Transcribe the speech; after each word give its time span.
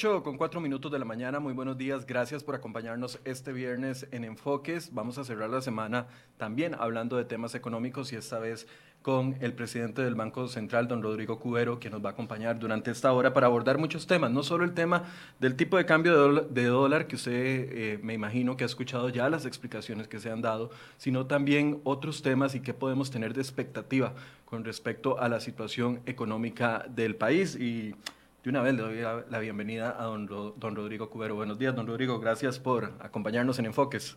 8 0.00 0.22
con 0.22 0.38
4 0.38 0.62
minutos 0.62 0.90
de 0.90 0.98
la 0.98 1.04
mañana, 1.04 1.40
muy 1.40 1.52
buenos 1.52 1.76
días, 1.76 2.06
gracias 2.06 2.42
por 2.42 2.54
acompañarnos 2.54 3.20
este 3.26 3.52
viernes 3.52 4.08
en 4.12 4.24
Enfoques. 4.24 4.94
Vamos 4.94 5.18
a 5.18 5.24
cerrar 5.24 5.50
la 5.50 5.60
semana 5.60 6.06
también 6.38 6.74
hablando 6.74 7.18
de 7.18 7.26
temas 7.26 7.54
económicos 7.54 8.10
y 8.14 8.16
esta 8.16 8.38
vez 8.38 8.66
con 9.02 9.36
el 9.42 9.52
presidente 9.52 10.00
del 10.00 10.14
Banco 10.14 10.48
Central, 10.48 10.88
don 10.88 11.02
Rodrigo 11.02 11.38
Cubero, 11.38 11.78
que 11.78 11.90
nos 11.90 12.02
va 12.02 12.08
a 12.08 12.12
acompañar 12.12 12.58
durante 12.58 12.90
esta 12.90 13.12
hora 13.12 13.34
para 13.34 13.48
abordar 13.48 13.76
muchos 13.76 14.06
temas, 14.06 14.30
no 14.30 14.42
solo 14.42 14.64
el 14.64 14.72
tema 14.72 15.04
del 15.38 15.54
tipo 15.54 15.76
de 15.76 15.84
cambio 15.84 16.32
de 16.44 16.64
dólar, 16.64 17.06
que 17.06 17.16
usted 17.16 17.32
eh, 17.34 18.00
me 18.02 18.14
imagino 18.14 18.56
que 18.56 18.64
ha 18.64 18.66
escuchado 18.66 19.10
ya 19.10 19.28
las 19.28 19.44
explicaciones 19.44 20.08
que 20.08 20.18
se 20.18 20.30
han 20.30 20.40
dado, 20.40 20.70
sino 20.96 21.26
también 21.26 21.78
otros 21.84 22.22
temas 22.22 22.54
y 22.54 22.60
qué 22.60 22.72
podemos 22.72 23.10
tener 23.10 23.34
de 23.34 23.42
expectativa 23.42 24.14
con 24.46 24.64
respecto 24.64 25.20
a 25.20 25.28
la 25.28 25.40
situación 25.40 26.00
económica 26.06 26.86
del 26.88 27.16
país. 27.16 27.54
Y 27.54 27.94
de 28.42 28.50
una 28.50 28.62
vez 28.62 28.74
le 28.74 28.82
doy 28.82 29.24
la, 29.28 29.38
bienvenida 29.38 29.96
a 29.98 30.04
don, 30.04 30.26
don 30.26 30.76
Rodrigo 30.76 31.10
Cubero. 31.10 31.34
Buenos 31.34 31.58
días, 31.58 31.74
don 31.74 31.86
Rodrigo, 31.86 32.18
gracias 32.18 32.58
por 32.58 32.92
acompañarnos 33.00 33.58
en 33.58 33.66
Enfoques. 33.66 34.16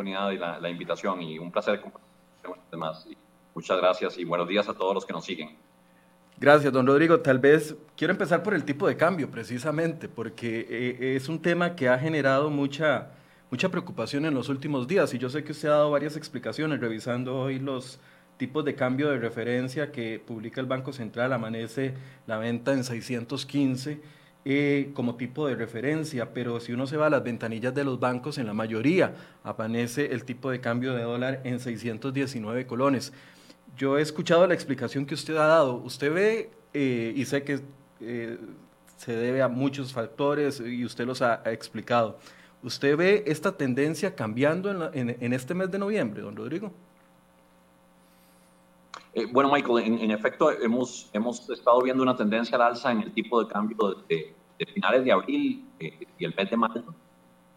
y 0.00 0.38
la, 0.38 0.70
invitación 0.70 1.20
y 1.22 1.38
un 1.38 1.50
placer 1.50 1.80
compartir 1.80 2.08
con 2.42 2.56
los 2.56 2.70
demás. 2.70 3.08
muchas 3.54 3.76
gracias 3.78 4.16
y 4.16 4.24
buenos 4.24 4.46
días 4.46 4.68
a 4.68 4.74
todos 4.74 4.94
los 4.94 5.04
que 5.04 5.12
nos 5.12 5.24
siguen. 5.24 5.56
Gracias, 6.38 6.72
don 6.72 6.86
Rodrigo. 6.86 7.18
Tal 7.20 7.40
vez 7.40 7.74
quiero 7.96 8.12
empezar 8.12 8.44
por 8.44 8.54
el 8.54 8.64
tipo 8.64 8.86
de 8.86 8.96
cambio, 8.96 9.28
precisamente, 9.28 10.08
porque 10.08 10.66
eh, 10.70 11.16
es 11.16 11.28
un 11.28 11.42
tema 11.42 11.74
que 11.74 11.88
ha 11.88 11.98
generado 11.98 12.48
mucha, 12.48 13.10
mucha 13.50 13.68
preocupación 13.70 14.24
en 14.24 14.34
los 14.34 14.48
últimos 14.48 14.86
días 14.86 15.12
y 15.14 15.18
yo 15.18 15.28
sé 15.28 15.42
que 15.42 15.50
usted 15.50 15.68
ha 15.68 15.72
dado 15.72 15.90
varias 15.90 16.16
explicaciones 16.16 16.78
revisando 16.78 17.36
hoy 17.36 17.58
los 17.58 17.98
tipos 18.38 18.64
de 18.64 18.74
cambio 18.74 19.10
de 19.10 19.18
referencia 19.18 19.92
que 19.92 20.18
publica 20.18 20.60
el 20.60 20.66
Banco 20.66 20.92
Central. 20.92 21.32
Amanece 21.32 21.92
la 22.26 22.38
venta 22.38 22.72
en 22.72 22.84
615 22.84 24.00
eh, 24.44 24.92
como 24.94 25.16
tipo 25.16 25.46
de 25.46 25.56
referencia, 25.56 26.32
pero 26.32 26.58
si 26.60 26.72
uno 26.72 26.86
se 26.86 26.96
va 26.96 27.08
a 27.08 27.10
las 27.10 27.22
ventanillas 27.22 27.74
de 27.74 27.84
los 27.84 28.00
bancos, 28.00 28.38
en 28.38 28.46
la 28.46 28.54
mayoría 28.54 29.12
aparece 29.44 30.12
el 30.12 30.24
tipo 30.24 30.50
de 30.50 30.60
cambio 30.60 30.94
de 30.94 31.02
dólar 31.02 31.42
en 31.44 31.60
619 31.60 32.66
colones. 32.66 33.12
Yo 33.76 33.98
he 33.98 34.00
escuchado 34.00 34.46
la 34.46 34.54
explicación 34.54 35.04
que 35.04 35.14
usted 35.14 35.36
ha 35.36 35.46
dado. 35.46 35.74
Usted 35.74 36.12
ve, 36.12 36.50
eh, 36.72 37.12
y 37.14 37.24
sé 37.26 37.42
que 37.42 37.60
eh, 38.00 38.38
se 38.96 39.12
debe 39.12 39.42
a 39.42 39.48
muchos 39.48 39.92
factores 39.92 40.60
y 40.60 40.84
usted 40.84 41.04
los 41.06 41.20
ha, 41.20 41.42
explicado. 41.46 42.18
¿Usted 42.62 42.96
ve 42.96 43.24
esta 43.26 43.56
tendencia 43.56 44.14
cambiando 44.14 44.92
en, 44.92 45.32
este 45.32 45.54
mes 45.54 45.70
de 45.70 45.78
noviembre, 45.78 46.22
don 46.22 46.34
Rodrigo? 46.34 46.72
Bueno, 49.32 49.50
Michael, 49.52 50.00
en, 50.00 50.10
efecto 50.10 50.50
hemos, 50.50 51.10
hemos 51.12 51.48
estado 51.50 51.80
viendo 51.82 52.02
una 52.02 52.16
tendencia 52.16 52.56
al 52.56 52.62
alza 52.62 52.92
en 52.92 53.02
el 53.02 53.12
tipo 53.12 53.42
de 53.42 53.50
cambio 53.50 54.04
de, 54.08 54.34
de 54.58 54.66
finales 54.66 55.04
de 55.04 55.12
abril 55.12 55.64
eh, 55.78 56.06
y 56.18 56.24
el 56.24 56.34
mes 56.34 56.50
de 56.50 56.56
mayo. 56.56 56.84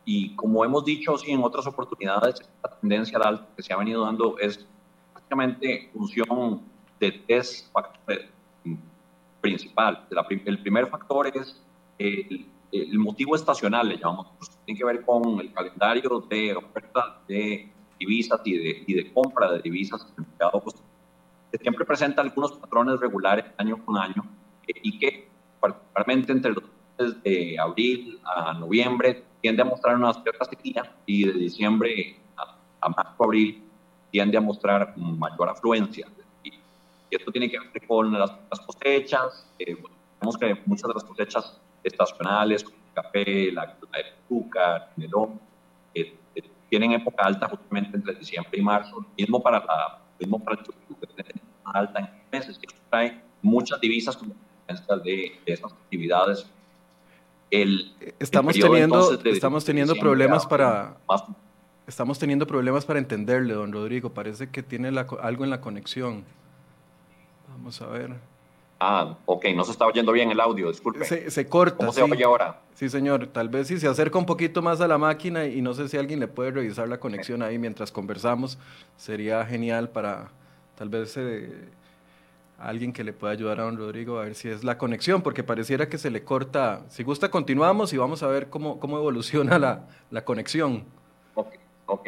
Y 0.06 0.36
como 0.36 0.64
hemos 0.64 0.86
dicho 0.86 1.18
sí, 1.18 1.32
en 1.32 1.44
otras 1.44 1.68
oportunidades, 1.68 2.42
la 2.64 2.70
tendencia 2.80 3.18
al 3.18 3.28
alto 3.28 3.48
que 3.56 3.64
se 3.64 3.74
ha 3.74 3.78
venido 3.78 4.04
dando 4.04 4.38
es 4.40 4.66
básicamente 5.14 5.90
función 5.94 6.62
de 7.00 7.12
tres 7.28 7.70
factores 7.72 8.30
principales. 9.42 10.02
el 10.46 10.62
primer 10.62 10.88
factor 10.88 11.28
es 11.28 11.62
el, 11.98 12.48
el, 12.72 13.00
motivo 13.00 13.36
estacional, 13.36 13.90
le 13.90 13.98
llamamos, 13.98 14.28
tiene 14.66 14.78
que 14.78 14.86
ver 14.86 15.04
con 15.04 15.40
el 15.40 15.52
calendario 15.52 16.24
de 16.30 16.56
oferta 16.56 17.22
de 17.28 17.72
divisas 18.00 18.42
y 18.46 18.58
de, 18.58 18.84
y 18.88 18.94
de 18.94 19.14
compra 19.14 19.54
de 19.54 19.62
divisas 19.62 20.02
en 20.04 20.24
el 20.24 20.30
mercado 20.30 20.64
que 21.52 21.58
siempre 21.58 21.86
presenta 21.86 22.22
algunos 22.22 22.54
patrones 22.54 23.00
regulares 23.00 23.46
año 23.58 23.84
con 23.86 23.98
año 23.98 24.24
eh, 24.68 24.74
y 24.82 25.00
que 25.00 25.30
particularmente 25.60 26.32
entre 26.32 26.52
los 26.54 26.64
de 27.24 27.58
abril 27.60 28.20
a 28.24 28.54
noviembre 28.54 29.24
tiende 29.42 29.62
a 29.62 29.66
mostrar 29.66 29.96
una 29.96 30.14
cierta 30.14 30.46
sequía 30.46 30.96
y 31.06 31.26
de 31.26 31.34
diciembre 31.34 32.18
a, 32.38 32.90
marzo, 32.90 33.24
abril 33.24 33.64
tiende 34.12 34.38
a 34.38 34.42
mostrar 34.42 34.96
mayor 34.98 35.50
afluencia. 35.50 36.08
Y, 36.44 36.52
esto 37.10 37.32
tiene 37.32 37.50
que 37.50 37.60
ver 37.60 37.88
con 37.88 38.18
las, 38.18 38.32
cosechas. 38.66 39.52
Eh, 39.60 39.76
vemos 40.22 40.38
que 40.38 40.62
muchas 40.66 40.88
de 40.88 40.94
las 40.94 41.04
cosechas 41.04 41.60
estacionales, 41.84 42.64
como 42.64 42.78
el 42.78 42.94
café, 42.94 43.52
la, 43.52 43.78
azúcar, 44.24 44.92
el 44.96 45.04
melón, 45.04 45.40
eh, 45.94 46.16
eh, 46.36 46.44
tienen 46.70 46.94
época 46.94 47.24
alta 47.24 47.50
justamente 47.50 47.98
entre 47.98 48.16
diciembre 48.16 48.58
y 48.58 48.62
marzo. 48.62 49.06
Mismo 49.18 49.42
para, 49.42 49.60
la, 49.60 50.01
mismo 50.22 50.42
el 50.48 50.58
tiene 51.16 51.42
alta 51.64 52.00
en 52.00 52.10
meses, 52.32 52.58
que 52.58 52.68
trae 52.90 53.22
muchas 53.42 53.80
divisas 53.82 54.16
como 54.16 54.36
de, 55.04 55.40
de 55.46 55.54
esas 55.54 55.72
actividades. 55.74 56.50
Estamos 58.20 58.56
teniendo 58.56 59.20
estamos 59.26 59.66
teniendo 59.66 59.96
problemas 59.96 60.46
para 60.46 60.98
estamos 61.86 62.18
teniendo 62.18 62.48
problemas 62.48 62.86
para 62.86 63.00
entenderle 63.00 63.54
don 63.54 63.74
Rodrigo. 63.74 64.14
Parece 64.14 64.50
que 64.50 64.64
tiene 64.64 64.88
algo 65.22 65.44
en 65.44 65.50
la 65.50 65.60
conexión. 65.60 66.24
Vamos 67.50 67.82
a 67.82 67.88
ver 67.88 68.31
ah 68.82 69.16
ok 69.26 69.46
no 69.56 69.64
se 69.64 69.72
está 69.72 69.86
oyendo 69.86 70.12
bien 70.12 70.32
el 70.32 70.40
audio 70.40 70.70
disculpe 70.70 71.06
se, 71.06 71.48
corta 71.48 71.78
cómo 71.78 71.94
se 71.94 72.02
oye 72.02 72.24
ahora 72.24 72.62
sí 72.74 72.90
señor 72.90 73.28
tal 73.28 73.48
vez 73.48 73.68
si 73.68 73.80
se 73.80 73.88
acerca 73.88 74.18
un 74.18 74.26
poquito 74.26 74.62
más 74.62 74.82
a 74.82 74.88
la 74.88 74.98
máquina 74.98 75.46
y 75.46 75.62
no 75.62 75.74
sé 75.76 75.88
si 75.88 75.98
alguien 75.98 76.20
le 76.20 76.28
puede 76.28 76.52
revisar 76.52 76.90
la 76.90 77.00
conexión 77.00 77.44
ahí 77.44 77.60
mientras 77.60 77.92
conversamos 77.92 78.58
sería 78.98 79.46
genial 79.46 79.90
para 79.90 80.32
tal 80.76 80.90
vez 80.90 81.16
eh, 81.16 81.70
alguien 82.58 82.94
que 82.94 83.04
le 83.04 83.14
pueda 83.14 83.34
ayudar 83.34 83.60
a 83.60 83.64
don 83.64 83.78
Rodrigo 83.78 84.20
a 84.20 84.24
ver 84.24 84.36
si 84.36 84.50
es 84.50 84.64
la 84.64 84.78
conexión, 84.78 85.22
porque 85.22 85.44
pareciera 85.44 85.90
que 85.90 85.98
se 85.98 86.12
le 86.12 86.24
corta. 86.24 86.84
Si 86.90 87.04
gusta, 87.04 87.30
continuamos 87.30 87.92
y 87.94 87.98
vamos 87.98 88.24
a 88.24 88.28
ver 88.28 88.50
cómo, 88.50 88.80
cómo 88.80 88.98
evoluciona 88.98 89.58
la, 89.58 89.88
la 90.12 90.24
conexión. 90.24 90.86
Ok, 91.34 91.56
ok. 91.88 92.08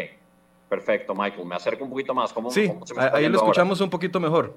Perfecto, 0.69 1.13
Michael. 1.13 1.45
Me 1.45 1.56
acerco 1.56 1.83
un 1.83 1.89
poquito 1.89 2.13
más. 2.13 2.33
¿Cómo, 2.33 2.50
sí, 2.50 2.72
ahí 2.97 3.28
lo 3.29 3.38
escuchamos 3.38 3.81
un 3.81 3.89
poquito 3.89 4.19
mejor. 4.19 4.56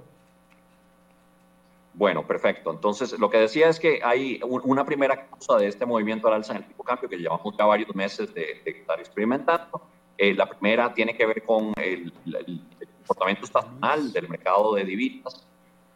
Bueno, 1.96 2.26
perfecto. 2.26 2.70
Entonces, 2.70 3.18
lo 3.18 3.30
que 3.30 3.38
decía 3.38 3.68
es 3.68 3.80
que 3.80 4.00
hay 4.04 4.38
una 4.42 4.84
primera 4.84 5.28
causa 5.28 5.56
de 5.56 5.66
este 5.66 5.84
movimiento 5.84 6.28
al 6.28 6.34
alza 6.34 6.52
en 6.52 6.58
el 6.58 6.68
tipo 6.68 6.82
de 6.82 6.86
cambio 6.88 7.08
que 7.08 7.16
llevamos 7.16 7.56
ya 7.58 7.64
varios 7.64 7.94
meses 7.94 8.32
de, 8.34 8.62
estar 8.64 9.00
experimentando. 9.00 9.82
Eh, 10.18 10.34
la 10.34 10.46
primera 10.46 10.92
tiene 10.92 11.16
que 11.16 11.26
ver 11.26 11.42
con 11.42 11.72
el, 11.76 12.12
el 12.26 12.60
comportamiento 12.98 13.46
estacional 13.46 14.12
del 14.12 14.28
mercado 14.28 14.74
de 14.74 14.84
divisas 14.84 15.46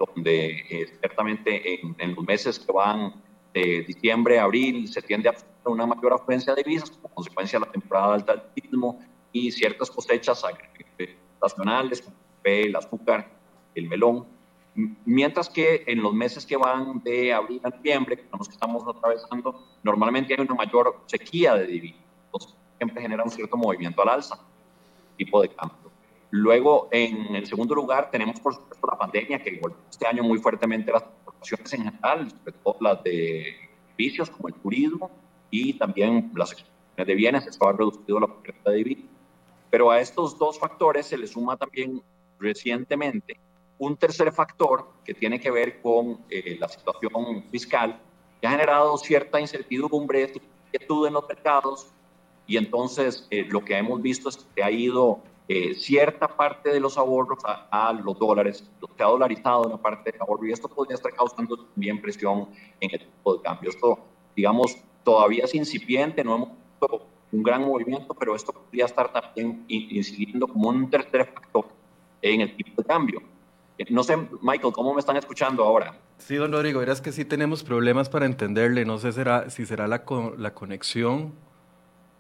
donde 0.01 0.65
eh, 0.71 0.87
ciertamente 0.99 1.81
en, 1.99 2.15
los 2.15 2.25
meses 2.25 2.59
que 2.59 2.73
van 2.73 3.15
de 3.53 3.83
diciembre 3.87 4.39
a 4.39 4.45
abril 4.45 4.89
se 4.89 5.03
tiende 5.03 5.29
a 5.29 5.35
una 5.67 5.87
mayor 5.87 6.15
afluencia 6.15 6.55
de 6.55 6.63
divisas 6.63 6.91
como 6.91 7.15
consecuencia 7.15 7.59
de 7.59 7.67
la 7.67 7.73
temporada 7.73 8.15
alta 8.15 8.33
del 8.33 8.43
turismo 8.55 9.01
y 9.33 9.51
ciertas 9.51 9.91
cosechas 9.91 10.43
estacionales 10.97 12.01
como 12.01 12.17
el 12.45 12.75
azúcar, 12.75 13.31
el 13.75 13.89
melón, 13.89 14.27
mientras 14.75 15.49
que 15.49 15.85
en 15.87 16.03
los 16.03 16.13
meses 16.13 16.47
que 16.47 16.57
van 16.57 17.03
de 17.03 17.33
abril 17.33 17.61
a 17.65 17.71
noviembre, 17.71 18.17
que 18.17 18.23
estamos 18.51 18.87
atravesando, 18.87 19.67
normalmente 19.83 20.35
hay 20.35 20.41
una 20.41 20.55
mayor 20.55 21.03
sequía 21.07 21.55
de 21.55 21.67
divisas, 21.67 22.01
entonces 22.27 22.55
siempre 22.77 23.03
genera 23.03 23.25
un 23.25 23.31
cierto 23.31 23.57
movimiento 23.57 24.03
al 24.03 24.11
alza, 24.11 24.39
tipo 25.17 25.43
de 25.43 25.49
cambio. 25.49 25.91
Luego, 26.31 26.89
en 26.93 27.35
el 27.35 27.47
segundo 27.47 27.75
lugar, 27.75 28.11
tenemos 28.11 28.39
por 28.41 28.55
supuesto 28.55 28.87
la 28.87 28.97
pandemia 28.97 29.43
que 29.43 29.57
golpeó 29.57 29.83
este 29.91 30.07
año 30.07 30.23
muy 30.23 30.39
fuertemente 30.39 30.93
las 30.93 31.03
exportaciones 31.03 31.73
en 31.73 31.85
general, 31.85 32.31
sobre 32.31 32.53
todo 32.53 32.77
las 32.81 33.03
de 33.03 33.57
servicios 33.89 34.31
como 34.31 34.49
el 34.49 34.55
turismo 34.55 35.11
y 35.51 35.73
también 35.75 36.31
las 36.37 36.53
exportaciones 36.53 37.07
de 37.07 37.15
bienes, 37.15 37.47
esto 37.47 37.69
ha 37.69 37.73
reducido 37.73 38.21
la 38.21 38.27
oferta 38.27 38.71
de 38.71 38.85
bienes. 38.85 39.05
Pero 39.71 39.91
a 39.91 40.01
estos 40.01 40.39
dos 40.39 40.59
factores 40.59 41.07
se 41.07 41.19
le 41.19 41.27
suma 41.27 41.57
también 41.57 42.01
recientemente 42.39 43.39
un 43.81 43.97
tercer 43.97 44.31
factor 44.31 44.87
que 45.05 45.15
tiene 45.15 45.41
que 45.41 45.51
ver 45.51 45.81
con 45.81 46.21
eh, 46.29 46.57
la 46.61 46.69
situación 46.69 47.45
fiscal, 47.51 47.99
que 48.39 48.47
ha 48.47 48.51
generado 48.51 48.97
cierta 48.99 49.41
incertidumbre, 49.41 50.31
inquietud 50.67 51.07
en 51.07 51.15
los 51.15 51.27
mercados, 51.27 51.91
y 52.47 52.59
entonces 52.59 53.27
eh, 53.31 53.47
lo 53.49 53.65
que 53.65 53.79
hemos 53.79 54.03
visto 54.03 54.29
es 54.29 54.37
que 54.55 54.63
ha 54.63 54.71
ido 54.71 55.21
eh, 55.49 55.75
cierta 55.75 56.29
parte 56.29 56.71
de 56.71 56.79
los 56.79 56.99
ahorros 56.99 57.39
a, 57.47 57.93
los 58.05 58.19
dólares, 58.19 58.71
que 58.97 59.03
ha 59.03 59.07
dolarizado 59.07 59.63
una 59.63 59.79
parte 59.79 60.13
del 60.13 60.21
ahorro 60.21 60.47
y 60.47 60.53
esto 60.53 60.69
podría 60.69 60.97
estar 60.97 61.15
causando 61.15 61.57
también 61.57 62.03
presión 62.03 62.51
en 62.81 62.91
el 62.93 63.01
tipo 63.01 63.37
de 63.37 63.43
cambio. 63.43 63.71
Esto, 63.71 63.99
digamos, 64.37 64.77
todavía 65.03 65.45
es 65.45 65.55
incipiente, 65.55 66.23
no 66.23 66.35
hemos 66.35 66.49
visto 66.51 67.07
un 67.33 67.43
gran 67.43 67.63
movimiento, 67.63 68.13
pero 68.13 68.37
esto 68.37 68.53
podría 68.53 68.85
estar 68.85 69.11
también 69.11 69.65
incidiendo 69.69 70.47
como 70.47 70.69
un 70.69 70.91
tercer 70.91 71.33
factor 71.33 71.67
en 72.21 72.43
el 72.43 72.55
tipo 72.55 72.83
de 72.83 72.87
cambio. 72.87 73.23
Eh, 73.81 73.87
no 73.89 74.05
sé, 74.05 74.15
Michael, 74.43 74.75
¿cómo 74.75 74.93
me 74.93 75.01
están 75.01 75.17
escuchando 75.17 75.65
ahora? 75.65 75.95
Sí, 76.19 76.37
don 76.37 76.53
Rodrigo, 76.53 76.81
verás 76.81 77.01
que 77.01 77.13
sí 77.13 77.25
tenemos 77.25 77.65
problemas 77.65 78.11
para 78.11 78.27
entenderle. 78.27 78.85
No 78.85 78.99
sé 78.99 79.11
será, 79.11 79.49
si 79.49 79.65
será 79.65 79.89
la, 79.89 80.05
la 80.37 80.53
conexión 80.53 81.33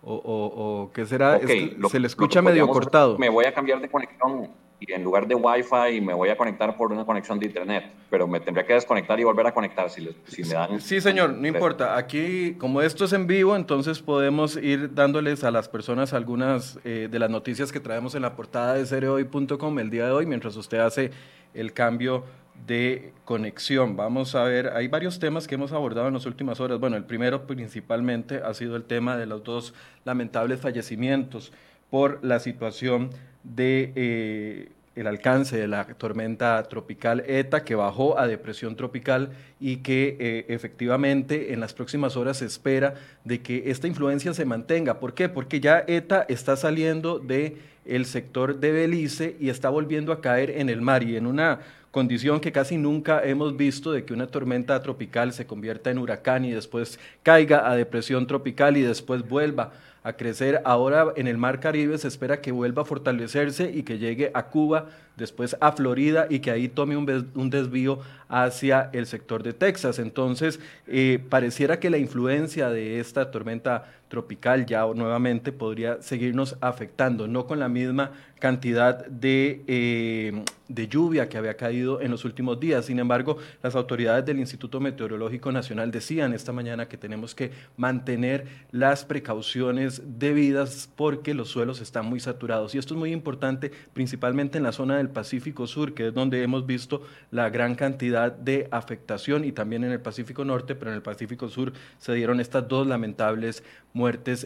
o, 0.03 0.15
o, 0.15 0.91
qué 0.95 1.05
será? 1.05 1.39
se 1.39 2.01
le 2.01 2.07
escucha 2.07 2.41
medio 2.41 2.67
cortado. 2.67 3.19
Me 3.19 3.29
voy 3.29 3.45
a 3.45 3.53
cambiar 3.53 3.79
de 3.83 3.91
conexión. 3.91 4.51
Y 4.81 4.93
en 4.93 5.05
lugar 5.05 5.27
de 5.27 5.35
Wi-Fi 5.35 6.00
me 6.00 6.15
voy 6.15 6.31
a 6.31 6.37
conectar 6.37 6.75
por 6.75 6.91
una 6.91 7.05
conexión 7.05 7.38
de 7.38 7.47
Internet, 7.47 7.85
pero 8.09 8.27
me 8.27 8.41
tendría 8.41 8.67
que 8.67 8.73
desconectar 8.73 9.21
y 9.21 9.25
volver 9.25 9.47
a 9.47 9.53
conectar 9.53 9.91
si, 9.91 10.09
si 10.25 10.43
me 10.43 10.55
dan... 10.55 10.81
Sí, 10.81 11.00
señor, 11.00 11.35
no 11.35 11.47
importa. 11.47 11.97
Aquí, 11.97 12.55
como 12.55 12.81
esto 12.81 13.05
es 13.05 13.12
en 13.12 13.27
vivo, 13.27 13.55
entonces 13.55 14.00
podemos 14.00 14.56
ir 14.56 14.94
dándoles 14.94 15.44
a 15.44 15.50
las 15.50 15.69
personas 15.69 16.15
algunas 16.15 16.79
eh, 16.85 17.09
de 17.11 17.19
las 17.19 17.29
noticias 17.29 17.71
que 17.71 17.81
traemos 17.81 18.15
en 18.15 18.23
la 18.23 18.35
portada 18.35 18.75
de 18.75 18.87
cereoy.com 18.87 19.79
el 19.79 19.91
día 19.91 20.06
de 20.06 20.12
hoy, 20.12 20.25
mientras 20.25 20.56
usted 20.56 20.79
hace 20.79 21.11
el 21.53 21.75
cambio 21.75 22.25
de 22.67 23.12
conexión. 23.25 23.97
Vamos 23.97 24.35
a 24.35 24.44
ver, 24.44 24.69
hay 24.75 24.88
varios 24.88 25.19
temas 25.19 25.47
que 25.47 25.55
hemos 25.56 25.73
abordado 25.73 26.09
en 26.09 26.15
las 26.15 26.26
últimas 26.26 26.61
horas. 26.61 26.81
Bueno, 26.81 26.97
el 26.97 27.05
primero 27.05 27.47
principalmente 27.47 28.41
ha 28.44 28.55
sido 28.55 28.76
el 28.76 28.85
tema 28.85 29.17
de 29.17 29.26
los 29.26 29.44
dos 29.44 29.75
lamentables 30.05 30.61
fallecimientos 30.61 31.53
por 31.91 32.19
la 32.23 32.41
situación 32.41 33.11
de 33.43 33.93
eh, 33.97 34.69
el 34.97 35.07
alcance 35.07 35.57
de 35.57 35.69
la 35.69 35.85
tormenta 35.85 36.63
tropical 36.65 37.25
ETA 37.27 37.65
que 37.65 37.75
bajó 37.75 38.19
a 38.19 38.27
depresión 38.27 38.77
tropical 38.77 39.31
y 39.61 39.79
que 39.79 40.17
eh, 40.19 40.47
efectivamente 40.49 41.53
en 41.53 41.61
las 41.61 41.75
próximas 41.75 42.17
horas 42.17 42.39
se 42.39 42.47
espera 42.47 42.95
de 43.25 43.41
que 43.41 43.71
esta 43.71 43.87
influencia 43.87 44.35
se 44.35 44.45
mantenga. 44.45 44.99
¿Por 44.99 45.15
qué? 45.15 45.29
Porque 45.29 45.61
ya 45.61 45.85
ETA 45.87 46.27
está 46.29 46.57
saliendo 46.57 47.19
de 47.19 47.57
el 47.87 48.05
sector 48.05 48.61
de 48.61 48.73
Belice 48.73 49.37
y 49.41 49.49
está 49.49 49.71
volviendo 49.71 50.13
a 50.13 50.21
caer 50.21 50.51
en 50.51 50.69
el 50.69 50.83
mar 50.83 51.03
y 51.03 51.17
en 51.17 51.27
una 51.27 51.61
condición 51.91 52.41
que 52.41 52.53
casi 52.53 52.77
nunca 52.77 53.23
hemos 53.25 53.57
visto 53.57 53.93
de 53.93 54.05
que 54.05 54.13
una 54.13 54.27
tormenta 54.27 54.81
tropical 54.83 55.33
se 55.33 55.47
convierta 55.47 55.91
en 55.91 55.99
huracán 55.99 56.45
y 56.45 56.53
después 56.53 57.01
caiga 57.23 57.69
a 57.69 57.75
depresión 57.75 58.27
tropical 58.27 58.77
y 58.77 58.83
después 58.83 59.29
vuelva 59.29 59.73
a 60.02 60.14
crecer. 60.14 60.62
Ahora 60.64 61.12
en 61.17 61.26
el 61.26 61.38
Mar 61.38 61.61
Caribe 61.61 61.99
se 61.99 62.08
espera 62.08 62.41
que 62.41 62.52
vuelva 62.52 62.82
a 62.82 62.85
fortalecerse 62.85 63.70
y 63.70 63.82
que 63.82 63.99
llegue 63.99 64.31
a 64.35 64.47
Cuba, 64.47 64.88
después 65.17 65.56
a 65.61 65.73
Florida 65.73 66.26
y 66.31 66.41
que 66.41 66.50
ahí 66.50 66.69
tome 66.69 66.97
un, 66.97 67.50
desvío 67.50 68.00
hacia 68.29 68.91
el 68.93 69.06
sector 69.06 69.43
de 69.43 69.52
Texas. 69.52 69.99
Entonces, 69.99 70.61
eh, 70.87 71.23
pareciera 71.29 71.79
que 71.79 71.91
la 71.91 71.99
influencia 71.99 72.70
de 72.70 73.00
esta 73.00 73.31
tormenta 73.31 73.93
tropical 74.11 74.67
ya 74.67 74.85
nuevamente 74.95 75.53
podría 75.53 76.03
seguirnos 76.03 76.57
afectando, 76.61 77.29
no 77.29 77.47
con 77.47 77.61
la 77.61 77.69
misma 77.69 78.11
cantidad 78.41 79.07
de, 79.07 79.62
eh, 79.69 80.45
de, 80.67 80.89
lluvia 80.89 81.29
que 81.29 81.39
había 81.39 81.57
caído 81.57 82.01
en 82.01 82.11
los 82.11 82.25
últimos 82.25 82.59
días. 82.59 82.87
Sin 82.87 82.99
embargo, 82.99 83.37
las 83.62 83.77
autoridades 83.77 84.25
del 84.25 84.41
Instituto 84.41 84.81
Meteorológico 84.81 85.53
Nacional 85.53 85.91
decían 85.91 86.33
esta 86.33 86.51
mañana 86.51 86.89
que 86.89 86.97
tenemos 86.97 87.35
que 87.35 87.53
mantener 87.77 88.47
las 88.73 89.05
precauciones 89.05 90.03
debidas 90.19 90.89
porque 90.97 91.35
los 91.35 91.51
suelos 91.51 91.81
están 91.81 92.07
muy 92.07 92.19
saturados. 92.19 92.75
Y 92.75 92.79
esto 92.79 92.95
es 92.95 92.99
muy 92.99 93.12
importante, 93.12 93.71
principalmente 93.93 94.59
en 94.59 94.65
la 94.65 94.73
zona 94.73 94.97
del 94.97 95.11
Pacífico 95.11 95.67
Sur, 95.67 95.95
que 95.95 96.09
es 96.09 96.15
donde 96.15 96.43
hemos 96.43 96.67
visto 96.67 97.03
la 97.31 97.51
gran 97.51 97.75
cantidad 97.75 98.33
de 98.33 98.69
afectación 98.71 99.45
y 99.45 99.53
también 99.53 99.85
en 99.85 99.93
el 99.93 100.01
Pacífico 100.01 100.45
Norte, 100.45 100.75
pero 100.75 100.91
en 100.91 100.97
el 100.97 101.03
Pacífico 101.03 101.49
Sur 101.49 101.75
se 101.99 102.15
dieron 102.15 102.41
estas 102.41 102.67
dos 102.67 102.87
lamentables 102.87 103.62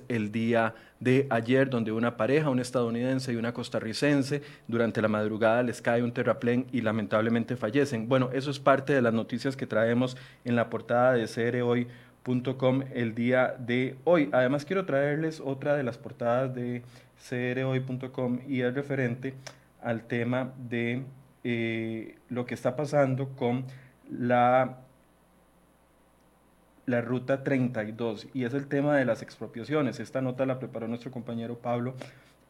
el 0.09 0.33
día 0.33 0.75
de 1.01 1.27
ayer, 1.31 1.69
donde 1.69 1.93
una 1.93 2.17
pareja, 2.17 2.51
un 2.51 2.61
estadounidense 2.61 3.33
y 3.33 3.37
una 3.37 3.53
costarricense, 3.53 4.43
durante 4.69 5.03
la 5.03 5.09
madrugada 5.09 5.63
les 5.63 5.83
cae 5.83 6.03
un 6.03 6.13
terraplén 6.13 6.67
y 6.73 6.81
lamentablemente 6.81 7.57
fallecen. 7.57 8.09
Bueno, 8.09 8.31
eso 8.33 8.51
es 8.51 8.59
parte 8.59 8.93
de 8.93 9.03
las 9.03 9.13
noticias 9.13 9.57
que 9.57 9.67
traemos 9.67 10.17
en 10.45 10.57
la 10.57 10.71
portada 10.71 11.13
de 11.13 11.27
crhoy.com 11.27 12.83
el 12.95 13.15
día 13.15 13.55
de 13.59 13.97
hoy. 14.05 14.31
Además, 14.33 14.65
quiero 14.65 14.87
traerles 14.87 15.41
otra 15.41 15.77
de 15.77 15.83
las 15.83 15.99
portadas 15.99 16.55
de 16.55 16.83
crhoy.com 17.29 18.41
y 18.49 18.63
es 18.63 18.75
referente 18.75 19.35
al 19.83 20.05
tema 20.05 20.53
de 20.69 21.03
eh, 21.45 22.17
lo 22.31 22.47
que 22.47 22.55
está 22.55 22.75
pasando 22.77 23.29
con 23.37 23.67
la 24.11 24.79
la 26.87 27.01
ruta 27.01 27.43
32 27.43 28.29
y 28.35 28.45
es 28.45 28.55
el 28.55 28.67
tema 28.67 28.97
de 28.97 29.05
las 29.05 29.23
expropiaciones. 29.23 30.01
Esta 30.01 30.21
nota 30.21 30.47
la 30.47 30.59
preparó 30.59 30.89
nuestro 30.89 31.11
compañero 31.11 31.59
Pablo 31.59 31.95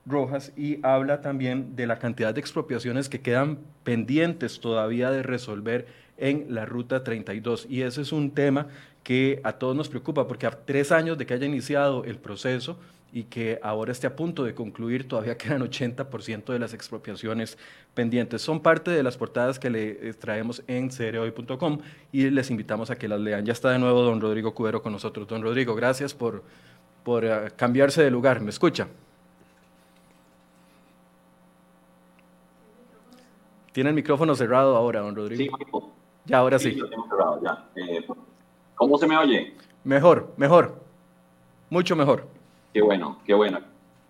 Rojas 0.06 0.52
y 0.56 0.80
habla 0.82 1.20
también 1.20 1.76
de 1.76 1.86
la 1.86 1.98
cantidad 1.98 2.34
de 2.34 2.40
expropiaciones 2.40 3.08
que 3.08 3.20
quedan 3.20 3.58
pendientes 3.84 4.60
todavía 4.60 5.10
de 5.10 5.22
resolver 5.22 5.86
en 6.18 6.46
la 6.48 6.66
ruta 6.66 7.02
32 7.02 7.66
y 7.68 7.82
ese 7.82 8.02
es 8.02 8.12
un 8.12 8.30
tema 8.32 8.68
que 9.02 9.40
a 9.44 9.54
todos 9.54 9.74
nos 9.74 9.88
preocupa 9.88 10.28
porque 10.28 10.46
a 10.46 10.50
tres 10.50 10.92
años 10.92 11.18
de 11.18 11.26
que 11.26 11.34
haya 11.34 11.46
iniciado 11.46 12.04
el 12.04 12.18
proceso 12.18 12.78
y 13.14 13.24
que 13.24 13.60
ahora 13.62 13.92
esté 13.92 14.08
a 14.08 14.16
punto 14.16 14.42
de 14.42 14.56
concluir, 14.56 15.06
todavía 15.06 15.38
quedan 15.38 15.62
80% 15.62 16.46
de 16.52 16.58
las 16.58 16.74
expropiaciones 16.74 17.56
pendientes. 17.94 18.42
Son 18.42 18.58
parte 18.58 18.90
de 18.90 19.04
las 19.04 19.16
portadas 19.16 19.60
que 19.60 19.70
le 19.70 20.14
traemos 20.14 20.64
en 20.66 20.90
cereoy.com 20.90 21.78
y 22.10 22.28
les 22.30 22.50
invitamos 22.50 22.90
a 22.90 22.96
que 22.96 23.06
las 23.06 23.20
lean. 23.20 23.46
Ya 23.46 23.52
está 23.52 23.70
de 23.70 23.78
nuevo 23.78 24.02
don 24.02 24.20
Rodrigo 24.20 24.52
Cubero 24.52 24.82
con 24.82 24.92
nosotros. 24.92 25.28
Don 25.28 25.42
Rodrigo, 25.42 25.76
gracias 25.76 26.12
por, 26.12 26.42
por 27.04 27.24
eh, 27.24 27.52
cambiarse 27.54 28.02
de 28.02 28.10
lugar. 28.10 28.40
¿Me 28.40 28.50
escucha? 28.50 28.88
Tiene 33.70 33.90
el 33.90 33.94
micrófono 33.94 34.34
cerrado 34.34 34.74
ahora, 34.74 35.00
don 35.00 35.14
Rodrigo. 35.14 35.56
Sí, 35.56 35.64
ya, 36.24 36.38
ahora 36.38 36.58
sí. 36.58 36.76
cerrado, 37.08 37.40
ya. 37.44 37.68
Eh, 37.76 38.04
¿Cómo 38.74 38.98
se 38.98 39.06
me 39.06 39.16
oye? 39.16 39.54
Mejor, 39.84 40.34
mejor. 40.36 40.82
Mucho 41.70 41.94
mejor. 41.94 42.33
Qué 42.74 42.82
bueno, 42.82 43.18
qué 43.24 43.32
bueno. 43.32 43.60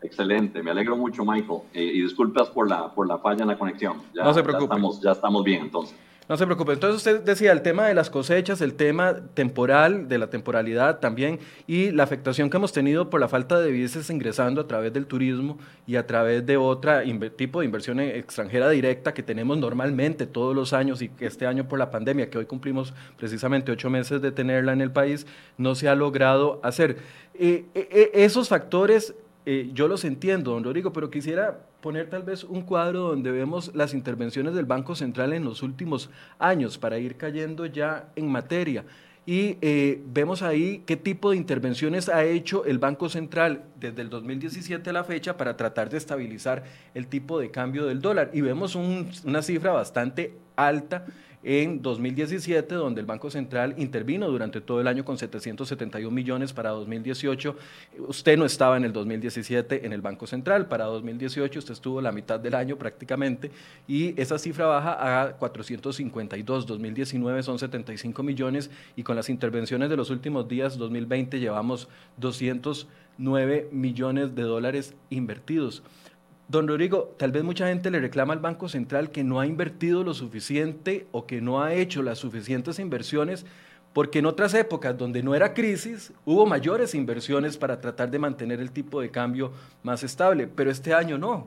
Excelente, 0.00 0.62
me 0.62 0.70
alegro 0.70 0.96
mucho, 0.96 1.22
Michael. 1.24 1.60
Eh, 1.74 1.82
y 1.82 2.02
disculpas 2.02 2.48
por 2.48 2.68
la, 2.68 2.92
por 2.92 3.06
la 3.06 3.18
falla 3.18 3.42
en 3.42 3.48
la 3.48 3.58
conexión. 3.58 4.02
no 4.14 4.34
se 4.34 4.42
preocupe. 4.42 4.68
Ya 4.68 4.74
estamos, 4.74 5.00
ya 5.02 5.12
estamos 5.12 5.44
bien, 5.44 5.62
entonces. 5.62 5.96
No 6.26 6.38
se 6.38 6.46
preocupe. 6.46 6.72
Entonces 6.72 6.96
usted 6.96 7.20
decía 7.22 7.52
el 7.52 7.60
tema 7.60 7.86
de 7.86 7.92
las 7.92 8.08
cosechas, 8.08 8.62
el 8.62 8.74
tema 8.74 9.16
temporal, 9.34 10.08
de 10.08 10.16
la 10.16 10.28
temporalidad 10.28 10.98
también, 10.98 11.38
y 11.66 11.90
la 11.90 12.04
afectación 12.04 12.48
que 12.48 12.56
hemos 12.56 12.72
tenido 12.72 13.10
por 13.10 13.20
la 13.20 13.28
falta 13.28 13.60
de 13.60 13.70
divisas 13.70 14.08
ingresando 14.08 14.62
a 14.62 14.66
través 14.66 14.90
del 14.94 15.06
turismo 15.06 15.58
y 15.86 15.96
a 15.96 16.06
través 16.06 16.46
de 16.46 16.56
otro 16.56 16.92
tipo 17.36 17.60
de 17.60 17.66
inversión 17.66 18.00
extranjera 18.00 18.70
directa 18.70 19.12
que 19.12 19.22
tenemos 19.22 19.58
normalmente 19.58 20.26
todos 20.26 20.56
los 20.56 20.72
años 20.72 21.02
y 21.02 21.10
que 21.10 21.26
este 21.26 21.46
año 21.46 21.68
por 21.68 21.78
la 21.78 21.90
pandemia, 21.90 22.30
que 22.30 22.38
hoy 22.38 22.46
cumplimos 22.46 22.94
precisamente 23.18 23.70
ocho 23.70 23.90
meses 23.90 24.22
de 24.22 24.32
tenerla 24.32 24.72
en 24.72 24.80
el 24.80 24.92
país, 24.92 25.26
no 25.58 25.74
se 25.74 25.90
ha 25.90 25.94
logrado 25.94 26.58
hacer. 26.62 26.96
Eh, 27.34 27.66
eh, 27.74 27.88
eh, 27.90 28.10
esos 28.14 28.48
factores 28.48 29.14
yo 29.46 29.88
los 29.88 30.04
entiendo, 30.04 30.52
don 30.52 30.64
Rodrigo, 30.64 30.92
pero 30.92 31.10
quisiera 31.10 31.66
poner 31.80 32.08
tal 32.08 32.22
vez 32.22 32.44
un 32.44 32.62
cuadro 32.62 33.00
donde 33.00 33.30
vemos 33.30 33.74
las 33.74 33.92
intervenciones 33.92 34.54
del 34.54 34.64
Banco 34.64 34.94
Central 34.94 35.32
en 35.32 35.44
los 35.44 35.62
últimos 35.62 36.10
años 36.38 36.78
para 36.78 36.98
ir 36.98 37.16
cayendo 37.16 37.66
ya 37.66 38.08
en 38.16 38.28
materia. 38.28 38.84
Y 39.26 39.56
vemos 40.12 40.42
ahí 40.42 40.82
qué 40.86 40.96
tipo 40.96 41.30
de 41.30 41.36
intervenciones 41.38 42.08
ha 42.08 42.24
hecho 42.24 42.64
el 42.66 42.78
Banco 42.78 43.08
Central 43.08 43.64
desde 43.80 44.02
el 44.02 44.10
2017 44.10 44.90
a 44.90 44.92
la 44.92 45.04
fecha 45.04 45.36
para 45.36 45.56
tratar 45.56 45.88
de 45.88 45.96
estabilizar 45.96 46.64
el 46.94 47.06
tipo 47.06 47.38
de 47.38 47.50
cambio 47.50 47.86
del 47.86 48.02
dólar. 48.02 48.30
Y 48.34 48.42
vemos 48.42 48.74
una 48.74 49.42
cifra 49.42 49.72
bastante 49.72 50.34
alta 50.56 51.06
en 51.44 51.82
2017, 51.82 52.74
donde 52.74 53.00
el 53.00 53.06
Banco 53.06 53.30
Central 53.30 53.74
intervino 53.76 54.28
durante 54.28 54.60
todo 54.60 54.80
el 54.80 54.88
año 54.88 55.04
con 55.04 55.18
771 55.18 56.10
millones 56.10 56.52
para 56.52 56.70
2018. 56.70 57.56
Usted 58.08 58.38
no 58.38 58.44
estaba 58.46 58.76
en 58.76 58.84
el 58.84 58.92
2017 58.92 59.86
en 59.86 59.92
el 59.92 60.00
Banco 60.00 60.26
Central, 60.26 60.66
para 60.66 60.86
2018 60.86 61.58
usted 61.58 61.72
estuvo 61.72 62.00
la 62.00 62.12
mitad 62.12 62.40
del 62.40 62.54
año 62.54 62.76
prácticamente 62.76 63.50
y 63.86 64.18
esa 64.20 64.38
cifra 64.38 64.66
baja 64.66 65.22
a 65.22 65.32
452, 65.36 66.66
2019 66.66 67.42
son 67.42 67.58
75 67.58 68.22
millones 68.22 68.70
y 68.96 69.02
con 69.02 69.16
las 69.16 69.28
intervenciones 69.28 69.90
de 69.90 69.96
los 69.96 70.10
últimos 70.10 70.48
días, 70.48 70.78
2020 70.78 71.38
llevamos 71.38 71.88
209 72.16 73.68
millones 73.70 74.34
de 74.34 74.42
dólares 74.42 74.94
invertidos. 75.10 75.82
Don 76.46 76.68
Rodrigo, 76.68 77.14
tal 77.16 77.32
vez 77.32 77.42
mucha 77.42 77.68
gente 77.68 77.90
le 77.90 78.00
reclama 78.00 78.34
al 78.34 78.38
Banco 78.38 78.68
Central 78.68 79.10
que 79.10 79.24
no 79.24 79.40
ha 79.40 79.46
invertido 79.46 80.04
lo 80.04 80.12
suficiente 80.12 81.06
o 81.10 81.26
que 81.26 81.40
no 81.40 81.62
ha 81.62 81.72
hecho 81.72 82.02
las 82.02 82.18
suficientes 82.18 82.78
inversiones, 82.78 83.46
porque 83.94 84.18
en 84.18 84.26
otras 84.26 84.52
épocas 84.52 84.96
donde 84.98 85.22
no 85.22 85.34
era 85.34 85.54
crisis 85.54 86.12
hubo 86.26 86.44
mayores 86.44 86.94
inversiones 86.94 87.56
para 87.56 87.80
tratar 87.80 88.10
de 88.10 88.18
mantener 88.18 88.60
el 88.60 88.72
tipo 88.72 89.00
de 89.00 89.10
cambio 89.10 89.52
más 89.82 90.02
estable, 90.02 90.46
pero 90.46 90.70
este 90.70 90.92
año 90.92 91.16
no. 91.16 91.46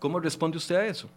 ¿Cómo 0.00 0.18
responde 0.18 0.56
usted 0.56 0.76
a 0.76 0.86
eso? 0.86 1.08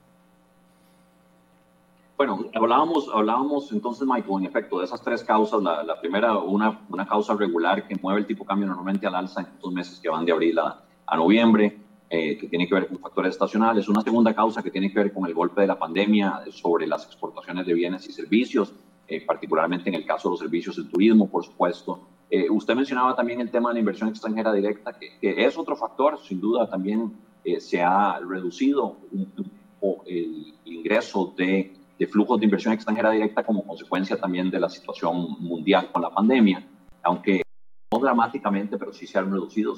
Bueno, 2.17 2.46
hablábamos, 2.53 3.10
hablábamos 3.12 3.72
entonces, 3.72 4.08
Michael, 4.08 4.41
en 4.41 4.46
efecto, 4.46 4.77
de 4.77 4.86
esas 4.86 5.01
tres 5.01 5.24
causas. 5.24 5.60
La, 5.63 6.00
primera, 6.00 6.38
una, 6.38 6.79
una, 6.88 7.08
causa 7.08 7.34
regular 7.34 7.88
que 7.88 7.96
mueve 7.96 8.20
el 8.20 8.27
tipo 8.27 8.43
de 8.43 8.48
cambio 8.48 8.67
normalmente 8.67 9.08
al 9.08 9.15
alza 9.15 9.41
en 9.41 9.48
estos 9.48 9.74
meses 9.74 10.00
que 10.00 10.08
van 10.08 10.24
de 10.24 10.31
abril 10.31 10.60
a 10.60 11.17
noviembre. 11.17 11.81
Eh, 12.13 12.38
que 12.38 12.50
tiene 12.50 12.68
que 12.68 12.75
ver 12.75 12.88
con 12.88 13.00
factores 13.00 13.32
estacionales. 13.32 13.88
Una 13.88 14.01
segunda 14.01 14.36
causa 14.36 14.62
que 14.62 14.70
tiene 14.70 14.91
que 14.91 15.00
ver 15.00 15.13
con 15.13 15.25
el 15.25 15.34
golpe 15.34 15.62
de 15.62 15.68
la 15.68 15.80
pandemia 15.80 16.41
sobre 16.51 16.86
las 16.86 17.06
exportaciones 17.06 17.65
de 17.65 17.74
bienes 17.74 18.06
y 18.06 18.12
servicios, 18.12 18.74
eh, 19.08 19.25
particularmente 19.25 19.88
en 19.88 19.96
el 19.96 20.06
caso 20.06 20.27
de 20.27 20.34
los 20.34 20.39
servicios 20.41 20.75
del 20.75 20.89
turismo, 20.89 21.30
por 21.30 21.46
supuesto. 21.46 22.01
Eh, 22.30 22.50
usted 22.50 22.75
mencionaba 22.75 23.15
también 23.15 23.39
el 23.39 23.50
tema 23.50 23.70
de 23.70 23.75
la 23.75 23.80
inversión 23.80 24.10
extranjera 24.10 24.51
directa, 24.51 24.91
que, 25.00 25.18
es 25.22 25.58
otro 25.58 25.77
factor, 25.77 26.20
sin 26.20 26.41
duda 26.41 26.70
también 26.70 27.13
se 27.60 27.82
ha 27.82 28.20
reducido 28.20 28.98
poco 29.80 30.03
el 30.06 30.53
ingreso 30.65 31.34
de, 31.38 31.74
de 31.98 32.08
flujos 32.08 32.39
de 32.39 32.46
inversión 32.46 32.74
extranjera 32.74 33.12
directa 33.12 33.44
como 33.44 33.65
consecuencia 33.65 34.18
también 34.18 34.51
de 34.51 34.60
la 34.60 34.70
situación 34.70 35.38
mundial 35.39 35.89
con 35.94 36.01
la 36.01 36.10
pandemia, 36.10 36.68
aunque 37.03 37.41
no 37.94 38.00
dramáticamente, 38.00 38.77
pero 38.77 38.91
sí 38.91 39.08
se 39.08 39.18
han 39.18 39.32
reducido. 39.32 39.75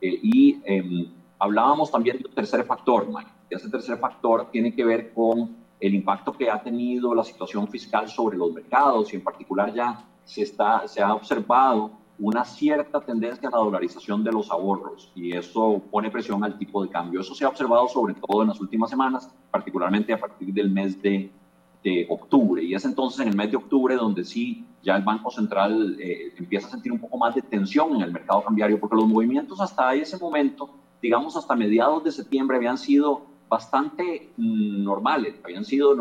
Eh, 0.00 0.20
y 0.22 0.60
em, 0.64 1.06
hablábamos 1.38 1.90
también 1.90 2.18
de 2.18 2.28
un 2.28 2.34
tercer 2.34 2.64
factor, 2.64 3.06
Mike. 3.06 3.30
Ese 3.50 3.70
tercer 3.70 3.98
factor 3.98 4.50
tiene 4.50 4.74
que 4.74 4.84
ver 4.84 5.12
con 5.12 5.56
el 5.80 5.94
impacto 5.94 6.32
que 6.32 6.50
ha 6.50 6.62
tenido 6.62 7.14
la 7.14 7.24
situación 7.24 7.68
fiscal 7.68 8.08
sobre 8.08 8.36
los 8.36 8.52
mercados 8.52 9.12
y 9.12 9.16
en 9.16 9.24
particular 9.24 9.72
ya 9.72 10.04
se, 10.24 10.42
está, 10.42 10.86
se 10.88 11.00
ha 11.00 11.14
observado 11.14 11.92
una 12.18 12.44
cierta 12.44 13.00
tendencia 13.00 13.48
a 13.48 13.52
la 13.52 13.58
dolarización 13.58 14.24
de 14.24 14.32
los 14.32 14.50
ahorros 14.50 15.12
y 15.14 15.36
eso 15.36 15.80
pone 15.90 16.10
presión 16.10 16.42
al 16.42 16.58
tipo 16.58 16.82
de 16.82 16.90
cambio. 16.90 17.20
Eso 17.20 17.34
se 17.34 17.44
ha 17.44 17.48
observado 17.48 17.88
sobre 17.88 18.14
todo 18.14 18.42
en 18.42 18.48
las 18.48 18.60
últimas 18.60 18.90
semanas, 18.90 19.32
particularmente 19.50 20.12
a 20.12 20.18
partir 20.18 20.52
del 20.52 20.68
mes 20.68 21.00
de, 21.00 21.30
de 21.84 22.06
octubre. 22.10 22.62
Y 22.62 22.74
es 22.74 22.84
entonces 22.84 23.20
en 23.20 23.28
el 23.28 23.36
mes 23.36 23.52
de 23.52 23.56
octubre 23.56 23.94
donde 23.94 24.24
sí 24.24 24.66
ya 24.82 24.96
el 24.96 25.04
Banco 25.04 25.30
Central 25.30 25.96
eh, 26.00 26.32
empieza 26.36 26.68
a 26.68 26.70
sentir 26.70 26.92
un 26.92 26.98
poco 26.98 27.18
más 27.18 27.34
de 27.34 27.42
tensión 27.42 27.96
en 27.96 28.02
el 28.02 28.12
mercado 28.12 28.42
cambiario, 28.42 28.80
porque 28.80 28.96
los 28.96 29.06
movimientos 29.06 29.60
hasta 29.60 29.94
ese 29.94 30.18
momento, 30.18 30.70
digamos 31.02 31.36
hasta 31.36 31.54
mediados 31.54 32.04
de 32.04 32.12
septiembre, 32.12 32.56
habían 32.56 32.78
sido 32.78 33.26
bastante 33.48 34.30
mm, 34.36 34.82
normales, 34.84 35.40
habían 35.44 35.64
sido 35.64 35.96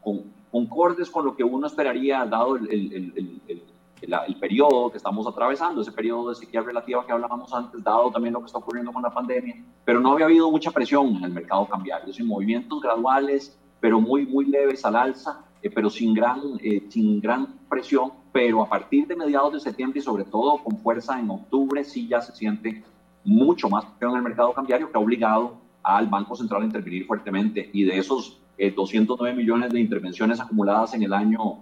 con, 0.00 0.32
concordes 0.50 1.10
con 1.10 1.24
lo 1.24 1.36
que 1.36 1.44
uno 1.44 1.66
esperaría 1.66 2.24
dado 2.24 2.56
el, 2.56 2.70
el, 2.70 3.12
el 3.16 3.62
el, 4.02 4.36
periodo 4.36 4.90
que 4.90 4.98
estamos 4.98 5.26
atravesando, 5.26 5.80
ese 5.80 5.92
periodo 5.92 6.30
de 6.30 6.34
sequía 6.34 6.60
relativa 6.60 7.04
que 7.06 7.12
hablábamos 7.12 7.52
antes, 7.52 7.82
dado 7.82 8.10
también 8.10 8.34
lo 8.34 8.40
que 8.40 8.46
está 8.46 8.58
ocurriendo 8.58 8.92
con 8.92 9.02
la 9.02 9.10
pandemia, 9.10 9.64
pero 9.84 10.00
no 10.00 10.12
había 10.12 10.26
habido 10.26 10.50
mucha 10.50 10.70
presión 10.70 11.16
en 11.16 11.24
el 11.24 11.32
mercado 11.32 11.66
cambiario, 11.66 12.12
sin 12.12 12.26
movimientos 12.26 12.80
graduales, 12.80 13.58
pero 13.80 14.00
muy, 14.00 14.26
muy 14.26 14.46
leves 14.46 14.84
al 14.84 14.96
alza, 14.96 15.44
eh, 15.62 15.70
pero 15.70 15.90
sin 15.90 16.14
gran, 16.14 16.40
eh, 16.60 16.86
sin 16.88 17.20
gran 17.20 17.58
presión, 17.68 18.12
pero 18.32 18.62
a 18.62 18.68
partir 18.68 19.06
de 19.06 19.16
mediados 19.16 19.54
de 19.54 19.60
septiembre 19.60 20.00
y 20.00 20.02
sobre 20.02 20.24
todo 20.24 20.62
con 20.62 20.78
fuerza 20.78 21.18
en 21.18 21.30
octubre, 21.30 21.82
sí 21.84 22.06
ya 22.06 22.20
se 22.20 22.34
siente 22.34 22.84
mucho 23.26 23.68
más 23.68 23.84
en 24.00 24.16
el 24.16 24.22
mercado 24.22 24.54
cambiario 24.54 24.90
que 24.90 24.96
ha 24.96 25.00
obligado 25.00 25.58
al 25.82 26.06
Banco 26.06 26.34
Central 26.34 26.62
a 26.62 26.64
intervenir 26.64 27.06
fuertemente 27.06 27.68
y 27.72 27.84
de 27.84 27.98
esos 27.98 28.40
209 28.58 29.30
eh, 29.30 29.36
millones 29.36 29.70
de 29.70 29.80
intervenciones 29.80 30.40
acumuladas 30.40 30.94
en 30.94 31.02
el 31.02 31.12
año 31.12 31.58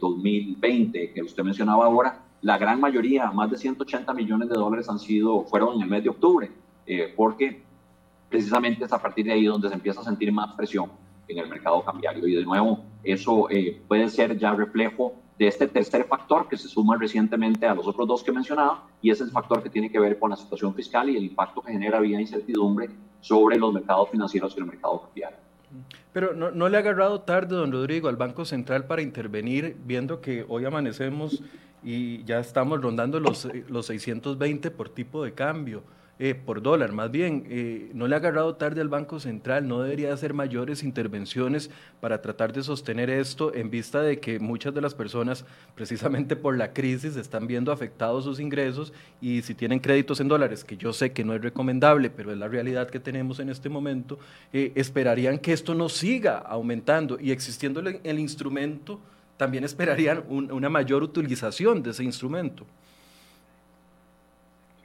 2020 0.00 1.02
eh, 1.02 1.12
que 1.12 1.22
usted 1.22 1.44
mencionaba 1.44 1.84
ahora, 1.84 2.22
la 2.42 2.56
gran 2.56 2.80
mayoría, 2.80 3.30
más 3.30 3.50
de 3.50 3.58
180 3.58 4.14
millones 4.14 4.48
de 4.48 4.54
dólares 4.54 4.88
han 4.88 4.98
sido, 4.98 5.44
fueron 5.44 5.76
en 5.76 5.82
el 5.82 5.88
mes 5.88 6.02
de 6.02 6.08
octubre, 6.08 6.50
eh, 6.86 7.12
porque 7.14 7.62
precisamente 8.28 8.84
es 8.84 8.92
a 8.92 9.00
partir 9.00 9.26
de 9.26 9.32
ahí 9.32 9.44
donde 9.44 9.68
se 9.68 9.74
empieza 9.74 10.00
a 10.00 10.04
sentir 10.04 10.32
más 10.32 10.54
presión 10.54 10.90
en 11.28 11.38
el 11.38 11.48
mercado 11.48 11.84
cambiario. 11.84 12.26
Y 12.26 12.34
de 12.34 12.44
nuevo, 12.44 12.82
eso 13.04 13.50
eh, 13.50 13.82
puede 13.86 14.08
ser 14.08 14.38
ya 14.38 14.54
reflejo 14.54 15.14
de 15.40 15.46
este 15.46 15.66
tercer 15.66 16.04
factor 16.04 16.46
que 16.50 16.58
se 16.58 16.68
suma 16.68 16.98
recientemente 16.98 17.64
a 17.64 17.74
los 17.74 17.86
otros 17.86 18.06
dos 18.06 18.22
que 18.22 18.30
mencionaba, 18.30 18.86
y 19.00 19.10
es 19.10 19.22
el 19.22 19.30
factor 19.30 19.62
que 19.62 19.70
tiene 19.70 19.90
que 19.90 19.98
ver 19.98 20.18
con 20.18 20.28
la 20.28 20.36
situación 20.36 20.74
fiscal 20.74 21.08
y 21.08 21.16
el 21.16 21.24
impacto 21.24 21.62
que 21.62 21.72
genera 21.72 21.98
vía 21.98 22.20
incertidumbre 22.20 22.90
sobre 23.22 23.56
los 23.56 23.72
mercados 23.72 24.10
financieros 24.10 24.54
y 24.54 24.60
el 24.60 24.66
mercado 24.66 25.00
cambiario. 25.00 25.38
Pero 26.12 26.34
no, 26.34 26.50
no, 26.50 26.68
le 26.68 26.76
ha 26.76 26.80
agarrado 26.80 27.22
tarde, 27.22 27.56
don 27.56 27.72
Rodrigo, 27.72 28.10
al 28.10 28.16
Banco 28.16 28.44
Central 28.44 28.84
para 28.84 29.00
intervenir, 29.00 29.78
viendo 29.86 30.20
que 30.20 30.44
hoy 30.46 30.66
amanecemos 30.66 31.42
y 31.82 32.22
ya 32.24 32.38
estamos 32.38 32.82
rondando 32.82 33.18
los, 33.18 33.48
los 33.70 33.86
620 33.86 34.70
por 34.70 34.90
tipo 34.90 35.24
de 35.24 35.32
cambio. 35.32 35.82
Eh, 36.22 36.34
por 36.34 36.60
dólar, 36.60 36.92
más 36.92 37.10
bien, 37.10 37.46
eh, 37.48 37.90
no 37.94 38.06
le 38.06 38.14
ha 38.14 38.18
agarrado 38.18 38.54
tarde 38.54 38.82
al 38.82 38.90
Banco 38.90 39.18
Central, 39.20 39.66
no 39.66 39.80
debería 39.80 40.12
hacer 40.12 40.34
mayores 40.34 40.82
intervenciones 40.82 41.70
para 41.98 42.20
tratar 42.20 42.52
de 42.52 42.62
sostener 42.62 43.08
esto 43.08 43.54
en 43.54 43.70
vista 43.70 44.02
de 44.02 44.20
que 44.20 44.38
muchas 44.38 44.74
de 44.74 44.82
las 44.82 44.94
personas, 44.94 45.46
precisamente 45.74 46.36
por 46.36 46.58
la 46.58 46.74
crisis, 46.74 47.16
están 47.16 47.46
viendo 47.46 47.72
afectados 47.72 48.24
sus 48.24 48.38
ingresos 48.38 48.92
y 49.22 49.40
si 49.40 49.54
tienen 49.54 49.78
créditos 49.78 50.20
en 50.20 50.28
dólares, 50.28 50.62
que 50.62 50.76
yo 50.76 50.92
sé 50.92 51.10
que 51.12 51.24
no 51.24 51.32
es 51.32 51.40
recomendable, 51.40 52.10
pero 52.10 52.32
es 52.32 52.36
la 52.36 52.48
realidad 52.48 52.90
que 52.90 53.00
tenemos 53.00 53.40
en 53.40 53.48
este 53.48 53.70
momento, 53.70 54.18
eh, 54.52 54.72
esperarían 54.74 55.38
que 55.38 55.54
esto 55.54 55.74
no 55.74 55.88
siga 55.88 56.36
aumentando 56.36 57.18
y 57.18 57.30
existiendo 57.30 57.80
el, 57.80 58.18
instrumento, 58.18 59.00
también 59.38 59.64
esperarían 59.64 60.22
una 60.28 60.68
mayor 60.68 61.02
utilización 61.02 61.82
de 61.82 61.92
ese 61.92 62.04
instrumento. 62.04 62.66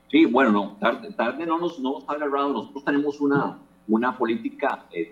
Sí, 0.09 0.25
bueno, 0.25 0.51
no, 0.51 0.77
tarde, 0.79 1.11
tarde 1.13 1.45
no, 1.45 1.57
nos, 1.57 1.79
no 1.79 2.03
ha 2.07 2.13
agarrado. 2.13 2.53
Nosotros 2.53 2.83
tenemos 2.83 3.19
una, 3.19 3.59
una 3.87 4.17
política 4.17 4.85
eh, 4.91 5.09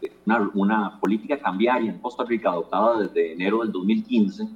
de, 0.00 0.12
una, 0.26 0.50
una, 0.54 1.00
política 1.00 1.38
cambiaria 1.38 1.90
en 1.90 1.98
Costa 1.98 2.24
Rica 2.24 2.50
adoptada 2.50 3.00
desde 3.00 3.32
enero 3.32 3.60
del 3.60 3.72
2015 3.72 4.48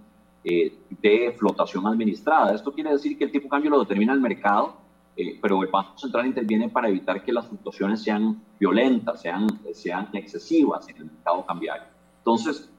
eh, 0.44 0.78
de 1.02 1.34
flotación 1.38 1.86
administrada. 1.86 2.54
Esto 2.54 2.72
quiere 2.72 2.92
decir 2.92 3.16
que 3.18 3.24
el 3.24 3.32
tipo 3.32 3.44
de 3.44 3.50
cambio 3.50 3.70
lo 3.70 3.80
determina 3.80 4.12
el 4.12 4.20
mercado, 4.20 4.76
eh, 5.16 5.38
pero 5.40 5.62
el 5.62 5.70
Banco 5.70 5.98
Central 5.98 6.26
interviene 6.26 6.68
para 6.68 6.88
evitar 6.88 7.22
que 7.22 7.32
las 7.32 7.46
fluctuaciones 7.46 8.02
sean 8.02 8.42
violentas, 8.58 9.20
sean, 9.20 9.46
sean 9.72 10.08
excesivas 10.12 10.88
en 10.88 10.96
el 10.96 11.04
mercado 11.06 11.44
cambiario. 11.46 11.88
Entonces, 12.18 12.70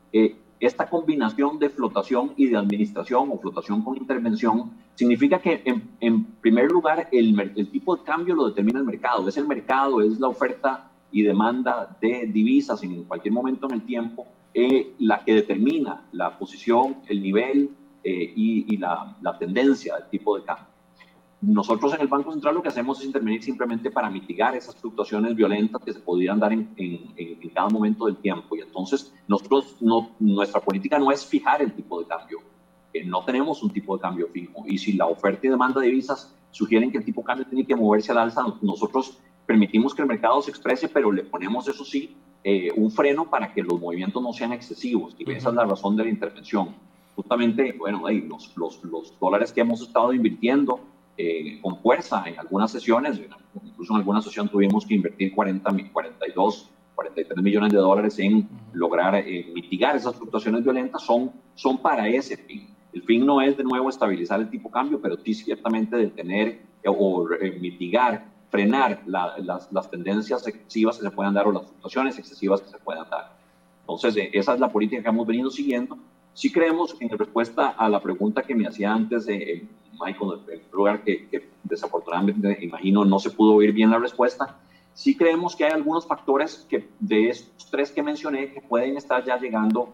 esta 0.59 0.89
combinación 0.89 1.59
de 1.59 1.69
flotación 1.69 2.33
y 2.37 2.47
de 2.47 2.57
administración 2.57 3.29
o 3.31 3.37
flotación 3.37 3.81
con 3.81 3.97
intervención 3.97 4.71
significa 4.95 5.39
que 5.39 5.61
en, 5.99 6.23
primer 6.41 6.71
lugar 6.71 7.09
el, 7.11 7.69
tipo 7.71 7.95
de 7.95 8.03
cambio 8.03 8.35
lo 8.35 8.47
determina 8.47 8.79
el 8.79 8.85
mercado, 8.85 9.27
es 9.27 9.37
el 9.37 9.47
mercado, 9.47 10.01
es 10.01 10.19
la 10.19 10.27
oferta 10.27 10.91
y 11.11 11.23
demanda 11.23 11.97
de 12.01 12.27
divisas 12.27 12.81
en 12.83 13.03
cualquier 13.03 13.33
momento 13.33 13.67
en 13.67 13.73
el 13.73 13.81
tiempo 13.81 14.27
eh, 14.53 14.93
la 14.99 15.23
que 15.23 15.33
determina 15.33 16.05
la 16.13 16.37
posición, 16.37 16.97
el 17.07 17.21
nivel 17.21 17.71
eh, 18.03 18.33
y, 18.35 18.77
la 18.77 19.37
tendencia 19.37 19.95
del 19.95 20.09
tipo 20.09 20.37
de 20.37 20.43
cambio. 20.43 20.74
Nosotros 21.47 21.93
en 21.93 22.01
el 22.01 22.07
Banco 22.07 22.31
Central 22.31 22.55
lo 22.55 22.63
que 22.63 22.69
hacemos 22.69 22.99
es 22.99 23.05
intervenir 23.05 23.43
simplemente 23.43 23.91
para 23.91 24.09
mitigar 24.09 24.55
esas 24.55 24.75
fluctuaciones 24.77 25.35
violentas 25.35 25.79
que 25.83 25.93
se 25.93 25.99
podrían 25.99 26.39
dar 26.39 26.51
en, 26.51 26.73
en, 26.75 27.49
cada 27.53 27.69
momento 27.69 28.07
del 28.07 28.17
tiempo. 28.17 28.55
Y 28.55 28.61
entonces 28.61 29.13
nosotros, 29.27 29.77
no, 29.79 30.09
nuestra 30.19 30.59
política 30.59 30.97
no 30.97 31.11
es 31.11 31.23
fijar 31.23 31.61
el 31.61 31.71
tipo 31.73 32.01
de 32.01 32.07
cambio. 32.07 32.39
Eh, 32.91 33.05
no 33.05 33.23
tenemos 33.23 33.61
un 33.61 33.69
tipo 33.69 33.95
de 33.95 34.01
cambio 34.01 34.27
fijo. 34.33 34.63
Y 34.65 34.79
si 34.79 34.93
la 34.93 35.05
oferta 35.05 35.45
y 35.45 35.51
demanda 35.51 35.79
de 35.81 35.87
divisas 35.87 36.35
sugieren 36.49 36.91
que 36.91 36.97
el 36.97 37.05
tipo 37.05 37.21
de 37.21 37.25
cambio 37.25 37.45
tiene 37.45 37.65
que 37.65 37.75
moverse 37.75 38.11
al 38.11 38.17
alza, 38.17 38.43
nosotros 38.61 39.19
permitimos 39.45 39.93
que 39.93 40.01
el 40.01 40.07
mercado 40.07 40.41
se 40.41 40.49
exprese, 40.49 40.89
pero 40.89 41.11
le 41.11 41.23
ponemos, 41.25 41.67
eso 41.67 41.85
sí, 41.85 42.17
eh, 42.43 42.71
un 42.75 42.89
freno 42.89 43.29
para 43.29 43.53
que 43.53 43.61
los 43.61 43.79
movimientos 43.79 44.21
no 44.21 44.33
sean 44.33 44.51
excesivos. 44.51 45.15
Y 45.19 45.31
esa 45.31 45.49
es 45.49 45.55
la 45.55 45.65
razón 45.65 45.95
de 45.95 46.05
la 46.05 46.09
intervención. 46.09 46.69
Justamente, 47.15 47.75
bueno, 47.77 48.01
los, 48.27 48.57
los, 48.57 48.83
los 48.83 49.19
dólares 49.19 49.53
que 49.53 49.61
hemos 49.61 49.81
estado 49.81 50.11
invirtiendo 50.11 50.79
eh, 51.17 51.59
con 51.61 51.77
fuerza 51.77 52.23
en 52.25 52.37
algunas 52.37 52.71
sesiones, 52.71 53.21
incluso 53.63 53.93
en 53.93 53.99
alguna 53.99 54.21
sesión 54.21 54.49
tuvimos 54.49 54.85
que 54.85 54.95
invertir 54.95 55.33
40, 55.33 55.71
42, 55.93 56.69
43 56.93 57.41
millones 57.41 57.71
de 57.71 57.77
dólares 57.77 58.19
en 58.19 58.49
lograr 58.73 59.15
eh, 59.15 59.49
mitigar 59.53 59.95
esas 59.95 60.15
fluctuaciones 60.15 60.63
violentas, 60.63 61.03
son, 61.03 61.31
son 61.53 61.77
para 61.77 62.09
ese 62.09 62.35
fin. 62.35 62.67
El 62.91 63.03
fin 63.03 63.25
no 63.25 63.41
es 63.41 63.55
de 63.55 63.63
nuevo 63.63 63.87
estabilizar 63.87 64.41
el 64.41 64.49
tipo 64.49 64.67
de 64.67 64.73
cambio, 64.73 65.01
pero 65.01 65.15
sí 65.23 65.33
ciertamente 65.33 65.95
detener 65.95 66.47
eh, 66.83 66.87
o 66.87 67.25
mitigar, 67.61 68.25
frenar 68.49 69.01
las, 69.05 69.71
las, 69.71 69.89
tendencias 69.89 70.45
excesivas 70.45 70.97
que 70.97 71.03
se 71.03 71.11
puedan 71.11 71.33
dar 71.33 71.47
o 71.47 71.53
las 71.53 71.63
fluctuaciones 71.63 72.19
excesivas 72.19 72.59
que 72.61 72.69
se 72.69 72.77
puedan 72.79 73.09
dar. 73.09 73.37
Entonces, 73.81 74.29
esa 74.33 74.53
es 74.53 74.59
la 74.59 74.69
política 74.69 75.01
que 75.01 75.07
hemos 75.07 75.25
venido 75.25 75.49
siguiendo. 75.49 75.97
Sí 76.33 76.51
creemos, 76.51 76.97
en 76.99 77.09
respuesta 77.17 77.69
a 77.69 77.87
la 77.87 78.01
pregunta 78.01 78.43
que 78.43 78.53
me 78.53 78.67
hacía 78.67 78.91
antes 78.91 79.25
de 79.25 79.65
Michael, 79.99 80.41
en 80.49 80.61
lugar 80.71 81.03
que, 81.03 81.27
que, 81.27 81.49
desafortunadamente, 81.63 82.57
imagino, 82.61 83.05
no 83.05 83.19
se 83.19 83.31
pudo 83.31 83.55
oír 83.55 83.71
bien 83.71 83.89
la 83.89 83.99
respuesta. 83.99 84.57
Sí 84.93 85.17
creemos 85.17 85.55
que 85.55 85.65
hay 85.65 85.71
algunos 85.71 86.07
factores 86.07 86.65
que 86.69 86.87
de 86.99 87.29
estos 87.29 87.69
tres 87.69 87.91
que 87.91 88.01
mencioné 88.01 88.53
que 88.53 88.61
pueden 88.61 88.95
estar 88.97 89.23
ya 89.25 89.37
llegando 89.37 89.93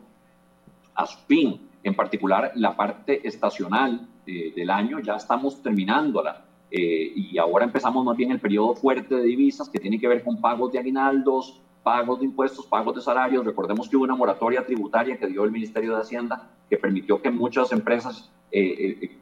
a 0.95 1.05
su 1.05 1.17
fin. 1.25 1.59
En 1.83 1.95
particular, 1.95 2.51
la 2.55 2.75
parte 2.75 3.27
estacional 3.27 4.07
eh, 4.27 4.53
del 4.55 4.69
año, 4.69 4.99
ya 4.99 5.15
estamos 5.15 5.61
terminándola. 5.61 6.45
Eh, 6.69 7.11
y 7.15 7.37
ahora 7.37 7.65
empezamos 7.65 8.05
más 8.05 8.15
bien 8.15 8.31
el 8.31 8.39
periodo 8.39 8.75
fuerte 8.75 9.15
de 9.15 9.23
divisas 9.23 9.67
que 9.67 9.79
tiene 9.79 9.99
que 9.99 10.07
ver 10.07 10.23
con 10.23 10.39
pagos 10.39 10.71
de 10.71 10.79
aguinaldos, 10.79 11.59
pagos 11.83 12.19
de 12.19 12.25
impuestos, 12.25 12.65
pagos 12.67 12.95
de 12.95 13.01
salarios. 13.01 13.43
Recordemos 13.43 13.89
que 13.89 13.97
hubo 13.97 14.03
una 14.03 14.15
moratoria 14.15 14.65
tributaria 14.65 15.17
que 15.17 15.27
dio 15.27 15.43
el 15.43 15.51
Ministerio 15.51 15.95
de 15.95 16.01
Hacienda 16.01 16.49
que 16.69 16.77
permitió 16.77 17.21
que 17.21 17.31
muchas 17.31 17.71
empresas 17.71 18.31
eh, 18.51 19.19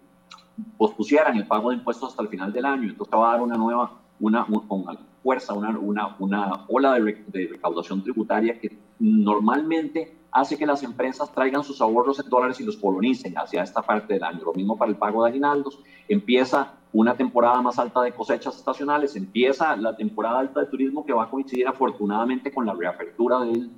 pospusieran 0.77 1.37
el 1.37 1.47
pago 1.47 1.69
de 1.69 1.77
impuestos 1.77 2.09
hasta 2.09 2.23
el 2.23 2.29
final 2.29 2.51
del 2.51 2.65
año. 2.65 2.89
Entonces 2.89 3.13
va 3.13 3.29
a 3.29 3.31
dar 3.33 3.41
una 3.41 3.57
nueva, 3.57 3.91
una, 4.19 4.45
con 4.45 4.85
fuerza, 5.23 5.53
una, 5.53 5.77
una, 5.77 6.15
una 6.19 6.65
ola 6.67 6.93
de, 6.93 7.23
de, 7.27 7.47
recaudación 7.47 8.03
tributaria 8.03 8.59
que 8.59 8.77
normalmente 8.99 10.17
hace 10.31 10.57
que 10.57 10.65
las 10.65 10.83
empresas 10.83 11.31
traigan 11.33 11.63
sus 11.63 11.81
ahorros 11.81 12.19
en 12.19 12.29
dólares 12.29 12.59
y 12.59 12.63
los 12.63 12.77
colonicen 12.77 13.37
hacia 13.37 13.63
esta 13.63 13.81
parte 13.81 14.13
del 14.13 14.23
año. 14.23 14.41
Lo 14.45 14.53
mismo 14.53 14.77
para 14.77 14.91
el 14.91 14.97
pago 14.97 15.23
de 15.23 15.31
aguinaldos. 15.31 15.79
Empieza 16.07 16.73
una 16.91 17.15
temporada 17.15 17.61
más 17.61 17.77
alta 17.77 18.01
de 18.01 18.11
cosechas 18.11 18.55
estacionales, 18.55 19.15
empieza 19.15 19.75
la 19.75 19.95
temporada 19.95 20.39
alta 20.39 20.61
de 20.61 20.65
turismo 20.67 21.05
que 21.05 21.13
va 21.13 21.25
a 21.25 21.29
coincidir 21.29 21.67
afortunadamente 21.67 22.51
con 22.51 22.65
la 22.65 22.73
reapertura 22.73 23.39
del, 23.41 23.69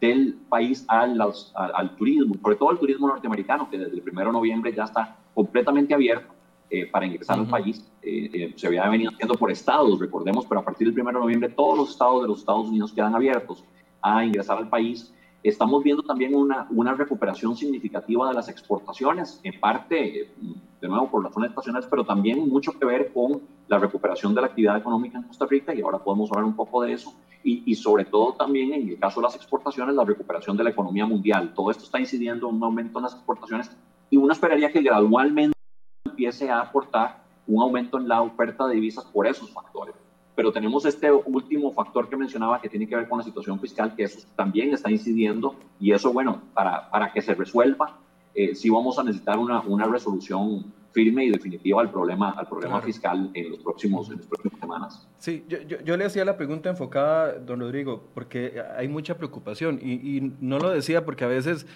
del 0.00 0.34
país 0.48 0.84
al, 0.88 1.18
al, 1.54 1.96
turismo, 1.96 2.34
sobre 2.42 2.56
todo 2.56 2.70
al 2.70 2.78
turismo 2.78 3.08
norteamericano, 3.08 3.70
que 3.70 3.78
desde 3.78 3.94
el 3.94 4.02
1 4.06 4.20
de 4.20 4.32
noviembre 4.32 4.74
ya 4.74 4.84
está 4.84 5.16
completamente 5.38 5.94
abierto 5.94 6.34
eh, 6.68 6.86
para 6.86 7.06
ingresar 7.06 7.38
al 7.38 7.46
país. 7.46 7.88
Eh, 8.02 8.28
eh, 8.32 8.52
se 8.56 8.66
había 8.66 8.88
venido 8.88 9.12
haciendo 9.12 9.36
por 9.36 9.52
estados, 9.52 10.00
recordemos, 10.00 10.44
pero 10.46 10.62
a 10.62 10.64
partir 10.64 10.92
del 10.92 11.00
1 11.00 11.12
de 11.12 11.20
noviembre 11.20 11.48
todos 11.50 11.78
los 11.78 11.90
estados 11.90 12.22
de 12.22 12.28
los 12.28 12.40
Estados 12.40 12.66
Unidos 12.66 12.92
quedan 12.92 13.14
abiertos 13.14 13.64
a 14.02 14.24
ingresar 14.24 14.58
al 14.58 14.68
país. 14.68 15.14
Estamos 15.44 15.84
viendo 15.84 16.02
también 16.02 16.34
una, 16.34 16.66
una 16.70 16.92
recuperación 16.92 17.56
significativa 17.56 18.28
de 18.28 18.34
las 18.34 18.48
exportaciones, 18.48 19.38
en 19.44 19.60
parte, 19.60 20.32
de 20.80 20.88
nuevo, 20.88 21.08
por 21.08 21.22
razones 21.22 21.50
estacionales, 21.50 21.86
pero 21.88 22.04
también 22.04 22.48
mucho 22.48 22.72
que 22.72 22.84
ver 22.84 23.12
con 23.12 23.40
la 23.68 23.78
recuperación 23.78 24.34
de 24.34 24.40
la 24.40 24.48
actividad 24.48 24.76
económica 24.76 25.18
en 25.18 25.22
Costa 25.22 25.46
Rica, 25.46 25.72
y 25.72 25.82
ahora 25.82 25.98
podemos 25.98 26.32
hablar 26.32 26.46
un 26.46 26.56
poco 26.56 26.82
de 26.82 26.94
eso, 26.94 27.14
y, 27.44 27.62
y 27.64 27.76
sobre 27.76 28.06
todo 28.06 28.32
también 28.32 28.72
en 28.72 28.88
el 28.88 28.98
caso 28.98 29.20
de 29.20 29.26
las 29.28 29.36
exportaciones, 29.36 29.94
la 29.94 30.04
recuperación 30.04 30.56
de 30.56 30.64
la 30.64 30.70
economía 30.70 31.06
mundial. 31.06 31.52
Todo 31.54 31.70
esto 31.70 31.84
está 31.84 32.00
incidiendo 32.00 32.48
en 32.48 32.56
un 32.56 32.64
aumento 32.64 32.98
en 32.98 33.04
las 33.04 33.14
exportaciones, 33.14 33.70
y 34.10 34.16
uno 34.16 34.32
esperaría 34.32 34.70
que 34.70 34.82
gradualmente 34.82 35.56
empiece 36.04 36.50
a 36.50 36.60
aportar 36.60 37.22
un 37.46 37.62
aumento 37.62 37.98
en 37.98 38.08
la 38.08 38.22
oferta 38.22 38.66
de 38.66 38.74
divisas 38.74 39.04
por 39.06 39.26
esos 39.26 39.50
factores. 39.50 39.94
Pero 40.34 40.52
tenemos 40.52 40.84
este 40.84 41.10
último 41.10 41.72
factor 41.72 42.08
que 42.08 42.16
mencionaba 42.16 42.60
que 42.60 42.68
tiene 42.68 42.86
que 42.86 42.94
ver 42.94 43.08
con 43.08 43.18
la 43.18 43.24
situación 43.24 43.58
fiscal, 43.58 43.96
que 43.96 44.04
eso 44.04 44.20
también 44.36 44.72
está 44.72 44.90
incidiendo 44.90 45.56
y 45.80 45.92
eso, 45.92 46.12
bueno, 46.12 46.42
para, 46.54 46.88
para 46.90 47.12
que 47.12 47.20
se 47.20 47.34
resuelva, 47.34 47.98
eh, 48.34 48.54
sí 48.54 48.70
vamos 48.70 48.98
a 48.98 49.02
necesitar 49.02 49.38
una, 49.38 49.60
una 49.62 49.86
resolución 49.86 50.72
firme 50.92 51.24
y 51.24 51.30
definitiva 51.30 51.80
al 51.80 51.90
problema, 51.90 52.30
al 52.30 52.46
problema 52.46 52.80
fiscal 52.80 53.30
en, 53.34 53.50
los 53.50 53.58
próximos, 53.60 54.10
en 54.10 54.16
las 54.16 54.26
próximas 54.26 54.60
semanas. 54.60 55.08
Sí, 55.18 55.44
yo, 55.48 55.58
yo, 55.62 55.80
yo, 55.82 55.96
le 55.96 56.04
hacía 56.04 56.24
la 56.24 56.36
pregunta 56.36 56.70
enfocada, 56.70 57.38
don 57.38 57.60
Rodrigo, 57.60 58.08
porque 58.14 58.62
hay 58.76 58.88
mucha 58.88 59.16
preocupación 59.16 59.78
y, 59.82 59.92
y 59.94 60.32
no 60.40 60.58
lo 60.58 60.70
decía 60.70 61.04
porque 61.04 61.24
a 61.24 61.28
veces 61.28 61.66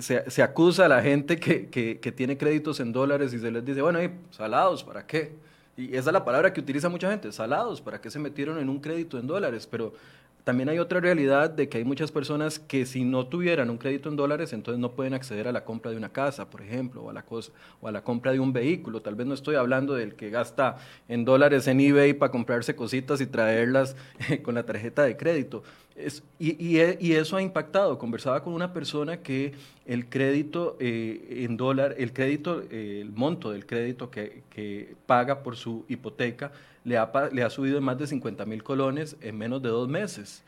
se, 0.00 0.42
acusa 0.42 0.86
a 0.86 0.88
la 0.88 1.02
gente 1.02 1.38
que, 1.38 1.68
que, 1.68 2.12
tiene 2.12 2.36
créditos 2.36 2.80
en 2.80 2.92
dólares 2.92 3.32
y 3.32 3.38
se 3.38 3.50
les 3.50 3.64
dice, 3.64 3.82
bueno, 3.82 3.98
salados, 4.30 4.84
¿para 4.84 5.06
qué? 5.06 5.32
Y 5.76 5.96
esa 5.96 6.10
es 6.10 6.12
la 6.12 6.24
palabra 6.24 6.52
que 6.52 6.60
utiliza 6.60 6.88
mucha 6.88 7.10
gente, 7.10 7.30
salados, 7.32 7.80
¿para 7.80 8.00
qué 8.00 8.10
se 8.10 8.18
metieron 8.18 8.58
en 8.58 8.68
un 8.68 8.80
crédito 8.80 9.18
en 9.18 9.26
dólares? 9.26 9.66
Pero 9.70 9.92
también 10.48 10.70
hay 10.70 10.78
otra 10.78 10.98
realidad 10.98 11.50
de 11.50 11.68
que 11.68 11.76
hay 11.76 11.84
muchas 11.84 12.10
personas 12.10 12.58
que 12.58 12.86
si 12.86 13.04
no 13.04 13.26
tuvieran 13.26 13.68
un 13.68 13.76
crédito 13.76 14.08
en 14.08 14.16
dólares, 14.16 14.54
entonces 14.54 14.80
no 14.80 14.92
pueden 14.92 15.12
acceder 15.12 15.46
a 15.46 15.52
la 15.52 15.62
compra 15.62 15.90
de 15.90 15.98
una 15.98 16.08
casa, 16.08 16.48
por 16.48 16.62
ejemplo, 16.62 17.02
o 17.02 17.10
a 17.10 17.92
la, 17.92 18.00
compra 18.02 18.32
de 18.32 18.40
un 18.40 18.54
vehículo. 18.54 19.02
Tal 19.02 19.14
vez 19.14 19.26
no 19.26 19.34
estoy 19.34 19.56
hablando 19.56 19.92
del 19.92 20.14
que 20.14 20.30
gasta 20.30 20.78
en 21.06 21.26
dólares 21.26 21.68
en 21.68 21.80
eBay 21.80 22.14
para 22.14 22.32
comprarse 22.32 22.74
cositas 22.74 23.20
y 23.20 23.26
traerlas 23.26 23.94
con 24.42 24.54
la 24.54 24.62
tarjeta 24.62 25.02
de 25.02 25.18
crédito. 25.18 25.64
Es, 25.94 26.22
y, 26.38 26.78
eso 26.78 27.36
ha 27.36 27.42
impactado. 27.42 27.98
Conversaba 27.98 28.42
con 28.42 28.54
una 28.54 28.72
persona 28.72 29.18
que 29.18 29.52
el 29.84 30.08
crédito 30.08 30.78
eh, 30.80 31.44
en 31.44 31.58
dólar, 31.58 31.94
el 31.98 32.14
crédito, 32.14 32.62
eh, 32.70 33.00
el 33.02 33.12
monto 33.12 33.50
del 33.50 33.66
crédito 33.66 34.10
que 34.10 34.94
paga 35.04 35.42
por 35.42 35.56
su 35.56 35.84
hipoteca, 35.88 36.52
le 36.88 36.96
ha, 36.96 37.10
le 37.30 37.42
ha 37.42 37.50
subido 37.50 37.80
más 37.80 37.98
de 37.98 38.06
50 38.06 38.46
mil 38.46 38.62
colones 38.62 39.16
en 39.20 39.36
menos 39.36 39.62
de 39.62 39.68
dos 39.68 39.88
meses, 39.88 40.42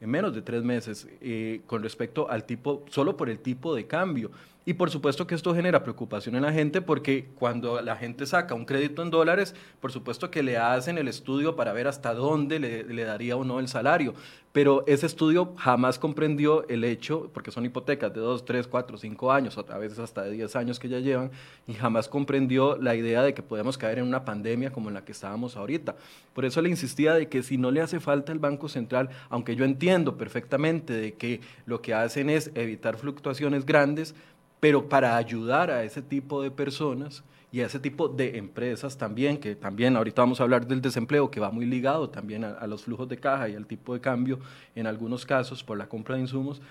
en 0.00 0.08
menos 0.08 0.34
de 0.34 0.40
tres 0.40 0.62
meses, 0.62 1.08
eh, 1.20 1.60
con 1.66 1.82
respecto 1.82 2.30
al 2.30 2.44
tipo, 2.44 2.84
solo 2.88 3.16
por 3.16 3.28
el 3.28 3.40
tipo 3.40 3.74
de 3.74 3.86
cambio. 3.86 4.30
Y 4.66 4.74
por 4.74 4.90
supuesto 4.90 5.26
que 5.26 5.34
esto 5.34 5.54
genera 5.54 5.82
preocupación 5.82 6.36
en 6.36 6.42
la 6.42 6.52
gente 6.52 6.82
porque 6.82 7.30
cuando 7.34 7.80
la 7.80 7.96
gente 7.96 8.26
saca 8.26 8.54
un 8.54 8.66
crédito 8.66 9.02
en 9.02 9.10
dólares, 9.10 9.54
por 9.80 9.90
supuesto 9.90 10.30
que 10.30 10.42
le 10.42 10.58
hacen 10.58 10.98
el 10.98 11.08
estudio 11.08 11.56
para 11.56 11.72
ver 11.72 11.88
hasta 11.88 12.12
dónde 12.12 12.58
le, 12.58 13.04
daría 13.04 13.36
o 13.36 13.44
no 13.44 13.58
el 13.58 13.68
salario. 13.68 14.14
Pero 14.52 14.84
ese 14.86 15.06
estudio 15.06 15.54
jamás 15.56 15.98
comprendió 15.98 16.68
el 16.68 16.82
hecho, 16.82 17.30
porque 17.32 17.52
son 17.52 17.64
hipotecas 17.64 18.12
de 18.12 18.20
2, 18.20 18.44
3, 18.44 18.66
4, 18.66 18.98
5 18.98 19.32
años, 19.32 19.56
a 19.56 19.78
veces 19.78 20.00
hasta 20.00 20.22
de 20.22 20.32
10 20.32 20.56
años 20.56 20.80
que 20.80 20.88
ya 20.88 20.98
llevan, 20.98 21.30
y 21.68 21.74
jamás 21.74 22.08
comprendió 22.08 22.76
la 22.76 22.96
idea 22.96 23.22
de 23.22 23.32
que 23.32 23.42
podemos 23.42 23.78
caer 23.78 23.98
en 23.98 24.08
una 24.08 24.24
pandemia 24.24 24.72
como 24.72 24.88
en 24.88 24.94
la 24.94 25.04
que 25.04 25.12
estábamos 25.12 25.56
ahorita. 25.56 25.94
Por 26.34 26.44
eso 26.44 26.60
le 26.60 26.68
insistía 26.68 27.14
de 27.14 27.28
que 27.28 27.44
si 27.44 27.58
no 27.58 27.70
le 27.70 27.80
hace 27.80 28.00
falta 28.00 28.32
el 28.32 28.40
Banco 28.40 28.68
Central, 28.68 29.08
aunque 29.28 29.54
yo 29.54 29.64
entiendo 29.64 30.16
perfectamente 30.16 30.94
de 30.94 31.14
que 31.14 31.40
lo 31.64 31.80
que 31.80 31.94
hacen 31.94 32.28
es 32.28 32.50
evitar 32.56 32.96
fluctuaciones 32.96 33.64
grandes, 33.64 34.16
pero 34.60 34.88
para 34.88 35.16
ayudar 35.16 35.70
a 35.70 35.82
ese 35.82 36.02
tipo 36.02 36.42
de 36.42 36.50
personas 36.50 37.24
y 37.52 37.62
a 37.62 37.66
ese 37.66 37.80
tipo 37.80 38.08
de 38.08 38.38
empresas 38.38 38.96
también, 38.96 39.38
que 39.38 39.56
también 39.56 39.96
ahorita 39.96 40.22
vamos 40.22 40.40
a 40.40 40.44
hablar 40.44 40.66
del 40.66 40.80
desempleo, 40.80 41.30
que 41.30 41.40
va 41.40 41.50
muy 41.50 41.66
ligado 41.66 42.08
también 42.08 42.44
a, 42.44 42.50
a, 42.50 42.66
los 42.66 42.84
flujos 42.84 43.08
de 43.08 43.16
caja 43.16 43.48
y 43.48 43.56
al 43.56 43.66
tipo 43.66 43.94
de 43.94 44.00
cambio 44.00 44.38
en 44.76 44.86
algunos 44.86 45.26
casos 45.26 45.64
por 45.64 45.76
la 45.76 45.88
compra 45.88 46.14
de 46.14 46.22
insumos, 46.22 46.62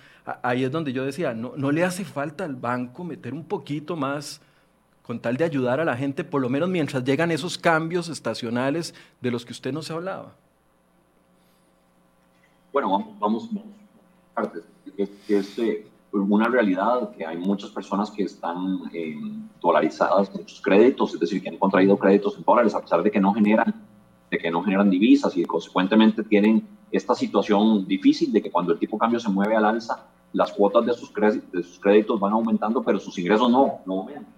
ahí 0.41 0.63
es 0.63 0.71
donde 0.71 0.93
yo 0.93 1.03
decía, 1.03 1.33
no, 1.33 1.53
no 1.57 1.71
le 1.71 1.83
hace 1.83 2.05
falta 2.05 2.45
al 2.45 2.55
banco 2.55 3.03
meter 3.03 3.33
un 3.33 3.43
poquito 3.43 3.95
más 3.95 4.41
con 5.03 5.19
tal 5.19 5.37
de 5.37 5.43
ayudar 5.43 5.79
a 5.79 5.85
la 5.85 5.97
gente, 5.97 6.23
por 6.23 6.39
lo 6.39 6.49
menos 6.49 6.69
mientras 6.69 7.03
llegan 7.03 7.31
esos 7.31 7.57
cambios 7.57 8.09
estacionales 8.09 8.93
de 9.19 9.31
los 9.31 9.43
que 9.43 9.53
usted 9.53 9.73
nos 9.73 9.89
hablaba. 9.89 10.35
Bueno, 12.71 12.91
vamos, 12.91 13.19
vamos, 13.19 13.53
vamos 13.53 13.79
partes. 14.35 14.63
Este, 15.27 15.87
una 16.11 16.47
realidad 16.47 17.11
que 17.11 17.25
hay 17.25 17.37
muchas 17.37 17.69
personas 17.69 18.09
que 18.11 18.23
están 18.23 18.81
eh, 18.93 19.15
dolarizadas 19.61 20.31
en 20.35 20.47
sus 20.47 20.61
créditos, 20.61 21.13
es 21.13 21.19
decir, 21.19 21.41
que 21.41 21.49
han 21.49 21.57
contraído 21.57 21.97
créditos 21.97 22.37
en 22.37 22.43
dólares 22.43 22.73
a 22.73 22.81
pesar 22.81 23.03
de 23.03 23.11
que 23.11 23.19
no 23.19 23.33
generan, 23.33 23.73
de 24.31 24.37
que 24.37 24.49
no 24.49 24.63
generan 24.63 24.89
divisas 24.89 25.35
y 25.37 25.45
consecuentemente 25.45 26.23
tienen 26.23 26.67
esta 26.91 27.13
situación 27.13 27.87
difícil 27.87 28.31
de 28.31 28.41
que 28.41 28.51
cuando 28.51 28.73
el 28.73 28.79
tipo 28.79 28.95
de 28.95 29.01
cambio 29.01 29.19
se 29.19 29.29
mueve 29.29 29.55
al 29.55 29.65
alza, 29.65 30.07
las 30.33 30.51
cuotas 30.51 30.85
de 30.85 30.93
sus, 30.93 31.11
de 31.13 31.63
sus 31.63 31.79
créditos 31.79 32.19
van 32.19 32.33
aumentando, 32.33 32.83
pero 32.83 32.99
sus 32.99 33.17
ingresos 33.17 33.49
no, 33.49 33.79
no 33.85 33.99
aumentan. 33.99 34.33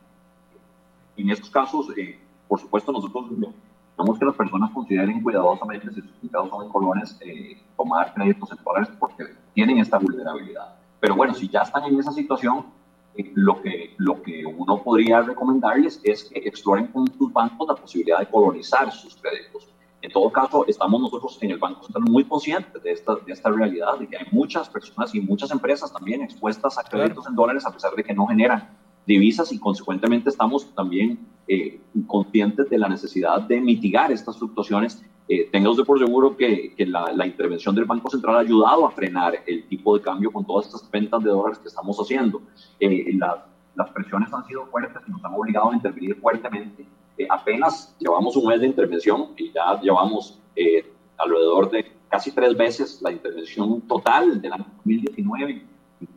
En 1.17 1.29
estos 1.29 1.49
casos, 1.49 1.87
eh, 1.97 2.19
por 2.47 2.59
supuesto, 2.59 2.91
nosotros 2.91 3.25
tenemos 3.29 4.19
que 4.19 4.25
las 4.25 4.35
personas 4.35 4.71
consideren 4.71 5.21
cuidadosamente 5.21 5.89
si 5.93 6.01
sus 6.01 6.23
ingresos 6.23 6.49
son 6.49 6.65
en 6.65 6.71
colones, 6.71 7.17
eh, 7.21 7.61
tomar 7.77 8.13
créditos 8.13 8.51
en 8.51 8.63
dólares 8.63 8.89
porque 8.99 9.25
tienen 9.53 9.79
esta 9.79 9.97
vulnerabilidad. 9.99 10.80
Pero 11.01 11.15
bueno, 11.15 11.33
si 11.33 11.49
ya 11.49 11.61
están 11.61 11.83
en 11.83 11.99
esa 11.99 12.13
situación, 12.13 12.67
eh, 13.15 13.31
lo, 13.35 13.61
que, 13.61 13.95
lo 13.97 14.21
que 14.21 14.45
uno 14.45 14.81
podría 14.81 15.21
recomendarles 15.21 15.99
es 16.03 16.25
que 16.25 16.39
exploren 16.47 16.87
con 16.87 17.11
sus 17.17 17.33
bancos 17.33 17.67
la 17.67 17.75
posibilidad 17.75 18.19
de 18.19 18.27
colonizar 18.27 18.89
sus 18.91 19.15
créditos. 19.15 19.67
En 20.03 20.11
todo 20.11 20.31
caso, 20.31 20.65
estamos 20.67 21.01
nosotros 21.01 21.37
en 21.41 21.51
el 21.51 21.57
Banco 21.57 21.83
Central 21.83 22.05
muy 22.07 22.23
conscientes 22.23 22.81
de 22.81 22.91
esta, 22.91 23.15
de 23.15 23.33
esta 23.33 23.49
realidad, 23.49 23.97
de 23.99 24.07
que 24.07 24.17
hay 24.17 24.25
muchas 24.31 24.69
personas 24.69 25.13
y 25.13 25.21
muchas 25.21 25.51
empresas 25.51 25.91
también 25.91 26.21
expuestas 26.21 26.77
a 26.77 26.83
créditos 26.83 27.27
en 27.27 27.35
dólares 27.35 27.65
a 27.65 27.71
pesar 27.71 27.93
de 27.95 28.03
que 28.03 28.13
no 28.13 28.27
generan 28.27 28.69
divisas 29.05 29.51
y 29.51 29.59
consecuentemente 29.59 30.29
estamos 30.29 30.73
también 30.75 31.27
eh, 31.47 31.81
conscientes 32.07 32.69
de 32.69 32.77
la 32.77 32.87
necesidad 32.87 33.41
de 33.41 33.59
mitigar 33.59 34.11
estas 34.11 34.37
fluctuaciones 34.37 35.03
eh, 35.27 35.67
usted 35.67 35.83
por 35.83 35.99
seguro 35.99 36.35
que, 36.35 36.73
que 36.75 36.85
la, 36.85 37.11
la, 37.13 37.25
intervención 37.25 37.73
del 37.75 37.85
Banco 37.85 38.09
Central 38.09 38.35
ha 38.35 38.39
ayudado 38.39 38.85
a 38.85 38.91
frenar 38.91 39.35
el 39.45 39.67
tipo 39.67 39.97
de 39.97 40.03
cambio 40.03 40.31
con 40.31 40.45
todas 40.45 40.67
estas 40.67 40.89
ventas 40.89 41.23
de 41.23 41.29
dólares 41.29 41.59
que 41.59 41.69
estamos 41.69 41.97
haciendo. 41.97 42.41
Eh, 42.79 43.13
la, 43.15 43.45
las 43.75 43.89
presiones 43.91 44.33
han 44.33 44.45
sido 44.45 44.65
fuertes 44.67 45.01
y 45.07 45.11
nos 45.11 45.23
han 45.23 45.33
obligado 45.33 45.71
a 45.71 45.75
intervenir 45.75 46.15
fuertemente. 46.19 46.85
Eh, 47.17 47.27
apenas 47.29 47.95
llevamos 47.99 48.35
un 48.35 48.47
mes 48.47 48.61
de 48.61 48.67
intervención 48.67 49.29
y 49.37 49.51
ya 49.51 49.79
llevamos 49.81 50.39
eh, 50.55 50.85
alrededor 51.17 51.69
de 51.69 51.91
casi 52.09 52.31
tres 52.31 52.57
veces 52.57 53.01
la 53.01 53.11
intervención 53.11 53.81
total 53.81 54.41
del 54.41 54.53
año 54.53 54.65
2019 54.77 55.65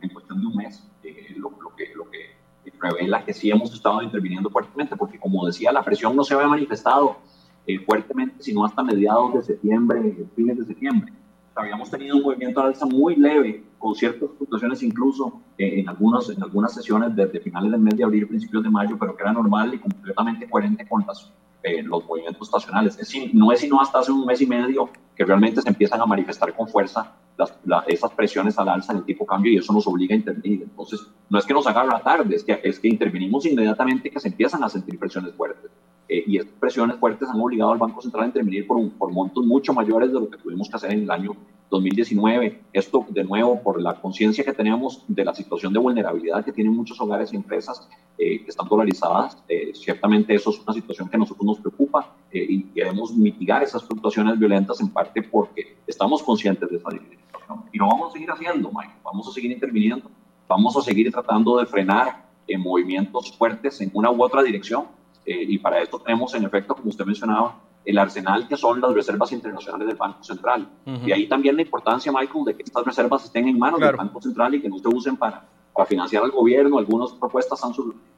en 0.01 0.09
cuestión 0.09 0.41
de 0.41 0.47
un 0.47 0.55
mes, 0.55 0.83
eh, 1.03 1.35
lo, 1.37 1.51
lo, 1.61 1.75
que, 1.75 1.93
lo 1.95 2.09
que 2.09 2.35
revela 2.79 3.23
que 3.23 3.33
sí 3.33 3.51
hemos 3.51 3.73
estado 3.73 4.01
interviniendo 4.01 4.49
fuertemente, 4.49 4.95
porque 4.95 5.19
como 5.19 5.45
decía, 5.45 5.71
la 5.71 5.83
presión 5.83 6.15
no 6.15 6.23
se 6.23 6.33
había 6.33 6.47
manifestado 6.47 7.17
eh, 7.67 7.79
fuertemente, 7.79 8.35
sino 8.43 8.63
hasta 8.63 8.83
mediados 8.83 9.33
de 9.33 9.41
septiembre, 9.41 10.27
fines 10.35 10.57
de 10.57 10.65
septiembre. 10.65 11.11
habíamos 11.55 11.89
tenido 11.89 12.17
un 12.17 12.23
movimiento 12.23 12.59
al 12.59 12.67
alza 12.67 12.85
muy 12.85 13.15
leve, 13.15 13.63
con 13.79 13.95
ciertas 13.95 14.29
fluctuaciones 14.37 14.83
incluso 14.83 15.41
eh, 15.57 15.79
en, 15.79 15.89
algunos, 15.89 16.29
en 16.29 16.41
algunas 16.41 16.73
sesiones 16.73 17.15
desde 17.15 17.39
finales 17.39 17.71
del 17.71 17.81
mes 17.81 17.95
de 17.95 18.03
abril, 18.03 18.27
principios 18.27 18.63
de 18.63 18.69
mayo, 18.69 18.97
pero 18.99 19.15
que 19.15 19.23
era 19.23 19.33
normal 19.33 19.73
y 19.73 19.79
completamente 19.79 20.49
coherente 20.49 20.87
con 20.87 21.05
las, 21.07 21.31
eh, 21.63 21.81
los 21.81 22.05
movimientos 22.05 22.47
estacionales. 22.47 22.99
Es 22.99 23.13
no 23.33 23.51
es 23.51 23.59
sino 23.59 23.81
hasta 23.81 23.99
hace 23.99 24.11
un 24.11 24.25
mes 24.25 24.41
y 24.41 24.45
medio 24.45 24.89
que 25.15 25.25
realmente 25.25 25.61
se 25.61 25.69
empiezan 25.69 26.01
a 26.01 26.05
manifestar 26.05 26.53
con 26.55 26.67
fuerza 26.67 27.15
las, 27.37 27.57
la, 27.65 27.83
esas 27.87 28.11
presiones 28.11 28.57
al 28.59 28.69
alza 28.69 28.91
en 28.93 28.99
el 28.99 29.05
tipo 29.05 29.25
cambio 29.25 29.51
y 29.51 29.57
eso 29.57 29.73
nos 29.73 29.87
obliga 29.87 30.13
a 30.13 30.17
intervenir. 30.17 30.63
Entonces, 30.63 31.07
no 31.29 31.39
es 31.39 31.45
que 31.45 31.53
nos 31.53 31.65
agarra 31.67 31.99
tarde, 32.01 32.35
es 32.35 32.43
que, 32.43 32.59
es 32.63 32.79
que 32.79 32.87
intervenimos 32.87 33.45
inmediatamente 33.45 34.09
que 34.09 34.19
se 34.19 34.27
empiezan 34.27 34.63
a 34.63 34.69
sentir 34.69 34.99
presiones 34.99 35.33
fuertes. 35.33 35.71
Eh, 36.07 36.23
y 36.25 36.37
estas 36.37 36.53
presiones 36.59 36.97
fuertes 36.97 37.29
han 37.29 37.39
obligado 37.39 37.71
al 37.71 37.79
Banco 37.79 38.01
Central 38.01 38.23
a 38.23 38.27
intervenir 38.27 38.67
por, 38.67 38.91
por 38.93 39.11
montos 39.11 39.45
mucho 39.45 39.73
mayores 39.73 40.11
de 40.11 40.19
lo 40.19 40.29
que 40.29 40.37
tuvimos 40.37 40.69
que 40.69 40.75
hacer 40.75 40.91
en 40.91 41.03
el 41.03 41.11
año 41.11 41.35
2019. 41.69 42.61
Esto, 42.73 43.05
de 43.09 43.23
nuevo, 43.23 43.61
por 43.61 43.81
la 43.81 43.99
conciencia 43.99 44.43
que 44.43 44.53
tenemos 44.53 45.03
de 45.07 45.25
la 45.25 45.33
situación 45.33 45.73
de 45.73 45.79
vulnerabilidad 45.79 46.43
que 46.43 46.51
tienen 46.51 46.75
muchos 46.75 46.99
hogares 47.01 47.33
y 47.33 47.35
empresas 47.35 47.87
eh, 48.17 48.43
que 48.43 48.49
están 48.49 48.67
dolarizadas. 48.67 49.37
Eh, 49.47 49.71
ciertamente 49.73 50.33
eso 50.33 50.51
es 50.51 50.59
una 50.59 50.73
situación 50.73 51.09
que 51.09 51.15
a 51.15 51.19
nosotros 51.19 51.45
nos 51.45 51.59
preocupa 51.59 52.15
eh, 52.31 52.45
y 52.47 52.63
queremos 52.63 53.15
mitigar 53.15 53.63
esas 53.63 53.83
fluctuaciones 53.83 54.37
violentas 54.37 54.79
en 54.81 54.89
parte 54.89 55.21
porque 55.21 55.77
estamos 55.87 56.21
conscientes 56.23 56.69
de 56.69 56.77
esa 56.77 56.91
situación. 56.91 57.63
Y 57.71 57.77
lo 57.77 57.87
vamos 57.87 58.09
a 58.09 58.13
seguir 58.13 58.31
haciendo, 58.31 58.71
Mike. 58.71 58.93
Vamos 59.03 59.27
a 59.27 59.31
seguir 59.31 59.51
interviniendo. 59.51 60.09
Vamos 60.47 60.77
a 60.77 60.81
seguir 60.81 61.11
tratando 61.11 61.57
de 61.57 61.65
frenar 61.65 62.25
movimientos 62.59 63.35
fuertes 63.35 63.81
en 63.81 63.89
una 63.93 64.11
u 64.11 64.23
otra 64.23 64.43
dirección. 64.43 64.85
Y 65.25 65.57
para 65.57 65.81
esto 65.81 65.99
tenemos, 65.99 66.33
en 66.35 66.45
efecto, 66.45 66.75
como 66.75 66.89
usted 66.89 67.05
mencionaba, 67.05 67.59
el 67.85 67.97
arsenal 67.97 68.47
que 68.47 68.57
son 68.57 68.81
las 68.81 68.93
reservas 68.93 69.31
internacionales 69.31 69.87
del 69.87 69.95
Banco 69.95 70.23
Central. 70.23 70.67
Y 71.05 71.11
ahí 71.11 71.27
también 71.27 71.55
la 71.55 71.61
importancia, 71.61 72.11
Michael, 72.11 72.45
de 72.45 72.55
que 72.55 72.63
estas 72.63 72.83
reservas 72.83 73.25
estén 73.25 73.47
en 73.47 73.57
manos 73.57 73.79
del 73.79 73.95
Banco 73.95 74.21
Central 74.21 74.55
y 74.55 74.61
que 74.61 74.69
no 74.69 74.79
se 74.79 74.87
usen 74.87 75.17
para, 75.17 75.45
para 75.73 75.85
financiar 75.85 76.23
al 76.23 76.31
gobierno. 76.31 76.77
Algunas 76.77 77.11
propuestas 77.13 77.63
han, 77.63 77.71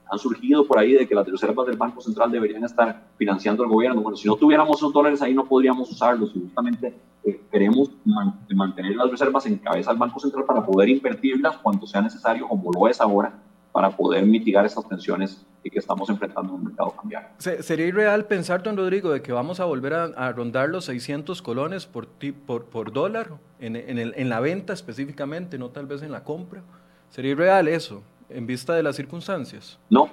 han 0.09 0.19
surgido 0.19 0.65
por 0.65 0.79
ahí 0.79 0.93
de 0.93 1.07
que 1.07 1.13
las 1.13 1.27
reservas 1.27 1.67
del 1.67 1.77
Banco 1.77 2.01
Central 2.01 2.31
deberían 2.31 2.63
estar 2.63 3.07
financiando 3.17 3.63
al 3.63 3.69
gobierno. 3.69 4.01
Bueno, 4.01 4.15
si 4.15 4.27
no 4.27 4.35
tuviéramos 4.35 4.77
esos 4.77 4.93
dólares 4.93 5.21
ahí 5.21 5.33
no 5.33 5.45
podríamos 5.45 5.91
usarlos 5.91 6.31
y 6.35 6.39
justamente 6.39 6.93
eh, 7.25 7.41
queremos 7.51 7.91
mantener 8.49 8.95
las 8.95 9.11
reservas 9.11 9.45
en 9.45 9.57
cabeza 9.57 9.91
del 9.91 9.99
Banco 9.99 10.19
Central 10.19 10.45
para 10.45 10.65
poder 10.65 10.89
invertirlas 10.89 11.57
cuando 11.57 11.85
sea 11.85 12.01
necesario, 12.01 12.47
como 12.47 12.71
lo 12.71 12.87
es 12.87 13.01
ahora, 13.01 13.33
para 13.77 13.91
poder 13.91 14.25
mitigar 14.25 14.65
estas 14.65 14.89
tensiones 14.89 15.45
que 15.61 15.77
estamos 15.77 16.09
enfrentando 16.09 16.49
en 16.49 16.55
un 16.55 16.63
mercado 16.63 16.95
cambiario. 16.99 17.29
¿Sería 17.37 17.85
irreal 17.85 18.25
pensar, 18.25 18.63
don 18.63 18.75
Rodrigo, 18.75 19.11
de 19.11 19.21
que 19.21 19.31
vamos 19.31 19.59
a 19.59 19.65
volver 19.65 19.93
a, 19.93 20.31
rondar 20.31 20.69
los 20.69 20.85
600 20.85 21.43
colones 21.43 21.85
por, 21.85 22.07
por, 22.47 22.65
por 22.65 22.91
dólar 22.91 23.33
en, 23.59 23.75
en, 23.75 23.99
el, 23.99 24.15
en, 24.17 24.29
la 24.29 24.39
venta 24.39 24.73
específicamente, 24.73 25.59
no 25.59 25.69
tal 25.69 25.85
vez 25.85 26.01
en 26.01 26.11
la 26.11 26.23
compra? 26.23 26.63
¿Sería 27.11 27.33
irreal 27.33 27.67
eso, 27.67 28.01
en 28.29 28.47
vista 28.47 28.73
de 28.73 28.81
las 28.81 28.95
circunstancias? 28.95 29.77
No, 29.91 30.09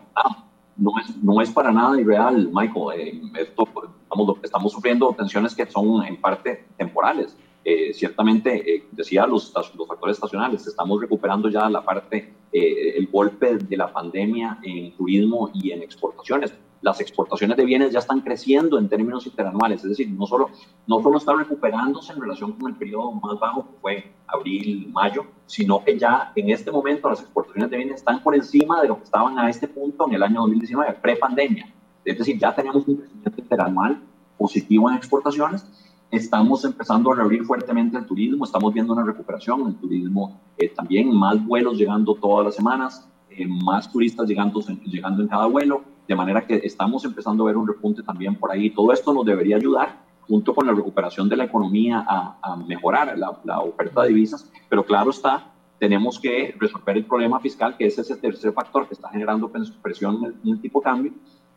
no, 0.77 0.91
es, 1.01 1.17
no 1.23 1.41
es 1.41 1.51
para 1.51 1.73
nada 1.73 1.99
irreal, 1.99 2.51
Michael. 2.53 3.01
Eh, 3.01 3.23
esto, 3.41 3.67
estamos, 4.03 4.37
estamos 4.43 4.73
sufriendo 4.73 5.15
tensiones 5.17 5.55
que 5.55 5.65
son 5.65 6.05
en 6.05 6.21
parte 6.21 6.67
temporales. 6.77 7.35
Eh, 7.65 7.95
ciertamente, 7.95 8.75
eh, 8.75 8.89
decía 8.93 9.27
los, 9.27 9.55
los 9.75 9.89
factores 9.89 10.19
estacionales, 10.19 10.67
estamos 10.67 11.01
recuperando 11.01 11.49
ya 11.49 11.71
la 11.71 11.83
parte, 11.83 12.35
eh, 12.57 12.97
el 12.97 13.09
golpe 13.09 13.57
de 13.57 13.77
la 13.77 13.93
pandemia 13.93 14.61
en 14.63 14.97
turismo 14.97 15.51
y 15.53 15.73
en 15.73 15.83
exportaciones. 15.83 16.55
Las 16.83 17.01
exportaciones 17.01 17.57
de 17.57 17.65
bienes 17.65 17.91
ya 17.91 17.99
están 17.99 18.21
creciendo 18.21 18.79
en 18.79 18.89
términos 18.89 19.27
interanuales, 19.27 19.83
es 19.83 19.89
decir, 19.89 20.09
no 20.11 20.25
solo, 20.25 20.51
no 20.87 21.03
solo 21.03 21.19
están 21.19 21.39
recuperándose 21.41 22.13
en 22.13 22.21
relación 22.21 22.53
con 22.53 22.71
el 22.71 22.77
periodo 22.77 23.11
más 23.11 23.41
bajo 23.41 23.67
que 23.67 23.77
fue 23.81 24.13
abril, 24.29 24.89
mayo, 24.93 25.27
sino 25.47 25.83
que 25.83 25.99
ya 25.99 26.31
en 26.37 26.51
este 26.51 26.71
momento 26.71 27.09
las 27.09 27.23
exportaciones 27.23 27.73
de 27.73 27.77
bienes 27.77 27.97
están 27.97 28.23
por 28.23 28.37
encima 28.37 28.81
de 28.83 28.87
lo 28.87 28.99
que 28.99 29.03
estaban 29.03 29.37
a 29.37 29.51
este 29.51 29.67
punto 29.67 30.07
en 30.07 30.15
el 30.15 30.23
año 30.23 30.43
2019, 30.43 30.99
pre-pandemia. 31.03 31.75
Es 32.05 32.19
decir, 32.19 32.39
ya 32.39 32.55
tenemos 32.55 32.87
un 32.87 32.99
crecimiento 32.99 33.41
interanual 33.41 34.01
positivo 34.39 34.89
en 34.89 34.97
exportaciones 34.97 35.67
Estamos 36.15 36.65
empezando 36.65 37.11
a 37.11 37.17
reabrir 37.17 37.45
fuertemente 37.45 37.99
el 37.99 38.07
turismo, 38.07 38.45
estamos 38.45 38.73
viendo 38.73 38.93
una 38.93 39.03
recuperación, 39.03 39.67
el 39.67 39.75
turismo 39.75 40.41
eh, 40.57 40.69
también, 40.69 41.13
más 41.13 41.45
vuelos 41.45 41.77
llegando 41.77 42.15
todas 42.15 42.45
las 42.47 42.55
semanas, 42.55 43.09
eh, 43.31 43.45
más 43.65 43.91
turistas 43.91 44.29
llegando, 44.29 44.61
llegando 44.61 45.23
en 45.23 45.29
cada 45.29 45.47
vuelo, 45.47 45.83
de 46.07 46.15
manera 46.15 46.47
que 46.47 46.61
estamos 46.63 47.05
empezando 47.05 47.43
a 47.43 47.47
ver 47.49 47.57
un 47.57 47.67
repunte 47.67 48.05
también 48.05 48.37
por 48.37 48.53
ahí. 48.53 48.71
Todo 48.71 48.93
esto 48.93 49.13
nos 49.13 49.25
debería 49.25 49.57
ayudar, 49.57 50.05
junto 50.21 50.55
con 50.55 50.69
la 50.69 50.73
recuperación 50.73 51.29
de 51.29 51.37
la 51.37 51.45
economía, 51.47 52.05
a, 52.07 52.57
mejorar 52.65 53.19
la, 53.19 53.37
la, 53.43 53.59
oferta 53.59 54.03
de 54.03 54.11
divisas, 54.11 54.49
pero 54.69 54.87
claro 54.87 55.11
está, 55.11 55.51
tenemos 55.81 56.21
que 56.21 56.55
resolver 56.61 56.97
el 56.97 57.07
problema 57.07 57.41
fiscal, 57.41 57.77
que 57.77 57.87
es 57.87 57.99
ese 57.99 58.15
tercer 58.19 58.53
factor 58.53 58.87
que 58.87 58.95
está 58.95 59.09
generando 59.09 59.51
presión 59.83 60.39
en 60.45 60.53
el 60.53 60.61
tipo 60.61 60.79
de 60.79 60.85
cambio, 60.85 61.13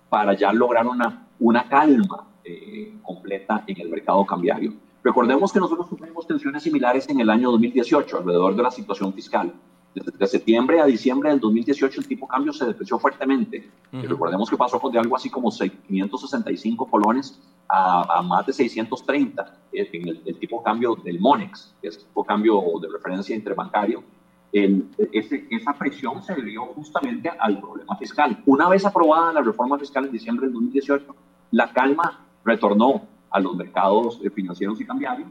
para 0.09 0.33
ya 0.33 0.51
lograr 0.51 0.87
una, 0.87 1.27
una 1.39 1.69
calma 1.69 2.25
eh, 2.47 2.93
completa 3.03 3.63
en 3.67 3.81
el 3.81 3.89
mercado 3.89 4.25
cambiario. 4.25 4.73
Recordemos 5.03 5.51
que 5.51 5.59
nosotros 5.59 5.87
sufrimos 5.89 6.25
tensiones 6.25 6.63
similares 6.63 7.09
en 7.09 7.19
el 7.19 7.29
año 7.29 7.51
2018 7.51 8.17
alrededor 8.17 8.55
de 8.55 8.63
la 8.63 8.71
situación 8.71 9.13
fiscal. 9.13 9.53
Desde 9.93 10.27
septiembre 10.27 10.79
a 10.79 10.85
diciembre 10.85 11.29
del 11.29 11.39
2018 11.39 12.01
el 12.01 12.07
tipo 12.07 12.25
de 12.25 12.29
cambio 12.29 12.53
se 12.53 12.65
depreció 12.65 12.99
fuertemente. 12.99 13.69
recordemos 13.91 14.49
que 14.49 14.55
pasó 14.55 14.79
de 14.89 14.99
algo 14.99 15.15
así 15.15 15.29
como 15.29 15.49
565 15.49 16.85
colones 16.85 17.39
a, 17.67 18.21
más 18.21 18.45
de 18.45 18.53
630 18.53 19.57
eh, 19.73 19.89
en 19.91 20.07
el, 20.07 20.39
tipo 20.39 20.59
de 20.59 20.63
cambio 20.63 20.95
del 20.95 21.19
MONEX, 21.19 21.75
que 21.81 21.89
es 21.89 21.97
el 21.97 22.03
tipo 22.05 22.23
de 22.23 22.27
cambio 22.27 22.61
de 22.81 22.87
referencia 22.89 23.35
interbancario. 23.35 24.03
El, 24.53 24.87
esa 25.11 25.73
presión 25.73 26.23
se 26.23 26.33
debió 26.33 26.65
justamente 26.67 27.29
al 27.29 27.59
problema 27.59 27.97
fiscal. 27.97 28.41
Una 28.45 28.69
vez 28.69 28.85
aprobada 28.85 29.33
la 29.33 29.41
reforma 29.41 29.77
fiscal 29.77 30.05
en 30.05 30.11
diciembre 30.11 30.45
del 30.45 30.53
2018, 30.53 31.15
la 31.51 31.71
calma 31.73 32.26
retornó 32.47 33.03
a 33.29 33.39
los 33.39 33.55
mercados 33.55 34.19
eh, 34.23 34.29
financieros 34.29 34.79
y 34.81 34.85
cambiarios. 34.85 35.29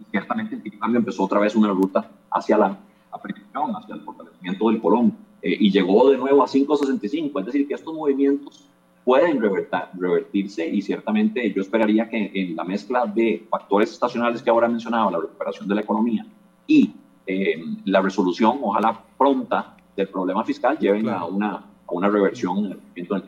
Y 0.00 0.04
ciertamente 0.10 0.56
el 0.56 0.62
tipo 0.62 0.86
de 0.86 0.98
empezó 0.98 1.24
otra 1.24 1.40
vez 1.40 1.54
una 1.54 1.68
ruta 1.68 2.10
hacia 2.30 2.58
la 2.58 2.78
apreciación, 3.10 3.74
hacia 3.76 3.94
el 3.94 4.02
fortalecimiento 4.02 4.68
del 4.68 4.80
colón, 4.80 5.16
eh, 5.40 5.56
y 5.58 5.70
llegó 5.70 6.10
de 6.10 6.18
nuevo 6.18 6.42
a 6.42 6.46
5.65. 6.46 7.40
Es 7.40 7.46
decir, 7.46 7.66
que 7.66 7.74
estos 7.74 7.94
movimientos 7.94 8.68
pueden 9.04 9.40
revertirse 9.40 10.68
y 10.68 10.82
ciertamente 10.82 11.52
yo 11.52 11.62
esperaría 11.62 12.08
que 12.08 12.32
en 12.34 12.56
la 12.56 12.64
mezcla 12.64 13.06
de 13.06 13.46
factores 13.48 13.92
estacionales 13.92 14.42
que 14.42 14.50
ahora 14.50 14.68
mencionaba, 14.68 15.12
la 15.12 15.20
recuperación 15.20 15.68
de 15.68 15.76
la 15.76 15.80
economía 15.82 16.26
y 16.66 16.92
eh, 17.24 17.62
la 17.84 18.02
resolución, 18.02 18.58
ojalá 18.62 19.00
pronta, 19.16 19.76
del 19.94 20.08
problema 20.08 20.44
fiscal, 20.44 20.76
lleven 20.78 21.08
a, 21.08 21.24
una, 21.24 21.52
a 21.54 21.92
una 21.92 22.08
reversión 22.08 22.58
en 22.58 22.72
el 22.72 22.78
movimiento 22.78 23.14
del 23.14 23.22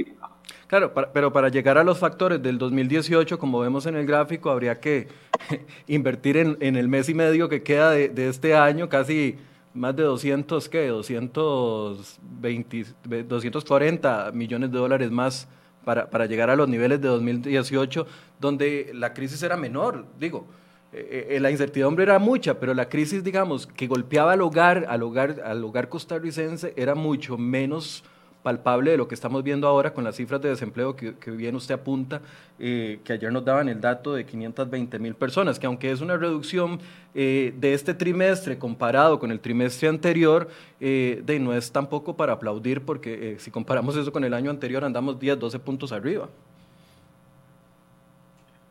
Claro, 0.69 0.93
pero 1.15 1.33
para 1.33 1.49
llegar 1.49 1.79
a 1.79 1.83
los 1.83 1.99
factores 1.99 2.43
del 2.43 2.59
2018, 2.59 3.39
como 3.39 3.61
vemos 3.61 3.87
en 3.87 3.97
el 3.97 4.07
gráfico, 4.07 4.51
habría 4.51 4.79
que 4.79 5.09
invertir 5.87 6.37
en, 6.37 6.77
el 6.77 6.89
mes 6.89 7.09
y 7.09 7.15
medio 7.15 7.49
que 7.49 7.63
queda 7.63 7.93
de, 7.93 8.29
este 8.29 8.55
año 8.55 8.87
casi 8.91 9.39
más 9.73 9.97
de 9.97 10.03
200, 10.03 10.69
¿qué? 10.69 10.89
220, 10.89 12.85
240 13.27 14.31
millones 14.33 14.71
de 14.71 14.79
dólares 14.79 15.11
más 15.11 15.49
para, 15.87 16.11
para 16.11 16.27
llegar 16.27 16.51
a 16.51 16.57
los 16.57 16.69
niveles 16.69 17.01
de 17.01 17.09
2018, 17.09 18.07
donde 18.39 18.91
la 18.93 19.15
crisis 19.15 19.43
era 19.43 19.57
menor, 19.57 20.05
digo. 20.21 20.47
Eh, 20.93 21.29
eh, 21.31 21.41
la 21.41 21.51
incertidumbre 21.51 22.03
era 22.03 22.19
mucha, 22.19 22.61
pero 22.61 22.75
la 22.75 22.91
crisis, 22.91 23.25
digamos, 23.25 23.67
que 23.67 23.87
golpeaba 23.87 24.33
al 24.33 24.43
hogar, 24.43 24.85
al 24.91 25.03
hogar, 25.03 25.41
al 25.47 25.65
hogar 25.65 25.89
costarricense 25.89 26.75
era 26.77 26.95
mucho 26.95 27.39
menos 27.39 28.05
palpable 28.43 28.93
de 28.93 28.97
lo 28.97 29.09
que 29.09 29.15
estamos 29.15 29.43
viendo 29.43 29.67
ahora 29.67 29.93
con 29.93 30.05
las 30.05 30.17
cifras 30.17 30.41
de 30.41 30.49
desempleo 30.51 30.95
que, 30.97 31.31
bien 31.31 31.57
usted 31.57 31.75
apunta, 31.75 32.21
eh, 32.59 33.01
que 33.05 33.13
ayer 33.13 33.33
nos 33.33 33.45
daban 33.45 33.69
el 33.69 33.81
dato 33.81 34.15
de 34.15 34.25
520 34.25 34.99
mil 34.99 35.15
personas, 35.15 35.59
que 35.59 35.67
aunque 35.67 35.91
es 35.91 36.01
una 36.01 36.17
reducción 36.17 36.79
eh, 37.15 37.53
de 37.59 37.75
este 37.75 37.95
trimestre 37.95 38.59
comparado 38.59 39.19
con 39.19 39.33
el 39.33 39.41
trimestre 39.41 39.89
anterior, 39.89 40.49
eh, 40.81 41.23
de, 41.25 41.39
no 41.41 41.53
es 41.53 41.73
tampoco 41.73 42.17
para 42.17 42.35
aplaudir 42.35 42.83
porque 42.83 43.37
si 43.39 43.51
comparamos 43.51 43.97
eso 43.97 44.13
con 44.13 44.25
el 44.25 44.35
año 44.35 44.51
anterior 44.51 44.85
andamos 44.85 45.19
10, 45.19 45.39
12 45.39 45.59
puntos 45.59 45.93
arriba. 45.93 46.29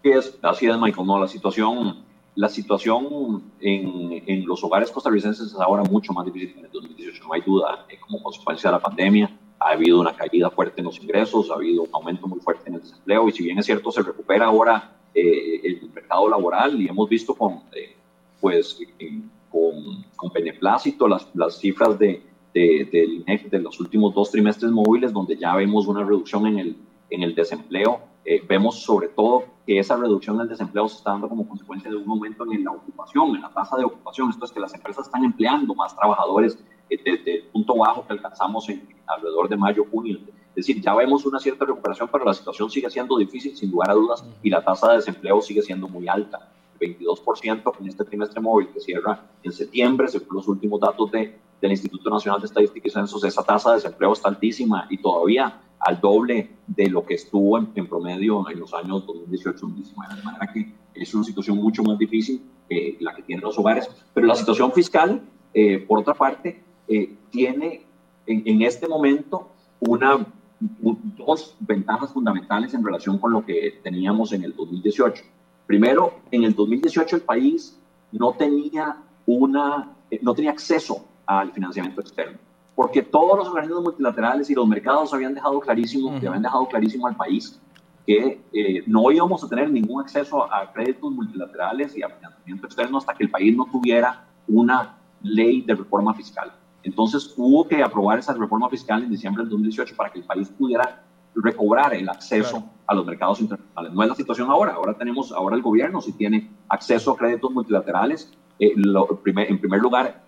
Es, 0.04 0.38
así 0.42 0.68
es, 0.68 0.78
Michael, 0.80 1.06
no, 1.06 1.20
la 1.20 1.28
situación, 1.28 1.98
la 2.36 2.48
situación 2.48 3.44
en, 3.60 4.24
en, 4.26 4.46
los 4.46 4.64
hogares 4.64 4.90
costarricenses 4.90 5.48
es 5.48 5.60
ahora 5.60 5.84
mucho 5.84 6.14
más 6.14 6.26
difícil 6.26 6.54
que 6.54 6.60
en 6.60 6.66
el 6.66 6.72
2018, 6.72 7.24
no 7.26 7.34
hay 7.34 7.42
duda, 7.42 7.86
como 8.00 8.24
consecuencia 8.24 8.70
de 8.70 8.78
la 8.78 8.82
pandemia 8.82 9.38
ha 9.60 9.70
habido 9.72 10.00
una 10.00 10.16
caída 10.16 10.50
fuerte 10.50 10.82
en 10.82 10.86
los 10.86 11.00
ingresos, 11.02 11.50
ha 11.52 11.56
habido 11.56 11.84
un 11.84 11.90
aumento 11.94 12.28
muy 12.28 12.40
fuerte 12.40 12.70
en 12.70 12.76
el 12.76 12.82
desempleo 12.82 13.28
y 13.28 13.32
si 13.32 13.44
bien 13.44 13.58
es 13.58 13.66
cierto 13.66 13.92
se 13.92 14.02
recupera 14.02 14.46
ahora 14.46 14.98
eh, 15.14 15.62
el 15.64 15.90
mercado 15.94 16.30
laboral 16.30 16.80
y 16.80 16.88
hemos 16.88 17.10
visto 17.10 17.34
con, 17.34 17.62
eh, 17.74 17.96
pues, 18.40 18.80
eh, 19.00 19.22
con, 19.50 20.06
con, 20.16 20.32
beneplácito 20.32 21.08
las, 21.08 21.28
las 21.34 21.58
cifras 21.58 21.98
de, 21.98 22.22
de, 22.54 22.88
del 22.92 23.14
INEC 23.22 23.50
de 23.50 23.60
los 23.60 23.80
últimos 23.80 24.14
dos 24.14 24.30
trimestres 24.30 24.72
móviles 24.72 25.12
donde 25.12 25.36
ya 25.36 25.56
vemos 25.56 25.88
una 25.88 26.04
reducción 26.04 26.46
en 26.46 26.60
el, 26.60 26.78
en 27.10 27.24
el 27.24 27.34
desempleo. 27.34 28.02
vemos 28.48 28.84
sobre 28.84 29.08
todo 29.08 29.46
que 29.66 29.80
esa 29.80 29.96
reducción 29.98 30.38
del 30.38 30.50
desempleo 30.50 30.88
se 30.88 30.98
está 30.98 31.12
dando 31.12 31.30
como 31.30 31.48
consecuencia 31.48 31.90
de 31.90 31.98
un 31.98 32.10
aumento 32.10 32.46
en 32.52 32.64
la 32.64 32.72
ocupación, 32.72 33.36
en 33.36 33.42
la 33.42 33.50
tasa 33.50 33.76
de 33.78 33.86
ocupación. 33.86 34.30
Esto 34.30 34.46
es 34.46 34.52
que 34.52 34.60
las 34.60 34.74
empresas 34.76 35.08
están 35.08 35.24
empleando 35.24 35.74
más 35.74 35.96
trabajadores 35.96 36.60
desde 36.90 37.36
el 37.36 37.44
punto 37.46 37.76
bajo 37.76 38.06
que 38.06 38.14
alcanzamos 38.14 38.70
en 38.70 38.88
alrededor 39.06 39.50
de 39.50 39.58
mayo, 39.58 39.86
junio. 39.92 40.20
Es 40.56 40.66
decir, 40.66 40.82
ya 40.82 40.96
vemos 40.96 41.26
una 41.26 41.40
cierta 41.40 41.66
recuperación, 41.66 42.10
pero 42.12 42.26
la 42.26 42.34
situación 42.34 42.70
sigue 42.70 42.90
siendo 42.90 43.18
difícil, 43.18 43.56
sin 43.56 43.70
lugar 43.70 43.92
a 43.92 43.94
dudas, 43.94 44.26
y 44.42 44.50
la 44.50 44.64
tasa 44.64 44.90
de 44.90 44.96
desempleo 44.98 45.42
sigue 45.42 45.62
siendo 45.62 45.88
muy 45.88 46.08
alta. 46.08 46.52
22% 46.80 47.74
en 47.80 47.88
este 47.88 48.04
trimestre 48.06 48.40
móvil 48.42 48.70
que 48.70 48.80
cierra 48.80 49.24
en 49.44 49.52
septiembre, 49.52 50.08
según 50.08 50.38
los 50.38 50.48
últimos 50.48 50.80
datos 50.80 51.12
de, 51.12 51.38
del 51.62 51.72
Instituto 51.72 52.10
Nacional 52.10 52.40
de 52.40 52.48
Estadística 52.48 52.88
y 52.88 52.92
Censos, 52.92 53.24
esa 53.24 53.44
tasa 53.44 53.72
de 53.72 53.76
desempleo 53.78 54.14
está 54.14 54.30
altísima 54.30 54.88
y 54.90 54.98
todavía 54.98 55.62
al 55.80 56.00
doble 56.02 56.50
de 56.66 56.90
lo 56.90 57.06
que 57.06 57.16
estuvo 57.16 57.58
en, 57.58 57.88
promedio 57.88 58.50
en 58.50 58.60
los 58.60 58.74
años 58.74 59.06
2018-2019. 59.06 60.16
De 60.16 60.24
manera 60.24 60.54
que 60.54 60.74
es 60.94 61.14
una 61.14 61.24
situación 61.24 61.58
mucho 61.58 61.84
más 61.84 61.98
difícil 61.98 62.42
que 62.68 62.98
la 63.00 63.16
que 63.16 63.24
tienen 63.24 63.44
los 63.44 63.58
hogares. 63.58 63.90
Pero 64.14 64.28
la 64.28 64.36
situación 64.36 64.72
fiscal, 64.72 65.22
eh, 65.54 65.80
por 65.80 66.00
otra 66.00 66.14
parte, 66.14 66.64
eh, 66.88 67.16
tiene 67.32 67.86
en, 68.26 68.44
en, 68.46 68.62
este 68.62 68.88
momento 68.88 69.50
una, 69.80 70.26
dos 70.60 71.56
ventajas 71.60 72.12
fundamentales 72.12 72.74
en 72.74 72.84
relación 72.84 73.18
con 73.18 73.32
lo 73.32 73.46
que 73.46 73.80
teníamos 73.84 74.34
en 74.34 74.44
el 74.44 74.56
2018. 74.56 75.24
Primero, 75.66 76.20
en 76.32 76.44
el 76.44 76.56
2018 76.56 77.18
el 77.18 77.22
país 77.24 77.78
no 78.12 78.34
tenía, 78.34 78.98
una, 79.26 79.92
eh, 80.10 80.20
no 80.22 80.34
tenía 80.34 80.52
acceso 80.52 81.06
al 81.26 81.52
financiamiento 81.52 82.02
externo, 82.02 82.38
porque 82.76 83.02
todos 83.02 83.38
los 83.38 83.48
organismos 83.50 83.84
multilaterales 83.84 84.50
y 84.50 84.56
los 84.56 84.68
mercados 84.68 85.14
habían 85.14 85.34
dejado 85.34 85.60
clarísimo, 85.60 86.12
habían 86.16 86.42
dejado 86.42 86.68
clarísimo 86.68 87.08
al 87.08 87.16
país 87.16 87.60
que 88.06 88.42
eh, 88.54 88.84
no 88.88 89.12
íbamos 89.12 89.44
a 89.44 89.50
tener 89.50 89.70
ningún 89.70 90.02
acceso 90.02 90.52
a 90.52 90.72
créditos 90.72 91.12
multilaterales 91.12 91.98
y 91.98 92.02
a 92.02 92.10
financiamiento 92.10 92.66
externo 92.68 92.98
hasta 93.00 93.14
que 93.14 93.26
el 93.26 93.30
país 93.30 93.56
no 93.56 93.66
tuviera 93.66 94.26
una 94.48 94.98
ley 95.22 95.62
de 95.62 95.76
reforma 95.76 96.14
fiscal. 96.14 96.54
Entonces 96.88 97.34
hubo 97.36 97.68
que 97.68 97.84
aprobar 97.84 98.18
esa 98.18 98.34
reforma 98.34 98.70
fiscal 98.70 99.04
en 99.04 99.10
diciembre 99.10 99.44
del 99.44 99.50
2018 99.50 99.94
para 99.94 100.10
que 100.10 100.20
el 100.20 100.26
país 100.26 100.48
pudiera 100.48 101.04
recobrar 101.36 101.94
el 101.94 102.08
acceso 102.08 102.64
a 102.88 102.96
los 102.96 103.06
mercados 103.06 103.42
internacionales. 103.42 103.94
No 103.94 104.04
es 104.04 104.10
la 104.10 104.16
situación 104.16 104.50
ahora, 104.50 104.76
ahora 104.76 104.94
tenemos, 104.94 105.34
ahora 105.34 105.58
el 105.58 105.62
gobierno 105.62 106.00
sí 106.00 106.14
tiene 106.14 106.50
acceso 106.70 107.12
a 107.12 107.18
créditos 107.18 107.52
multilaterales. 107.52 108.32
Eh, 108.58 108.74
en 108.74 109.60
primer 109.60 109.82
lugar, 109.82 110.24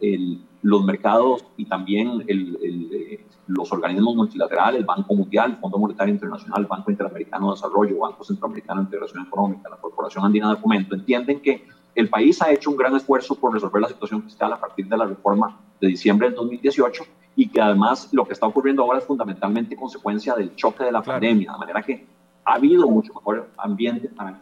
los 0.62 0.84
mercados 0.84 1.46
y 1.56 1.64
también 1.64 2.26
eh, 2.28 3.26
los 3.48 3.72
organismos 3.72 4.18
multilaterales, 4.18 4.82
el 4.82 4.86
Banco 4.86 5.16
Mundial, 5.16 5.52
el 5.52 5.58
Fondo 5.58 5.78
Monetario 5.80 6.14
Internacional, 6.14 6.60
el 6.60 6.68
Banco 6.68 6.92
Interamericano 6.92 7.48
de 7.48 7.54
Desarrollo, 7.54 8.00
Banco 8.00 8.26
Centroamericano 8.26 8.82
de 8.82 8.86
Integración 8.88 9.26
Económica, 9.26 9.70
la 9.70 9.78
Corporación 9.78 10.26
Andina 10.26 10.50
de 10.54 10.58
Fomento, 10.58 10.94
entienden 10.94 11.40
que 11.40 11.66
el 11.96 12.10
país 12.10 12.42
ha 12.42 12.52
hecho 12.52 12.70
un 12.70 12.76
gran 12.76 12.98
esfuerzo 12.98 13.36
por 13.36 13.54
resolver 13.54 13.82
la 13.82 13.88
situación 13.88 14.24
fiscal 14.24 14.52
a 14.52 14.60
partir 14.60 14.90
de 14.90 14.98
la 14.98 15.06
reforma 15.06 15.58
de 15.80 15.88
diciembre 15.88 16.28
del 16.28 16.36
2018 16.36 17.04
y 17.36 17.50
que 17.50 17.62
además 17.62 18.10
lo 18.12 18.26
que 18.26 18.34
está 18.34 18.48
ocurriendo 18.48 18.84
ahora 18.84 19.00
es 19.00 19.06
fundamentalmente 19.06 19.76
consecuencia 19.76 20.36
del 20.36 20.56
choque 20.56 20.84
de 20.84 20.92
la 20.92 21.02
pandemia, 21.02 21.54
de 21.54 21.58
manera 21.58 21.82
que 21.82 22.06
ha 22.50 22.56
habido 22.56 22.88
mucho 22.88 23.14
mejor 23.14 23.48
ambiente 23.58 24.08
para 24.10 24.42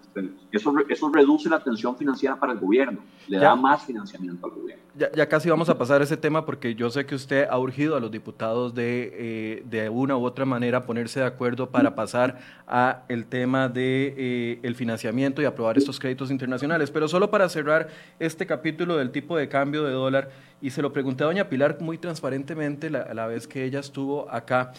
eso, 0.52 0.74
eso 0.88 1.10
reduce 1.10 1.50
la 1.50 1.60
tensión 1.60 1.98
financiera 1.98 2.38
para 2.38 2.54
el 2.54 2.60
gobierno, 2.60 3.00
le 3.28 3.38
da 3.38 3.56
más 3.56 3.86
financiamiento 3.86 4.46
al 4.46 4.54
gobierno. 4.54 4.84
Ya, 4.96 5.12
ya, 5.12 5.28
casi 5.28 5.50
vamos 5.50 5.70
a 5.70 5.78
pasar 5.78 6.02
ese 6.02 6.18
tema 6.18 6.46
porque 6.46 6.74
yo 6.74 6.90
sé 6.90 7.06
que 7.06 7.14
usted 7.14 7.48
ha 7.50 7.60
urgido 7.60 7.96
a 7.96 8.00
los 8.00 8.10
diputados 8.10 8.74
de, 8.74 9.12
eh, 9.14 9.64
de 9.66 9.90
una 9.90 10.18
u 10.18 10.24
otra 10.24 10.46
manera 10.46 10.86
ponerse 10.86 11.20
de 11.20 11.26
acuerdo 11.26 11.70
para 11.70 11.94
pasar 11.96 12.40
a 12.66 13.04
el 13.10 13.28
tema 13.28 13.68
de 13.68 14.16
eh, 14.18 14.60
el 14.64 14.76
financiamiento 14.76 15.42
y 15.42 15.46
aprobar 15.46 15.78
estos 15.78 16.00
créditos 16.00 16.32
internacionales. 16.32 16.90
Pero 16.90 17.08
solo 17.08 17.30
para 17.30 17.48
cerrar 17.50 17.90
este 18.20 18.48
capítulo 18.48 18.98
del 18.98 19.12
tipo 19.12 19.38
de 19.38 19.50
cambio 19.50 19.84
de 19.84 19.92
dólar, 19.92 20.30
y 20.62 20.72
se 20.72 20.82
lo 20.82 20.92
pregunté 20.92 21.24
a 21.24 21.28
doña 21.28 21.50
Pilar 21.50 21.78
muy 21.82 22.00
transparentemente 22.00 22.90
la, 22.90 23.14
la 23.14 23.28
vez 23.28 23.48
que 23.48 23.64
ella 23.64 23.80
estuvo 23.80 24.28
acá 24.32 24.72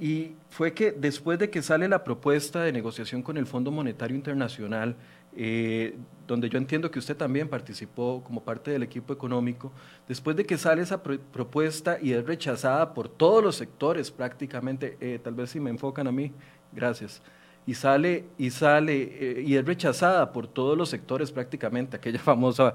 y 0.00 0.32
fue 0.50 0.72
que 0.72 0.92
después 0.92 1.38
de 1.38 1.50
que 1.50 1.62
sale 1.62 1.88
la 1.88 2.02
propuesta 2.02 2.62
de 2.62 2.72
negociación 2.72 3.22
con 3.22 3.36
el 3.36 3.46
Fondo 3.46 3.70
Monetario 3.70 4.16
Internacional, 4.16 4.96
eh, 5.36 5.96
donde 6.26 6.48
yo 6.48 6.58
entiendo 6.58 6.90
que 6.90 6.98
usted 6.98 7.16
también 7.16 7.48
participó 7.48 8.22
como 8.24 8.42
parte 8.42 8.70
del 8.70 8.82
equipo 8.82 9.12
económico, 9.12 9.72
después 10.08 10.36
de 10.36 10.46
que 10.46 10.56
sale 10.56 10.82
esa 10.82 11.02
propuesta 11.02 11.98
y 12.00 12.12
es 12.12 12.24
rechazada 12.24 12.94
por 12.94 13.08
todos 13.08 13.42
los 13.42 13.56
sectores 13.56 14.10
prácticamente, 14.10 14.96
eh, 15.00 15.20
tal 15.22 15.34
vez 15.34 15.50
si 15.50 15.60
me 15.60 15.70
enfocan 15.70 16.06
a 16.06 16.12
mí, 16.12 16.32
gracias, 16.72 17.22
y 17.66 17.74
sale, 17.74 18.26
y 18.38 18.50
sale, 18.50 19.38
eh, 19.38 19.42
y 19.46 19.56
es 19.56 19.64
rechazada 19.64 20.32
por 20.32 20.46
todos 20.46 20.76
los 20.78 20.88
sectores 20.88 21.30
prácticamente, 21.30 21.96
aquella 21.96 22.18
famosa 22.20 22.74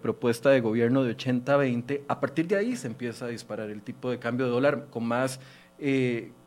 propuesta 0.00 0.50
de 0.50 0.60
gobierno 0.60 1.04
de 1.04 1.16
80-20, 1.16 2.02
a 2.08 2.20
partir 2.20 2.46
de 2.46 2.56
ahí 2.56 2.76
se 2.76 2.86
empieza 2.86 3.26
a 3.26 3.28
disparar 3.28 3.70
el 3.70 3.82
tipo 3.82 4.10
de 4.10 4.18
cambio 4.18 4.46
de 4.46 4.52
dólar 4.52 4.86
con 4.90 5.04
más 5.04 5.38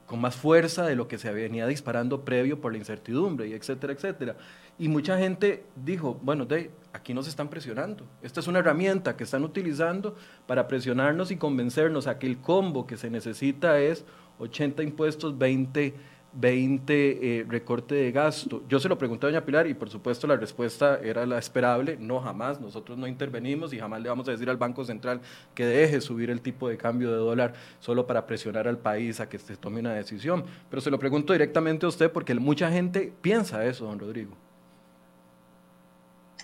con 0.09 0.19
más 0.19 0.35
fuerza 0.35 0.87
de 0.87 0.95
lo 0.95 1.07
que 1.07 1.19
se 1.19 1.31
venía 1.31 1.67
disparando 1.67 2.25
previo 2.25 2.59
por 2.59 2.71
la 2.71 2.79
incertidumbre, 2.79 3.47
y 3.47 3.53
etcétera, 3.53 3.93
etcétera. 3.93 4.37
Y 4.79 4.87
mucha 4.87 5.19
gente 5.19 5.65
dijo, 5.75 6.19
bueno, 6.23 6.47
de, 6.47 6.71
aquí 6.93 7.13
nos 7.13 7.27
están 7.27 7.47
presionando. 7.47 8.05
Esta 8.23 8.39
es 8.39 8.47
una 8.47 8.57
herramienta 8.57 9.15
que 9.15 9.23
están 9.23 9.43
utilizando 9.43 10.15
para 10.47 10.67
presionarnos 10.67 11.29
y 11.29 11.37
convencernos 11.37 12.07
a 12.07 12.17
que 12.17 12.25
el 12.25 12.39
combo 12.39 12.87
que 12.87 12.97
se 12.97 13.11
necesita 13.11 13.79
es 13.79 14.03
80 14.39 14.81
impuestos, 14.81 15.37
20 15.37 15.93
20 16.33 17.39
eh, 17.39 17.45
recorte 17.47 17.95
de 17.95 18.11
gasto. 18.11 18.63
Yo 18.67 18.79
se 18.79 18.89
lo 18.89 18.97
pregunté 18.97 19.25
a 19.25 19.29
doña 19.29 19.45
Pilar 19.45 19.67
y 19.67 19.73
por 19.73 19.89
supuesto 19.89 20.27
la 20.27 20.35
respuesta 20.35 20.99
era 21.01 21.25
la 21.25 21.37
esperable, 21.37 21.97
no 21.99 22.19
jamás, 22.19 22.61
nosotros 22.61 22.97
no 22.97 23.07
intervenimos 23.07 23.73
y 23.73 23.79
jamás 23.79 24.01
le 24.01 24.09
vamos 24.09 24.27
a 24.27 24.31
decir 24.31 24.49
al 24.49 24.57
Banco 24.57 24.85
Central 24.85 25.21
que 25.53 25.65
deje 25.65 26.01
subir 26.01 26.29
el 26.29 26.41
tipo 26.41 26.69
de 26.69 26.77
cambio 26.77 27.11
de 27.11 27.17
dólar 27.17 27.53
solo 27.79 28.05
para 28.05 28.25
presionar 28.25 28.67
al 28.67 28.77
país 28.77 29.19
a 29.19 29.29
que 29.29 29.39
se 29.39 29.57
tome 29.57 29.79
una 29.79 29.93
decisión. 29.93 30.43
Pero 30.69 30.81
se 30.81 30.91
lo 30.91 30.99
pregunto 30.99 31.33
directamente 31.33 31.85
a 31.85 31.89
usted 31.89 32.11
porque 32.11 32.35
mucha 32.35 32.71
gente 32.71 33.11
piensa 33.21 33.65
eso, 33.65 33.85
don 33.85 33.99
Rodrigo. 33.99 34.48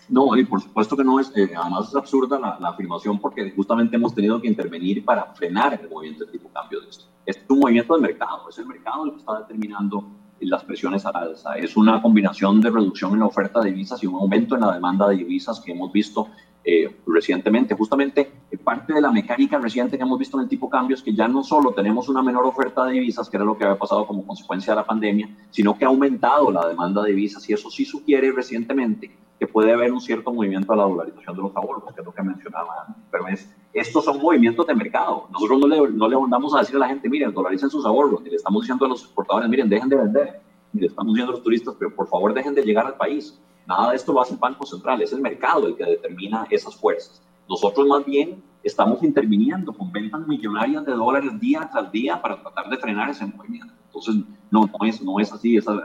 No, 0.10 0.36
y 0.38 0.46
por 0.46 0.62
supuesto 0.62 0.96
que 0.96 1.04
no 1.04 1.20
es, 1.20 1.32
eh, 1.36 1.52
además 1.56 1.90
es 1.90 1.96
absurda 1.96 2.40
la, 2.40 2.70
afirmación 2.70 3.20
porque 3.20 3.52
justamente 3.52 3.96
hemos 3.96 4.14
tenido 4.14 4.40
que 4.40 4.48
intervenir 4.48 5.04
para 5.04 5.34
frenar 5.34 5.80
el 5.82 5.90
movimiento 5.90 6.26
de 6.26 6.32
tipo 6.32 6.50
cambio 6.50 6.82
de 6.82 6.90
esto. 6.90 7.06
Es 7.26 7.40
un 7.50 7.60
movimiento 7.60 7.96
de 7.96 8.02
mercado, 8.02 8.48
es 8.50 8.58
el 8.60 8.68
mercado 8.68 9.06
el 9.06 9.12
que 9.12 9.18
está 9.18 9.40
determinando 9.40 10.08
las 10.42 10.64
presiones 10.64 11.06
a 11.06 11.12
la 11.12 11.20
alza. 11.20 11.54
Es 11.56 11.76
una 11.76 12.02
combinación 12.02 12.62
de 12.62 12.70
reducción 12.70 13.14
en 13.14 13.20
la 13.20 13.26
oferta 13.26 13.62
de 13.62 13.72
divisas 13.72 14.04
y 14.04 14.08
un 14.08 14.16
aumento 14.16 14.56
en 14.56 14.62
la 14.62 14.74
demanda 14.74 15.08
de 15.08 15.18
divisas 15.18 15.60
que 15.60 15.72
hemos 15.72 15.92
visto 15.92 16.28
eh, 16.66 16.96
recientemente. 17.06 17.76
Justamente 17.76 18.32
eh, 18.50 18.58
parte 18.58 18.94
de 18.94 19.02
la 19.02 19.12
mecánica 19.12 19.60
reciente 19.60 19.98
que 19.98 20.04
hemos 20.04 20.18
visto 20.18 20.38
en 20.38 20.44
el 20.44 20.50
tipo 20.50 20.66
de 20.66 20.72
cambios 20.72 21.04
que 21.04 21.14
ya 21.14 21.28
no 21.28 21.44
solo 21.44 21.72
tenemos 21.74 22.10
una 22.10 22.24
menor 22.24 22.46
oferta 22.46 22.86
de 22.86 22.94
divisas, 22.94 23.30
que 23.30 23.38
era 23.38 23.46
lo 23.46 23.56
que 23.56 23.66
había 23.66 23.78
pasado 23.78 24.08
como 24.08 24.26
consecuencia 24.26 24.74
de 24.74 24.78
la 24.78 24.86
pandemia, 24.86 25.30
sino 25.52 25.78
que 25.78 25.86
ha 25.86 25.90
aumentado 25.90 26.52
la 26.52 26.68
demanda 26.68 27.04
de 27.04 27.12
divisas 27.12 27.48
y 27.50 27.54
eso 27.54 27.70
sí 27.70 27.86
sugiere 27.86 28.32
recientemente 28.32 29.12
que 29.40 29.48
puede 29.48 29.74
haber 29.74 29.92
un 29.92 30.02
cierto 30.02 30.34
movimiento 30.34 30.74
a 30.74 30.76
la 30.76 30.84
dolarización 30.84 31.36
de 31.36 31.42
los 31.44 31.56
ahorros, 31.56 31.94
que 31.94 32.02
es 32.02 32.06
lo 32.06 32.14
que 32.14 32.24
mencionaba 32.24 32.86
antes. 32.88 33.04
Pero 33.12 33.28
es, 33.28 33.56
estos 33.74 34.06
son 34.06 34.20
movimientos 34.20 34.66
de 34.66 34.74
mercado. 34.74 35.28
Nosotros 35.32 35.60
no 35.60 35.68
le, 35.68 35.92
no 35.92 36.08
le 36.08 36.18
mandamos 36.18 36.56
a 36.56 36.60
decir 36.60 36.78
a 36.78 36.80
la 36.80 36.88
gente, 36.88 37.10
miren, 37.10 37.34
dolaricen 37.34 37.70
sus 37.70 37.86
ahorros, 37.86 38.22
ni 38.22 38.30
le 38.30 38.38
estamos 38.38 38.62
diciendo 38.62 38.86
a 38.86 38.90
los 38.90 39.04
exportadores, 39.04 39.50
miren, 39.50 39.70
dejen 39.70 39.90
de 39.90 39.98
vender, 39.98 40.42
ni 40.74 40.82
le 40.82 40.88
estamos 40.88 41.14
diciendo 41.14 41.34
a 41.34 41.36
los 41.36 41.44
turistas, 41.44 41.76
pero 41.78 41.94
por 41.94 42.08
favor 42.08 42.34
dejen 42.34 42.56
de 42.56 42.64
llegar 42.64 42.86
al 42.86 42.96
país. 42.96 43.40
Nada 43.68 43.90
de 43.90 43.96
esto 43.96 44.14
lo 44.14 44.22
hace 44.22 44.34
el 44.34 44.40
Banco 44.40 44.66
Central, 44.66 45.02
es 45.02 45.12
el 45.14 45.22
mercado 45.22 45.68
el 45.68 45.76
que 45.76 45.86
determina 45.86 46.48
esas 46.50 46.76
fuerzas. 46.76 47.22
Nosotros 47.50 47.88
más 47.88 48.06
bien 48.06 48.44
estamos 48.64 49.04
interviniendo 49.04 49.74
con 49.74 49.92
ventas 49.92 50.28
millonarias 50.28 50.86
de 50.86 50.94
dólares 50.94 51.40
día 51.40 51.70
tras 51.72 51.92
día 51.92 52.22
para 52.22 52.42
tratar 52.42 52.70
de 52.70 52.78
frenar 52.78 53.10
ese 53.10 53.26
movimiento. 53.26 53.74
Entonces, 53.88 54.16
no, 54.52 54.62
no, 54.62 54.88
es, 54.88 55.02
no 55.02 55.20
es 55.20 55.32
así, 55.32 55.58
esa 55.58 55.80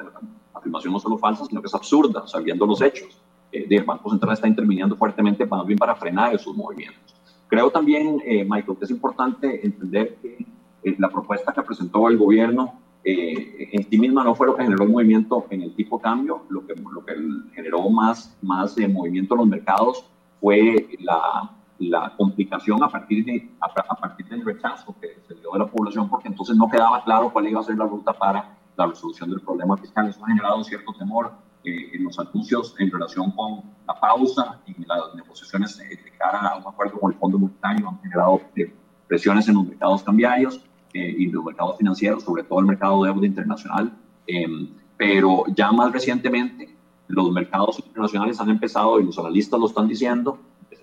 afirmación 0.55 0.93
no 0.93 0.99
solo 0.99 1.19
falsa, 1.19 1.45
sino 1.45 1.61
que 1.61 1.67
es 1.67 1.75
absurda, 1.75 2.27
sabiendo 2.27 2.67
los 2.67 2.81
hechos 2.81 3.21
eh, 3.53 3.67
el 3.69 3.85
Banco 3.85 4.11
Central 4.11 4.33
está 4.33 4.49
interviniendo 4.49 4.97
fuertemente 4.97 5.47
más 5.47 5.67
bien 5.67 5.79
para 5.79 5.95
frenar 5.95 6.35
esos 6.35 6.57
movimientos. 6.57 7.15
Creo 7.49 7.71
también, 7.71 8.23
eh, 8.25 8.45
Michael, 8.49 8.79
que 8.79 8.85
es 8.85 8.91
importante 8.91 9.67
entender 9.67 10.17
que 10.17 10.47
eh, 10.85 10.97
la 10.99 11.09
propuesta 11.09 11.53
que 11.53 11.63
presentó 11.63 12.09
el 12.09 12.17
gobierno 12.17 12.80
eh, 13.05 13.69
en 13.73 13.89
sí 13.89 13.99
misma 13.99 14.25
no 14.25 14.35
fue 14.35 14.47
lo 14.47 14.57
que 14.57 14.65
generó 14.65 14.85
el 14.85 14.91
movimiento 14.91 15.47
en 15.51 15.63
el 15.63 15.75
tipo 15.75 15.99
cambio, 15.99 16.45
lo 16.51 16.67
que, 16.67 16.75
lo 16.75 17.05
que 17.05 17.15
generó 17.55 17.89
más, 17.89 18.37
más 18.43 18.77
movimiento 18.89 19.35
en 19.35 19.39
los 19.39 19.49
mercados 19.49 20.05
fue 20.41 20.89
la, 21.01 21.51
la 21.79 22.15
complicación 22.17 22.83
a 22.83 22.89
partir, 22.89 23.25
de, 23.25 23.51
a, 23.61 23.95
partir 23.97 24.29
del 24.29 24.45
rechazo 24.45 24.95
que 25.01 25.21
se 25.27 25.35
dio 25.35 25.51
de 25.53 25.61
la 25.61 25.67
población, 25.67 26.09
porque 26.09 26.29
entonces 26.29 26.57
no 26.57 26.69
quedaba 26.69 27.03
claro 27.05 27.33
cuál 27.33 27.49
iba 27.49 27.61
a 27.61 27.65
ser 27.65 27.77
la 27.77 27.87
ruta 27.87 28.13
para 28.13 28.57
la 28.77 28.87
resolución 28.87 29.31
del 29.31 29.41
problema 29.41 29.77
fiscal. 29.79 30.09
Eso 30.09 30.23
ha 30.25 30.29
generado 30.29 30.63
cierto 30.63 30.93
temor 30.99 31.33
eh, 31.65 31.91
en 31.95 32.05
los 32.05 32.19
anuncios 32.19 32.75
en 32.79 32.91
relación 32.91 33.31
con 33.33 33.63
la 33.87 33.99
pausa 33.99 34.61
y 34.67 34.85
las 34.85 35.15
negociaciones 35.15 35.79
de 35.79 35.99
cara 36.19 36.49
a 36.49 36.57
un 36.59 36.67
acuerdo 36.67 36.99
con 37.01 37.13
el 37.13 37.19
Fondo 37.19 37.39
Monetario 37.39 37.89
han 37.89 38.01
generado 38.01 38.41
eh, 38.57 38.75
presiones 39.09 39.49
en 39.49 39.55
los 39.55 39.67
mercados 39.67 40.03
cambiarios 40.03 40.65
eh, 40.93 41.15
y 41.19 41.27
los 41.27 41.45
mercados 41.45 41.79
financieros, 41.79 42.23
sobre 42.23 42.43
todo 42.43 42.61
el 42.61 42.67
mercado 42.67 43.03
de 43.03 43.13
deuda 43.13 43.27
internacional. 43.27 43.93
Em, 44.27 44.69
pero 44.97 45.45
ya 45.55 45.71
más 45.73 45.93
recientemente, 45.93 46.75
los 47.09 47.31
mercados 47.33 47.79
internacionales 47.79 48.41
han 48.41 48.51
empezado, 48.51 49.01
y 49.01 49.05
los 49.05 49.19
analistas 49.19 49.59
lo 49.59 49.67
están 49.67 49.89
diciendo, 49.89 50.39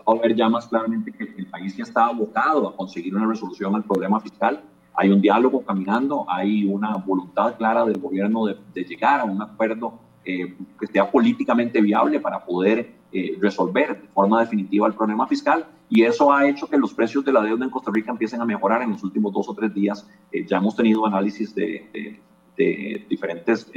a 0.05 0.13
ver 0.13 0.35
ya 0.35 0.47
más 0.47 0.67
claramente 0.67 1.11
que 1.11 1.25
el 1.37 1.47
país 1.47 1.75
ya 1.75 1.83
está 1.83 2.05
abocado 2.05 2.69
a 2.69 2.75
conseguir 2.75 3.15
una 3.15 3.27
resolución 3.27 3.75
al 3.75 3.83
problema 3.83 4.19
fiscal. 4.21 4.63
Hay 4.93 5.09
un 5.09 5.21
diálogo 5.21 5.63
caminando, 5.63 6.25
hay 6.29 6.65
una 6.65 6.95
voluntad 6.95 7.57
clara 7.57 7.85
del 7.85 7.99
gobierno 7.99 8.45
de, 8.45 8.57
de 8.73 8.83
llegar 8.83 9.19
a 9.19 9.25
un 9.25 9.41
acuerdo 9.41 9.99
eh, 10.23 10.55
que 10.79 10.87
sea 10.87 11.11
políticamente 11.11 11.81
viable 11.81 12.19
para 12.19 12.43
poder 12.43 12.95
resolver 13.39 13.99
de 13.99 14.07
forma 14.09 14.41
definitiva 14.41 14.85
el 14.85 14.93
problema 14.93 15.25
fiscal 15.25 15.65
y 15.89 16.03
eso 16.03 16.31
ha 16.31 16.47
hecho 16.47 16.67
que 16.67 16.77
los 16.77 16.93
precios 16.93 17.23
de 17.23 17.31
la 17.31 17.41
deuda 17.41 17.63
en 17.65 17.71
Costa 17.71 17.91
Rica 17.93 18.11
empiecen 18.11 18.41
a 18.41 18.45
mejorar 18.45 18.81
en 18.81 18.91
los 18.91 19.03
últimos 19.03 19.33
dos 19.33 19.47
o 19.49 19.53
tres 19.53 19.73
días. 19.73 20.07
ya 20.45 20.57
hemos 20.57 20.75
tenido 20.75 21.05
análisis 21.05 21.55
de, 21.55 22.19
de 22.57 23.05
diferentes 23.09 23.71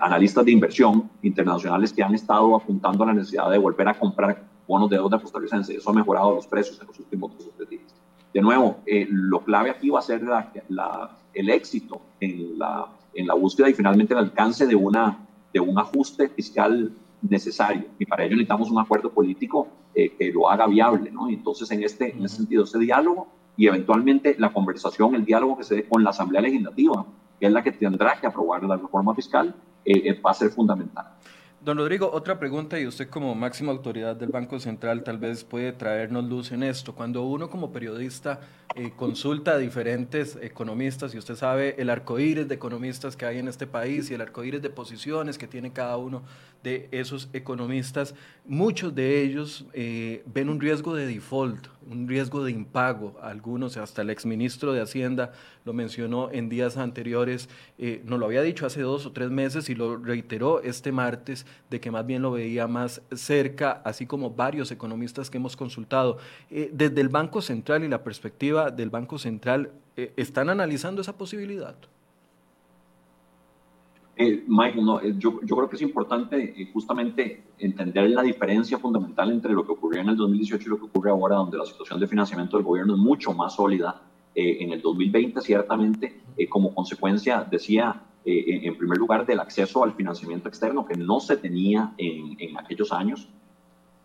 analistas 0.00 0.44
de 0.44 0.52
inversión 0.52 1.10
internacionales 1.22 1.92
que 1.92 2.02
han 2.02 2.14
estado 2.14 2.56
apuntando 2.56 3.04
a 3.04 3.06
la 3.06 3.14
necesidad 3.14 3.50
de 3.50 3.58
volver 3.58 3.88
a 3.88 3.98
comprar 3.98 4.44
bonos 4.66 4.90
de 4.90 4.96
deuda 4.96 5.20
costarricense. 5.20 5.76
Eso 5.76 5.90
ha 5.90 5.92
mejorado 5.92 6.34
los 6.34 6.46
precios 6.46 6.80
en 6.80 6.88
los 6.88 6.98
últimos 6.98 7.32
dos 7.38 7.68
días. 7.68 7.94
De 8.32 8.40
nuevo, 8.40 8.78
eh, 8.84 9.06
lo 9.08 9.40
clave 9.40 9.70
aquí 9.70 9.88
va 9.88 10.00
a 10.00 10.02
ser 10.02 10.22
la, 10.22 11.16
el 11.32 11.50
éxito 11.50 12.00
en 12.20 12.58
la, 12.58 12.86
en 13.14 13.26
la 13.26 13.34
búsqueda 13.34 13.70
y 13.70 13.74
finalmente 13.74 14.14
el 14.14 14.20
alcance 14.20 14.66
de, 14.66 14.74
una, 14.74 15.18
de 15.52 15.60
un 15.60 15.78
ajuste 15.78 16.28
fiscal 16.28 16.92
necesario. 17.28 17.84
Y 17.98 18.06
para 18.06 18.24
ello 18.24 18.36
necesitamos 18.36 18.70
un 18.70 18.78
acuerdo 18.78 19.12
político 19.12 19.68
eh, 19.94 20.14
que 20.16 20.32
lo 20.32 20.50
haga 20.50 20.66
viable. 20.66 21.10
¿no? 21.10 21.28
Entonces, 21.28 21.70
en 21.70 21.82
este, 21.82 22.12
en 22.12 22.24
ese 22.24 22.36
sentido, 22.36 22.64
ese 22.64 22.78
diálogo 22.78 23.28
y 23.56 23.66
eventualmente 23.66 24.36
la 24.38 24.52
conversación, 24.52 25.14
el 25.14 25.24
diálogo 25.24 25.56
que 25.56 25.64
se 25.64 25.76
dé 25.76 25.88
con 25.88 26.04
la 26.04 26.10
Asamblea 26.10 26.42
Legislativa, 26.42 27.06
que 27.40 27.46
es 27.46 27.52
la 27.52 27.62
que 27.62 27.72
tendrá 27.72 28.20
que 28.20 28.26
aprobar 28.26 28.62
la 28.64 28.76
reforma 28.76 29.14
fiscal, 29.14 29.54
eh, 29.84 30.20
va 30.20 30.30
a 30.30 30.34
ser 30.34 30.50
fundamental. 30.50 31.06
Don 31.66 31.78
Rodrigo, 31.78 32.08
otra 32.12 32.38
pregunta 32.38 32.78
y 32.78 32.86
usted 32.86 33.08
como 33.08 33.34
máxima 33.34 33.72
autoridad 33.72 34.14
del 34.14 34.28
Banco 34.28 34.60
Central 34.60 35.02
tal 35.02 35.18
vez 35.18 35.42
puede 35.42 35.72
traernos 35.72 36.24
luz 36.24 36.52
en 36.52 36.62
esto. 36.62 36.94
Cuando 36.94 37.24
uno 37.24 37.50
como 37.50 37.72
periodista 37.72 38.38
eh, 38.76 38.92
consulta 38.94 39.54
a 39.54 39.58
diferentes 39.58 40.38
economistas 40.40 41.12
y 41.12 41.18
usted 41.18 41.34
sabe 41.34 41.74
el 41.78 41.90
arcoíris 41.90 42.46
de 42.46 42.54
economistas 42.54 43.16
que 43.16 43.26
hay 43.26 43.38
en 43.38 43.48
este 43.48 43.66
país 43.66 44.08
y 44.12 44.14
el 44.14 44.20
arcoíris 44.20 44.62
de 44.62 44.70
posiciones 44.70 45.38
que 45.38 45.48
tiene 45.48 45.72
cada 45.72 45.96
uno 45.96 46.22
de 46.66 46.88
esos 46.90 47.28
economistas, 47.32 48.16
muchos 48.44 48.92
de 48.92 49.22
ellos 49.22 49.64
eh, 49.72 50.24
ven 50.26 50.48
un 50.48 50.60
riesgo 50.60 50.96
de 50.96 51.06
default, 51.06 51.68
un 51.88 52.08
riesgo 52.08 52.42
de 52.42 52.50
impago. 52.50 53.16
Algunos, 53.22 53.76
hasta 53.76 54.02
el 54.02 54.10
exministro 54.10 54.72
de 54.72 54.80
Hacienda 54.80 55.30
lo 55.64 55.72
mencionó 55.72 56.28
en 56.32 56.48
días 56.48 56.76
anteriores, 56.76 57.48
eh, 57.78 58.02
nos 58.04 58.18
lo 58.18 58.26
había 58.26 58.42
dicho 58.42 58.66
hace 58.66 58.80
dos 58.80 59.06
o 59.06 59.12
tres 59.12 59.30
meses 59.30 59.70
y 59.70 59.76
lo 59.76 59.96
reiteró 59.96 60.60
este 60.60 60.90
martes, 60.90 61.46
de 61.70 61.78
que 61.80 61.92
más 61.92 62.04
bien 62.04 62.22
lo 62.22 62.32
veía 62.32 62.66
más 62.66 63.00
cerca, 63.14 63.80
así 63.84 64.04
como 64.04 64.30
varios 64.30 64.72
economistas 64.72 65.30
que 65.30 65.36
hemos 65.36 65.54
consultado. 65.54 66.18
Eh, 66.50 66.70
desde 66.72 67.00
el 67.00 67.10
Banco 67.10 67.42
Central 67.42 67.84
y 67.84 67.88
la 67.88 68.02
perspectiva 68.02 68.72
del 68.72 68.90
Banco 68.90 69.20
Central, 69.20 69.70
¿están 69.94 70.50
analizando 70.50 71.00
esa 71.00 71.16
posibilidad? 71.16 71.76
Eh, 74.18 74.44
Mike, 74.48 74.80
no, 74.80 74.98
eh, 75.02 75.14
yo, 75.18 75.40
yo, 75.42 75.56
creo 75.56 75.68
que 75.68 75.76
es 75.76 75.82
importante 75.82 76.42
eh, 76.42 76.70
justamente 76.72 77.48
entender 77.58 78.08
la 78.08 78.22
diferencia 78.22 78.78
fundamental 78.78 79.30
entre 79.30 79.52
lo 79.52 79.66
que 79.66 79.72
ocurrió 79.72 80.00
en 80.00 80.08
el 80.08 80.16
2018 80.16 80.64
y 80.64 80.70
lo 80.70 80.78
que 80.78 80.86
ocurre 80.86 81.10
ahora, 81.10 81.36
donde 81.36 81.58
la 81.58 81.66
situación 81.66 82.00
de 82.00 82.06
financiamiento 82.06 82.56
del 82.56 82.64
gobierno 82.64 82.94
es 82.94 82.98
mucho 82.98 83.34
más 83.34 83.54
sólida. 83.54 84.02
en 84.38 84.70
el 84.70 84.82
2020, 84.82 85.40
ciertamente, 85.40 86.20
como 86.50 86.74
consecuencia, 86.74 87.46
decía, 87.50 88.02
en 88.24 88.76
primer 88.76 88.98
lugar, 88.98 89.24
del 89.24 89.40
acceso 89.40 89.82
al 89.82 89.94
financiamiento 89.94 90.48
externo 90.48 90.84
que 90.84 90.94
no 90.94 91.20
se 91.20 91.38
tenía 91.38 91.94
en, 91.96 92.36
en 92.38 92.58
aquellos 92.58 92.92
años, 92.92 93.30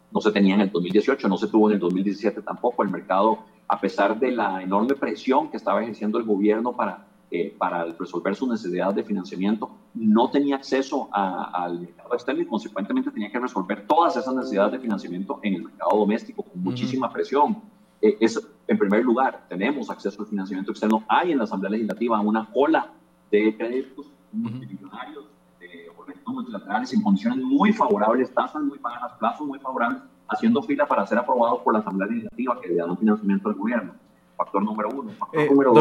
no 0.10 0.22
se 0.22 0.32
tenía 0.32 0.56
en 0.56 0.62
el 0.62 0.72
2018, 0.72 1.28
no 1.28 1.38
se 1.38 1.48
tuvo 1.48 1.70
en 1.70 1.74
el 1.74 1.80
2017 1.80 2.42
tampoco. 2.44 2.82
El 2.84 2.90
mercado, 2.90 3.40
a 3.68 3.82
pesar 3.82 4.18
de 4.20 4.32
la 4.32 4.64
enorme 4.64 4.96
presión 4.96 5.50
que 5.52 5.58
estaba 5.58 5.82
ejerciendo 5.82 6.18
el 6.18 6.24
gobierno 6.24 6.78
para 6.78 7.11
eh, 7.34 7.56
para 7.58 7.86
resolver 7.86 8.36
sus 8.36 8.50
necesidades 8.50 8.94
de 8.94 9.04
financiamiento, 9.06 9.72
no 9.94 10.30
tenía 10.30 10.58
acceso 10.58 11.08
al 11.14 11.80
mercado 11.80 12.14
externo 12.14 12.42
y 12.42 12.46
consecuentemente 12.46 13.10
tenía 13.10 13.32
que 13.32 13.40
resolver 13.40 13.88
todas 13.88 14.18
esas 14.18 14.36
necesidades 14.36 14.74
de 14.74 14.80
financiamiento 14.80 15.40
en 15.42 15.54
el 15.54 15.64
mercado 15.64 15.98
doméstico 15.98 16.44
con 16.44 16.62
muchísima 16.62 17.10
presión. 17.10 17.62
Eh, 18.02 18.18
en 18.68 18.78
primer 18.78 19.06
lugar, 19.06 19.46
tenemos 19.48 19.90
acceso 19.90 20.22
al 20.24 20.28
financiamiento 20.28 20.72
externo. 20.72 21.06
Hay 21.08 21.32
en 21.32 21.38
la 21.38 21.46
Asamblea 21.46 21.72
Legislativa 21.72 22.20
una 22.20 22.50
cola 22.52 22.92
de 23.32 23.56
créditos 23.56 24.12
multimillonarios, 24.34 25.24
de 25.62 25.88
organismos 25.98 26.36
multilaterales 26.36 26.94
en 26.94 27.02
condiciones 27.02 27.46
muy 27.46 27.72
favorables, 27.72 28.34
tasas 28.34 28.62
muy 28.62 28.78
bajas, 28.80 29.14
plazos 29.20 29.48
muy 29.48 29.60
favorables, 29.60 30.02
haciendo 30.28 30.62
fila 30.64 30.86
para 30.86 31.08
ser 31.08 31.18
aprobados 31.18 31.62
por 31.62 31.72
la 31.72 31.80
Asamblea 31.80 32.10
Legislativa 32.10 32.60
que 32.60 32.68
le 32.68 32.76
dan 32.76 32.98
financiamiento 32.98 33.48
al 33.48 33.56
gobierno. 33.56 33.94
Factor 34.36 34.62
número 34.64 34.90
uno. 34.90 35.12
Factor 35.12 35.42
eh, 35.42 35.50
número 35.50 35.81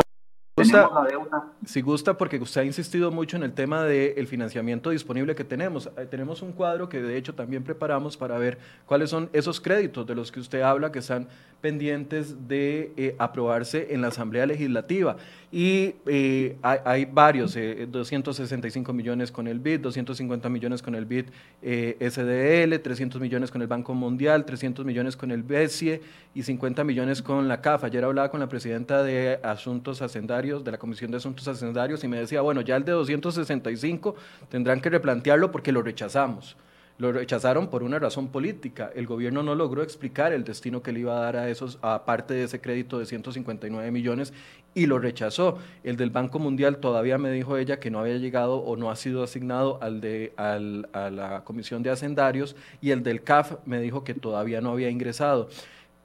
si 1.65 1.81
gusta, 1.81 2.17
porque 2.17 2.39
usted 2.39 2.63
ha 2.63 2.65
insistido 2.65 3.11
mucho 3.11 3.37
en 3.37 3.43
el 3.43 3.53
tema 3.53 3.85
del 3.85 4.27
financiamiento 4.27 4.91
disponible 4.91 5.35
que 5.35 5.45
tenemos. 5.45 5.91
Tenemos 6.11 6.43
un 6.43 6.53
cuadro 6.53 6.89
que 6.89 7.01
de 7.01 7.17
hecho 7.17 7.35
también 7.35 7.63
preparamos 7.63 8.17
para 8.17 8.39
ver 8.39 8.59
cuáles 8.87 9.11
son 9.11 9.29
esos 9.33 9.61
créditos 9.61 10.07
de 10.07 10.15
los 10.15 10.33
que 10.33 10.41
usted 10.41 10.63
habla 10.63 10.93
que 10.93 11.01
están 11.01 11.29
pendientes 11.61 12.49
de 12.49 12.93
eh, 12.97 13.15
aprobarse 13.19 13.89
en 13.91 14.01
la 14.01 14.09
Asamblea 14.09 14.47
Legislativa. 14.47 15.17
Y 15.53 15.97
eh, 16.07 16.57
hay, 16.63 17.07
varios, 17.07 17.57
265 17.57 18.93
millones 18.93 19.33
con 19.33 19.49
el 19.49 19.59
BID, 19.59 19.81
250 19.81 20.49
millones 20.49 20.81
con 20.81 20.95
el 20.95 21.07
BID 21.07 21.25
SDL, 21.61 22.79
300 22.81 23.21
millones 23.21 23.51
con 23.51 23.61
el 23.61 23.67
Banco 23.67 23.93
Mundial, 23.95 24.45
300 24.45 24.85
millones 24.85 25.17
con 25.17 25.33
el 25.33 25.43
BESIE 25.43 26.03
y 26.35 26.45
50 26.45 26.85
millones 26.85 27.21
con 27.21 27.49
la 27.49 27.61
CAF. 27.61 27.83
Ayer 27.83 28.05
hablaba 28.05 28.31
con 28.31 28.39
la 28.39 28.49
presidenta 28.49 29.03
de 29.03 29.41
Asuntos 29.43 30.03
Hacendarios 30.03 30.63
de 30.63 30.71
la 30.71 30.79
Comisión 30.79 31.11
de 31.11 31.17
Asuntos 31.17 31.49
Hacendarios 31.49 32.05
y 32.05 32.09
me 32.09 32.21
decía, 32.21 32.43
bueno, 32.43 32.61
ya 32.61 32.77
el 32.77 32.85
de 32.85 32.93
265 32.93 34.15
tendrán 34.49 34.81
que 34.81 34.89
replantearlo 34.89 35.51
porque 35.51 35.73
lo 35.73 35.83
rechazamos. 35.83 36.57
Lo 37.01 37.13
rechazaron 37.13 37.69
por 37.69 37.83
una 37.83 37.99
razón 37.99 38.29
política. 38.29 38.91
El 38.95 39.07
gobierno 39.07 39.43
no 39.43 39.55
logró 39.55 39.83
explicar 39.83 40.35
el 40.35 40.45
destino 40.45 40.83
que 40.83 40.93
le 40.93 41.01
iba 41.01 41.17
a 41.17 41.21
dar 41.23 41.37
a 41.37 41.49
esos, 41.49 41.79
aparte 41.81 42.35
de 42.35 42.45
ese 42.45 42.61
crédito 42.61 42.99
de 42.99 43.07
159 43.07 43.91
millones, 43.91 44.35
y 44.75 44.85
lo 44.85 44.99
rechazó. 44.99 45.57
El 45.83 45.97
del 45.97 46.11
Banco 46.11 46.39
Mundial 46.39 46.77
todavía 46.77 47.17
me 47.17 47.33
dijo 47.33 47.57
ella 47.57 47.81
que 47.81 47.91
no 47.91 48.01
había 48.01 48.19
llegado 48.19 48.59
o 48.59 48.77
no 48.77 48.91
ha 48.91 48.97
sido 48.97 49.23
asignado 49.23 49.83
al 49.83 50.03
de, 50.03 50.35
al, 50.37 50.91
a 50.93 51.09
la 51.09 51.43
Comisión 51.43 51.83
de 51.83 51.89
Hacendarios, 51.89 52.55
y 52.83 52.91
el 52.91 53.03
del 53.03 53.23
CAF 53.23 53.55
me 53.65 53.81
dijo 53.81 54.05
que 54.05 54.13
todavía 54.13 54.61
no 54.61 54.71
había 54.71 54.91
ingresado. 54.91 55.49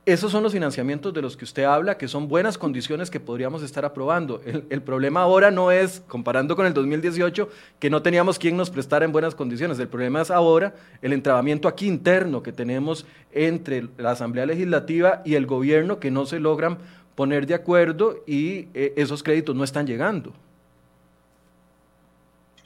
Esos 0.06 0.32
son 0.32 0.44
los 0.44 0.54
financiamientos 0.54 1.16
de 1.16 1.22
los 1.24 1.36
que 1.36 1.46
usted 1.46 1.64
habla, 1.64 1.98
que 1.98 2.08
son 2.08 2.28
buenas 2.28 2.60
condiciones 2.60 3.10
que 3.10 3.20
podríamos 3.20 3.64
estar 3.64 3.86
aprobando. 3.86 4.40
El, 4.70 4.84
problema 4.84 5.22
ahora 5.22 5.50
no 5.50 5.72
es, 5.72 6.04
comparando 6.08 6.56
con 6.56 6.68
el 6.68 6.76
2018, 6.76 7.50
que 7.80 7.90
no 7.90 8.04
teníamos 8.04 8.38
quien 8.38 8.56
nos 8.56 8.70
prestara 8.70 9.04
en 9.04 9.12
buenas 9.12 9.34
condiciones. 9.34 9.80
El 9.80 9.88
problema 9.88 10.22
es 10.22 10.30
ahora 10.30 10.76
el 11.02 11.12
entrabamiento 11.12 11.68
aquí 11.68 11.88
interno 11.88 12.44
que 12.44 12.52
tenemos 12.52 13.08
entre 13.32 13.88
la 13.98 14.12
Asamblea 14.12 14.46
Legislativa 14.46 15.24
y 15.26 15.34
el 15.34 15.48
gobierno 15.48 16.00
que 16.00 16.12
no 16.12 16.28
se 16.28 16.40
logran 16.40 16.78
poner 17.16 17.48
de 17.48 17.56
acuerdo 17.56 18.24
y 18.28 18.68
eh, 18.76 18.94
esos 18.98 19.24
créditos 19.24 19.56
no 19.56 19.64
están 19.64 19.88
llegando. 19.88 20.34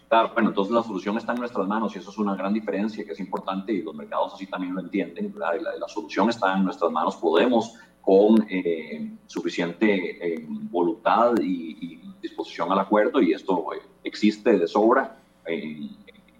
Bueno, 0.10 0.50
entonces 0.50 0.74
la 0.74 0.82
solución 0.82 1.18
está 1.18 1.34
en 1.34 1.40
nuestras 1.40 1.68
manos 1.68 1.96
y 1.96 2.00
eso 2.00 2.10
es 2.10 2.18
una 2.18 2.36
gran 2.36 2.52
diferencia 2.52 3.06
que 3.06 3.12
es 3.12 3.20
importante 3.20 3.72
y 3.72 3.84
los 3.84 3.94
mercados 3.94 4.34
así 4.34 4.48
también 4.48 4.74
lo 4.74 4.82
entienden. 4.82 5.32
La, 5.38 5.54
la, 5.54 5.88
solución 5.88 6.30
está 6.30 6.58
en 6.58 6.64
nuestras 6.64 6.92
manos. 6.92 7.16
Podemos, 7.18 7.76
con 8.02 8.44
eh, 8.50 9.18
suficiente 9.28 10.34
eh, 10.34 10.46
voluntad 10.48 11.34
y, 11.40 12.02
disposición 12.22 12.70
al 12.72 12.80
acuerdo, 12.80 13.22
y 13.22 13.32
esto 13.32 13.72
eh, 13.74 13.78
existe 14.04 14.58
de 14.58 14.68
sobra 14.68 15.22
en, 15.46 15.90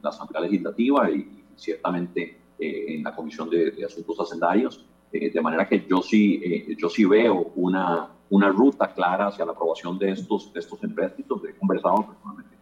la 0.02 0.10
Asamblea 0.10 0.42
Legislativa 0.42 1.10
y, 1.10 1.46
ciertamente 1.56 2.38
en 2.58 3.04
la 3.04 3.16
Comisión 3.16 3.50
de, 3.50 3.86
Asuntos 3.86 4.20
Hacendarios, 4.20 4.86
de 5.12 5.42
manera 5.42 5.68
que 5.68 5.86
yo 5.90 6.02
sí, 6.02 6.76
yo 6.78 6.90
sí 6.90 7.06
veo 7.06 7.52
una, 7.56 8.10
una 8.30 8.50
ruta 8.50 8.94
clara 8.94 9.28
hacia 9.28 9.46
la 9.46 9.52
aprobación 9.52 9.98
de 9.98 10.12
estos, 10.12 10.52
de 10.54 10.60
estos 10.60 10.84
empréstitos. 10.84 11.42
He 11.46 11.58
conversado 11.58 12.06
personalmente 12.08 12.59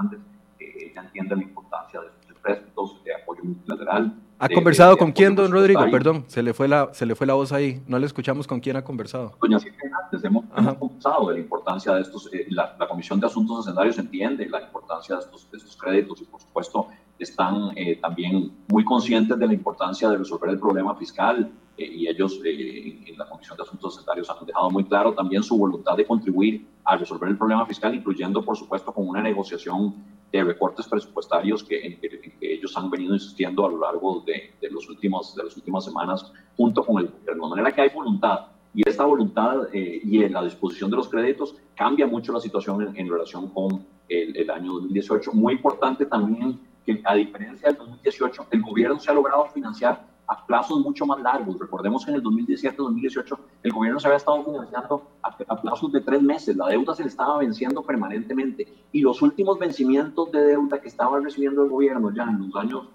el 0.00 0.08
Fernández 0.08 0.20
ella 0.58 1.02
entiende 1.02 1.36
la 1.36 1.42
importancia 1.42 2.00
de 2.00 2.06
estos 2.06 2.28
empréstitos 2.36 3.04
de 3.04 3.14
apoyo 3.14 3.42
multilateral. 3.44 4.14
¿Ha 4.38 4.48
conversado 4.48 4.96
con 4.96 5.12
quién, 5.12 5.36
don 5.36 5.52
Rodrigo? 5.52 5.80
Perdón, 5.90 6.24
se 6.26 6.42
le, 6.42 6.52
fue 6.52 6.66
la, 6.66 6.92
se 6.92 7.06
le 7.06 7.14
fue 7.14 7.26
la 7.26 7.34
voz 7.34 7.52
ahí. 7.52 7.82
No 7.86 7.98
le 7.98 8.06
escuchamos 8.06 8.46
con 8.46 8.58
quién 8.58 8.76
ha 8.76 8.82
conversado. 8.82 9.36
Doña 9.40 9.60
Silvia, 9.60 9.78
hemos, 10.24 10.44
hemos, 10.56 10.74
conversado 10.74 11.28
de 11.28 11.34
la 11.34 11.40
importancia 11.40 11.94
de 11.94 12.00
estos. 12.00 12.28
Eh, 12.32 12.46
la, 12.50 12.76
Comisión 12.88 13.20
de 13.20 13.26
Asuntos 13.26 13.60
Hacendarios 13.60 13.98
entiende 13.98 14.48
la 14.48 14.60
importancia 14.60 15.14
de 15.16 15.22
estos, 15.22 15.48
de 15.50 15.58
estos 15.58 15.76
créditos 15.76 16.20
y, 16.20 16.24
por 16.24 16.40
supuesto, 16.40 16.88
están 17.18 17.70
eh, 17.76 17.96
también 18.00 18.52
muy 18.68 18.84
conscientes 18.84 19.38
de 19.38 19.46
la 19.46 19.54
importancia 19.54 20.10
de 20.10 20.18
resolver 20.18 20.50
el 20.50 20.58
problema 20.58 20.96
fiscal 20.96 21.50
eh, 21.76 21.86
y 21.86 22.08
ellos 22.08 22.40
en 22.44 23.16
la 23.16 23.28
Comisión 23.28 23.56
de 23.56 23.62
Asuntos 23.62 23.94
Hacendarios 23.94 24.28
han 24.30 24.44
dejado 24.46 24.70
muy 24.70 24.84
claro 24.84 25.14
también 25.14 25.42
su 25.42 25.56
voluntad 25.56 25.96
de 25.96 26.06
contribuir 26.06 26.66
a 26.84 26.96
resolver 26.96 27.28
el 27.28 27.38
problema 27.38 27.64
fiscal, 27.66 27.94
incluyendo, 27.94 28.44
por 28.44 28.56
supuesto, 28.56 28.92
con 28.92 29.08
una 29.08 29.22
negociación 29.22 29.94
de 30.30 30.44
recortes 30.44 30.86
presupuestarios 30.86 31.62
que, 31.62 31.86
en, 31.86 32.00
que, 32.00 32.32
ellos 32.40 32.76
han 32.76 32.90
venido 32.90 33.14
insistiendo 33.14 33.66
a 33.66 33.70
lo 33.70 33.78
largo 33.78 34.22
de, 34.26 34.54
de, 34.60 34.70
los 34.70 34.88
últimos, 34.88 35.34
de 35.36 35.44
las 35.44 35.56
últimas 35.56 35.84
semanas 35.84 36.32
junto 36.56 36.84
con 36.84 37.02
el 37.02 37.08
gobierno. 37.08 37.44
De 37.44 37.50
manera 37.50 37.72
que 37.72 37.82
hay 37.82 37.90
voluntad 37.90 38.46
y 38.74 38.88
esta 38.88 39.04
voluntad 39.04 39.68
eh, 39.72 40.00
y 40.02 40.26
la 40.28 40.42
disposición 40.42 40.90
de 40.90 40.96
los 40.96 41.08
créditos 41.08 41.56
cambia 41.74 42.06
mucho 42.06 42.32
la 42.32 42.40
situación 42.40 42.94
en, 42.96 43.08
relación 43.08 43.48
con 43.48 43.86
el, 44.08 44.36
el, 44.36 44.50
año 44.50 44.72
2018. 44.72 45.32
Muy 45.32 45.54
importante 45.54 46.06
también 46.06 46.58
que 46.86 47.00
a 47.04 47.14
diferencia 47.14 47.68
del 47.68 47.76
2018, 47.78 48.46
el 48.50 48.62
gobierno 48.62 48.98
se 48.98 49.10
ha 49.10 49.14
logrado 49.14 49.46
financiar 49.48 50.11
a 50.26 50.46
plazos 50.46 50.80
mucho 50.80 51.06
más 51.06 51.20
largos. 51.20 51.58
Recordemos 51.58 52.04
que 52.04 52.10
en 52.10 52.16
el 52.18 52.22
2017-2018 52.22 53.38
el 53.62 53.72
gobierno 53.72 54.00
se 54.00 54.06
había 54.06 54.16
estado 54.16 54.44
financiando 54.44 55.02
a, 55.22 55.60
plazos 55.60 55.92
de 55.92 56.00
tres 56.00 56.22
meses. 56.22 56.56
La 56.56 56.68
deuda 56.68 56.94
se 56.94 57.02
le 57.02 57.08
estaba 57.08 57.38
venciendo 57.38 57.82
permanentemente. 57.82 58.66
Y 58.92 59.00
los 59.00 59.20
últimos 59.22 59.58
vencimientos 59.58 60.30
de 60.32 60.42
deuda 60.44 60.80
que 60.80 60.88
estaba 60.88 61.20
recibiendo 61.20 61.64
el 61.64 61.70
gobierno 61.70 62.12
ya 62.12 62.24
en 62.24 62.46
los 62.46 62.56
años, 62.56 62.88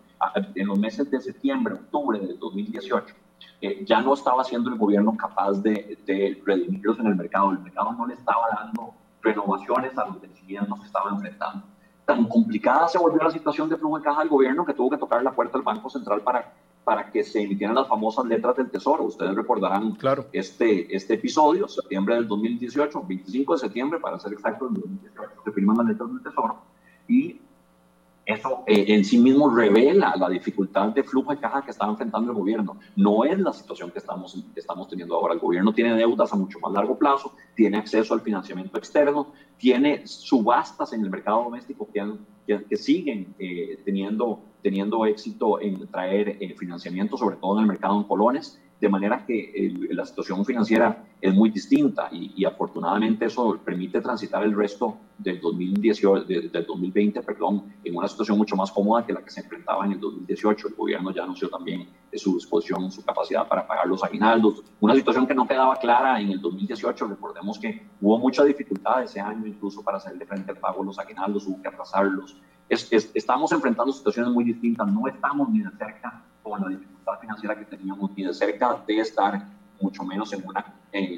en 0.55 0.67
los 0.67 0.79
meses 0.79 1.09
de 1.11 1.21
septiembre, 1.21 1.75
octubre 1.75 2.19
del 2.19 2.39
2018, 2.39 3.15
eh, 3.61 3.85
ya 3.85 4.01
no 4.01 4.13
estaba 4.13 4.43
siendo 4.43 4.69
el 4.69 4.77
gobierno 4.77 5.15
capaz 5.15 5.53
de, 5.61 5.97
de 6.05 6.41
redimirlos 6.45 6.99
en 6.99 7.07
el 7.07 7.15
mercado. 7.15 7.51
El 7.51 7.59
mercado 7.59 7.91
no 7.93 8.07
le 8.07 8.15
estaba 8.15 8.47
dando 8.59 8.93
renovaciones 9.21 9.97
a 9.97 10.05
los 10.05 10.21
vencimientos 10.21 10.79
que 10.79 10.85
estaban 10.85 11.15
enfrentando. 11.15 11.63
Tan 12.05 12.25
complicada 12.25 12.87
se 12.87 12.97
volvió 12.97 13.21
la 13.21 13.31
situación 13.31 13.67
de 13.67 13.75
flujo 13.75 13.97
de 13.97 14.03
caja 14.05 14.21
del 14.21 14.29
gobierno 14.29 14.65
que 14.65 14.73
tuvo 14.73 14.89
que 14.89 14.97
tocar 14.97 15.21
la 15.23 15.31
puerta 15.31 15.57
del 15.57 15.63
Banco 15.63 15.89
Central 15.89 16.21
para 16.21 16.53
para 16.87 17.11
que 17.11 17.21
se 17.21 17.41
emitieran 17.41 17.75
las 17.75 17.85
famosas 17.89 18.23
letras 18.23 18.55
del 18.55 18.71
Tesoro. 18.71 19.03
Ustedes 19.03 19.35
recordarán 19.35 19.91
claro. 19.95 20.27
este, 20.31 20.95
este 20.95 21.15
episodio, 21.15 21.67
septiembre 21.67 22.15
del 22.15 22.29
2018, 22.29 23.03
25 23.05 23.53
de 23.55 23.59
septiembre, 23.59 23.99
para 23.99 24.17
ser 24.17 24.31
exactos, 24.31 24.71
del 24.71 24.83
2018, 24.83 25.31
se 25.43 25.51
firman 25.51 25.75
las 25.75 25.87
letras 25.87 26.09
del 26.13 26.23
Tesoro. 26.23 26.61
Y 27.09 27.41
eso 28.25 28.63
eh, 28.67 28.85
en 28.87 29.03
sí 29.03 29.17
mismo 29.17 29.53
revela 29.53 30.15
la 30.15 30.29
dificultad 30.29 30.87
de 30.93 31.03
flujo 31.03 31.31
de 31.31 31.39
caja 31.41 31.61
que 31.61 31.71
está 31.71 31.85
enfrentando 31.85 32.31
el 32.31 32.37
gobierno. 32.37 32.77
No 32.95 33.25
es 33.25 33.37
la 33.37 33.51
situación 33.51 33.91
que 33.91 33.99
estamos, 33.99 34.41
que 34.53 34.59
estamos 34.61 34.87
teniendo 34.87 35.15
ahora. 35.15 35.33
El 35.33 35.41
gobierno 35.41 35.73
tiene 35.73 35.93
deudas 35.93 36.31
a 36.31 36.37
mucho 36.37 36.57
más 36.61 36.71
largo 36.71 36.97
plazo, 36.97 37.33
tiene 37.53 37.79
acceso 37.79 38.13
al 38.13 38.21
financiamiento 38.21 38.77
externo, 38.77 39.33
tiene 39.57 40.07
subastas 40.07 40.93
en 40.93 41.03
el 41.03 41.09
mercado 41.09 41.43
doméstico 41.43 41.85
que, 41.93 42.63
que, 42.69 42.77
siguen 42.77 43.35
eh, 43.39 43.81
teniendo 43.83 44.39
teniendo 44.67 45.05
éxito 45.05 45.61
en 45.61 45.87
traer 45.87 46.39
eh, 46.41 46.53
financiamiento, 46.57 47.15
sobre 47.15 47.37
todo 47.37 47.55
en 47.55 47.61
el 47.61 47.67
mercado 47.69 47.95
en 47.95 48.03
colones, 48.03 48.59
de 48.81 48.89
manera 48.89 49.25
que 49.25 49.73
la 49.91 50.05
situación 50.05 50.43
financiera 50.43 51.05
es 51.21 51.33
muy 51.33 51.49
distinta 51.49 52.09
y, 52.11 52.43
afortunadamente 52.43 53.25
eso 53.25 53.57
permite 53.63 54.01
transitar 54.01 54.43
el 54.43 54.53
resto 54.53 54.97
del, 55.17 55.39
2018, 55.39 56.25
del 56.25 56.65
2020 56.67 57.21
perdón, 57.23 57.63
en 57.81 57.95
una 57.95 58.09
situación 58.09 58.37
mucho 58.37 58.57
más 58.57 58.69
cómoda 58.71 59.05
que 59.05 59.13
la 59.13 59.23
que 59.23 59.31
se 59.31 59.39
enfrentaba 59.39 59.85
en 59.85 59.93
el 59.93 59.99
2018. 60.01 60.67
El 60.67 60.75
gobierno 60.75 61.11
ya 61.11 61.23
anunció 61.23 61.49
también 61.49 61.87
de 62.11 62.17
su 62.17 62.35
disposición, 62.35 62.91
su 62.91 63.05
capacidad 63.05 63.47
para 63.47 63.65
pagar 63.65 63.87
los 63.87 64.03
aguinaldos, 64.03 64.63
una 64.81 64.95
situación 64.95 65.25
que 65.25 65.33
no 65.33 65.47
quedaba 65.47 65.77
clara 65.77 66.19
en 66.19 66.31
el 66.31 66.41
2018. 66.41 67.07
Recordemos 67.07 67.57
que 67.57 67.87
hubo 68.01 68.19
mucha 68.19 68.43
dificultad 68.43 69.03
ese 69.03 69.21
año 69.21 69.47
incluso 69.47 69.81
para 69.81 69.97
hacerle 69.97 70.25
frente 70.25 70.51
al 70.51 70.57
pago 70.57 70.81
de 70.81 70.87
los 70.87 70.99
aguinaldos, 70.99 71.47
hubo 71.47 71.61
que 71.61 71.69
atrasarlos. 71.69 72.37
Estamos 72.69 73.51
enfrentando 73.51 73.91
situaciones 73.93 74.31
muy 74.31 74.43
distintas, 74.43 74.87
no 74.87 75.07
estamos 75.07 75.49
ni 75.49 75.59
de 75.59 75.69
cerca 75.77 76.23
con 76.43 76.61
la 76.61 76.67
dificultad 76.69 77.19
financiera 77.19 77.57
que 77.57 77.65
teníamos 77.65 78.11
ni 78.15 78.23
de 78.23 78.33
cerca 78.33 78.83
de 78.85 78.99
estar 78.99 79.47
mucho 79.79 80.03
menos 80.03 80.33
en 80.33 80.43
una 80.45 80.65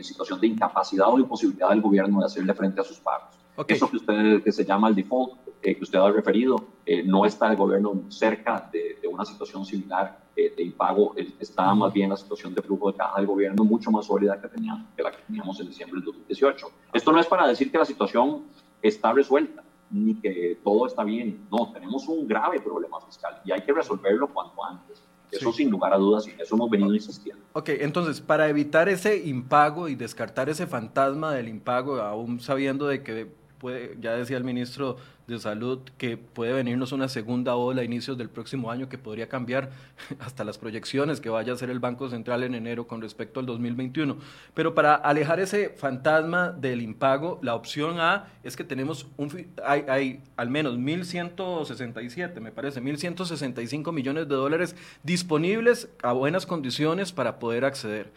situación 0.02 0.40
de 0.40 0.48
incapacidad 0.48 1.08
o 1.08 1.20
imposibilidad 1.20 1.70
del 1.70 1.82
gobierno 1.82 2.20
de 2.20 2.26
hacerle 2.26 2.54
frente 2.54 2.82
a 2.82 2.84
sus 2.84 3.00
pagos. 3.00 3.40
Eso 3.68 3.90
que 3.90 3.98
usted 3.98 4.44
que 4.44 4.52
se 4.52 4.64
llama 4.64 4.88
el 4.88 4.96
default, 4.96 5.34
eh, 5.62 5.76
que 5.76 5.84
usted 5.84 6.00
ha 6.00 6.10
referido, 6.12 6.56
eh, 6.86 7.04
no 7.04 7.26
está 7.26 7.50
el 7.52 7.58
gobierno 7.58 8.04
cerca 8.10 8.70
de, 8.72 9.00
una 9.12 9.26
situación 9.26 9.66
similar 9.66 10.18
eh, 10.36 10.54
de 10.56 10.64
impago, 10.64 11.14
está 11.40 11.74
más 11.76 11.92
bien 11.92 12.10
la 12.10 12.16
situación 12.16 12.54
de 12.54 12.62
flujo 12.62 12.92
de 12.92 12.98
caja 12.98 13.18
del 13.18 13.26
gobierno 13.26 13.66
mucho 13.66 13.92
más 13.92 14.06
sólida 14.06 14.40
que, 14.40 14.48
teníamos, 14.48 14.88
que 14.96 15.04
la 15.04 15.12
que 15.12 15.18
teníamos 15.28 15.60
en 15.60 15.68
diciembre 15.68 15.98
del 15.98 16.06
2018. 16.06 16.72
Esto 16.94 17.12
no 17.12 17.20
es 17.20 17.28
para 17.28 17.48
decir 17.48 17.70
que 17.70 17.78
la 17.78 17.86
situación 17.86 18.44
está 18.82 19.12
resuelta 19.12 19.62
ni 19.92 20.16
que 20.16 20.60
todo 20.64 20.88
está 20.88 21.04
bien, 21.04 21.48
no, 21.52 21.72
tenemos 21.72 22.08
un 22.08 22.28
grave 22.28 22.60
problema 22.60 23.00
fiscal 23.02 23.42
y 23.44 23.52
hay 23.52 23.62
que 23.62 23.74
resolverlo 23.74 24.28
cuanto 24.28 24.64
antes. 24.64 25.04
Eso 25.32 25.54
sin 25.54 25.70
lugar 25.70 25.94
a 25.94 25.98
dudas, 25.98 26.28
y 26.28 26.32
eso 26.42 26.56
hemos 26.56 26.72
venido 26.72 26.92
insistiendo. 26.92 27.44
Ok, 27.54 27.70
entonces, 27.70 28.20
para 28.20 28.50
evitar 28.50 28.90
ese 28.90 29.16
impago 29.28 29.88
y 29.88 29.94
descartar 29.94 30.50
ese 30.50 30.66
fantasma 30.66 31.34
del 31.34 31.50
impago, 31.50 32.02
aún 32.02 32.40
sabiendo 32.40 32.88
de 32.88 33.04
que 33.04 33.32
puede, 33.60 33.98
ya 34.00 34.14
decía 34.14 34.38
el 34.38 34.44
ministro 34.44 34.98
de 35.28 35.40
Salud 35.40 35.80
que 35.98 36.18
puede 36.18 36.54
venirnos 36.54 36.92
una 36.92 37.08
segunda 37.08 37.56
ola 37.56 37.82
a 37.82 37.86
inicios 37.86 38.18
del 38.18 38.30
próximo 38.30 38.72
año 38.72 38.90
que 38.90 38.98
podría 38.98 39.30
cambiar 39.30 39.70
hasta 40.20 40.44
las 40.44 40.58
proyecciones 40.58 41.22
que 41.22 41.30
vaya 41.30 41.52
a 41.52 41.56
hacer 41.56 41.70
el 41.70 41.80
Banco 41.80 42.10
Central 42.10 42.44
en 42.44 42.56
enero 42.56 42.88
con 42.88 43.02
respecto 43.02 43.40
al 43.40 43.46
2021. 43.46 44.18
Pero 44.54 44.74
para 44.74 44.96
alejar 44.96 45.40
ese 45.40 45.70
fantasma 45.70 46.50
del 46.50 46.82
impago, 46.82 47.40
la 47.42 47.56
opción 47.56 48.00
A 48.00 48.28
es 48.44 48.56
que 48.56 48.64
tenemos 48.64 49.08
un, 49.18 49.48
hay, 49.64 49.86
hay 49.88 50.22
al 50.36 50.50
menos 50.50 50.76
1.167, 50.78 52.40
me 52.40 52.52
parece, 52.52 52.82
1.165 52.82 53.92
millones 53.94 54.28
de 54.28 54.36
dólares 54.36 54.76
disponibles 55.04 55.90
a 56.02 56.14
buenas 56.14 56.46
condiciones 56.46 57.12
para 57.12 57.40
poder 57.40 57.66
acceder. 57.66 58.12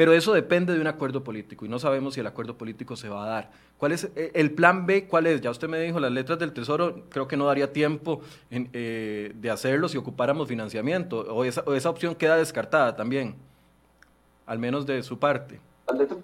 Pero 0.00 0.14
eso 0.14 0.32
depende 0.32 0.72
de 0.72 0.80
un 0.80 0.86
acuerdo 0.86 1.22
político 1.22 1.66
y 1.66 1.68
no 1.68 1.78
sabemos 1.78 2.14
si 2.14 2.20
el 2.20 2.26
acuerdo 2.26 2.56
político 2.56 2.96
se 2.96 3.10
va 3.10 3.26
a 3.26 3.28
dar. 3.28 3.50
¿Cuál 3.76 3.92
es 3.92 4.04
eh, 4.16 4.30
el 4.32 4.52
plan 4.52 4.86
B? 4.86 5.06
¿Cuál 5.06 5.26
es? 5.26 5.42
Ya 5.42 5.50
usted 5.50 5.68
me 5.68 5.78
dijo, 5.78 6.00
las 6.00 6.10
letras 6.10 6.38
del 6.38 6.54
Tesoro, 6.54 7.04
creo 7.10 7.28
que 7.28 7.36
no 7.36 7.44
daría 7.44 7.70
tiempo 7.70 8.22
eh, 8.50 9.32
de 9.34 9.50
hacerlo 9.50 9.90
si 9.90 9.98
ocupáramos 9.98 10.48
financiamiento, 10.48 11.18
o 11.18 11.44
esa, 11.44 11.62
o 11.66 11.74
esa 11.74 11.90
opción 11.90 12.14
queda 12.14 12.38
descartada 12.38 12.96
también, 12.96 13.34
al 14.46 14.58
menos 14.58 14.86
de 14.86 15.02
su 15.02 15.18
parte. 15.18 15.60
Las 15.86 15.98
letras 15.98 16.18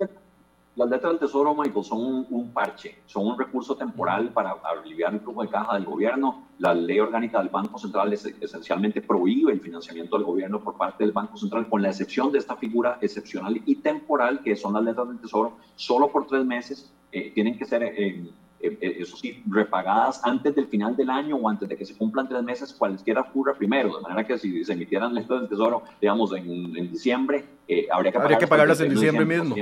las 0.76 0.90
letras 0.90 1.12
del 1.12 1.20
Tesoro, 1.20 1.54
Michael, 1.54 1.84
son 1.84 2.26
un, 2.28 2.50
parche, 2.52 2.98
son 3.06 3.26
un 3.26 3.38
recurso 3.38 3.76
temporal 3.76 4.28
para 4.28 4.56
aliviar 4.62 5.14
el 5.14 5.20
flujo 5.20 5.42
de 5.42 5.48
caja 5.48 5.74
del 5.74 5.86
gobierno. 5.86 6.48
La 6.58 6.74
ley 6.74 7.00
orgánica 7.00 7.38
del 7.38 7.48
Banco 7.48 7.78
Central 7.78 8.12
esencialmente 8.12 9.00
prohíbe 9.00 9.52
el 9.52 9.60
financiamiento 9.60 10.16
del 10.16 10.26
gobierno 10.26 10.60
por 10.60 10.76
parte 10.76 11.02
del 11.02 11.12
Banco 11.12 11.38
Central, 11.38 11.66
con 11.70 11.80
la 11.80 11.88
excepción 11.88 12.30
de 12.30 12.38
esta 12.38 12.56
figura 12.56 12.98
excepcional 13.00 13.58
y 13.64 13.76
temporal, 13.76 14.42
que 14.42 14.54
son 14.54 14.74
las 14.74 14.82
letras 14.82 15.08
del 15.08 15.18
Tesoro, 15.18 15.56
solo 15.76 16.12
por 16.12 16.26
tres 16.26 16.44
meses. 16.44 16.92
Eh, 17.10 17.32
tienen 17.34 17.56
que 17.56 17.64
ser, 17.64 17.82
eh, 17.82 18.30
eh, 18.60 18.96
eso 18.98 19.16
sí, 19.16 19.42
repagadas 19.48 20.20
antes 20.24 20.54
del 20.54 20.66
final 20.66 20.94
del 20.94 21.08
año 21.08 21.36
o 21.36 21.48
antes 21.48 21.70
de 21.70 21.76
que 21.78 21.86
se 21.86 21.96
cumplan 21.96 22.28
tres 22.28 22.42
meses, 22.42 22.74
cualquiera 22.74 23.22
ocurra 23.22 23.54
primero. 23.54 23.96
De 23.96 24.02
manera 24.02 24.26
que 24.26 24.36
si 24.36 24.62
se 24.62 24.74
emitieran 24.74 25.14
letras 25.14 25.40
del 25.40 25.48
Tesoro, 25.48 25.84
digamos, 26.02 26.34
en, 26.34 26.74
diciembre, 26.92 27.46
habría 27.90 28.12
que, 28.12 28.18
habría 28.18 28.36
que 28.36 28.46
pagarlas 28.46 28.78
en 28.82 28.90
diciembre 28.90 29.24
mismo 29.24 29.54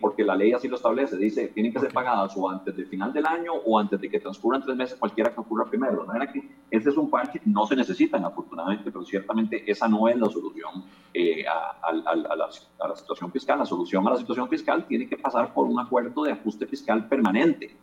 porque 0.00 0.24
la 0.24 0.36
ley 0.36 0.52
así 0.52 0.68
lo 0.68 0.76
establece, 0.76 1.16
dice, 1.16 1.48
tienen 1.48 1.72
que 1.72 1.80
ser 1.80 1.92
pagadas 1.92 2.34
o 2.36 2.48
antes 2.48 2.74
del 2.76 2.86
final 2.86 3.12
del 3.12 3.26
año 3.26 3.52
o 3.52 3.78
antes 3.78 4.00
de 4.00 4.08
que 4.08 4.20
transcurran 4.20 4.62
tres 4.62 4.76
meses, 4.76 4.98
cualquiera 4.98 5.32
que 5.32 5.40
ocurra 5.40 5.68
primero. 5.68 6.02
De 6.02 6.06
manera 6.06 6.32
que 6.32 6.40
ese 6.70 6.90
es 6.90 6.96
un 6.96 7.10
parche, 7.10 7.40
no 7.44 7.66
se 7.66 7.76
necesitan 7.76 8.24
afortunadamente, 8.24 8.90
pero 8.90 9.04
ciertamente 9.04 9.70
esa 9.70 9.88
no 9.88 10.08
es 10.08 10.16
la 10.16 10.28
solución 10.28 10.84
eh, 11.12 11.44
a, 11.46 11.92
la, 11.92 12.94
situación 12.94 13.32
fiscal. 13.32 13.58
La 13.58 13.66
solución 13.66 14.06
a 14.06 14.10
la 14.10 14.16
situación 14.16 14.48
fiscal 14.48 14.86
tiene 14.86 15.08
que 15.08 15.16
pasar 15.16 15.52
por 15.52 15.66
un 15.66 15.78
acuerdo 15.80 16.24
de 16.24 16.32
ajuste 16.32 16.66
fiscal 16.66 17.08
permanente. 17.08 17.76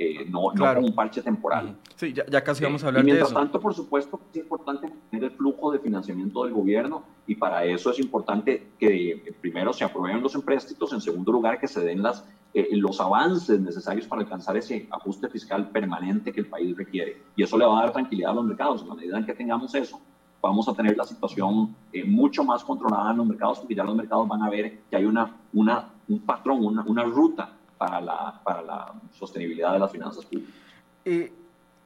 Eh, 0.00 0.24
no, 0.30 0.52
no 0.54 0.74
como 0.74 0.86
un 0.86 0.94
parche 0.94 1.20
temporal. 1.22 1.76
Sí, 1.96 2.12
ya, 2.12 2.24
ya 2.26 2.44
casi 2.44 2.62
vamos 2.62 2.84
a 2.84 2.86
hablar 2.86 3.04
de 3.04 3.10
eso. 3.10 3.16
Mientras 3.16 3.34
tanto, 3.34 3.60
por 3.60 3.74
supuesto, 3.74 4.20
es 4.32 4.36
importante 4.36 4.92
tener 5.10 5.24
el 5.24 5.30
flujo 5.32 5.72
de 5.72 5.80
financiamiento 5.80 6.44
del 6.44 6.52
gobierno 6.52 7.02
y 7.26 7.34
para 7.34 7.64
eso 7.64 7.90
es 7.90 7.98
importante 7.98 8.70
que 8.78 9.34
primero 9.40 9.72
se 9.72 9.82
aprueben 9.82 10.22
los 10.22 10.36
empréstitos, 10.36 10.92
en 10.92 11.00
segundo 11.00 11.32
lugar 11.32 11.58
que 11.58 11.66
se 11.66 11.80
den 11.80 12.00
las, 12.00 12.24
eh, 12.54 12.68
los 12.76 13.00
avances 13.00 13.58
necesarios 13.60 14.06
para 14.06 14.22
alcanzar 14.22 14.56
ese 14.56 14.86
ajuste 14.92 15.28
fiscal 15.28 15.68
permanente 15.70 16.32
que 16.32 16.40
el 16.40 16.46
país 16.46 16.76
requiere. 16.76 17.20
Y 17.34 17.42
eso 17.42 17.58
le 17.58 17.66
va 17.66 17.80
a 17.80 17.82
dar 17.82 17.92
tranquilidad 17.92 18.30
a 18.30 18.34
los 18.34 18.44
mercados. 18.44 18.82
En 18.82 18.88
la 18.90 18.94
medida 18.94 19.18
en 19.18 19.26
que 19.26 19.34
tengamos 19.34 19.74
eso, 19.74 20.00
vamos 20.40 20.68
a 20.68 20.74
tener 20.74 20.96
la 20.96 21.04
situación 21.04 21.74
eh, 21.92 22.04
mucho 22.04 22.44
más 22.44 22.62
controlada 22.62 23.10
en 23.10 23.16
los 23.16 23.26
mercados, 23.26 23.58
porque 23.58 23.74
ya 23.74 23.82
los 23.82 23.96
mercados 23.96 24.28
van 24.28 24.42
a 24.42 24.48
ver 24.48 24.78
que 24.88 24.96
hay 24.96 25.06
una, 25.06 25.36
una, 25.52 25.88
un 26.06 26.20
patrón, 26.20 26.64
una, 26.64 26.84
una 26.84 27.02
ruta 27.02 27.57
para 27.78 28.00
la, 28.00 28.40
para 28.44 28.62
la 28.62 28.92
sostenibilidad 29.18 29.72
de 29.72 29.78
las 29.78 29.90
finanzas 29.92 30.24
públicas. 30.24 30.54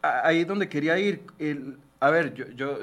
Ahí 0.02 0.40
es 0.40 0.46
donde 0.46 0.68
quería 0.68 0.98
ir. 0.98 1.22
A 2.02 2.10
ver, 2.10 2.34
yo, 2.56 2.80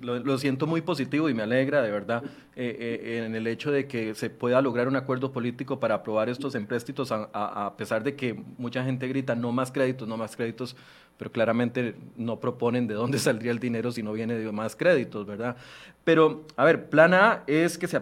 lo, 0.00 0.38
siento 0.38 0.68
muy 0.68 0.80
positivo 0.80 1.28
y 1.28 1.34
me 1.34 1.42
alegra 1.42 1.82
de 1.82 1.90
verdad 1.90 2.22
eh, 2.54 3.00
eh, 3.02 3.24
en 3.26 3.34
el 3.34 3.48
hecho 3.48 3.72
de 3.72 3.88
que 3.88 4.14
se 4.14 4.30
pueda 4.30 4.62
lograr 4.62 4.86
un 4.86 4.94
acuerdo 4.94 5.32
político 5.32 5.80
para 5.80 5.96
aprobar 5.96 6.28
estos 6.28 6.54
empréstitos, 6.54 7.10
a, 7.10 7.74
pesar 7.76 8.04
de 8.04 8.14
que 8.14 8.40
mucha 8.56 8.84
gente 8.84 9.08
grita 9.08 9.34
no 9.34 9.50
más 9.50 9.72
créditos, 9.72 10.06
no 10.06 10.16
más 10.16 10.36
créditos, 10.36 10.76
pero 11.16 11.32
claramente 11.32 11.96
no 12.16 12.38
proponen 12.38 12.86
de 12.86 12.94
dónde 12.94 13.18
saldría 13.18 13.50
el 13.50 13.58
dinero 13.58 13.90
si 13.90 14.04
no 14.04 14.12
viene 14.12 14.34
de 14.34 14.52
más 14.52 14.76
créditos, 14.76 15.26
¿verdad? 15.26 15.56
Pero, 16.04 16.46
a 16.54 16.64
ver, 16.64 16.90
plan 16.90 17.12
A 17.12 17.42
es 17.48 17.76
que 17.76 17.88
se, 17.88 18.00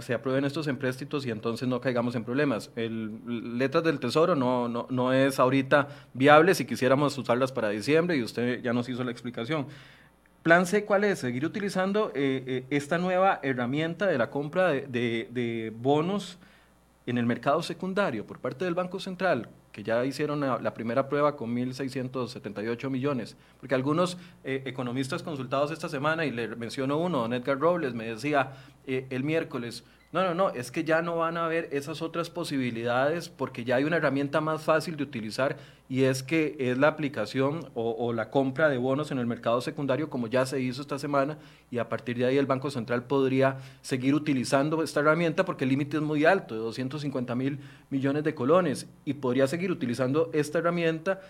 se, 0.00 0.14
aprueben 0.14 0.44
estos 0.44 0.68
empréstitos 0.68 1.26
y 1.26 1.30
entonces 1.30 1.66
no 1.66 1.80
caigamos 1.80 2.14
en 2.14 2.22
problemas. 2.22 2.70
El, 2.76 3.58
letras 3.58 3.82
del 3.82 3.98
Tesoro 3.98 4.36
no 4.36 5.12
es 5.12 5.40
ahorita 5.40 5.88
viable 6.14 6.54
si 6.54 6.66
quisiéramos 6.66 7.18
usarlas 7.18 7.50
para 7.50 7.70
diciembre 7.70 8.16
y 8.16 8.22
usted 8.22 8.62
ya 8.62 8.72
nos 8.72 8.88
hizo 8.88 9.02
la 9.02 9.10
explicación. 9.10 9.66
Plan 10.48 10.64
C, 10.64 10.86
¿cuál 10.86 11.04
es? 11.04 11.18
Seguir 11.18 11.44
utilizando 11.44 12.10
eh, 12.14 12.42
eh, 12.46 12.64
esta 12.70 12.96
nueva 12.96 13.38
herramienta 13.42 14.06
de 14.06 14.16
la 14.16 14.30
compra 14.30 14.68
de, 14.68 14.86
de, 14.86 15.28
de 15.30 15.70
bonos 15.76 16.38
en 17.04 17.18
el 17.18 17.26
mercado 17.26 17.62
secundario 17.62 18.26
por 18.26 18.38
parte 18.38 18.64
del 18.64 18.72
Banco 18.72 18.98
Central 18.98 19.50
que 19.78 19.84
ya 19.84 20.04
hicieron 20.04 20.40
la, 20.40 20.74
primera 20.74 21.08
prueba 21.08 21.36
con 21.36 21.54
1.678 21.54 22.90
millones, 22.90 23.36
porque 23.60 23.76
algunos 23.76 24.18
eh, 24.42 24.62
economistas 24.66 25.22
consultados 25.22 25.70
esta 25.70 25.88
semana, 25.88 26.24
y 26.24 26.32
le 26.32 26.48
menciono 26.56 26.98
uno, 26.98 27.18
don 27.18 27.32
Edgar 27.32 27.60
Robles, 27.60 27.94
me 27.94 28.06
decía 28.06 28.54
eh, 28.88 29.06
el 29.10 29.22
miércoles, 29.22 29.84
no, 30.10 30.24
no, 30.24 30.34
no, 30.34 30.50
es 30.50 30.72
que 30.72 30.82
ya 30.82 31.00
no 31.00 31.18
van 31.18 31.36
a 31.36 31.44
haber 31.44 31.68
esas 31.70 32.02
otras 32.02 32.28
posibilidades 32.28 33.28
porque 33.28 33.64
ya 33.64 33.76
hay 33.76 33.84
una 33.84 33.98
herramienta 33.98 34.40
más 34.40 34.62
fácil 34.62 34.96
de 34.96 35.04
utilizar 35.04 35.58
y 35.88 36.04
es 36.04 36.22
que 36.22 36.56
es 36.58 36.76
la 36.76 36.88
aplicación 36.88 37.70
o, 37.74 38.12
la 38.12 38.30
compra 38.30 38.68
de 38.68 38.76
bonos 38.76 39.10
en 39.10 39.18
el 39.18 39.26
mercado 39.26 39.60
secundario 39.60 40.10
como 40.10 40.26
ya 40.26 40.44
se 40.44 40.60
hizo 40.60 40.82
esta 40.82 40.98
semana 40.98 41.38
y 41.70 41.78
a 41.78 41.88
partir 41.88 42.18
de 42.18 42.26
ahí 42.26 42.36
el 42.36 42.46
Banco 42.46 42.70
Central 42.70 43.04
podría 43.04 43.58
seguir 43.80 44.14
utilizando 44.14 44.82
esta 44.82 45.00
herramienta 45.00 45.44
porque 45.44 45.64
el 45.64 45.70
límite 45.70 45.96
es 45.96 46.02
muy 46.02 46.24
alto, 46.24 46.54
de 46.54 46.60
250 46.60 47.34
mil 47.34 47.58
millones 47.90 48.24
de 48.24 48.34
colones 48.34 48.86
y 49.04 49.14
podría 49.14 49.46
seguir 49.46 49.70
utilizando 49.70 50.30
esta 50.32 50.58
herramienta 50.58 51.20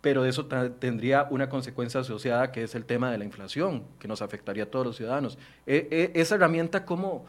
pero 0.00 0.24
eso 0.24 0.46
tendría 0.46 1.26
una 1.30 1.48
consecuencia 1.48 2.00
asociada 2.00 2.52
que 2.52 2.62
es 2.62 2.74
el 2.74 2.84
tema 2.84 3.10
de 3.10 3.18
la 3.18 3.24
inflación, 3.24 3.82
que 3.98 4.06
nos 4.06 4.22
afectaría 4.22 4.62
a 4.62 4.66
todos 4.66 4.86
los 4.86 4.96
ciudadanos. 4.96 5.38
E, 5.66 5.88
e, 6.14 6.20
esa 6.20 6.36
herramienta, 6.36 6.84
¿cómo, 6.84 7.26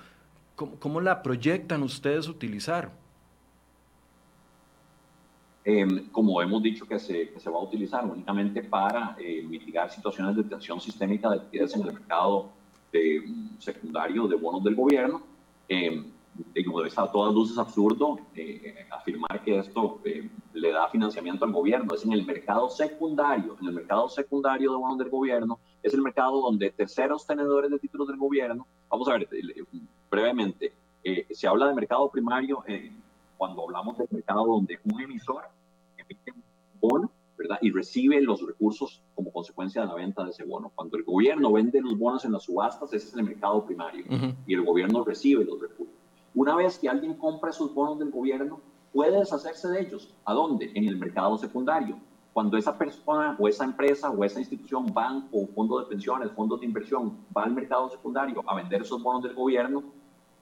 ¿Cómo, 0.56 1.02
la 1.02 1.24
proyectan 1.24 1.84
ustedes 1.84 2.28
utilizar? 2.28 2.92
Em, 5.72 6.10
como 6.10 6.42
hemos 6.42 6.64
dicho 6.64 6.88
que 6.88 6.98
se, 6.98 7.30
que 7.30 7.40
se, 7.40 7.50
va 7.50 7.60
a 7.60 7.64
utilizar 7.64 8.04
únicamente 8.04 8.64
para 8.64 9.16
eh, 9.20 9.44
mitigar 9.44 9.92
situaciones 9.92 10.36
de 10.36 10.44
tensión 10.44 10.82
sistémica 10.82 11.30
de 11.30 11.38
liquidez 11.38 11.76
en 11.76 11.82
el 11.82 11.94
mercado 11.94 12.50
de, 12.92 13.22
mm, 13.22 13.60
secundario 13.60 14.28
de 14.28 14.36
bonos 14.36 14.64
del 14.64 14.76
gobierno. 14.76 15.22
Eh, 15.68 16.04
como 16.66 16.84
está 16.84 17.04
a 17.04 17.12
todas 17.12 17.34
luces 17.34 17.58
absurdo 17.58 18.20
eh, 18.34 18.88
afirmar 18.92 19.44
que 19.44 19.60
esto 19.60 20.00
eh, 20.06 20.30
le 20.54 20.72
da 20.72 20.88
financiamiento 20.90 21.46
al 21.46 21.52
gobierno. 21.52 21.94
Es 21.94 22.04
en 22.04 22.14
el 22.14 22.26
mercado 22.26 22.70
secundario, 22.70 23.56
en 23.62 23.68
el 23.68 23.74
mercado 23.74 24.10
secundario 24.10 24.72
de 24.72 24.78
bonos 24.78 24.98
del 24.98 25.10
gobierno, 25.10 25.60
es 25.84 25.94
el 25.94 26.02
mercado 26.02 26.42
donde 26.42 26.72
terceros 26.72 27.28
tenedores 27.28 27.70
de 27.70 27.78
títulos 27.78 28.08
del 28.08 28.18
gobierno, 28.18 28.66
vamos 28.90 29.08
a 29.08 29.14
ver, 29.14 29.28
brevemente, 30.10 30.74
eh, 31.04 31.28
se 31.32 31.48
habla 31.48 31.68
de 31.68 31.76
mercado 31.76 32.10
primario 32.10 32.64
eh, 32.68 32.92
cuando 33.38 33.64
hablamos 33.64 33.98
del 33.98 34.08
mercado 34.12 34.46
donde 34.46 34.80
un 34.84 35.02
emisor 35.02 35.44
bono, 36.80 37.12
¿verdad? 37.38 37.58
Y 37.62 37.72
recibe 37.72 38.22
los 38.22 38.46
recursos 38.46 39.02
como 39.16 39.32
consecuencia 39.32 39.82
de 39.82 39.88
la 39.88 39.96
venta 39.96 40.24
de 40.24 40.32
ese 40.32 40.44
bono. 40.44 40.72
Cuando 40.76 40.98
el 40.98 41.04
gobierno 41.04 41.52
vende 41.52 41.82
los 41.82 41.98
bonos 41.98 42.26
en 42.26 42.34
las 42.34 42.44
subastas, 42.44 42.94
ese 42.94 43.08
es 43.08 43.16
el 43.16 43.24
mercado 43.24 43.66
primario 43.66 44.06
y 44.46 44.54
el 44.54 44.66
gobierno 44.66 45.04
recibe 45.04 45.46
los 45.46 45.60
recursos. 45.60 45.96
Una 46.36 46.56
vez 46.56 46.78
que 46.78 46.90
alguien 46.90 47.16
compra 47.16 47.50
esos 47.50 47.74
bonos 47.74 48.00
del 48.00 48.12
gobierno, 48.12 48.62
puede 48.94 49.20
deshacerse 49.20 49.68
de 49.70 49.82
ellos. 49.82 50.14
¿A 50.26 50.34
dónde? 50.34 50.72
En 50.74 50.88
el 50.88 50.98
mercado 50.98 51.38
secundario. 51.38 51.98
Cuando 52.34 52.58
esa 52.58 52.78
persona 52.78 53.36
o 53.40 53.48
esa 53.48 53.66
empresa 53.66 54.10
o 54.12 54.24
esa 54.24 54.40
institución, 54.40 54.86
banco, 54.94 55.48
fondo 55.56 55.80
de 55.80 55.88
pensiones, 55.88 56.32
fondos 56.32 56.60
de 56.60 56.68
inversión, 56.68 57.18
va 57.36 57.44
al 57.44 57.54
mercado 57.54 57.90
secundario 57.90 58.44
a 58.48 58.56
vender 58.56 58.82
esos 58.82 59.02
bonos 59.02 59.24
del 59.24 59.34
gobierno, 59.34 59.84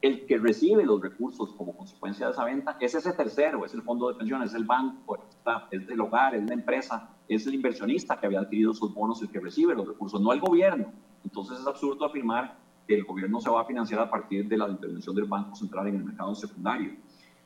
el 0.01 0.25
que 0.25 0.37
recibe 0.37 0.85
los 0.85 1.01
recursos 1.01 1.53
como 1.53 1.75
consecuencia 1.75 2.27
de 2.27 2.31
esa 2.31 2.45
venta 2.45 2.77
es 2.79 2.93
ese 2.93 3.13
tercero, 3.13 3.65
es 3.65 3.73
el 3.73 3.81
fondo 3.81 4.09
de 4.09 4.15
pensiones, 4.15 4.51
es 4.51 4.55
el 4.55 4.65
banco, 4.65 5.17
es 5.71 5.89
el 5.89 6.01
hogar, 6.01 6.35
es 6.35 6.45
la 6.47 6.53
empresa, 6.53 7.09
es 7.27 7.47
el 7.47 7.55
inversionista 7.55 8.19
que 8.19 8.27
había 8.27 8.41
adquirido 8.41 8.71
esos 8.71 8.93
bonos 8.93 9.21
el 9.21 9.29
que 9.29 9.39
recibe 9.39 9.73
los 9.75 9.87
recursos, 9.87 10.21
no 10.21 10.31
el 10.33 10.39
gobierno. 10.39 10.93
Entonces 11.23 11.59
es 11.59 11.65
absurdo 11.65 12.05
afirmar 12.05 12.57
que 12.87 12.95
el 12.95 13.03
gobierno 13.05 13.41
se 13.41 13.49
va 13.49 13.61
a 13.61 13.65
financiar 13.65 13.99
a 13.99 14.09
partir 14.09 14.47
de 14.47 14.57
la 14.57 14.69
intervención 14.69 15.15
del 15.15 15.25
Banco 15.25 15.55
Central 15.55 15.87
en 15.87 15.95
el 15.95 16.05
mercado 16.05 16.35
secundario. 16.35 16.95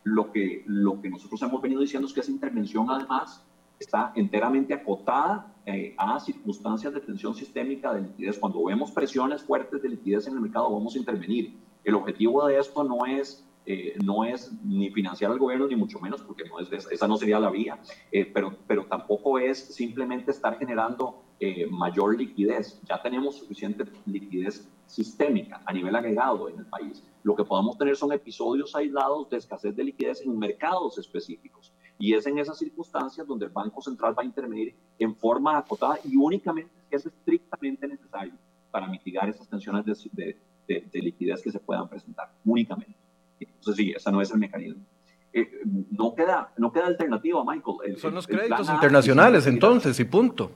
Lo 0.03 0.31
que, 0.31 0.65
nosotros 0.67 1.41
hemos 1.41 1.61
venido 1.61 1.81
diciendo 1.81 2.07
es 2.07 2.13
que 2.13 2.19
esa 2.19 2.31
intervención 2.31 2.89
además 2.89 3.45
está 3.79 4.11
enteramente 4.15 4.73
acotada 4.73 5.55
eh, 5.65 5.95
a 5.97 6.19
circunstancias 6.19 6.93
de 6.93 6.99
tensión 7.01 7.33
sistémica 7.33 7.93
de 7.93 8.01
liquidez. 8.01 8.37
Cuando 8.37 8.63
vemos 8.63 8.91
presiones 8.91 9.41
fuertes 9.41 9.81
de 9.81 9.89
liquidez 9.89 10.27
en 10.27 10.33
el 10.33 10.41
mercado, 10.41 10.71
vamos 10.71 10.95
a 10.95 10.99
intervenir. 10.99 11.57
El 11.83 11.95
objetivo 11.95 12.45
de 12.47 12.59
esto 12.59 12.83
no 12.83 13.05
es, 13.05 13.47
eh, 13.65 13.95
no 14.03 14.23
es 14.23 14.51
ni 14.63 14.89
financiar 14.91 15.31
al 15.31 15.39
gobierno, 15.39 15.67
ni 15.67 15.75
mucho 15.75 15.99
menos, 15.99 16.21
porque 16.21 16.43
no 16.45 16.59
es, 16.59 16.71
esa 16.71 17.07
no 17.07 17.17
sería 17.17 17.39
la 17.39 17.49
vía, 17.49 17.79
eh, 18.11 18.25
pero, 18.25 18.55
pero 18.67 18.85
tampoco 18.85 19.39
es 19.39 19.57
simplemente 19.57 20.31
estar 20.31 20.57
generando 20.57 21.23
mayor 21.71 22.15
liquidez. 22.19 22.79
Ya 22.83 23.01
tenemos 23.01 23.37
suficiente 23.37 23.85
liquidez 24.05 24.69
sistémica 24.91 25.61
a 25.65 25.73
nivel 25.73 25.95
agregado 25.95 26.49
en 26.49 26.59
el 26.59 26.65
país. 26.65 27.03
Lo 27.23 27.35
que 27.35 27.45
podemos 27.45 27.77
tener 27.77 27.95
son 27.95 28.11
episodios 28.11 28.75
aislados 28.75 29.29
de 29.29 29.37
escasez 29.37 29.75
de 29.75 29.83
liquidez 29.85 30.21
en 30.21 30.37
mercados 30.37 30.97
específicos. 30.97 31.73
Y 31.97 32.13
es 32.13 32.25
en 32.25 32.39
esas 32.39 32.57
circunstancias 32.57 33.25
donde 33.27 33.45
el 33.45 33.51
Banco 33.51 33.81
Central 33.81 34.17
va 34.17 34.23
a 34.23 34.25
intervenir 34.25 34.75
en 34.99 35.15
forma 35.15 35.57
acotada 35.57 35.99
y 36.03 36.17
únicamente 36.17 36.71
que 36.89 36.95
es 36.97 37.05
estrictamente 37.05 37.87
necesario 37.87 38.33
para 38.69 38.87
mitigar 38.87 39.29
esas 39.29 39.47
tensiones 39.47 39.85
de, 39.85 40.09
de, 40.11 40.37
liquidez 40.93 41.41
que 41.41 41.51
se 41.51 41.59
puedan 41.59 41.87
presentar, 41.87 42.31
únicamente. 42.45 42.95
Entonces, 43.39 43.75
sí, 43.75 43.93
ese 43.95 44.11
no 44.11 44.21
es 44.21 44.31
el 44.31 44.39
mecanismo. 44.39 44.83
Eh, 45.33 45.49
no, 45.91 46.13
queda, 46.13 46.51
no 46.57 46.71
queda 46.71 46.87
alternativa, 46.87 47.43
Michael. 47.43 47.97
Son 47.97 48.13
los 48.13 48.27
créditos 48.27 48.69
internacionales, 48.69 49.47
entonces, 49.47 49.99
y 49.99 50.05
punto 50.05 50.51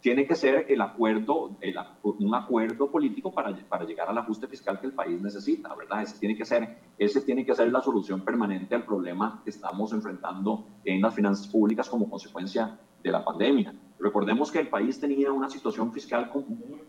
tiene 0.00 0.26
que 0.26 0.34
ser 0.34 0.66
el 0.68 0.80
acuerdo, 0.80 1.56
un 2.02 2.34
acuerdo 2.34 2.90
político 2.90 3.32
para, 3.32 3.54
para 3.68 3.84
llegar 3.84 4.08
al 4.08 4.18
ajuste 4.18 4.46
fiscal 4.46 4.80
que 4.80 4.86
el 4.86 4.92
país 4.92 5.20
necesita, 5.20 5.74
¿verdad? 5.74 6.02
Ese 6.02 6.18
tiene, 6.18 6.36
que 6.36 6.44
ser, 6.44 6.78
ese 6.98 7.20
tiene 7.20 7.44
que 7.44 7.54
ser 7.54 7.70
la 7.70 7.82
solución 7.82 8.22
permanente 8.22 8.74
al 8.74 8.84
problema 8.84 9.42
que 9.44 9.50
estamos 9.50 9.92
enfrentando 9.92 10.66
en 10.84 11.02
las 11.02 11.14
finanzas 11.14 11.46
públicas 11.48 11.88
como 11.88 12.08
consecuencia 12.08 12.78
de 13.02 13.10
la 13.10 13.24
pandemia. 13.24 13.74
Recordemos 13.98 14.50
que 14.50 14.60
el 14.60 14.68
país 14.68 14.98
tenía 14.98 15.32
una 15.32 15.50
situación 15.50 15.92
fiscal 15.92 16.30
común 16.30 16.80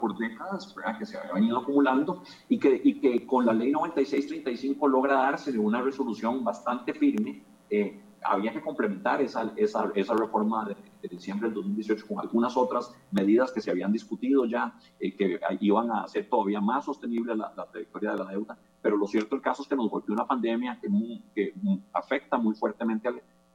por 0.00 0.16
décadas, 0.16 0.74
¿verdad? 0.74 0.98
que 0.98 1.06
se 1.06 1.16
había 1.18 1.32
venido 1.32 1.58
acumulando 1.58 2.22
y 2.48 2.58
que, 2.58 2.80
y 2.82 3.00
que 3.00 3.26
con 3.26 3.46
la 3.46 3.52
ley 3.52 3.70
9635 3.70 4.88
logra 4.88 5.14
darse 5.14 5.56
una 5.58 5.80
resolución 5.80 6.44
bastante 6.44 6.92
firme 6.92 7.42
eh, 7.70 8.00
había 8.24 8.52
que 8.52 8.60
complementar 8.60 9.20
esa, 9.22 9.52
esa, 9.56 9.90
esa 9.94 10.14
reforma 10.14 10.66
de, 10.66 10.76
diciembre 11.08 11.48
del 11.48 11.54
2018 11.54 12.06
con 12.06 12.18
algunas 12.20 12.56
otras 12.56 12.92
medidas 13.12 13.52
que 13.52 13.60
se 13.60 13.70
habían 13.70 13.92
discutido 13.92 14.44
ya, 14.44 14.74
eh, 14.98 15.14
que 15.16 15.38
iban 15.60 15.90
a 15.90 16.02
hacer 16.02 16.28
todavía 16.28 16.60
más 16.60 16.84
sostenible 16.84 17.36
la, 17.36 17.52
trayectoria 17.70 18.12
de 18.12 18.18
la 18.18 18.24
deuda. 18.24 18.58
Pero 18.82 18.96
lo 18.96 19.06
cierto 19.06 19.36
el 19.36 19.42
caso 19.42 19.62
es 19.62 19.68
que 19.68 19.76
nos 19.76 19.88
golpeó 19.88 20.14
una 20.14 20.26
pandemia 20.26 20.78
que, 20.80 20.88
que 21.34 21.54
afecta 21.92 22.36
muy 22.36 22.54
fuertemente 22.54 23.08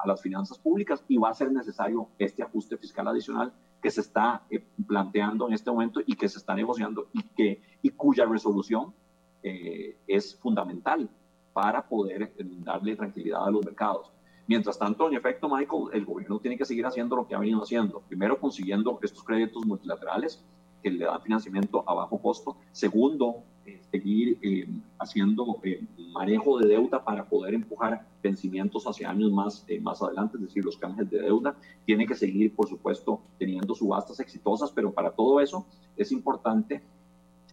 a, 0.04 0.08
las 0.08 0.22
finanzas 0.22 0.58
públicas 0.60 1.04
y 1.08 1.18
va 1.18 1.30
a 1.30 1.34
ser 1.34 1.52
necesario 1.52 2.10
este 2.20 2.44
ajuste 2.44 2.78
fiscal 2.78 3.08
adicional 3.08 3.54
que 3.82 3.90
se 3.90 4.02
está 4.02 4.44
eh, 4.50 4.64
planteando 4.88 5.48
en 5.48 5.54
este 5.54 5.72
momento 5.72 6.02
y 6.06 6.16
que 6.16 6.30
se 6.30 6.38
está 6.38 6.54
negociando 6.56 7.08
y, 7.14 7.24
que, 7.24 7.62
y 7.82 7.90
cuya 7.92 8.26
resolución 8.26 8.94
eh, 9.42 9.98
es 10.08 10.36
fundamental 10.38 11.10
para 11.54 11.88
poder 11.88 12.34
darle 12.64 12.96
tranquilidad 12.96 13.46
a 13.46 13.52
los 13.52 13.64
mercados. 13.64 14.12
Mientras 14.48 14.78
tanto, 14.78 15.08
en 15.08 15.16
efecto, 15.16 15.48
Michael, 15.48 15.90
el 15.94 16.06
gobierno 16.06 16.40
tiene 16.40 16.58
que 16.58 16.66
seguir 16.66 16.86
haciendo 16.86 17.16
lo 17.16 17.28
que 17.28 17.36
ha 17.36 17.40
venido 17.40 17.62
haciendo. 17.62 18.02
Primero, 18.02 18.40
consiguiendo 18.40 19.00
estos 19.02 19.24
créditos 19.24 19.66
multilaterales 19.66 20.44
que 20.84 20.92
le 20.92 21.06
dan 21.06 21.22
financiamiento 21.22 21.84
a 21.88 21.94
bajo 21.94 22.18
costo. 22.20 22.58
Segundo, 22.72 23.44
eh, 23.66 23.82
seguir 23.90 24.38
eh, 24.42 24.68
haciendo 25.00 25.60
eh, 25.64 25.82
manejo 26.12 26.60
de 26.60 26.68
deuda 26.68 27.04
para 27.04 27.24
poder 27.24 27.54
empujar 27.54 28.06
vencimientos 28.22 28.86
hacia 28.86 29.10
años 29.10 29.32
más, 29.32 29.66
más 29.82 30.02
adelante, 30.02 30.38
es 30.38 30.44
decir, 30.44 30.66
los 30.66 30.78
canjes 30.78 31.10
de 31.10 31.22
deuda. 31.22 31.56
Tiene 31.86 32.06
que 32.06 32.16
seguir, 32.16 32.54
por 32.54 32.68
supuesto, 32.68 33.22
teniendo 33.40 33.74
subastas 33.74 34.20
exitosas, 34.20 34.72
pero 34.72 34.92
para 34.92 35.12
todo 35.12 35.40
eso 35.40 35.66
es 35.96 36.12
importante 36.12 36.84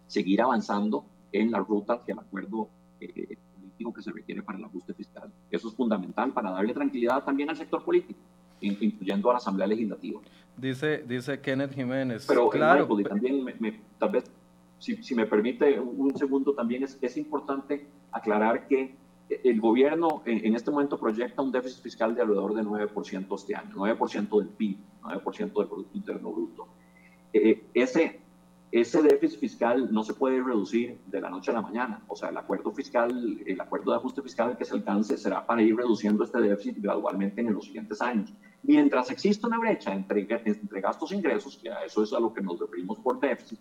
seguir 0.08 0.42
avanzando 0.42 1.04
en 1.30 1.52
la 1.52 1.60
ruta 1.60 1.94
hacia 1.94 2.12
el 2.12 2.18
acuerdo 2.18 2.68
que 2.98 4.02
se 4.02 4.12
requiere 4.12 4.42
para 4.42 4.58
el 4.58 4.64
ajuste 4.64 4.92
fiscal. 4.92 5.32
Eso 5.50 5.68
es 5.68 5.74
fundamental 5.74 6.32
para 6.32 6.50
darle 6.50 6.74
tranquilidad 6.74 7.24
también 7.24 7.48
al 7.48 7.56
sector 7.56 7.82
político, 7.82 8.20
incluyendo 8.60 9.30
a 9.30 9.34
la 9.34 9.38
Asamblea 9.38 9.66
Legislativa. 9.66 10.20
Dice, 10.60 11.04
dice 11.06 11.40
Kenneth 11.40 11.74
Jiménez. 11.74 12.26
Pero 12.26 12.46
eh, 12.46 12.50
claro, 12.50 12.88
también, 13.08 13.46
tal 13.98 14.10
vez, 14.10 14.24
si, 14.78 15.02
si, 15.02 15.14
me 15.14 15.26
permite 15.26 15.80
un 15.80 16.16
segundo, 16.16 16.54
también 16.54 16.82
es, 16.82 16.98
es 17.00 17.16
importante 17.16 17.86
aclarar 18.12 18.66
que 18.66 18.94
el 19.28 19.60
gobierno 19.60 20.22
en, 20.26 20.54
este 20.54 20.70
momento 20.70 20.98
proyecta 20.98 21.40
un 21.40 21.52
déficit 21.52 21.82
fiscal 21.82 22.14
de 22.14 22.22
alrededor 22.22 22.54
de 22.54 22.62
9% 22.62 23.34
este 23.36 23.54
año, 23.54 23.70
9% 23.76 24.38
del 24.38 24.48
PIB, 24.48 24.78
9% 25.02 25.38
del 25.38 25.68
Producto 25.68 25.96
Interno 25.96 26.32
Bruto. 26.32 26.68
Eh, 27.32 27.64
ese 27.74 28.20
ese 28.72 29.02
déficit 29.02 29.40
fiscal 29.40 29.92
no 29.92 30.04
se 30.04 30.14
puede 30.14 30.40
reducir 30.40 31.00
de 31.06 31.20
la 31.20 31.28
noche 31.28 31.50
a 31.50 31.54
la 31.54 31.62
mañana. 31.62 32.04
O 32.06 32.14
sea, 32.14 32.28
el 32.28 32.36
acuerdo 32.36 32.70
fiscal, 32.70 33.40
el 33.44 33.60
acuerdo 33.60 33.90
de 33.90 33.96
ajuste 33.96 34.22
fiscal 34.22 34.56
que 34.56 34.64
se 34.64 34.74
alcance 34.74 35.16
será 35.16 35.44
para 35.44 35.60
ir 35.60 35.76
reduciendo 35.76 36.22
este 36.22 36.40
déficit 36.40 36.78
gradualmente 36.78 37.40
en 37.40 37.52
los 37.52 37.64
siguientes 37.64 38.00
años. 38.00 38.32
Mientras 38.62 39.10
exista 39.10 39.46
una 39.46 39.58
brecha 39.58 39.92
entre, 39.92 40.26
entre 40.44 40.80
gastos 40.80 41.12
e 41.12 41.16
ingresos, 41.16 41.56
que 41.56 41.70
a 41.70 41.84
eso 41.84 42.02
es 42.02 42.12
a 42.12 42.20
lo 42.20 42.32
que 42.32 42.42
nos 42.42 42.58
referimos 42.58 42.98
por 42.98 43.18
déficit, 43.18 43.58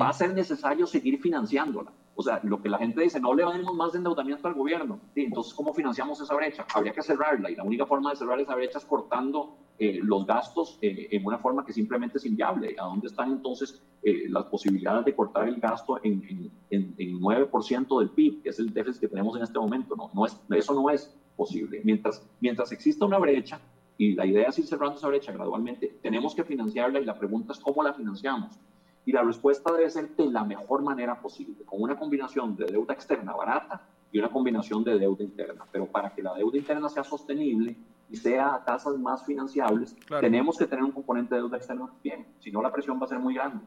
va 0.00 0.08
a 0.08 0.12
ser 0.12 0.34
necesario 0.34 0.86
seguir 0.86 1.20
financiándola. 1.20 1.92
O 2.20 2.22
sea, 2.22 2.40
lo 2.42 2.60
que 2.60 2.68
la 2.68 2.78
gente 2.78 3.00
dice, 3.00 3.20
no 3.20 3.32
le 3.32 3.44
damos 3.44 3.76
más 3.76 3.94
endeudamiento 3.94 4.48
al 4.48 4.54
gobierno. 4.54 4.98
Entonces, 5.14 5.54
¿cómo 5.54 5.72
financiamos 5.72 6.20
esa 6.20 6.34
brecha? 6.34 6.66
Habría 6.74 6.92
que 6.92 7.00
cerrarla 7.00 7.48
y 7.48 7.54
la 7.54 7.62
única 7.62 7.86
forma 7.86 8.10
de 8.10 8.16
cerrar 8.16 8.40
esa 8.40 8.56
brecha 8.56 8.78
es 8.78 8.84
cortando 8.84 9.56
eh, 9.78 10.00
los 10.02 10.26
gastos 10.26 10.80
eh, 10.82 11.06
en 11.12 11.24
una 11.24 11.38
forma 11.38 11.64
que 11.64 11.72
simplemente 11.72 12.18
es 12.18 12.26
inviable. 12.26 12.74
¿A 12.76 12.86
dónde 12.86 13.06
están 13.06 13.30
entonces 13.30 13.80
eh, 14.02 14.24
las 14.28 14.46
posibilidades 14.46 15.04
de 15.04 15.14
cortar 15.14 15.46
el 15.46 15.60
gasto 15.60 16.00
en, 16.02 16.50
en, 16.70 16.94
en, 16.98 17.20
9% 17.20 17.98
del 18.00 18.10
PIB, 18.10 18.42
que 18.42 18.48
es 18.48 18.58
el 18.58 18.74
déficit 18.74 19.02
que 19.02 19.08
tenemos 19.08 19.36
en 19.36 19.44
este 19.44 19.60
momento? 19.60 19.94
No, 19.94 20.10
no 20.12 20.26
es, 20.26 20.36
eso 20.50 20.74
no 20.74 20.90
es 20.90 21.16
posible. 21.36 21.82
Mientras, 21.84 22.28
mientras 22.40 22.72
exista 22.72 23.06
una 23.06 23.18
brecha, 23.18 23.60
y 23.98 24.14
la 24.14 24.24
idea 24.24 24.48
es 24.48 24.58
ir 24.60 24.66
cerrando 24.66 24.96
esa 24.96 25.08
brecha 25.08 25.32
gradualmente, 25.32 25.98
tenemos 26.00 26.32
que 26.32 26.44
financiarla 26.44 27.00
y 27.00 27.04
la 27.04 27.18
pregunta 27.18 27.52
es 27.52 27.58
cómo 27.58 27.82
la 27.82 27.92
financiamos. 27.92 28.56
Y 29.04 29.10
la 29.10 29.22
respuesta 29.22 29.72
debe 29.72 29.90
ser 29.90 30.14
de 30.14 30.30
la 30.30 30.44
mejor 30.44 30.82
manera 30.82 31.20
posible, 31.20 31.64
con 31.64 31.82
una 31.82 31.98
combinación 31.98 32.54
de 32.54 32.66
deuda 32.66 32.94
externa 32.94 33.32
barata 33.32 33.82
y 34.12 34.20
una 34.20 34.28
combinación 34.30 34.84
de 34.84 34.98
deuda 35.00 35.24
interna. 35.24 35.64
Pero 35.72 35.86
para 35.86 36.14
que 36.14 36.22
la 36.22 36.34
deuda 36.34 36.56
interna 36.56 36.88
sea 36.88 37.02
sostenible 37.02 37.76
y 38.10 38.16
sea 38.16 38.54
a 38.54 38.64
tasas 38.64 38.98
más 38.98 39.24
financiables, 39.24 39.96
tenemos 40.20 40.56
que 40.56 40.66
tener 40.66 40.84
un 40.84 40.92
componente 40.92 41.34
de 41.34 41.42
deuda 41.42 41.56
externa 41.56 41.88
bien, 42.02 42.26
si 42.40 42.50
no 42.50 42.62
la 42.62 42.72
presión 42.72 43.00
va 43.00 43.04
a 43.04 43.08
ser 43.08 43.18
muy 43.18 43.34
grande. 43.34 43.64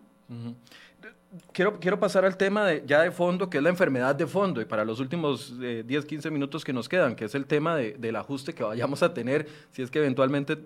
Quiero, 1.51 1.79
quiero 1.79 1.99
pasar 1.99 2.25
al 2.25 2.37
tema 2.37 2.65
de, 2.65 2.83
ya 2.85 3.01
de 3.01 3.11
fondo, 3.11 3.49
que 3.49 3.57
es 3.57 3.63
la 3.63 3.69
enfermedad 3.69 4.15
de 4.15 4.27
fondo, 4.27 4.61
y 4.61 4.65
para 4.65 4.83
los 4.83 4.99
últimos 4.99 5.59
10, 5.59 6.05
15 6.05 6.31
minutos 6.31 6.65
que 6.65 6.73
nos 6.73 6.89
quedan, 6.89 7.15
que 7.15 7.25
es 7.25 7.35
el 7.35 7.45
tema 7.45 7.75
de, 7.75 7.93
del 7.93 8.15
ajuste 8.15 8.53
que 8.53 8.63
vayamos 8.63 9.03
a 9.03 9.13
tener, 9.13 9.47
si 9.71 9.81
es 9.81 9.91
que 9.91 9.99
eventualmente 9.99 10.57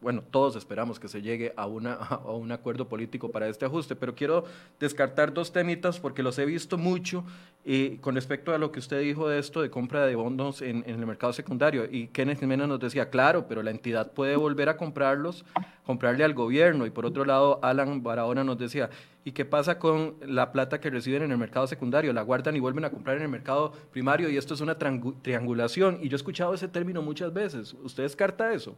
bueno, 0.00 0.22
todos 0.30 0.54
esperamos 0.56 1.00
que 1.00 1.08
se 1.08 1.22
llegue 1.22 1.52
a, 1.56 1.66
una, 1.66 1.94
a 1.94 2.32
un 2.32 2.52
acuerdo 2.52 2.88
político 2.88 3.30
para 3.30 3.48
este 3.48 3.64
ajuste, 3.66 3.96
pero 3.96 4.14
quiero 4.14 4.44
descartar 4.78 5.32
dos 5.32 5.52
temitas 5.52 5.98
porque 5.98 6.22
los 6.22 6.38
he 6.38 6.44
visto 6.44 6.78
mucho 6.78 7.24
y 7.64 7.98
con 7.98 8.14
respecto 8.14 8.54
a 8.54 8.58
lo 8.58 8.72
que 8.72 8.78
usted 8.78 9.00
dijo 9.00 9.28
de 9.28 9.38
esto 9.38 9.60
de 9.60 9.70
compra 9.70 10.06
de 10.06 10.14
bonos 10.14 10.62
en, 10.62 10.84
el 10.86 11.04
mercado 11.04 11.32
secundario. 11.32 11.84
Y 11.90 12.06
Kenneth 12.08 12.40
Jiménez 12.40 12.68
nos 12.68 12.80
decía, 12.80 13.10
claro, 13.10 13.46
pero 13.46 13.62
la 13.62 13.70
entidad 13.70 14.12
puede 14.12 14.36
volver 14.36 14.68
a 14.68 14.76
comprarlos, 14.76 15.44
comprarle 15.84 16.24
al 16.24 16.32
gobierno. 16.32 16.86
Y 16.86 16.90
por 16.90 17.04
otro 17.04 17.24
lado, 17.24 17.58
Alan 17.62 18.02
Barahona 18.02 18.44
nos 18.44 18.56
decía, 18.56 18.88
¿y 19.24 19.32
qué 19.32 19.44
pasa 19.44 19.78
con 19.78 20.14
la 20.22 20.52
plata 20.52 20.80
que 20.80 20.88
reciben 20.88 21.24
en 21.24 21.32
el 21.32 21.38
mercado 21.38 21.66
secundario? 21.66 22.12
La 22.12 22.22
guardan 22.22 22.56
y 22.56 22.60
vuelven 22.60 22.86
a 22.86 22.90
comprar 22.90 23.16
en 23.16 23.24
el 23.24 23.28
mercado 23.28 23.72
primario 23.90 24.30
y 24.30 24.36
esto 24.38 24.54
es 24.54 24.60
una 24.60 24.78
triangulación. 24.78 25.98
Y 26.00 26.08
yo 26.08 26.14
he 26.14 26.16
escuchado 26.16 26.54
ese 26.54 26.68
término 26.68 27.02
muchas 27.02 27.34
veces. 27.34 27.74
¿Usted 27.82 28.04
descarta 28.04 28.54
eso? 28.54 28.76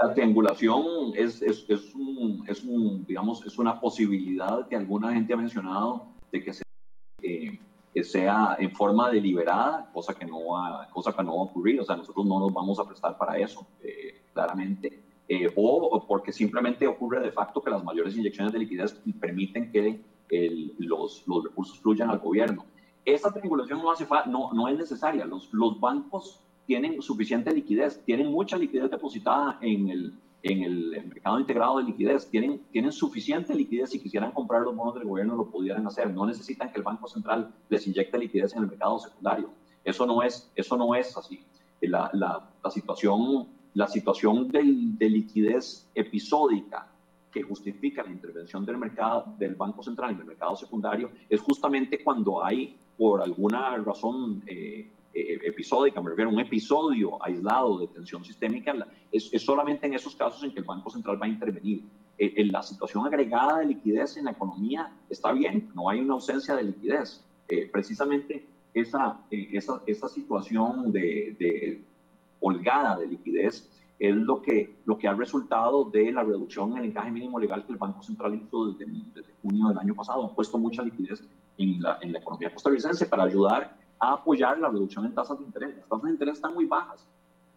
La 0.00 0.14
triangulación 0.14 1.12
es, 1.14 1.42
es, 1.42 1.64
es, 1.68 1.94
un, 1.94 2.44
es, 2.46 2.62
un, 2.62 3.04
digamos, 3.04 3.44
es 3.44 3.58
una 3.58 3.80
posibilidad 3.80 4.68
que 4.68 4.76
alguna 4.76 5.12
gente 5.12 5.32
ha 5.32 5.36
mencionado 5.36 6.14
de 6.30 6.44
que, 6.44 6.52
eh, 7.22 7.58
que 7.92 8.04
sea 8.04 8.56
en 8.60 8.70
forma 8.70 9.10
deliberada, 9.10 9.90
cosa 9.92 10.14
que, 10.14 10.24
no 10.24 10.50
va, 10.50 10.88
cosa 10.92 11.12
que 11.12 11.22
no 11.24 11.36
va 11.36 11.42
a 11.42 11.44
ocurrir. 11.46 11.80
O 11.80 11.84
sea, 11.84 11.96
nosotros 11.96 12.26
no 12.26 12.38
nos 12.38 12.52
vamos 12.52 12.78
a 12.78 12.84
prestar 12.84 13.18
para 13.18 13.38
eso, 13.38 13.66
eh, 13.82 14.22
claramente. 14.32 15.02
Eh, 15.28 15.52
o, 15.56 16.06
porque 16.06 16.32
simplemente 16.32 16.86
ocurre 16.86 17.20
de 17.20 17.32
facto 17.32 17.60
que 17.60 17.70
las 17.70 17.82
mayores 17.82 18.16
inyecciones 18.16 18.52
de 18.52 18.60
liquidez 18.60 19.02
permiten 19.20 19.72
que 19.72 20.00
los, 20.78 21.26
los 21.26 21.44
recursos 21.44 21.78
fluyan 21.80 22.10
al 22.10 22.18
gobierno. 22.18 22.66
Esta 23.04 23.32
triangulación 23.32 23.80
no, 23.82 23.90
hace 23.90 24.06
no, 24.26 24.52
no 24.52 24.68
es 24.68 24.78
necesaria. 24.78 25.24
Los, 25.24 25.52
los 25.52 25.80
bancos 25.80 26.47
tienen 26.68 27.00
suficiente 27.00 27.50
liquidez, 27.50 27.98
tienen 28.04 28.30
mucha 28.30 28.58
liquidez 28.58 28.90
depositada 28.90 29.58
en 29.62 29.88
el, 29.88 30.12
en 30.42 30.62
el 30.62 30.90
mercado 31.08 31.40
integrado 31.40 31.78
de 31.78 31.84
liquidez, 31.84 32.28
tienen, 32.28 32.60
tienen 32.70 32.92
suficiente 32.92 33.54
liquidez, 33.54 33.88
si 33.88 33.98
quisieran 33.98 34.32
comprar 34.32 34.60
los 34.60 34.76
bonos 34.76 34.94
del 34.94 35.04
gobierno 35.04 35.34
lo 35.34 35.46
pudieran 35.46 35.86
hacer, 35.86 36.12
no 36.12 36.26
necesitan 36.26 36.70
que 36.70 36.76
el 36.76 36.84
Banco 36.84 37.08
Central 37.08 37.50
les 37.70 37.86
inyecte 37.86 38.18
liquidez 38.18 38.52
en 38.52 38.64
el 38.64 38.68
mercado 38.68 38.98
secundario. 38.98 39.48
Eso 39.82 40.04
no 40.04 40.22
es, 40.22 40.52
eso 40.54 40.76
no 40.76 40.94
es 40.94 41.16
así. 41.16 41.42
La, 41.80 42.10
la, 42.12 42.50
la 42.62 42.70
situación, 42.70 43.48
la 43.72 43.88
situación 43.88 44.48
de 44.48 45.08
liquidez 45.08 45.88
episódica 45.94 46.86
que 47.32 47.42
justifica 47.42 48.02
la 48.02 48.10
intervención 48.10 48.66
del 48.66 48.76
mercado 48.76 49.34
del 49.38 49.54
Banco 49.54 49.82
Central 49.82 50.10
en 50.10 50.20
el 50.20 50.26
mercado 50.26 50.54
secundario 50.54 51.10
es 51.30 51.40
justamente 51.40 52.04
cuando 52.04 52.44
hay, 52.44 52.76
por 52.98 53.22
alguna 53.22 53.74
razón, 53.78 54.42
eh, 54.46 54.90
eh, 55.20 55.40
episódica, 55.44 56.00
me 56.00 56.10
refiero 56.10 56.30
a 56.30 56.32
un 56.32 56.40
episodio 56.40 57.22
aislado 57.24 57.78
de 57.78 57.88
tensión 57.88 58.24
sistémica, 58.24 58.74
es, 59.10 59.30
solamente 59.42 59.86
en 59.86 59.94
esos 59.94 60.14
casos 60.14 60.42
en 60.44 60.52
que 60.52 60.60
el 60.60 60.64
Banco 60.64 60.90
Central 60.90 61.20
va 61.20 61.26
a 61.26 61.28
intervenir. 61.28 61.84
Eh, 62.18 62.34
en 62.36 62.52
la 62.52 62.62
situación 62.62 63.06
agregada 63.06 63.58
de 63.58 63.66
liquidez 63.66 64.16
en 64.16 64.26
la 64.26 64.32
economía 64.32 64.92
está 65.08 65.32
bien, 65.32 65.70
no 65.74 65.88
hay 65.88 66.00
una 66.00 66.14
ausencia 66.14 66.54
de 66.56 66.64
liquidez. 66.64 67.24
Eh, 67.48 67.68
precisamente 67.72 68.46
esa, 68.74 69.20
esa, 69.30 69.82
esa, 69.86 70.08
situación 70.08 70.92
de, 70.92 71.36
de, 71.38 71.82
holgada 72.40 72.98
de 72.98 73.06
liquidez 73.06 73.68
es 73.98 74.14
lo 74.14 74.42
que, 74.42 74.76
lo 74.84 74.98
que 74.98 75.08
ha 75.08 75.14
resultado 75.14 75.84
de 75.84 76.12
la 76.12 76.22
reducción 76.22 76.72
en 76.72 76.78
el 76.78 76.84
encaje 76.86 77.10
mínimo 77.10 77.38
legal 77.38 77.64
que 77.66 77.72
el 77.72 77.78
Banco 77.78 78.02
Central 78.02 78.34
hizo 78.34 78.72
desde, 78.72 78.92
desde 79.14 79.32
junio 79.42 79.68
del 79.68 79.78
año 79.78 79.94
pasado. 79.94 80.26
Ha 80.26 80.34
puesto 80.34 80.58
mucha 80.58 80.82
liquidez 80.82 81.24
en 81.56 81.82
la, 81.82 81.98
en 82.02 82.12
la 82.12 82.20
economía 82.20 82.52
costarricense 82.52 83.06
para 83.06 83.24
ayudar 83.24 83.76
a 84.00 84.12
apoyar 84.12 84.58
la 84.58 84.68
reducción 84.68 85.04
en 85.04 85.14
tasas 85.14 85.38
de 85.38 85.44
interés. 85.44 85.76
Las 85.76 85.88
tasas 85.88 86.04
de 86.04 86.10
interés 86.10 86.34
están 86.34 86.54
muy 86.54 86.66
bajas, 86.66 87.06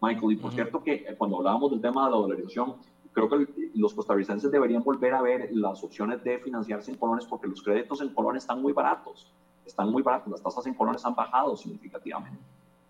Michael, 0.00 0.32
y 0.32 0.36
por 0.36 0.52
cierto 0.52 0.82
que 0.82 0.94
eh, 0.94 1.14
cuando 1.16 1.38
hablábamos 1.38 1.70
del 1.70 1.80
tema 1.80 2.04
de 2.04 2.10
la 2.10 2.16
dolarización, 2.16 2.74
creo 3.12 3.28
que 3.28 3.70
los 3.74 3.94
costarricenses 3.94 4.50
deberían 4.50 4.82
volver 4.82 5.14
a 5.14 5.22
ver 5.22 5.50
las 5.52 5.82
opciones 5.84 6.22
de 6.24 6.38
financiarse 6.38 6.90
en 6.90 6.96
colones 6.96 7.26
porque 7.26 7.46
los 7.46 7.62
créditos 7.62 8.00
en 8.00 8.08
colones 8.08 8.42
están 8.42 8.60
muy 8.60 8.72
baratos, 8.72 9.32
están 9.64 9.90
muy 9.90 10.02
baratos, 10.02 10.30
las 10.32 10.42
tasas 10.42 10.66
en 10.66 10.74
colones 10.74 11.04
han 11.04 11.14
bajado 11.14 11.56
significativamente. 11.56 12.38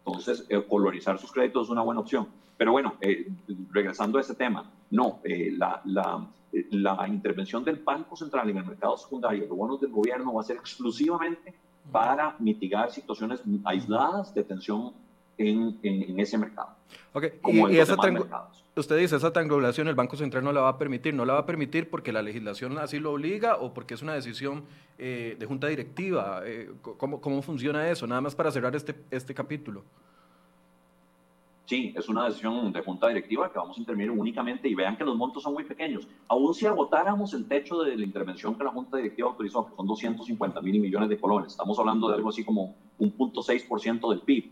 Entonces, 0.05 0.47
eh, 0.49 0.65
colorizar 0.69 1.19
sus 1.19 1.31
créditos 1.31 1.67
es 1.67 1.71
una 1.71 1.83
buena 1.83 2.01
opción. 2.01 2.29
Pero 2.57 2.73
bueno, 2.73 2.95
eh, 3.01 3.31
regresando 3.71 4.19
a 4.19 4.21
ese 4.21 4.35
tema, 4.35 4.71
no, 4.91 5.21
la, 5.25 5.81
la, 5.85 6.27
la 6.71 7.09
intervención 7.09 7.65
del 7.65 7.77
Banco 7.77 8.17
Central 8.17 8.49
en 8.51 8.59
el 8.59 8.65
mercado 8.65 8.97
secundario 8.97 9.43
de 9.43 9.49
bonos 9.49 9.81
del 9.81 9.91
gobierno 9.91 10.35
va 10.35 10.43
a 10.43 10.45
ser 10.45 10.57
exclusivamente 10.57 11.55
para 11.91 12.37
mitigar 12.39 12.91
situaciones 12.91 13.43
aisladas 13.65 14.35
de 14.35 14.45
tensión 14.45 14.93
en, 15.39 15.79
en, 15.83 16.21
ese 16.21 16.39
mercado. 16.39 16.77
Okay. 17.13 17.33
y, 17.45 17.79
esa 17.79 17.97
usted 18.75 18.97
dice, 18.97 19.17
esa 19.17 19.33
triangulación 19.33 19.89
el 19.89 19.95
Banco 19.95 20.17
Central 20.17 20.45
no 20.45 20.53
la 20.53 20.63
va 20.63 20.69
a 20.71 20.79
permitir. 20.79 21.15
¿No 21.15 21.25
la 21.25 21.35
va 21.35 21.41
a 21.41 21.47
permitir 21.47 21.91
porque 21.91 22.13
la 22.13 22.23
legislación 22.23 22.79
así 22.79 22.99
lo 22.99 23.13
obliga 23.13 23.57
o 23.57 23.75
porque 23.75 23.95
es 23.95 24.03
una 24.03 24.15
decisión 24.15 24.65
eh, 24.99 25.37
de 25.39 25.47
junta 25.47 25.67
directiva? 25.67 26.43
Eh, 26.45 26.71
¿cómo, 26.81 27.21
¿Cómo 27.21 27.43
funciona 27.43 27.89
eso? 27.91 28.07
Nada 28.07 28.21
más 28.21 28.35
para 28.35 28.51
cerrar 28.51 28.75
este, 28.77 28.95
este 29.11 29.35
capítulo. 29.35 29.85
Sí, 31.65 31.95
es 31.97 32.09
una 32.09 32.25
decisión 32.25 32.73
de 32.73 32.83
junta 32.83 33.09
directiva 33.09 33.51
que 33.51 33.59
vamos 33.59 33.77
a 33.77 33.81
intervenir 33.81 34.11
únicamente 34.11 34.69
y 34.69 34.75
vean 34.75 34.97
que 34.97 35.05
los 35.05 35.17
montos 35.17 35.43
son 35.43 35.55
muy 35.55 35.65
pequeños. 35.65 36.09
Aún 36.29 36.55
si 36.55 36.67
agotáramos 36.67 37.33
el 37.35 37.47
techo 37.47 37.83
de 37.83 37.97
la 37.97 38.05
intervención 38.05 38.57
que 38.57 38.65
la 38.65 38.71
junta 38.71 38.97
directiva 38.97 39.29
autorizó, 39.29 39.67
que 39.67 39.77
son 39.77 39.87
250 39.87 40.61
mil 40.61 40.81
millones 40.81 41.09
de 41.09 41.19
colones, 41.19 41.53
estamos 41.53 41.79
hablando 41.79 42.09
de 42.09 42.17
algo 42.17 42.31
así 42.31 42.45
como 42.45 42.75
un 42.99 43.17
0.6% 43.17 44.11
del 44.11 44.21
PIB, 44.21 44.51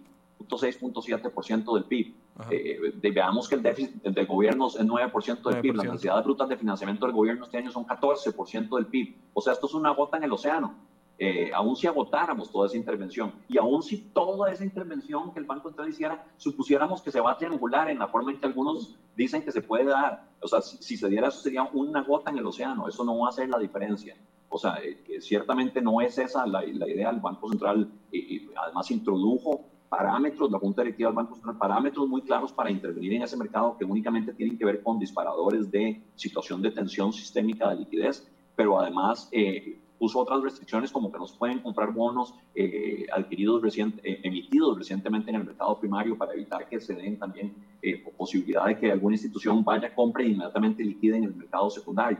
0.6.7% 0.48 1.74
del 1.74 1.84
PIB. 1.84 2.14
Eh, 2.50 3.10
veamos 3.12 3.48
que 3.48 3.56
el 3.56 3.62
déficit 3.62 4.02
del 4.02 4.26
gobierno 4.26 4.68
es 4.68 4.78
9% 4.78 5.42
del 5.42 5.60
PIB, 5.60 5.74
las 5.74 5.86
necesidades 5.86 6.24
brutas 6.24 6.48
de 6.48 6.56
financiamiento 6.56 7.06
del 7.06 7.14
gobierno 7.14 7.44
este 7.44 7.58
año 7.58 7.70
son 7.70 7.86
14% 7.86 8.76
del 8.76 8.86
PIB. 8.86 9.16
O 9.34 9.40
sea, 9.40 9.52
esto 9.52 9.66
es 9.66 9.74
una 9.74 9.90
gota 9.90 10.16
en 10.16 10.24
el 10.24 10.32
océano 10.32 10.89
eh, 11.22 11.50
aún 11.54 11.76
si 11.76 11.86
agotáramos 11.86 12.50
toda 12.50 12.66
esa 12.66 12.78
intervención 12.78 13.34
y 13.46 13.58
aún 13.58 13.82
si 13.82 13.98
toda 13.98 14.50
esa 14.50 14.64
intervención 14.64 15.34
que 15.34 15.40
el 15.40 15.44
Banco 15.44 15.68
Central 15.68 15.90
hiciera, 15.90 16.24
supusiéramos 16.38 17.02
que 17.02 17.10
se 17.10 17.20
va 17.20 17.32
a 17.32 17.36
triangular 17.36 17.90
en 17.90 17.98
la 17.98 18.08
forma 18.08 18.32
en 18.32 18.40
que 18.40 18.46
algunos 18.46 18.96
dicen 19.14 19.42
que 19.42 19.52
se 19.52 19.60
puede 19.60 19.84
dar, 19.84 20.30
o 20.40 20.48
sea, 20.48 20.62
si, 20.62 20.96
se 20.96 21.10
diera 21.10 21.28
eso 21.28 21.42
sería 21.42 21.64
una 21.74 22.00
gota 22.04 22.30
en 22.30 22.38
el 22.38 22.46
océano, 22.46 22.88
eso 22.88 23.04
no 23.04 23.18
va 23.18 23.26
a 23.26 23.28
hacer 23.28 23.50
la 23.50 23.58
diferencia. 23.58 24.16
O 24.48 24.56
sea, 24.56 24.78
eh, 24.82 25.20
ciertamente 25.20 25.82
no 25.82 26.00
es 26.00 26.16
esa 26.16 26.46
la, 26.46 26.64
idea 26.64 27.12
del 27.12 27.20
Banco 27.20 27.50
Central, 27.50 27.92
y 28.10 28.48
además 28.56 28.90
introdujo 28.90 29.66
parámetros, 29.90 30.50
la 30.50 30.58
Junta 30.58 30.80
Directiva 30.80 31.10
del 31.10 31.16
Banco 31.16 31.34
Central, 31.34 31.58
parámetros 31.58 32.08
muy 32.08 32.22
claros 32.22 32.50
para 32.50 32.70
intervenir 32.70 33.12
en 33.12 33.24
ese 33.24 33.36
mercado 33.36 33.76
que 33.76 33.84
únicamente 33.84 34.32
tienen 34.32 34.56
que 34.56 34.64
ver 34.64 34.82
con 34.82 34.98
disparadores 34.98 35.70
de 35.70 36.02
situación 36.14 36.62
de 36.62 36.70
tensión 36.70 37.12
sistémica 37.12 37.68
de 37.68 37.76
liquidez, 37.76 38.26
pero 38.56 38.80
además 38.80 39.28
eh, 39.32 39.78
puso 40.00 40.18
otras 40.18 40.42
restricciones 40.42 40.90
como 40.90 41.12
que 41.12 41.18
no 41.18 41.26
se 41.26 41.36
pueden 41.36 41.58
comprar 41.58 41.92
bonos 41.92 42.34
eh, 42.54 43.06
adquiridos 43.12 43.60
recién, 43.60 44.00
eh, 44.02 44.18
emitidos 44.22 44.78
recientemente 44.78 45.28
en 45.28 45.36
el 45.36 45.44
mercado 45.44 45.78
primario 45.78 46.16
para 46.16 46.32
evitar 46.32 46.66
que 46.66 46.80
se 46.80 46.94
den 46.94 47.18
también 47.18 47.54
eh, 47.82 48.02
posibilidad 48.16 48.64
de 48.64 48.78
que 48.78 48.90
alguna 48.90 49.14
institución 49.14 49.62
vaya, 49.62 49.94
compre 49.94 50.24
e 50.24 50.28
inmediatamente 50.28 50.82
liquide 50.82 51.18
en 51.18 51.24
el 51.24 51.34
mercado 51.34 51.68
secundario. 51.68 52.18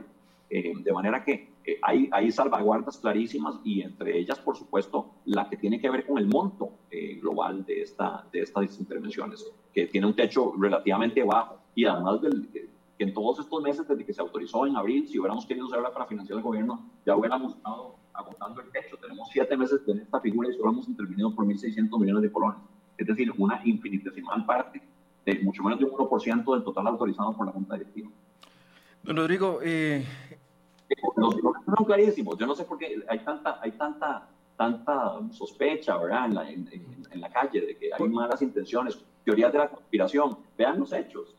de 0.49 0.91
manera 0.93 1.23
que 1.23 1.49
hay, 1.81 2.09
hay 2.11 2.29
salvaguardas 2.29 2.97
clarísimas 2.97 3.55
y 3.63 3.81
entre 3.81 4.17
ellas, 4.19 4.37
por 4.39 4.55
supuesto, 4.57 4.97
la 5.25 5.49
que 5.49 5.55
tiene 5.57 5.79
que 5.79 5.89
ver 5.89 6.05
con 6.05 6.17
el 6.17 6.27
monto 6.27 6.71
global 7.21 7.65
de, 7.65 7.81
esta, 7.81 8.25
de 8.33 8.41
estas 8.41 8.77
intervenciones, 8.79 9.49
que 9.73 9.87
tiene 9.87 10.07
un 10.07 10.13
techo 10.13 10.53
relativamente 10.59 11.23
bajo 11.23 11.57
y 11.73 11.85
además 11.85 12.21
del, 12.21 12.49
que 13.01 13.05
en 13.05 13.15
todos 13.15 13.39
estos 13.39 13.63
meses, 13.63 13.87
desde 13.87 14.05
que 14.05 14.13
se 14.13 14.21
autorizó 14.21 14.67
en 14.67 14.77
abril, 14.77 15.07
si 15.07 15.17
hubiéramos 15.17 15.47
querido 15.47 15.65
usarla 15.65 15.91
para 15.91 16.05
financiar 16.05 16.37
el 16.37 16.43
gobierno, 16.43 16.87
ya 17.03 17.15
hubiéramos 17.15 17.55
estado 17.55 17.95
agotando 18.13 18.61
el 18.61 18.69
techo. 18.69 18.95
Tenemos 18.97 19.27
siete 19.31 19.57
meses 19.57 19.81
en 19.87 20.01
esta 20.01 20.19
figura 20.19 20.49
y 20.49 20.53
solo 20.53 20.69
hemos 20.69 20.87
intervenido 20.87 21.33
por 21.33 21.47
1.600 21.47 21.99
millones 21.99 22.21
de 22.21 22.31
colones. 22.31 22.59
Es 22.99 23.07
decir, 23.07 23.33
una 23.39 23.59
infinitesimal 23.65 24.45
parte, 24.45 24.83
de 25.25 25.39
mucho 25.39 25.63
menos 25.63 25.79
de 25.79 25.85
un 25.85 25.93
1% 25.93 26.53
del 26.53 26.63
total 26.63 26.85
autorizado 26.85 27.35
por 27.35 27.47
la 27.47 27.53
Junta 27.53 27.73
Directiva. 27.73 28.11
Don 29.01 29.17
Rodrigo, 29.17 29.57
eh... 29.63 30.05
los, 31.17 31.33
son 31.75 31.85
clarísimos. 31.87 32.37
Yo 32.37 32.45
no 32.45 32.53
sé 32.53 32.65
por 32.65 32.77
qué 32.77 33.03
hay 33.09 33.17
tanta, 33.25 33.59
hay 33.63 33.71
tanta, 33.71 34.29
tanta 34.55 35.21
sospecha, 35.31 35.97
¿verdad? 35.97 36.25
En 36.25 36.35
la, 36.35 36.51
en 36.51 37.19
la 37.19 37.31
calle 37.31 37.61
de 37.61 37.77
que 37.77 37.89
hay 37.91 38.09
malas 38.09 38.43
intenciones, 38.43 39.03
teorías 39.25 39.51
de 39.51 39.57
la 39.57 39.69
conspiración. 39.69 40.37
Vean 40.55 40.77
los 40.77 40.93
hechos. 40.93 41.35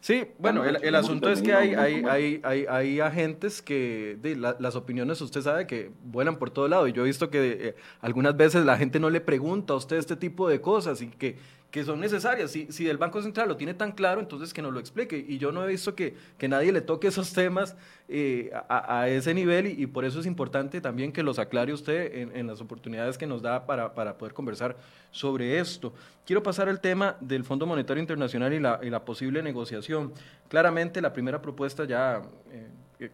Sí, 0.00 0.24
bueno, 0.38 0.64
el, 0.64 0.94
asunto 0.94 1.30
es 1.30 1.42
que 1.42 1.52
hay, 1.52 1.74
hay, 1.74 2.02
hay, 2.08 2.40
hay, 2.42 2.66
hay 2.66 3.00
agentes 3.00 3.60
que 3.60 4.16
de, 4.22 4.34
las 4.36 4.76
opiniones 4.76 5.20
usted 5.20 5.42
sabe 5.42 5.66
que 5.66 5.90
vuelan 6.04 6.36
por 6.36 6.50
todo 6.50 6.68
lado. 6.68 6.88
Y 6.88 6.92
yo 6.92 7.02
he 7.02 7.06
visto 7.06 7.28
que 7.28 7.68
eh, 7.68 7.74
algunas 8.00 8.36
veces 8.36 8.64
la 8.64 8.78
gente 8.78 8.98
no 8.98 9.10
le 9.10 9.20
pregunta 9.20 9.74
a 9.74 9.76
usted 9.76 9.96
este 9.96 10.16
tipo 10.16 10.48
de 10.48 10.60
cosas 10.60 11.02
y 11.02 11.08
que 11.08 11.36
que 11.70 11.84
son 11.84 12.00
necesarias. 12.00 12.50
Si, 12.50 12.70
si 12.72 12.88
el 12.88 12.96
Banco 12.96 13.20
Central 13.22 13.48
lo 13.48 13.56
tiene 13.56 13.74
tan 13.74 13.92
claro, 13.92 14.20
entonces 14.20 14.54
que 14.54 14.62
nos 14.62 14.72
lo 14.72 14.80
explique. 14.80 15.24
Y 15.28 15.38
yo 15.38 15.52
no 15.52 15.64
he 15.64 15.68
visto 15.68 15.94
que, 15.94 16.14
que 16.38 16.48
nadie 16.48 16.72
le 16.72 16.80
toque 16.80 17.08
esos 17.08 17.32
temas 17.32 17.76
eh, 18.08 18.50
a, 18.68 19.08
ese 19.08 19.34
nivel 19.34 19.66
y, 19.66 19.86
por 19.86 20.04
eso 20.04 20.20
es 20.20 20.26
importante 20.26 20.80
también 20.80 21.12
que 21.12 21.22
los 21.22 21.38
aclare 21.38 21.72
usted 21.72 22.30
en, 22.34 22.46
las 22.46 22.60
oportunidades 22.60 23.18
que 23.18 23.26
nos 23.26 23.42
da 23.42 23.66
para, 23.66 23.94
para, 23.94 24.16
poder 24.16 24.32
conversar 24.32 24.76
sobre 25.10 25.58
esto. 25.58 25.92
Quiero 26.24 26.42
pasar 26.42 26.68
al 26.68 26.80
tema 26.80 27.16
del 27.20 27.44
Fondo 27.44 27.66
Monetario 27.66 28.00
Internacional 28.00 28.52
y 28.52 28.60
la, 28.60 28.80
y 28.82 28.90
la 28.90 29.04
posible 29.04 29.42
negociación. 29.42 30.12
Claramente 30.48 31.00
la 31.00 31.12
primera 31.12 31.40
propuesta 31.42 31.84
ya... 31.84 32.22
Eh, 32.52 32.70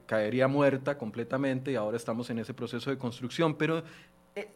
caería 0.07 0.47
muerta 0.47 0.97
completamente 0.97 1.73
y 1.73 1.75
ahora 1.75 1.97
estamos 1.97 2.31
en 2.31 2.39
ese 2.39 2.55
proceso 2.55 2.89
de 2.89 2.99
construcción, 2.99 3.57
pero 3.57 3.83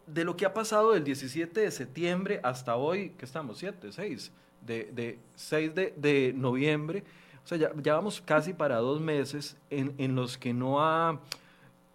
de 0.07 0.24
lo 0.24 0.37
que 0.37 0.47
ha 0.47 0.55
pasado 0.55 0.93
del 0.93 1.05
17 1.05 1.61
de 1.61 1.70
septiembre 1.70 2.41
hasta 2.43 2.77
hoy, 2.77 3.11
que 3.11 3.24
estamos, 3.24 3.59
7, 3.59 3.93
6, 3.93 4.33
de, 4.62 4.91
de 4.93 5.18
6 5.35 5.74
de, 5.74 5.95
de, 5.97 6.33
noviembre, 6.35 7.05
o 7.45 7.47
sea, 7.47 7.59
ya, 7.59 7.95
vamos 7.95 8.20
casi 8.20 8.53
para 8.53 8.77
dos 8.77 9.01
meses 9.01 9.57
en, 9.70 9.95
en 9.99 10.14
los 10.14 10.39
que 10.39 10.53
no 10.53 10.83
ha, 10.83 11.20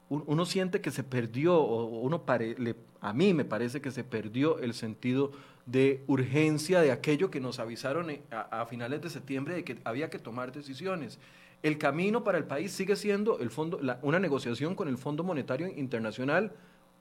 uno 0.10 0.46
siente 0.46 0.82
que 0.82 0.92
se 0.92 1.04
perdió, 1.04 1.56
o 1.58 1.86
uno 2.02 2.24
le, 2.58 2.76
a 3.02 3.14
mí 3.14 3.34
me 3.34 3.46
parece 3.46 3.82
que 3.82 3.92
se 3.92 4.04
perdió 4.04 4.60
el 4.60 4.74
sentido 4.74 5.32
de 5.66 6.04
urgencia 6.08 6.82
de 6.82 6.92
aquello 6.92 7.32
que 7.32 7.40
nos 7.40 7.60
avisaron 7.60 8.10
eh, 8.10 8.22
a, 8.30 8.66
finales 8.66 9.02
de 9.02 9.10
septiembre 9.10 9.56
de 9.56 9.64
que 9.64 9.78
había 9.84 10.10
que 10.10 10.20
tomar 10.20 10.52
decisiones. 10.52 11.20
El 11.64 11.78
camino 11.78 12.24
para 12.24 12.38
el 12.38 12.46
país 12.46 12.72
sigue 12.72 12.96
siendo 12.96 13.40
el 13.40 13.50
fondo, 13.50 13.80
una 14.02 14.20
negociación 14.20 14.76
con 14.76 14.88
el 14.88 14.98
Fondo 14.98 15.24
Monetario 15.24 15.68
Internacional 15.68 16.52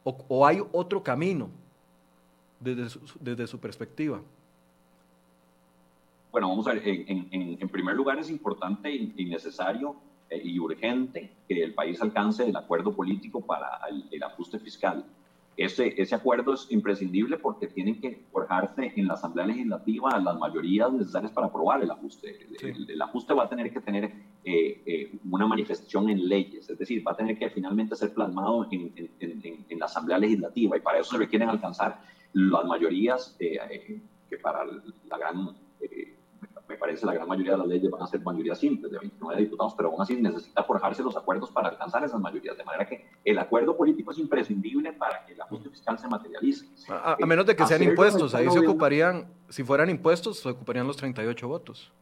o, 0.05 0.47
hay 0.47 0.63
otro 0.73 1.03
camino 1.03 1.51
desde 2.59 2.89
su, 2.89 3.01
desde 3.21 3.47
su, 3.47 3.59
perspectiva? 3.59 4.21
Bueno, 6.33 6.49
vamos 6.49 6.67
a 6.67 6.75
ver, 6.75 6.83
en, 6.87 7.29
en, 7.33 7.69
primer 7.69 7.95
lugar 7.97 8.19
es 8.19 8.31
importante 8.31 8.91
y, 8.91 9.25
necesario 9.25 9.97
eh, 10.29 10.41
y 10.43 10.59
urgente 10.59 11.33
que 11.49 11.63
el 11.63 11.75
país 11.75 12.01
alcance 12.01 12.45
el 12.49 12.57
acuerdo 12.57 12.95
político 12.95 13.41
para 13.41 13.81
el 14.11 14.23
ajuste 14.23 14.59
fiscal 14.59 15.05
ese, 15.61 16.01
ese 16.01 16.15
acuerdo 16.15 16.55
es 16.55 16.67
imprescindible 16.71 17.37
porque 17.37 17.67
tienen 17.67 18.01
que 18.01 18.23
forjarse 18.33 18.95
en 18.97 19.07
la 19.07 19.15
Asamblea 19.15 19.47
Legislativa 19.47 20.19
las 20.19 20.39
mayorías 20.39 20.91
necesarias 20.91 21.33
para 21.33 21.49
aprobar 21.49 21.83
el 21.83 21.91
ajuste. 21.91 22.39
El, 22.63 23.03
ajuste 23.03 23.35
va 23.35 23.45
a 23.45 23.49
tener 23.51 23.71
que 23.71 23.81
tener 23.81 24.11
eh, 24.45 24.82
eh, 24.86 25.18
una 25.30 25.47
manifestación 25.47 26.09
en 26.09 26.28
leyes, 26.28 26.68
es 26.68 26.78
decir, 26.78 27.07
va 27.07 27.12
a 27.12 27.16
tener 27.16 27.38
que 27.38 27.51
finalmente 27.51 27.95
ser 27.95 28.14
plasmado 28.14 28.66
en, 28.70 28.93
en, 29.20 29.64
en, 29.68 29.78
la 29.78 29.86
Asamblea 29.86 30.18
Legislativa 30.18 30.76
y 30.76 30.80
para 30.80 30.99
eso 30.99 31.12
se 31.12 31.18
requieren 31.18 31.49
alcanzar 31.49 32.01
las 32.32 32.64
mayorías 32.64 33.36
eh, 33.38 34.01
que 34.28 34.38
para 34.38 34.64
la 34.64 35.18
gran 35.18 35.55
me 36.70 36.76
parece 36.76 37.05
la 37.05 37.12
gran 37.12 37.28
mayoría 37.28 37.53
de 37.53 37.59
las 37.59 37.66
leyes 37.66 37.91
van 37.91 38.03
a 38.03 38.07
ser 38.07 38.20
mayorías 38.20 38.59
simples 38.59 38.93
de 38.93 38.99
29 38.99 39.43
diputados, 39.43 39.74
pero 39.76 39.91
aún 39.91 40.01
así 40.01 40.14
necesita 40.14 40.62
forjarse 40.62 41.03
los 41.03 41.16
acuerdos 41.16 41.51
para 41.51 41.68
alcanzar 41.68 42.05
esas 42.05 42.20
mayorías, 42.20 42.57
de 42.57 42.64
manera 42.64 42.86
que 42.86 43.07
el 43.24 43.38
acuerdo 43.38 43.76
político 43.76 44.12
es 44.12 44.18
imprescindible 44.18 44.93
para 44.93 45.26
que 45.26 45.32
el 45.32 45.41
ajuste 45.41 45.68
fiscal 45.68 45.99
se 45.99 46.09
materialice. 46.09 46.66
A, 46.88 47.16
menos 47.26 47.45
de 47.45 47.57
que 47.57 47.66
sean 47.66 47.82
impuestos, 47.82 48.34
ahí 48.34 48.49
se 48.49 48.61
ocuparían, 48.61 49.26
si 49.49 49.64
fueran 49.64 49.91
impuestos, 49.91 50.38
se 50.38 50.49
ocuparían 50.49 50.86
los 50.86 50.97
38 50.97 51.49
votos. 51.49 51.93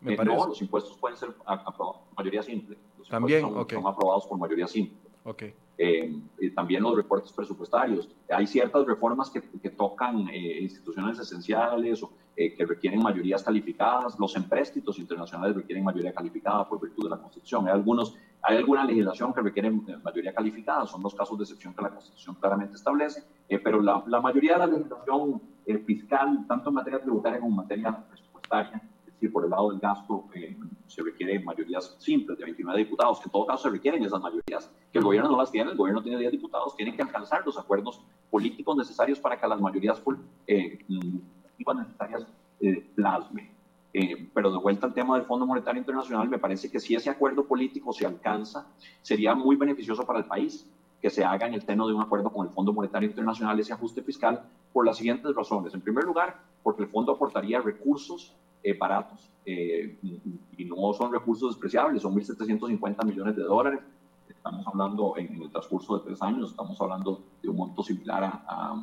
Me 0.00 0.14
eh, 0.14 0.16
parece. 0.16 0.36
No, 0.36 0.46
los 0.46 0.60
impuestos 0.62 0.96
pueden 0.96 1.16
ser 1.16 1.30
aprobados 1.44 1.98
por 1.98 2.16
mayoría 2.16 2.42
simple. 2.42 2.78
También, 3.08 3.42
son, 3.42 3.58
okay. 3.58 3.78
son 3.78 3.86
aprobados 3.86 4.26
por 4.26 4.38
mayoría 4.38 4.66
simple. 4.66 4.96
Okay. 5.24 5.54
Eh, 5.82 6.12
también 6.54 6.82
los 6.82 6.94
reportes 6.94 7.32
presupuestarios. 7.32 8.06
Hay 8.28 8.46
ciertas 8.46 8.86
reformas 8.86 9.30
que, 9.30 9.40
que 9.40 9.70
tocan 9.70 10.28
eh, 10.28 10.60
instituciones 10.60 11.18
esenciales 11.18 12.02
o 12.02 12.12
eh, 12.36 12.54
que 12.54 12.66
requieren 12.66 13.02
mayorías 13.02 13.42
calificadas. 13.42 14.18
Los 14.18 14.36
empréstitos 14.36 14.98
internacionales 14.98 15.56
requieren 15.56 15.82
mayoría 15.82 16.12
calificada 16.12 16.68
por 16.68 16.82
virtud 16.82 17.04
de 17.04 17.10
la 17.10 17.16
Constitución. 17.16 17.66
Hay, 17.66 17.72
algunos, 17.72 18.14
hay 18.42 18.58
alguna 18.58 18.84
legislación 18.84 19.32
que 19.32 19.40
requiere 19.40 19.70
mayoría 19.70 20.34
calificada, 20.34 20.86
son 20.86 21.02
los 21.02 21.14
casos 21.14 21.38
de 21.38 21.44
excepción 21.44 21.72
que 21.72 21.80
la 21.82 21.90
Constitución 21.90 22.34
claramente 22.34 22.76
establece, 22.76 23.24
pero 23.64 23.80
la, 23.80 24.04
la, 24.06 24.20
mayoría 24.20 24.52
de 24.52 24.58
la 24.58 24.66
legislación 24.66 25.40
fiscal, 25.86 26.44
tanto 26.46 26.68
en 26.68 26.74
materia 26.74 27.00
tributaria 27.00 27.40
como 27.40 27.52
en 27.52 27.56
materia 27.56 28.06
presupuestaria, 28.06 28.82
y 29.20 29.28
por 29.28 29.44
el 29.44 29.50
lado 29.50 29.70
del 29.70 29.80
gasto 29.80 30.24
eh, 30.34 30.56
se 30.86 31.02
requieren 31.02 31.44
mayorías 31.44 31.96
simples 31.98 32.38
de 32.38 32.44
29 32.44 32.78
diputados, 32.78 33.18
que 33.20 33.26
en 33.26 33.32
todo 33.32 33.46
caso 33.46 33.64
se 33.64 33.70
requieren 33.70 34.02
esas 34.02 34.20
mayorías, 34.20 34.70
que 34.92 34.98
el 34.98 35.04
gobierno 35.04 35.30
no 35.30 35.36
las 35.36 35.50
tiene, 35.50 35.70
el 35.70 35.76
gobierno 35.76 36.02
tiene 36.02 36.18
10 36.18 36.32
diputados, 36.32 36.76
tienen 36.76 36.96
que 36.96 37.02
alcanzar 37.02 37.44
los 37.44 37.58
acuerdos 37.58 38.00
políticos 38.30 38.76
necesarios 38.76 39.18
para 39.18 39.38
que 39.38 39.46
las 39.46 39.60
mayorías 39.60 40.02
eh, 40.46 40.78
necesarias 40.88 42.26
eh, 42.60 42.90
plasmen. 42.94 43.50
Eh, 43.92 44.30
pero 44.32 44.52
de 44.52 44.58
vuelta 44.58 44.86
al 44.86 44.94
tema 44.94 45.16
del 45.16 45.26
Fondo 45.26 45.46
Monetario 45.46 45.80
Internacional, 45.80 46.28
me 46.28 46.38
parece 46.38 46.70
que 46.70 46.78
si 46.78 46.94
ese 46.94 47.10
acuerdo 47.10 47.44
político 47.44 47.92
se 47.92 48.06
alcanza, 48.06 48.66
sería 49.02 49.34
muy 49.34 49.56
beneficioso 49.56 50.04
para 50.06 50.20
el 50.20 50.26
país 50.26 50.70
que 51.02 51.10
se 51.10 51.24
haga 51.24 51.46
en 51.46 51.54
el 51.54 51.62
seno 51.62 51.88
de 51.88 51.94
un 51.94 52.02
acuerdo 52.02 52.30
con 52.30 52.46
el 52.46 52.52
Fondo 52.52 52.72
Monetario 52.72 53.08
Internacional 53.08 53.58
ese 53.58 53.72
ajuste 53.72 54.02
fiscal 54.02 54.44
por 54.72 54.86
las 54.86 54.98
siguientes 54.98 55.34
razones. 55.34 55.74
En 55.74 55.80
primer 55.80 56.04
lugar, 56.04 56.40
porque 56.62 56.82
el 56.82 56.88
fondo 56.88 57.12
aportaría 57.12 57.60
recursos 57.60 58.36
eh, 58.62 58.74
baratos 58.74 59.30
eh, 59.44 59.96
y, 60.02 60.64
no 60.64 60.92
son 60.92 61.12
recursos 61.12 61.50
despreciables, 61.50 62.02
son 62.02 62.14
1.750 62.14 63.04
millones 63.04 63.36
de 63.36 63.42
dólares. 63.42 63.80
Estamos 64.28 64.66
hablando 64.66 65.16
en, 65.16 65.42
el 65.42 65.50
transcurso 65.50 65.98
de 65.98 66.04
tres 66.04 66.22
años, 66.22 66.50
estamos 66.50 66.80
hablando 66.80 67.22
de 67.42 67.48
un 67.48 67.56
monto 67.56 67.82
similar 67.82 68.24
a, 68.24 68.44
a 68.46 68.82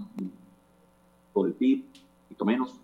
del 1.43 1.53
PIB, 1.53 1.86
poquito 2.23 2.45
menos, 2.45 2.80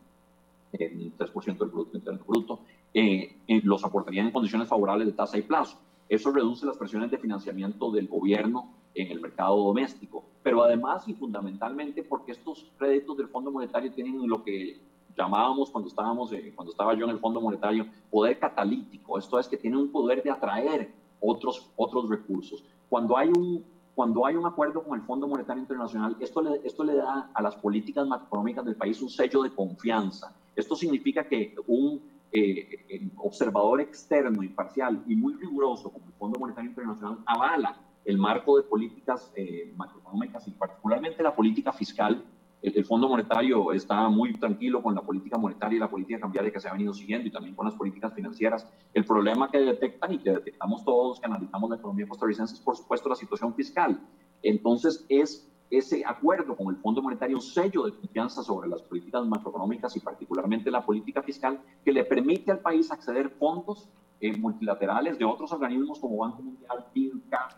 el 0.74 1.16
3% 1.18 1.58
del 1.58 1.70
Producto 1.70 1.98
Interno 1.98 2.24
Bruto. 2.26 2.60
Eh, 2.94 3.36
los 3.64 3.84
aportarían 3.84 4.28
en 4.28 4.32
condiciones 4.32 4.68
favorables 4.68 5.08
de 5.08 5.14
tasa 5.14 5.38
y 5.38 5.42
plazo. 5.42 5.78
Eso 6.10 6.32
reduce 6.32 6.66
las 6.66 6.78
presiones 6.78 7.12
de 7.12 7.18
financiamiento 7.18 7.92
del 7.92 8.08
gobierno 8.08 8.70
en 8.94 9.12
el 9.12 9.20
mercado 9.20 9.58
doméstico, 9.58 10.24
pero 10.44 10.64
además 10.64 11.08
y 11.08 11.14
fundamentalmente 11.14 12.04
porque 12.04 12.34
estos 12.34 12.72
créditos 12.78 13.18
del 13.18 13.30
Fondo 13.30 13.52
Monetario 13.52 13.92
tienen 13.92 14.28
lo 14.28 14.44
que 14.44 14.80
llamábamos 15.18 15.70
cuando 15.70 15.88
estábamos, 15.90 16.32
eh, 16.34 16.54
cuando 16.56 16.72
estaba 16.72 16.94
yo 16.94 17.06
en 17.06 17.12
el 17.12 17.20
Fondo 17.20 17.42
Monetario, 17.42 17.88
poder 18.10 18.40
catalítico. 18.40 19.18
Esto 19.18 19.40
es 19.40 19.48
que 19.48 19.58
tiene 19.58 19.78
un 19.78 19.92
poder 19.92 20.24
de 20.24 20.32
atraer 20.32 20.92
otros, 21.20 21.72
otros 21.76 22.10
recursos. 22.10 22.66
Cuando 22.90 23.18
hay 23.18 23.30
un, 23.30 23.64
cuando 23.96 24.26
hay 24.26 24.36
un 24.36 24.46
acuerdo 24.46 24.84
con 24.84 25.00
el 25.00 25.06
Fondo 25.06 25.28
Monetario 25.28 25.62
Internacional, 25.62 26.16
esto 26.20 26.42
le, 26.42 26.62
esto 26.64 26.84
le 26.84 26.96
da 26.96 27.30
a 27.34 27.42
las 27.42 27.56
políticas 27.56 28.08
macroeconómicas 28.08 28.66
del 28.66 28.76
país 28.76 29.02
un 29.02 29.10
sello 29.10 29.44
de 29.44 29.54
confianza. 29.54 30.36
Esto 30.56 30.76
significa 30.76 31.28
que 31.28 31.56
un 31.68 32.02
eh, 32.32 32.86
eh, 32.90 33.10
observador 33.18 33.82
externo, 33.82 34.42
imparcial 34.42 35.04
y 35.08 35.16
muy 35.16 35.34
riguroso 35.36 35.92
como 35.92 36.06
el 36.08 36.14
Fondo 36.14 36.40
Monetario 36.40 36.70
Internacional 36.70 37.20
avala 37.26 37.78
el 38.06 38.18
marco 38.18 38.58
de 38.58 38.64
políticas 38.64 39.32
macroeconómicas 39.78 40.46
y 40.50 40.52
particularmente 40.52 41.24
la 41.24 41.34
política 41.34 41.72
fiscal 41.72 42.22
el, 42.64 42.86
Fondo 42.86 43.10
Monetario 43.10 43.74
está 43.74 44.08
muy 44.08 44.34
tranquilo 44.34 44.82
con 44.82 44.96
la 44.96 45.02
política 45.02 45.38
monetaria 45.38 45.76
y 45.76 45.80
la 45.80 45.90
política 45.90 46.20
cambiaria 46.20 46.52
que 46.52 46.62
se 46.62 46.70
ha 46.70 46.72
venido 46.72 46.94
siguiendo 46.94 47.28
y 47.28 47.32
también 47.32 47.56
con 47.56 47.66
las 47.66 47.76
políticas 47.76 48.14
financieras. 48.14 48.66
El 48.94 49.04
problema 49.04 49.52
que 49.52 49.60
detectan 49.60 50.14
y 50.14 50.20
que 50.20 50.32
detectamos 50.32 50.86
todos 50.86 51.20
que 51.20 51.26
analizamos 51.26 51.70
la 51.70 51.76
economía 51.76 52.08
costarricense 52.08 52.56
es, 52.56 52.62
por 52.62 52.78
supuesto, 52.78 53.10
la 53.10 53.16
situación 53.16 53.54
fiscal. 53.54 54.00
Entonces, 54.42 55.06
es 55.10 55.52
ese 55.70 56.04
acuerdo 56.06 56.56
con 56.56 56.74
el 56.74 56.80
Fondo 56.82 57.02
Monetario 57.02 57.36
un 57.36 57.42
sello 57.42 57.84
de 57.84 57.96
confianza 57.96 58.44
sobre 58.44 58.70
las 58.70 58.82
políticas 58.82 59.26
macroeconómicas 59.26 59.98
y 59.98 60.00
particularmente 60.00 60.72
la 60.72 60.86
política 60.86 61.22
fiscal 61.22 61.60
que 61.84 61.92
le 61.92 62.06
permite 62.06 62.52
al 62.52 62.60
país 62.60 62.92
acceder 62.92 63.30
fondos 63.30 63.90
eh, 64.22 64.38
multilaterales 64.38 65.18
de 65.18 65.26
otros 65.26 65.52
organismos 65.52 66.00
como 66.00 66.18
Banco 66.18 66.42
Mundial, 66.42 66.86
BID, 66.94 67.14
CAP, 67.30 67.52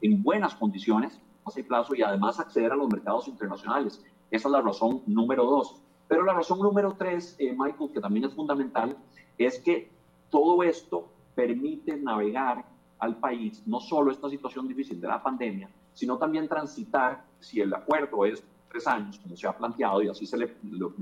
en 0.00 0.22
buenas 0.22 0.54
condiciones 0.56 1.20
plazo 1.64 1.94
y 1.94 2.02
además 2.02 2.38
acceder 2.38 2.72
a 2.72 2.76
los 2.76 2.88
mercados 2.88 3.28
internacionales. 3.28 4.04
Esa 4.30 4.48
es 4.48 4.52
la 4.52 4.60
razón 4.60 5.02
número 5.06 5.44
dos. 5.44 5.82
Pero 6.08 6.24
la 6.24 6.34
razón 6.34 6.60
número 6.60 6.94
tres, 6.98 7.36
eh, 7.38 7.54
Michael, 7.56 7.90
que 7.92 8.00
también 8.00 8.24
es 8.24 8.34
fundamental, 8.34 8.96
es 9.36 9.58
que 9.60 9.90
todo 10.30 10.62
esto 10.62 11.08
permite 11.34 11.96
navegar 11.96 12.64
al 12.98 13.16
país 13.16 13.62
no 13.66 13.80
solo 13.80 14.10
esta 14.10 14.28
situación 14.28 14.66
difícil 14.66 15.00
de 15.00 15.08
la 15.08 15.22
pandemia, 15.22 15.70
sino 15.92 16.18
también 16.18 16.48
transitar, 16.48 17.24
si 17.38 17.60
el 17.60 17.72
acuerdo 17.72 18.24
es 18.24 18.42
tres 18.70 18.86
años, 18.86 19.18
como 19.18 19.36
se 19.36 19.46
ha 19.46 19.56
planteado, 19.56 20.02
y 20.02 20.08
así 20.08 20.26
se 20.26 20.36
le, 20.36 20.56
lo, 20.70 20.92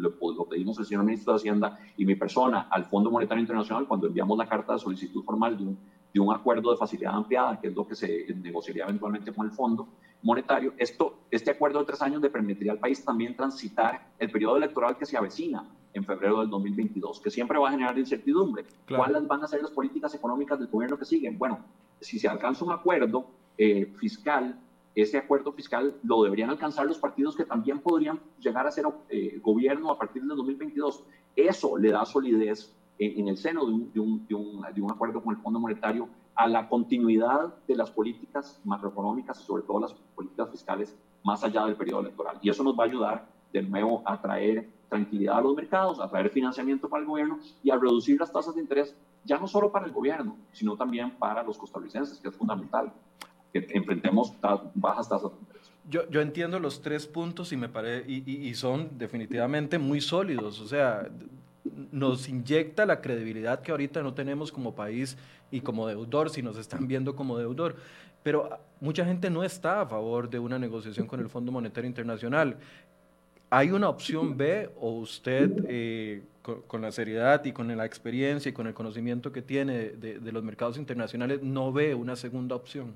pedimos 0.49 0.79
al 0.79 0.87
señor 0.87 1.05
ministro 1.05 1.33
de 1.33 1.39
Hacienda 1.39 1.79
y 1.97 2.05
mi 2.05 2.15
persona 2.15 2.69
al 2.71 2.85
Fondo 2.85 3.11
Monetario 3.11 3.41
Internacional 3.41 3.87
cuando 3.87 4.07
enviamos 4.07 4.39
la 4.39 4.49
carta 4.49 4.75
de 4.75 4.79
solicitud 4.79 5.25
formal 5.25 5.57
de 5.57 5.65
un, 5.65 5.79
de 6.13 6.21
un 6.21 6.33
acuerdo 6.33 6.71
de 6.71 6.77
facilidad 6.77 7.15
ampliada, 7.15 7.61
que 7.61 7.69
es 7.69 7.75
lo 7.75 7.87
que 7.87 7.95
se 7.95 8.27
negociaría 8.35 8.85
eventualmente 8.85 9.33
con 9.33 9.47
el 9.47 9.53
Fondo 9.53 9.89
Monetario. 10.27 10.75
Esto, 10.77 11.21
este 11.31 11.53
acuerdo 11.53 11.79
de 11.79 11.85
tres 11.87 12.03
años 12.03 12.21
le 12.21 12.31
permitiría 12.31 12.73
al 12.73 12.79
país 12.79 13.05
también 13.05 13.37
transitar 13.37 14.09
el 14.19 14.31
periodo 14.31 14.57
electoral 14.57 14.97
que 14.99 15.07
se 15.07 15.17
avecina 15.17 15.65
en 15.95 16.05
febrero 16.05 16.41
del 16.41 16.51
2022, 16.51 17.21
que 17.21 17.31
siempre 17.31 17.59
va 17.59 17.69
a 17.69 17.71
generar 17.71 17.97
incertidumbre. 17.97 18.65
¿Cuáles 18.89 19.27
van 19.27 19.45
a 19.45 19.47
ser 19.47 19.63
las 19.63 19.71
políticas 19.71 20.13
económicas 20.15 20.59
del 20.59 20.69
gobierno 20.69 20.99
que 20.99 21.05
siguen? 21.05 21.39
Bueno, 21.39 21.61
si 22.01 22.19
se 22.19 22.27
alcanza 22.29 22.65
un 22.65 22.73
acuerdo 22.73 23.31
eh, 23.57 23.87
fiscal 23.99 24.61
ese 24.97 25.19
acuerdo 25.19 25.53
fiscal 25.53 25.95
lo 26.03 26.23
deberían 26.23 26.49
alcanzar 26.49 26.87
los 26.87 26.99
partidos 26.99 27.37
que 27.37 27.45
también 27.45 27.81
podrían 27.81 28.19
llegar 28.41 28.67
a 28.67 28.71
ser 28.71 28.87
eh, 29.11 29.39
gobierno 29.43 29.91
a 29.91 29.99
partir 29.99 30.23
del 30.23 30.35
2022. 30.35 31.05
Eso 31.37 31.77
le 31.77 31.91
da 31.91 32.07
solidez 32.07 32.75
en, 32.99 33.29
el 33.29 33.37
seno 33.37 33.67
de 33.67 33.73
un, 33.73 33.93
de, 33.93 34.01
un, 34.01 34.27
de, 34.27 34.35
un, 34.35 34.63
de 34.75 34.81
un, 34.81 34.91
acuerdo 34.91 35.23
con 35.23 35.37
el 35.37 35.43
Fondo 35.43 35.61
Monetario 35.61 36.09
a 36.37 36.47
la 36.47 36.69
continuidad 36.69 37.55
de 37.67 37.75
las 37.75 37.91
políticas 37.91 38.61
macroeconómicas 38.65 39.41
y 39.41 39.45
sobre 39.45 39.63
todo 39.63 39.81
las 39.81 39.93
políticas 40.15 40.51
fiscales 40.51 40.97
más 41.25 41.43
allá 41.43 41.65
del 41.65 41.77
periodo 41.77 42.01
electoral. 42.01 42.39
Y 42.43 42.51
eso 42.51 42.63
nos 42.63 42.79
va 42.79 42.85
a 42.85 42.87
ayudar 42.87 43.27
de 43.53 43.63
nuevo 43.63 44.03
a 44.05 44.21
traer 44.21 44.69
tranquilidad 44.89 45.39
a 45.39 45.41
los 45.41 45.57
mercados, 45.57 45.99
a 45.99 46.09
traer 46.09 46.31
financiamiento 46.31 46.89
para 46.89 47.03
el 47.03 47.09
gobierno 47.09 47.39
y 47.63 47.71
a 47.71 47.77
reducir 47.77 48.21
las 48.21 48.33
tasas 48.33 48.55
de 48.55 48.61
interés, 48.61 48.95
ya 49.25 49.39
no 49.39 49.49
solo 49.49 49.73
para 49.73 49.87
el 49.87 49.93
gobierno, 49.93 50.37
sino 50.53 50.77
también 50.77 51.11
para 51.13 51.43
los 51.43 51.59
costarricenses, 51.59 52.19
que 52.19 52.29
es 52.29 52.37
fundamental 52.37 52.93
enfrentemos 53.71 54.33
bajas 54.75 55.09
tasas 55.09 55.33
de 55.33 55.39
interés. 55.39 55.73
Yo, 55.89 56.09
yo, 56.11 56.21
entiendo 56.21 56.59
los 56.59 56.83
tres 56.83 57.07
puntos 57.07 57.53
y, 57.53 57.57
me 57.57 57.69
pare, 57.69 58.05
y, 58.07 58.49
y, 58.49 58.55
son 58.55 58.99
definitivamente 58.99 59.79
muy 59.79 60.01
sólidos. 60.01 60.61
O 60.61 60.67
sea, 60.67 61.09
nos 61.93 62.29
inyecta 62.29 62.87
la 62.87 63.01
credibilidad 63.01 63.61
que 63.61 63.71
ahorita 63.71 64.03
no 64.03 64.15
tenemos 64.15 64.51
como 64.51 64.75
país 64.75 65.17
y 65.51 65.61
como 65.61 65.87
deudor, 65.87 66.31
si 66.31 66.43
nos 66.43 66.57
están 66.57 66.89
viendo 66.89 67.15
como 67.15 67.39
deudor. 67.39 67.77
Pero 68.23 68.59
mucha 68.81 69.05
gente 69.05 69.31
no 69.31 69.45
está 69.45 69.83
a 69.83 69.87
favor 69.87 70.29
de 70.29 70.39
una 70.39 70.59
negociación 70.59 71.07
con 71.07 71.21
el 71.21 71.29
Fondo 71.29 71.53
Monetario 71.53 71.89
Internacional. 71.89 72.57
¿Hay 73.51 73.71
una 73.71 73.89
opción 73.89 74.37
B 74.37 74.71
o 74.81 74.93
usted, 74.93 75.65
eh, 75.69 76.25
con, 76.43 76.83
la 76.83 76.91
seriedad 76.91 77.45
y 77.45 77.53
con 77.53 77.75
la 77.77 77.85
experiencia 77.85 78.49
y 78.49 78.53
con 78.53 78.67
el 78.67 78.75
conocimiento 78.75 79.31
que 79.31 79.43
tiene 79.43 79.91
de 79.91 80.33
los 80.33 80.43
mercados 80.43 80.79
internacionales, 80.79 81.43
no 81.43 81.73
ve 81.73 81.95
una 81.95 82.17
segunda 82.17 82.57
opción? 82.57 82.95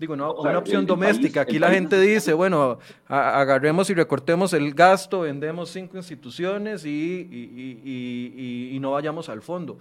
Digo, 0.00 0.16
no, 0.16 0.32
una 0.32 0.56
opción 0.56 0.86
doméstica. 0.86 1.42
Aquí 1.42 1.58
la 1.58 1.70
gente 1.70 2.00
dice, 2.00 2.32
bueno, 2.32 2.78
agarremos 3.06 3.90
y 3.90 3.94
recortemos 3.94 4.54
el 4.54 4.72
gasto, 4.72 5.20
vendemos 5.20 5.68
cinco 5.68 5.98
instituciones 5.98 6.86
y, 6.86 8.70
y, 8.72 8.78
no 8.80 8.92
vayamos 8.92 9.28
al 9.28 9.42
fondo. 9.42 9.76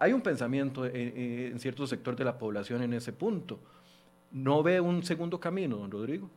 Hay 0.00 0.12
un 0.12 0.20
pensamiento 0.20 0.84
en, 0.84 1.56
cierto 1.60 1.86
sector 1.86 2.16
de 2.16 2.24
la 2.24 2.36
población 2.36 2.82
en 2.82 2.92
ese 2.94 3.12
punto. 3.12 3.60
¿No 4.32 4.64
ve 4.64 4.80
un 4.80 5.04
segundo 5.04 5.38
camino, 5.38 5.76
don 5.76 5.92
Rodrigo? 5.92 6.28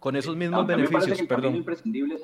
Con 0.00 0.16
esos 0.16 0.34
mismos 0.34 0.66
beneficios, 0.66 1.20
el 1.20 1.28
perdón. 1.28 1.42
Camino 1.42 1.58
imprescindible 1.58 2.14
es 2.14 2.22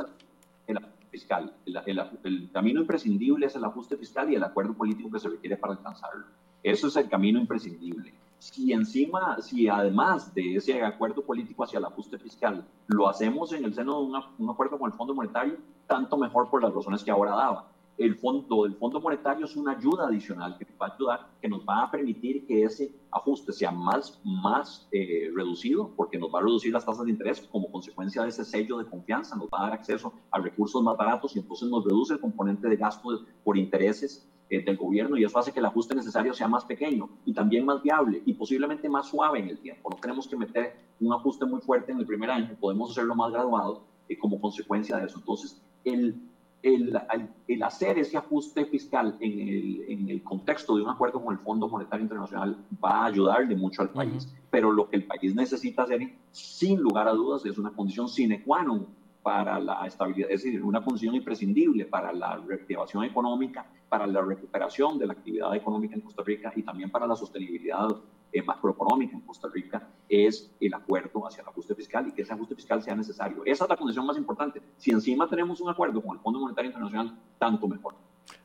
el, 0.69 0.79
fiscal. 1.11 1.53
el 1.67 2.51
camino 2.51 2.81
imprescindible 2.81 3.45
es 3.45 3.55
el 3.57 3.65
ajuste 3.65 3.99
fiscal 3.99 4.33
y 4.33 4.37
el 4.37 4.43
acuerdo 4.43 4.73
político 4.73 5.11
que 5.11 5.19
se 5.19 5.29
requiere 5.29 5.59
para 5.59 5.75
alcanzarlo. 5.75 6.25
Eso 6.63 6.87
es 6.87 6.97
el 6.97 7.11
camino 7.11 7.39
imprescindible 7.39 8.15
si 8.39 8.73
encima, 8.73 9.41
si 9.41 9.69
además 9.69 10.33
de 10.35 10.57
ese 10.57 10.83
acuerdo 10.83 11.23
político 11.25 11.65
hacia 11.65 11.79
el 11.79 11.85
ajuste 11.85 12.19
fiscal, 12.19 12.67
lo 12.87 13.09
hacemos 13.09 13.53
en 13.53 13.65
el 13.65 13.75
seno 13.75 14.01
de 14.01 14.07
un 14.39 14.51
acuerdo 14.51 14.79
con 14.79 14.91
el 14.91 14.97
Fondo 14.97 15.15
Monetario, 15.15 15.57
tanto 15.87 16.17
mejor 16.17 16.49
por 16.49 16.63
las 16.63 16.73
razones 16.73 17.03
que 17.03 17.11
ahora 17.11 17.33
daba. 17.33 17.73
El 17.99 18.15
fondo 18.15 18.63
del 18.63 18.77
Fondo 18.77 19.01
Monetario 19.01 19.45
es 19.45 19.57
una 19.57 19.73
ayuda 19.73 20.07
adicional 20.07 20.57
que 20.57 20.65
va 20.81 20.87
a 20.87 20.95
ayudar, 20.95 21.31
que 21.43 21.49
nos 21.49 21.65
va 21.69 21.83
a 21.83 21.91
permitir 21.91 22.47
que 22.47 22.63
ese 22.63 22.93
ajuste 23.11 23.53
sea 23.53 23.73
más, 23.73 24.21
más 24.23 24.89
eh, 24.93 25.33
reducido, 25.35 25.91
porque 25.97 26.17
nos 26.17 26.33
va 26.33 26.39
a 26.39 26.43
reducir 26.43 26.73
las 26.73 26.87
tasas 26.87 27.07
de 27.07 27.11
interés 27.11 27.41
como 27.51 27.69
consecuencia 27.73 28.23
de 28.23 28.29
ese 28.29 28.45
sello 28.45 28.79
de 28.79 28.87
confianza, 28.87 29.35
nos 29.35 29.49
va 29.49 29.59
a 29.59 29.63
dar 29.65 29.73
acceso 29.73 30.13
a 30.31 30.39
recursos 30.39 30.81
más 30.81 30.97
baratos 30.97 31.35
y 31.35 31.41
entonces 31.41 31.69
nos 31.69 31.85
reduce 31.85 32.15
el 32.15 32.21
componente 32.21 32.69
de 32.69 32.77
gasto 32.77 33.09
por 33.43 33.59
intereses 33.59 34.29
eh, 34.49 34.65
del 34.65 34.77
gobierno 34.77 35.17
y 35.17 35.25
eso 35.25 35.37
hace 35.37 35.53
que 35.53 35.59
el 35.59 35.67
ajuste 35.67 35.97
necesario 35.97 36.33
sea 36.33 36.47
más 36.47 36.65
pequeño 36.65 37.11
y 37.27 37.35
también 37.35 37.67
más 37.67 37.83
viable 37.83 38.23
y 38.25 38.33
posiblemente 38.35 38.89
más 38.89 39.09
suave 39.09 39.41
en 39.41 39.49
el 39.49 39.59
tiempo. 39.59 39.91
No 39.91 39.97
tenemos 39.97 40.29
que 40.29 40.37
meter 40.37 40.77
un 41.01 41.13
ajuste 41.13 41.47
muy 41.47 41.61
fuerte 41.61 41.91
en 41.91 41.99
el 41.99 42.07
primer 42.07 42.31
año, 42.31 42.57
podemos 42.61 42.93
hacerlo 42.93 43.17
más 43.17 43.33
graduado 43.33 43.83
eh, 44.09 44.17
como 44.17 44.41
consecuencia 44.41 44.97
de 44.99 45.07
eso. 45.07 45.19
Entonces, 45.19 45.61
el, 45.85 46.15
el, 46.63 46.99
el, 47.47 47.63
hacer 47.63 47.99
ese 47.99 48.17
ajuste 48.17 48.65
fiscal 48.67 49.17
en 49.21 49.41
el, 49.41 49.85
en 49.89 50.09
el, 50.11 50.23
contexto 50.23 50.77
de 50.77 50.83
un 50.83 50.91
acuerdo 50.91 51.23
con 51.23 51.33
el 51.33 51.39
Fondo 51.39 51.69
Monetario 51.69 52.03
Internacional 52.03 52.57
va 52.83 53.03
a 53.03 53.07
ayudarle 53.07 53.55
mucho 53.55 53.83
al 53.83 53.91
país, 53.91 54.35
pero 54.51 54.73
lo 54.73 54.89
que 54.89 54.97
el 54.97 55.05
país 55.05 55.35
necesita 55.35 55.85
hacer, 55.85 56.01
sin 56.33 56.81
lugar 56.81 57.07
a 57.07 57.13
dudas, 57.13 57.47
es 57.47 57.59
una 57.59 57.71
condición 57.71 58.09
sine 58.09 58.43
qua 58.43 58.63
non 58.63 58.87
para 59.29 59.61
la 59.61 59.87
estabilidad, 59.87 60.31
es 60.31 60.43
decir, 60.43 60.65
una 60.65 60.83
condición 60.83 61.15
imprescindible 61.15 61.85
para 61.85 62.15
la 62.15 62.39
reactivación 62.39 63.05
económica, 63.05 63.71
para 63.87 64.07
la 64.07 64.23
recuperación 64.23 64.99
de 64.99 65.07
la 65.07 65.13
actividad 65.13 65.55
económica 65.55 65.97
en 65.97 66.01
Costa 66.01 66.23
Rica 66.25 66.51
y 66.57 66.63
también 66.63 66.91
para 66.91 67.07
la 67.07 67.15
sostenibilidad 67.15 67.89
eh, 68.33 68.41
macroeconómica 68.41 69.15
en 69.15 69.21
Costa 69.21 69.49
Rica, 69.53 69.87
es 70.09 70.51
el 70.59 70.73
acuerdo 70.73 71.27
hacia 71.27 71.43
el 71.43 71.49
ajuste 71.49 71.75
fiscal 71.75 72.09
y 72.09 72.13
que 72.13 72.23
ese 72.23 72.33
ajuste 72.33 72.55
fiscal 72.55 72.83
sea 72.83 72.97
necesario. 72.97 73.43
Esa 73.45 73.65
es 73.65 73.71
la 73.71 73.77
condición 73.77 74.07
más 74.07 74.17
importante. 74.17 74.63
Si 74.79 74.93
encima 74.93 75.29
tenemos 75.29 75.61
un 75.61 75.69
acuerdo 75.69 76.01
con 76.01 76.17
el 76.17 76.23
Fondo 76.23 76.41
Monetario 76.41 76.71
Internacional, 76.71 77.15
tanto 77.39 77.69
mejor. 77.69 77.97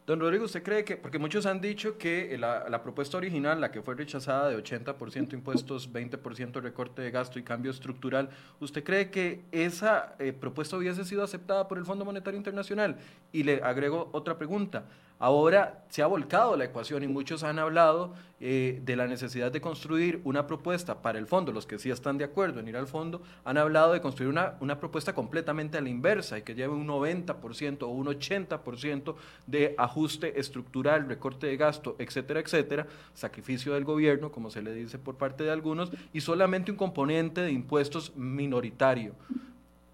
Don 0.06 0.20
Rodrigo, 0.20 0.44
¿usted 0.44 0.64
cree 0.64 0.84
que, 0.84 0.98
porque 0.98 1.18
muchos 1.18 1.46
han 1.46 1.62
dicho 1.62 1.98
que 1.98 2.38
la, 2.38 2.68
la 2.68 2.84
propuesta 2.84 3.16
original, 3.16 3.62
la 3.62 3.72
que 3.72 3.82
fue 3.82 3.96
rechazada 3.96 4.50
de 4.50 4.62
80% 4.62 5.32
impuestos, 5.32 5.90
20% 5.94 6.62
recorte 6.62 7.02
de 7.02 7.10
gasto 7.10 7.40
y 7.40 7.44
cambio 7.44 7.72
estructural, 7.72 8.30
¿usted 8.60 8.84
cree 8.84 9.10
que 9.10 9.46
esa 9.54 10.16
eh, 10.20 10.34
propuesta 10.34 10.76
hubiese 10.76 11.06
sido 11.06 11.24
aceptada 11.24 11.70
por 11.70 11.78
el 11.78 11.86
Fondo 11.86 12.04
Monetario 12.04 12.38
Internacional? 12.38 12.98
Y 13.32 13.44
le 13.44 13.64
agrego 13.64 14.10
otra 14.12 14.38
pregunta. 14.38 14.84
Ahora 15.24 15.86
se 15.88 16.02
ha 16.02 16.08
volcado 16.08 16.58
la 16.58 16.66
ecuación 16.66 17.02
y 17.02 17.08
muchos 17.08 17.44
han 17.44 17.58
hablado 17.58 18.14
eh, 18.42 18.82
de 18.84 18.98
la 18.98 19.08
necesidad 19.08 19.54
de 19.54 19.62
construir 19.62 20.20
una 20.26 20.48
propuesta 20.48 21.02
para 21.02 21.18
el 21.18 21.28
fondo. 21.28 21.54
Los 21.54 21.66
que 21.66 21.80
sí 21.80 21.90
están 21.90 22.18
de 22.18 22.26
acuerdo 22.26 22.60
en 22.60 22.68
ir 22.68 22.76
al 22.76 22.88
fondo 22.88 23.22
han 23.46 23.58
hablado 23.58 23.94
de 23.94 24.02
construir 24.02 24.30
una, 24.30 24.56
una 24.60 24.82
propuesta 24.82 25.16
completamente 25.16 25.78
a 25.78 25.82
la 25.82 25.88
inversa 25.88 26.38
y 26.38 26.42
que 26.42 26.56
lleve 26.56 26.74
un 26.74 26.86
90% 26.86 27.84
o 27.84 27.88
un 27.88 28.08
80% 28.08 29.16
de 29.48 29.76
ajuste 29.78 30.38
estructural, 30.42 31.08
recorte 31.08 31.48
de 31.48 31.56
gasto, 31.56 31.96
etcétera, 32.00 32.42
etcétera, 32.42 32.88
sacrificio 33.14 33.76
del 33.76 33.86
gobierno, 33.86 34.30
como 34.30 34.50
se 34.50 34.62
le 34.62 34.74
dice 34.74 35.00
por 35.00 35.16
parte 35.16 35.46
de 35.46 35.52
algunos, 35.52 35.90
y 36.12 36.20
solamente 36.20 36.70
un 36.70 36.76
componente 36.76 37.40
de 37.40 37.54
impuestos 37.54 38.14
minoritario. 38.18 39.16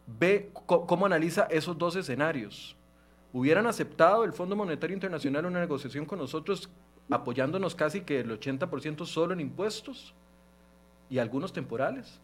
Ve 0.08 0.50
cómo 0.66 1.06
analiza 1.06 1.44
esos 1.52 1.78
dos 1.78 1.96
escenarios 1.96 2.79
hubieran 3.34 3.68
aceptado 3.68 4.24
el 4.24 4.34
Fondo 4.34 4.56
Monetario 4.56 4.94
Internacional 4.94 5.46
una 5.46 5.60
negociación 5.60 6.06
con 6.06 6.20
nosotros 6.20 6.70
apoyándonos 7.10 7.76
casi 7.76 8.02
que 8.02 8.20
el 8.20 8.40
80% 8.40 9.06
solo 9.06 9.34
en 9.34 9.42
impuestos 9.42 10.14
y 11.10 11.18
algunos 11.18 11.52
temporales? 11.52 12.20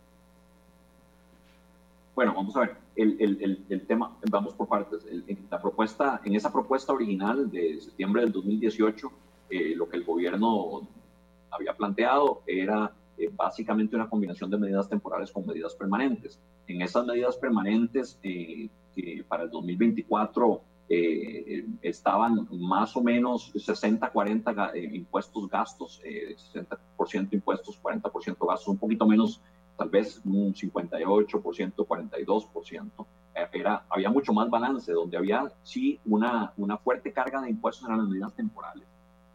Bueno, 2.14 2.34
vamos 2.34 2.56
a 2.56 2.62
ver, 2.62 2.78
el, 2.96 3.18
el, 3.20 3.66
el, 3.68 3.82
tema, 3.86 4.16
vamos 4.32 4.54
por 4.54 4.70
partes. 4.70 5.06
la 5.50 5.62
propuesta, 5.62 6.22
en 6.24 6.36
esa 6.36 6.52
propuesta 6.52 6.94
original 6.94 7.52
de 7.52 7.82
septiembre 7.82 8.22
del 8.22 8.32
2018, 8.32 9.12
eh, 9.50 9.76
lo 9.76 9.90
que 9.90 9.98
el 9.98 10.06
gobierno 10.06 10.88
había 11.52 11.76
planteado 11.76 12.42
era 12.48 12.94
eh, 13.18 13.30
básicamente 13.36 13.98
una 13.98 14.10
combinación 14.10 14.50
de 14.50 14.58
medidas 14.58 14.88
temporales 14.88 15.30
con 15.32 15.46
medidas 15.46 15.76
permanentes. 15.76 16.40
En 16.68 16.82
esas 16.82 17.06
medidas 17.06 17.36
permanentes, 17.36 18.18
eh, 18.24 18.70
que 18.96 19.26
para 19.28 19.44
el 19.44 19.50
2024 19.50 20.62
eh, 20.88 21.66
estaban 21.82 22.48
más 22.52 22.96
o 22.96 23.02
menos 23.02 23.52
60, 23.56 24.10
40 24.10 24.72
eh, 24.74 24.90
impuestos 24.94 25.50
gastos, 25.50 26.02
60% 26.04 26.78
eh, 27.24 27.28
impuestos, 27.32 27.82
40% 27.82 28.48
gastos, 28.48 28.68
un 28.68 28.78
poquito 28.78 29.08
menos, 29.08 29.42
tal 29.78 29.90
vez 29.90 30.22
un 30.24 30.54
58%, 30.54 31.74
42%. 31.76 33.06
Era, 33.52 33.86
había 33.90 34.10
mucho 34.10 34.32
más 34.32 34.50
balance, 34.50 34.92
donde 34.94 35.18
había 35.18 35.52
sí 35.64 36.00
una, 36.06 36.54
una 36.58 36.78
fuerte 36.78 37.12
carga 37.12 37.42
de 37.42 37.50
impuestos 37.50 37.90
en 37.90 37.98
las 37.98 38.08
medidas 38.08 38.34
temporales. 38.34 38.88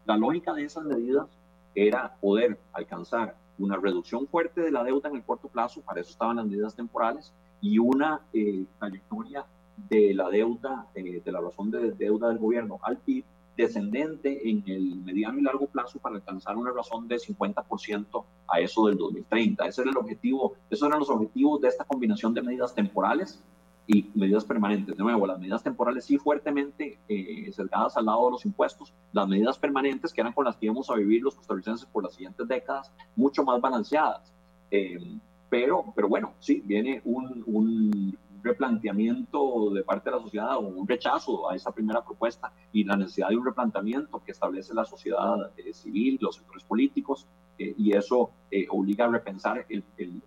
La 0.06 0.16
lógica 0.16 0.54
de 0.54 0.64
esas 0.64 0.84
medidas 0.84 1.26
era 1.74 2.16
poder 2.20 2.58
alcanzar 2.72 3.36
una 3.58 3.76
reducción 3.76 4.26
fuerte 4.26 4.62
de 4.62 4.70
la 4.70 4.82
deuda 4.82 5.10
en 5.10 5.16
el 5.16 5.22
corto 5.22 5.48
plazo, 5.48 5.82
para 5.82 6.00
eso 6.00 6.10
estaban 6.10 6.36
las 6.36 6.46
medidas 6.46 6.74
temporales, 6.74 7.32
y 7.60 7.78
una 7.78 8.20
eh, 8.32 8.64
trayectoria 8.78 9.44
de 9.88 10.14
la 10.14 10.28
deuda, 10.28 10.86
de 10.94 11.22
la 11.32 11.40
razón 11.40 11.70
de 11.70 11.92
deuda 11.92 12.28
del 12.28 12.38
gobierno 12.38 12.78
al 12.82 12.98
PIB 12.98 13.24
descendente 13.60 14.48
en 14.48 14.62
el 14.66 14.96
mediano 14.96 15.38
y 15.38 15.42
largo 15.42 15.66
plazo 15.66 15.98
para 15.98 16.16
alcanzar 16.16 16.56
una 16.56 16.72
razón 16.72 17.06
de 17.08 17.16
50% 17.16 18.24
a 18.48 18.60
eso 18.60 18.86
del 18.86 18.96
2030. 18.96 19.66
Ese 19.66 19.82
era 19.82 19.90
el 19.90 19.96
objetivo, 19.96 20.54
esos 20.70 20.88
eran 20.88 21.00
los 21.00 21.10
objetivos 21.10 21.60
de 21.60 21.68
esta 21.68 21.84
combinación 21.84 22.32
de 22.34 22.42
medidas 22.42 22.74
temporales 22.74 23.42
y 23.86 24.08
medidas 24.14 24.44
permanentes. 24.44 24.96
De 24.96 25.02
nuevo, 25.02 25.26
las 25.26 25.38
medidas 25.38 25.62
temporales 25.62 26.04
sí 26.04 26.16
fuertemente 26.16 26.98
eh, 27.08 27.50
cercadas 27.52 27.96
al 27.96 28.06
lado 28.06 28.26
de 28.26 28.30
los 28.32 28.46
impuestos, 28.46 28.92
las 29.12 29.28
medidas 29.28 29.58
permanentes 29.58 30.12
que 30.12 30.20
eran 30.20 30.32
con 30.32 30.44
las 30.44 30.56
que 30.56 30.66
íbamos 30.66 30.88
a 30.90 30.94
vivir 30.94 31.22
los 31.22 31.34
costarricenses 31.34 31.86
por 31.86 32.04
las 32.04 32.14
siguientes 32.14 32.46
décadas, 32.46 32.92
mucho 33.16 33.44
más 33.44 33.60
balanceadas. 33.60 34.32
Eh, 34.70 35.18
pero, 35.48 35.92
pero 35.96 36.08
bueno, 36.08 36.34
sí, 36.38 36.62
viene 36.64 37.02
un 37.04 38.16
replanteamiento 38.42 39.70
de 39.70 39.82
parte 39.82 40.10
de 40.10 40.16
la 40.16 40.22
sociedad 40.22 40.56
o 40.56 40.60
un 40.60 40.86
rechazo 40.86 41.50
a 41.50 41.56
esa 41.56 41.70
primera 41.72 42.04
propuesta 42.04 42.52
y 42.72 42.84
la 42.84 42.96
necesidad 42.96 43.28
de 43.28 43.36
un 43.36 43.44
replanteamiento 43.44 44.22
que 44.24 44.32
establece 44.32 44.74
la 44.74 44.84
sociedad 44.84 45.52
eh, 45.56 45.72
civil, 45.72 46.18
los 46.20 46.36
sectores 46.36 46.64
políticos, 46.64 47.26
y 47.58 47.94
eso 47.94 48.30
obliga 48.70 49.04
a 49.04 49.08
repensar 49.08 49.66
el, 49.68 49.84
el, 49.98 50.22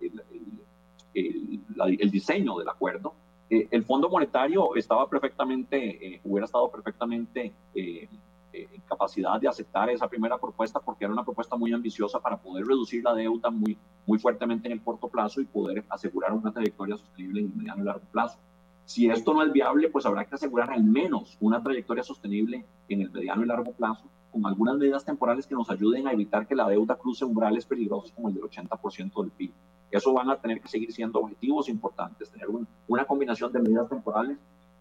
el, 1.16 2.00
el 2.00 2.12
diseño 2.12 2.58
del 2.60 2.70
acuerdo. 2.70 3.16
Eh, 3.50 3.68
el 3.72 3.84
Fondo 3.84 4.10
Monetario 4.10 4.76
estaba 4.76 5.08
perfectamente, 5.08 5.78
eh, 6.16 6.22
hubiera 6.24 6.46
estado 6.46 6.72
perfectamente 6.72 7.54
eh, 7.76 8.10
en 8.54 8.82
capacidad 8.88 9.40
de 9.40 9.48
aceptar 9.48 9.90
esa 9.90 10.08
primera 10.08 10.38
propuesta 10.38 10.80
porque 10.80 11.06
era 11.06 11.14
una 11.14 11.24
propuesta 11.24 11.56
muy 11.56 11.74
ambiciosa 11.74 12.20
para 12.20 12.38
poder 12.38 12.66
reducir 12.66 13.04
la 13.04 13.14
deuda 13.14 13.50
muy, 13.50 13.78
muy 14.06 14.20
fuertemente 14.20 14.68
en 14.68 14.74
el 14.74 14.82
corto 14.82 15.08
plazo 15.08 15.42
y 15.42 15.46
poder 15.46 15.84
asegurar 15.90 16.34
una 16.34 16.52
trayectoria 16.52 16.98
sostenible 16.98 17.42
en 17.42 17.48
el 17.48 17.56
mediano 17.56 17.84
y 17.84 17.86
largo 17.86 18.06
plazo. 18.12 18.38
Si 18.86 19.10
esto 19.10 19.34
no 19.34 19.44
es 19.44 19.52
viable, 19.52 19.90
pues 19.90 20.06
habrá 20.06 20.26
que 20.26 20.36
asegurar 20.36 20.72
al 20.72 20.84
menos 20.84 21.38
una 21.40 21.64
trayectoria 21.64 22.04
sostenible 22.04 22.66
en 22.90 23.02
el 23.02 23.12
mediano 23.12 23.44
y 23.44 23.46
largo 23.46 23.72
plazo, 23.72 24.04
con 24.32 24.46
algunas 24.46 24.78
medidas 24.78 25.06
temporales 25.06 25.48
que 25.48 25.56
nos 25.56 25.70
ayuden 25.70 26.08
a 26.08 26.12
evitar 26.12 26.48
que 26.48 26.56
la 26.56 26.68
deuda 26.68 26.96
cruce 26.96 27.24
umbrales 27.24 27.66
peligrosos 27.66 28.12
como 28.12 28.28
el 28.28 28.36
del 28.36 28.44
80% 28.44 29.22
del 29.22 29.32
PIB. 29.32 29.52
Eso 29.92 30.12
van 30.12 30.30
a 30.32 30.38
tener 30.38 30.60
que 30.60 30.68
seguir 30.68 30.92
siendo 30.92 31.20
objetivos 31.20 31.70
importantes, 31.70 32.30
tener 32.32 32.48
una 32.88 33.06
combinación 33.06 33.54
de 33.54 33.62
medidas 33.62 33.88
temporales 33.88 34.38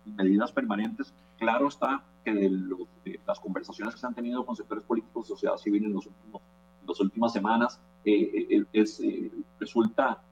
y 0.07 0.11
medidas 0.11 0.51
permanentes. 0.51 1.12
Claro 1.39 1.68
está 1.68 2.03
que 2.25 2.33
de, 2.33 3.20
las 3.27 3.39
conversaciones 3.39 3.95
que 3.95 4.01
se 4.01 4.07
han 4.07 4.14
tenido 4.14 4.45
con 4.45 4.57
sectores 4.57 4.83
políticos 4.85 5.27
y 5.27 5.29
sociedad 5.29 5.57
civil 5.57 5.85
en, 5.85 5.93
los 5.93 6.07
últimos, 6.07 6.43
las 6.87 7.01
últimas 7.01 7.33
semanas, 7.33 7.79
eh, 8.05 8.46
eh, 8.50 8.64
es, 8.72 9.00
eh, 9.00 9.30
resulta 9.59 10.22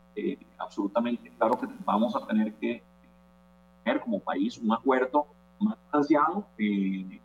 absolutamente 0.58 1.30
claro 1.38 1.58
que 1.58 1.66
vamos 1.84 2.14
a 2.14 2.26
tener 2.26 2.52
que 2.54 2.82
tener 3.82 4.00
como 4.00 4.20
país 4.20 4.58
un 4.58 4.70
acuerdo 4.70 5.26
más 5.58 5.78
balanceado 5.90 6.44
en 6.58 7.20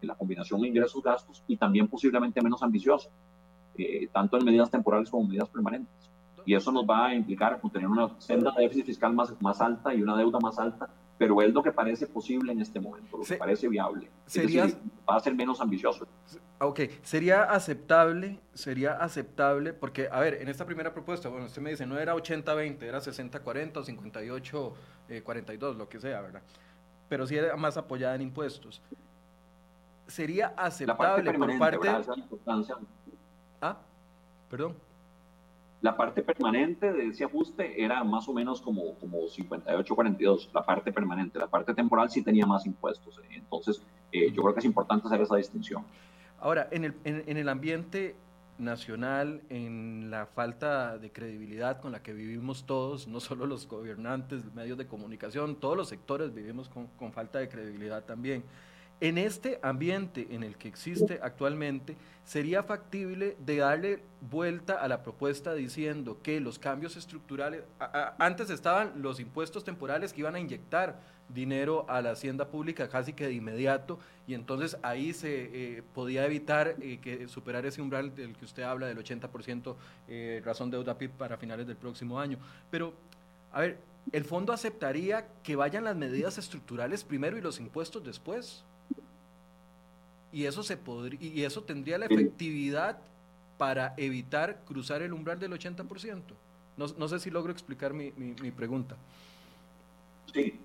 la 0.00 0.14
combinación 0.14 0.62
de 0.62 0.68
ingresos-gastos 0.68 1.42
y 1.46 1.56
también 1.58 1.86
posiblemente 1.86 2.40
menos 2.40 2.62
ambicioso, 2.62 3.10
tanto 4.10 4.38
en 4.38 4.44
medidas 4.46 4.70
temporales 4.70 5.10
como 5.10 5.24
en 5.24 5.28
medidas 5.30 5.50
permanentes. 5.50 6.10
Y 6.46 6.54
eso 6.54 6.72
nos 6.72 6.88
va 6.88 7.08
a 7.08 7.14
implicar 7.14 7.60
tener 7.70 7.88
una 7.88 8.18
senda 8.20 8.52
de 8.52 8.62
déficit 8.62 8.86
fiscal 8.86 9.12
más, 9.12 9.34
más 9.42 9.60
alta 9.60 9.92
y 9.92 10.00
una 10.00 10.16
deuda 10.16 10.38
más 10.40 10.58
alta, 10.58 10.88
pero 11.18 11.42
es 11.42 11.52
lo 11.52 11.62
que 11.62 11.72
parece 11.72 12.06
posible 12.06 12.52
en 12.52 12.60
este 12.60 12.80
momento, 12.80 13.18
lo 13.18 13.24
que 13.24 13.34
parece 13.34 13.68
viable. 13.68 14.08
Sería, 14.26 14.66
va 15.08 15.16
a 15.16 15.20
ser 15.20 15.34
menos 15.34 15.60
ambicioso. 15.60 16.06
Ok, 16.60 16.80
sería 17.02 17.42
aceptable, 17.42 18.40
sería 18.54 18.92
aceptable, 18.92 19.72
porque, 19.72 20.08
a 20.10 20.20
ver, 20.20 20.34
en 20.34 20.48
esta 20.48 20.64
primera 20.64 20.92
propuesta, 20.92 21.28
bueno, 21.28 21.46
usted 21.46 21.60
me 21.60 21.70
dice, 21.70 21.86
no 21.86 21.98
era 21.98 22.14
80-20, 22.14 22.82
era 22.82 23.00
60-40 23.00 23.76
o 23.76 23.84
58-42, 23.84 24.74
eh, 25.08 25.74
lo 25.76 25.88
que 25.88 26.00
sea, 26.00 26.20
¿verdad? 26.20 26.42
Pero 27.08 27.26
sí 27.26 27.36
era 27.36 27.56
más 27.56 27.76
apoyada 27.76 28.14
en 28.14 28.22
impuestos. 28.22 28.80
Sería 30.06 30.54
aceptable 30.56 31.32
por 31.34 31.58
parte... 31.58 31.88
Ah, 33.60 33.76
perdón 34.48 34.87
la 35.80 35.96
parte 35.96 36.22
permanente 36.22 36.92
de 36.92 37.06
ese 37.06 37.24
ajuste 37.24 37.82
era 37.82 38.02
más 38.02 38.28
o 38.28 38.32
menos 38.32 38.60
como, 38.60 38.94
como 38.96 39.18
58-42, 39.22 40.50
la 40.52 40.66
parte 40.66 40.92
permanente. 40.92 41.38
La 41.38 41.46
parte 41.46 41.72
temporal 41.72 42.10
sí 42.10 42.22
tenía 42.22 42.46
más 42.46 42.66
impuestos. 42.66 43.20
Entonces, 43.30 43.80
eh, 44.10 44.32
yo 44.32 44.42
creo 44.42 44.54
que 44.54 44.60
es 44.60 44.66
importante 44.66 45.06
hacer 45.06 45.20
esa 45.20 45.36
distinción. 45.36 45.84
Ahora, 46.40 46.68
en 46.72 46.84
el, 46.84 46.94
en, 47.04 47.36
el 47.36 47.48
ambiente 47.48 48.16
nacional, 48.58 49.42
en 49.50 50.10
la 50.10 50.26
falta 50.26 50.98
de 50.98 51.12
credibilidad 51.12 51.80
con 51.80 51.92
la 51.92 52.02
que 52.02 52.12
vivimos 52.12 52.64
todos, 52.64 53.06
no 53.06 53.20
solo 53.20 53.46
los 53.46 53.68
gobernantes, 53.68 54.52
medios 54.54 54.78
de 54.78 54.86
comunicación, 54.86 55.56
todos 55.56 55.76
los 55.76 55.88
sectores 55.88 56.34
vivimos 56.34 56.68
con, 56.68 56.88
con 56.88 57.12
falta 57.12 57.38
de 57.38 57.48
credibilidad 57.48 58.04
también. 58.04 58.42
En 59.00 59.16
este 59.16 59.60
ambiente 59.62 60.26
en 60.30 60.42
el 60.42 60.56
que 60.56 60.66
existe 60.66 61.20
actualmente, 61.22 61.96
sería 62.24 62.64
factible 62.64 63.36
de 63.38 63.58
darle 63.58 64.02
vuelta 64.30 64.74
a 64.74 64.88
la 64.88 65.02
propuesta 65.02 65.54
diciendo 65.54 66.18
que 66.22 66.40
los 66.40 66.58
cambios 66.58 66.96
estructurales, 66.96 67.62
antes 68.18 68.50
estaban 68.50 69.00
los 69.00 69.20
impuestos 69.20 69.64
temporales 69.64 70.12
que 70.12 70.20
iban 70.20 70.34
a 70.34 70.40
inyectar 70.40 71.00
dinero 71.28 71.86
a 71.88 72.02
la 72.02 72.10
hacienda 72.10 72.48
pública 72.48 72.88
casi 72.88 73.12
que 73.12 73.26
de 73.26 73.34
inmediato 73.34 73.98
y 74.26 74.34
entonces 74.34 74.76
ahí 74.82 75.12
se 75.12 75.76
eh, 75.78 75.82
podía 75.94 76.24
evitar 76.26 76.74
eh, 76.80 76.98
que 77.00 77.28
superar 77.28 77.66
ese 77.66 77.80
umbral 77.80 78.14
del 78.14 78.36
que 78.36 78.44
usted 78.44 78.62
habla 78.62 78.86
del 78.86 78.98
80% 78.98 79.76
eh, 80.08 80.42
razón 80.44 80.70
deuda 80.70 80.98
PIB 80.98 81.12
para 81.12 81.36
finales 81.36 81.66
del 81.66 81.76
próximo 81.76 82.18
año. 82.18 82.38
Pero, 82.70 82.92
a 83.52 83.60
ver, 83.60 83.78
¿el 84.12 84.24
fondo 84.24 84.52
aceptaría 84.52 85.28
que 85.42 85.56
vayan 85.56 85.84
las 85.84 85.96
medidas 85.96 86.38
estructurales 86.38 87.04
primero 87.04 87.36
y 87.36 87.40
los 87.40 87.60
impuestos 87.60 88.04
después? 88.04 88.64
y 90.32 90.44
eso, 90.44 90.62
se 90.62 90.76
podría, 90.76 91.18
y 91.20 91.44
eso 91.44 91.62
tendría 91.62 91.98
la 91.98 92.06
efectividad 92.06 92.98
para 93.56 93.94
evitar 93.96 94.62
cruzar 94.64 95.02
el 95.02 95.12
umbral 95.12 95.38
del 95.38 95.52
80%. 95.52 96.22
No, 96.76 96.86
no 96.96 97.08
sé 97.08 97.18
si 97.18 97.30
logro 97.30 97.50
explicar 97.50 97.92
mi, 97.92 98.12
mi, 98.12 98.50
pregunta. 98.50 98.96
Sí, 100.32 100.60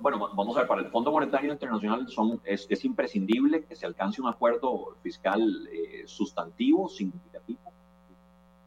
bueno, 0.00 0.18
vamos 0.34 0.56
a 0.56 0.60
ver, 0.60 0.68
para 0.68 0.80
el 0.80 0.88
Fondo 0.88 1.10
Monetario 1.10 1.52
Internacional 1.52 2.08
son, 2.08 2.40
es, 2.44 2.66
es 2.70 2.84
imprescindible 2.84 3.64
que 3.64 3.76
se 3.76 3.84
alcance 3.84 4.22
un 4.22 4.28
acuerdo 4.28 4.96
fiscal 5.02 5.68
eh, 5.70 6.04
sustantivo, 6.06 6.88
significativo, 6.88 7.58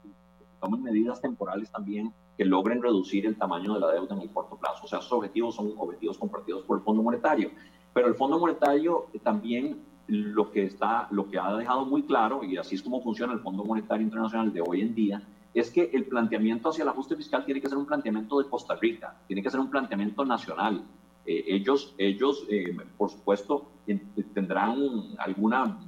que 0.03 0.09
tomen 0.59 0.83
medidas 0.83 1.21
temporales 1.21 1.71
también 1.71 2.13
logren 2.45 2.81
reducir 2.81 3.25
el 3.25 3.37
tamaño 3.37 3.73
de 3.73 3.79
la 3.79 3.91
deuda 3.91 4.15
en 4.15 4.21
el 4.21 4.31
corto 4.31 4.57
plazo. 4.57 4.85
O 4.85 4.87
sea, 4.87 4.99
esos 4.99 5.11
objetivos 5.11 5.55
son 5.55 5.73
objetivos 5.77 6.17
compartidos 6.17 6.63
por 6.63 6.77
el 6.77 6.83
Fondo 6.83 7.03
Monetario. 7.03 7.51
Pero 7.93 8.07
el 8.07 8.15
Fondo 8.15 8.39
Monetario 8.39 9.07
también 9.23 9.83
lo 10.07 10.51
que, 10.51 10.65
está, 10.65 11.07
lo 11.11 11.29
que 11.29 11.39
ha 11.39 11.55
dejado 11.55 11.85
muy 11.85 12.03
claro, 12.03 12.43
y 12.43 12.57
así 12.57 12.75
es 12.75 12.83
como 12.83 13.01
funciona 13.01 13.33
el 13.33 13.39
Fondo 13.39 13.63
Monetario 13.63 14.03
Internacional 14.03 14.51
de 14.51 14.61
hoy 14.61 14.81
en 14.81 14.93
día, 14.93 15.21
es 15.53 15.69
que 15.69 15.89
el 15.93 16.05
planteamiento 16.05 16.69
hacia 16.69 16.83
el 16.83 16.89
ajuste 16.89 17.15
fiscal 17.15 17.45
tiene 17.45 17.61
que 17.61 17.69
ser 17.69 17.77
un 17.77 17.85
planteamiento 17.85 18.41
de 18.41 18.49
Costa 18.49 18.75
Rica, 18.75 19.17
tiene 19.27 19.41
que 19.41 19.49
ser 19.49 19.59
un 19.59 19.69
planteamiento 19.69 20.25
nacional. 20.25 20.83
Eh, 21.25 21.43
ellos, 21.47 21.93
ellos 21.97 22.45
eh, 22.49 22.75
por 22.97 23.09
supuesto, 23.09 23.67
tendrán 24.33 24.77
alguna 25.17 25.79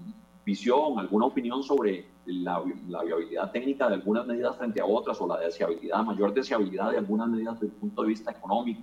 visión, 0.45 0.99
alguna 0.99 1.25
opinión 1.25 1.63
sobre 1.63 2.12
la, 2.25 2.63
la, 2.87 3.03
viabilidad 3.03 3.51
técnica 3.51 3.87
de 3.87 3.95
algunas 3.95 4.25
medidas 4.25 4.57
frente 4.57 4.81
a 4.81 4.85
otras 4.85 5.19
o 5.21 5.27
la 5.27 5.39
deseabilidad, 5.39 6.03
mayor 6.03 6.33
deseabilidad 6.33 6.91
de 6.91 6.97
algunas 6.97 7.27
medidas 7.27 7.59
desde 7.59 7.73
el 7.73 7.79
punto 7.79 8.01
de 8.01 8.07
vista 8.07 8.31
económico 8.31 8.81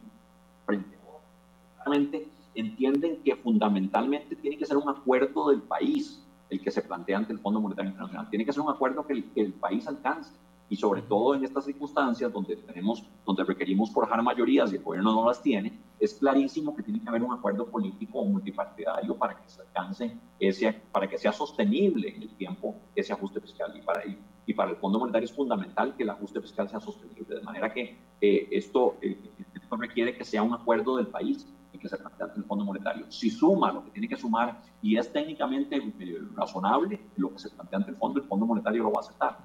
frente 0.66 0.96
a 0.96 1.08
otras. 1.08 2.22
Entienden 2.54 3.22
que 3.22 3.36
fundamentalmente 3.36 4.34
tiene 4.36 4.58
que 4.58 4.66
ser 4.66 4.76
un 4.76 4.88
acuerdo 4.88 5.50
del 5.50 5.62
país 5.62 6.26
el 6.50 6.60
que 6.60 6.70
se 6.70 6.82
plantea 6.82 7.18
ante 7.18 7.32
el 7.32 7.38
Fondo 7.38 7.60
Monetario 7.60 7.90
Internacional. 7.90 8.28
Tiene 8.28 8.44
que 8.44 8.52
ser 8.52 8.62
un 8.62 8.70
acuerdo 8.70 9.06
que 9.06 9.24
el, 9.36 9.52
país 9.54 9.86
alcance. 9.86 10.32
Y 10.70 10.76
sobre 10.76 11.02
todo 11.02 11.34
en 11.34 11.44
estas 11.44 11.66
circunstancias 11.66 12.32
donde 12.32 12.56
tenemos, 12.56 13.04
donde 13.26 13.44
requerimos 13.44 13.90
forjar 13.92 14.22
mayorías 14.22 14.72
y 14.72 14.76
el 14.76 14.82
gobierno 14.82 15.12
no 15.12 15.26
las 15.26 15.42
tiene, 15.42 15.78
es 15.98 16.14
clarísimo 16.14 16.74
que 16.74 16.82
tiene 16.82 17.02
que 17.02 17.08
haber 17.08 17.22
un 17.22 17.32
acuerdo 17.32 17.66
político 17.66 18.24
multipartidario 18.24 19.16
para 19.16 19.36
que 19.36 19.50
se 19.50 19.60
alcance 19.60 20.16
ese, 20.38 20.72
para 20.92 21.06
que 21.08 21.18
sea 21.18 21.32
sostenible 21.32 22.14
en 22.16 22.22
el 22.22 22.30
tiempo 22.36 22.76
ese 22.94 23.12
ajuste 23.12 23.40
fiscal. 23.40 23.76
Y 23.76 23.82
para, 23.82 24.02
y 24.46 24.54
para 24.54 24.70
el 24.70 24.76
Fondo 24.76 24.98
Monetario 24.98 25.26
es 25.26 25.32
fundamental 25.32 25.94
que 25.94 26.04
el 26.04 26.10
ajuste 26.10 26.40
fiscal 26.40 26.68
sea 26.68 26.80
sostenible. 26.80 27.36
De 27.36 27.42
manera 27.42 27.72
que 27.72 27.98
eh, 28.20 28.48
esto, 28.50 28.96
eh, 29.02 29.18
esto 29.54 29.76
requiere 29.76 30.16
que 30.16 30.24
sea 30.24 30.42
un 30.42 30.54
acuerdo 30.54 30.96
del 30.96 31.08
país 31.08 31.46
que 31.80 31.88
se 31.88 31.96
plantea 31.96 32.26
ante 32.26 32.38
el 32.38 32.44
Fondo 32.44 32.64
Monetario. 32.64 33.10
Si 33.10 33.30
suma 33.30 33.72
lo 33.72 33.84
que 33.84 33.90
tiene 33.90 34.08
que 34.08 34.16
sumar 34.16 34.60
y 34.82 34.96
es 34.96 35.12
técnicamente 35.12 35.76
eh, 35.76 36.18
razonable 36.36 37.00
lo 37.16 37.32
que 37.32 37.38
se 37.38 37.50
plantea 37.50 37.78
ante 37.78 37.90
el 37.90 37.96
Fondo, 37.96 38.20
el 38.20 38.26
Fondo 38.26 38.46
Monetario 38.46 38.84
lo 38.84 38.92
va 38.92 38.98
a 38.98 39.00
aceptar. 39.00 39.38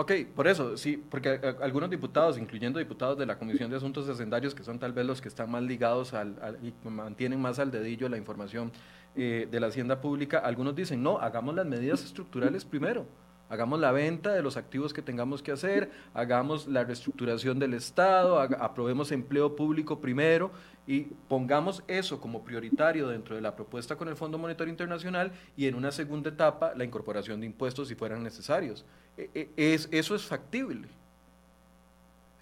Ok, 0.00 0.12
por 0.34 0.48
eso, 0.48 0.78
sí, 0.78 0.96
porque 0.96 1.34
eh, 1.34 1.56
algunos 1.60 1.90
diputados, 1.90 2.38
incluyendo 2.38 2.78
diputados 2.78 3.18
de 3.18 3.26
la 3.26 3.38
Comisión 3.38 3.70
de 3.70 3.76
Asuntos 3.76 4.08
Hacendarios, 4.08 4.54
que 4.54 4.62
son 4.62 4.78
tal 4.78 4.94
vez 4.94 5.04
los 5.04 5.20
que 5.20 5.28
están 5.28 5.50
más 5.50 5.62
ligados 5.62 6.14
al, 6.14 6.58
y 6.62 6.72
mantienen 6.88 7.38
más 7.38 7.58
al 7.58 7.70
dedillo 7.70 8.08
la 8.08 8.16
información 8.16 8.72
eh, 9.14 9.46
de 9.50 9.60
la 9.60 9.66
Hacienda 9.66 10.00
Pública, 10.00 10.38
algunos 10.38 10.74
dicen, 10.74 11.02
no, 11.02 11.18
hagamos 11.18 11.54
las 11.54 11.66
medidas 11.66 12.02
estructurales 12.02 12.64
primero 12.64 13.04
hagamos 13.50 13.80
la 13.80 13.92
venta 13.92 14.32
de 14.32 14.42
los 14.42 14.56
activos 14.56 14.94
que 14.94 15.02
tengamos 15.02 15.42
que 15.42 15.52
hacer, 15.52 15.90
hagamos 16.14 16.66
la 16.68 16.84
reestructuración 16.84 17.58
del 17.58 17.74
Estado, 17.74 18.40
aprobemos 18.40 19.12
empleo 19.12 19.54
público 19.54 20.00
primero 20.00 20.50
y 20.86 21.02
pongamos 21.28 21.84
eso 21.86 22.20
como 22.20 22.42
prioritario 22.42 23.08
dentro 23.08 23.34
de 23.34 23.42
la 23.42 23.54
propuesta 23.54 23.96
con 23.96 24.08
el 24.08 24.16
Fondo 24.16 24.38
Monetario 24.38 24.70
Internacional 24.70 25.32
y 25.56 25.66
en 25.66 25.74
una 25.74 25.90
segunda 25.90 26.30
etapa 26.30 26.72
la 26.74 26.84
incorporación 26.84 27.40
de 27.40 27.46
impuestos 27.46 27.88
si 27.88 27.94
fueran 27.94 28.22
necesarios. 28.22 28.86
E, 29.16 29.30
e, 29.34 29.74
es, 29.74 29.88
eso 29.90 30.14
es 30.14 30.24
factible. 30.24 30.88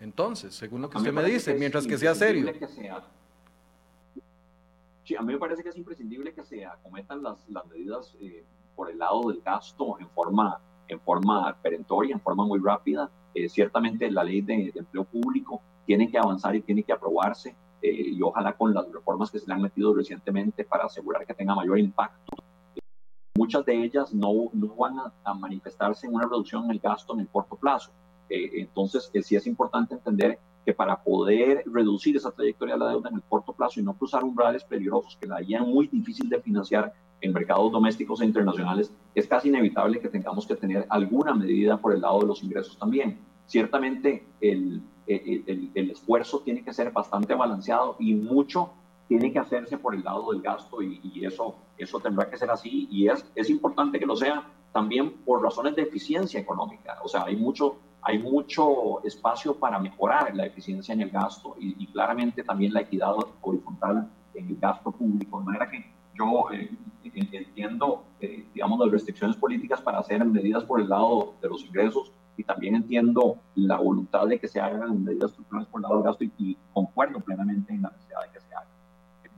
Entonces, 0.01 0.55
según 0.55 0.83
lo 0.83 0.91
que 0.91 0.99
usted 0.99 1.13
me, 1.13 1.25
dice, 1.25 1.55
mientras 1.55 1.87
que 1.87 1.99
sea 1.99 2.15
serio. 2.15 2.53
Sí, 5.05 5.17
a 5.17 5.23
mí 5.23 5.33
me 5.33 5.39
parece 5.39 5.63
que 5.63 5.71
es 5.71 5.77
imprescindible 5.77 6.35
que 6.35 6.45
se 6.45 6.67
acometan 6.67 7.23
las, 7.23 7.49
las 7.49 7.67
medidas 7.67 8.15
eh, 8.21 8.45
por 8.77 8.91
el 8.91 8.99
lado 8.99 9.29
del 9.31 9.41
gasto 9.41 9.99
en 9.99 10.09
forma, 10.11 10.61
en 10.89 11.01
forma 11.01 11.57
perentoria, 11.63 12.15
en 12.15 12.21
forma 12.21 12.45
muy 12.45 12.59
rápida. 12.59 13.11
Eh, 13.35 13.49
ciertamente 13.49 14.11
la 14.11 14.25
ley 14.25 14.41
de, 14.41 14.73
empleo 14.75 15.05
público 15.05 15.61
tiene 15.87 16.11
que 16.11 16.19
avanzar 16.19 16.57
y 16.57 16.63
tiene 16.63 16.83
que 16.83 16.93
aprobarse 16.93 17.55
eh, 17.83 17.93
y 17.93 18.23
ojalá 18.23 18.55
con 18.55 18.75
las 18.75 18.91
reformas 18.91 19.31
que 19.31 19.39
se 19.39 19.47
le 19.47 19.55
han 19.55 19.63
metido 19.63 19.95
recientemente 19.95 20.65
para 20.65 20.85
asegurar 20.85 21.27
que 21.27 21.35
tenga 21.35 21.55
mayor 21.55 21.79
impacto. 21.79 22.37
Muchas 23.37 23.65
de 23.65 23.85
ellas 23.85 24.13
no, 24.13 24.51
no 24.53 24.75
van 24.75 24.99
a, 24.99 25.13
a 25.25 25.35
manifestarse 25.35 26.07
en 26.07 26.15
una 26.15 26.25
reducción 26.25 26.65
en 26.65 26.73
el 26.73 26.81
gasto 26.81 27.15
en 27.15 27.21
el 27.21 27.29
corto 27.29 27.57
plazo. 27.57 27.93
entonces, 28.29 29.11
sí 29.23 29.37
es 29.37 29.47
importante 29.47 29.95
entender 29.95 30.39
que 30.65 30.75
para 30.75 31.03
poder 31.03 31.63
reducir 31.67 32.17
esa 32.17 32.31
trayectoria 32.31 32.75
de 32.75 32.81
la 32.81 32.91
deuda 32.91 33.09
en 33.09 33.17
el 33.17 33.23
corto 33.23 33.55
plazo 33.55 33.81
y 33.81 33.83
no 33.83 33.97
cruzar 33.97 34.23
umbrales 34.25 34.65
peligrosos 34.65 35.17
que 35.19 35.27
la 35.27 35.37
harían 35.37 35.67
muy 35.67 35.87
difícil 35.87 36.29
de 36.29 36.43
financiar 36.43 36.93
en 37.21 37.33
mercados 37.33 37.73
domésticos 37.73 38.21
e 38.21 38.25
internacionales, 38.25 38.93
es 39.15 39.27
casi 39.27 39.49
inevitable 39.49 40.01
que 40.01 40.09
tengamos 40.09 40.47
que 40.47 40.55
tener 40.55 40.87
alguna 40.89 41.35
medida 41.35 41.77
por 41.77 41.93
el 41.93 42.01
lado 42.01 42.21
de 42.21 42.27
los 42.27 42.43
ingresos 42.43 42.79
también. 42.79 43.19
Ciertamente 43.47 44.25
el, 44.41 44.83
el, 45.07 45.71
el, 45.75 45.91
esfuerzo 45.91 46.41
tiene 46.41 46.63
que 46.63 46.73
ser 46.73 46.93
bastante 46.93 47.35
balanceado 47.35 47.97
y 47.99 48.15
mucho 48.15 48.71
tiene 49.09 49.33
que 49.33 49.39
hacerse 49.39 49.79
por 49.79 49.95
el 49.95 50.05
lado 50.05 50.31
del 50.31 50.43
gasto 50.43 50.83
y, 50.83 51.01
y, 51.03 51.25
eso, 51.25 51.57
eso 51.79 51.99
tendrá 51.99 52.29
que 52.29 52.37
ser 52.37 52.51
así 52.51 52.87
y 52.91 53.09
es, 53.09 53.25
es 53.35 53.49
importante 53.49 53.99
que 53.99 54.07
lo 54.07 54.17
sea 54.17 54.47
también 54.73 55.13
por 55.25 55.43
razones 55.43 55.75
de 55.77 55.83
eficiencia 55.83 56.39
económica. 56.39 56.99
O 57.03 57.09
sea, 57.09 57.25
hay 57.25 57.37
mucho 57.37 57.79
hay 58.03 58.19
mucho 58.19 59.05
espacio 59.05 59.55
para 59.55 59.79
mejorar 59.79 60.35
la 60.35 60.47
eficiencia 60.47 60.95
en 60.95 61.03
el 61.03 61.11
gasto 61.11 61.57
y, 61.59 61.87
claramente 61.89 62.43
también 62.43 62.73
la 62.73 62.81
equidad 62.81 63.15
horizontal 63.43 64.09
en 64.35 64.49
el 64.49 64.57
gasto 64.57 64.91
público. 64.91 65.41
De 65.41 65.45
manera 65.45 65.71
que 65.71 65.85
yo 66.15 66.51
eh, 66.53 66.71
entiendo, 67.15 68.05
eh, 68.21 68.47
digamos, 68.55 68.79
las 68.81 68.91
restricciones 68.91 69.37
políticas 69.37 69.81
para 69.81 69.99
hacer 69.99 70.25
medidas 70.25 70.65
por 70.65 70.81
el 70.81 70.89
lado 70.89 71.35
de 71.41 71.49
los 71.49 71.65
ingresos 71.65 72.13
y 72.37 72.45
también 72.45 72.77
entiendo 72.77 73.39
la 73.57 73.77
voluntad 73.77 74.27
de 74.27 74.39
que 74.39 74.49
se 74.49 74.61
hagan 74.61 75.05
medidas 75.05 75.31
estructurales 75.31 75.69
por 75.69 75.81
el 75.81 75.83
lado 75.83 75.95
del 75.97 76.05
gasto 76.05 76.25
y, 76.25 76.33
y 76.39 76.57
concuerdo 76.73 77.21
plenamente 77.21 77.73
en 77.73 77.83
la 77.83 77.91
necesidad 77.91 78.23
de 78.23 78.31
que 78.33 78.41
se 78.41 78.55
hagan. 78.55 78.69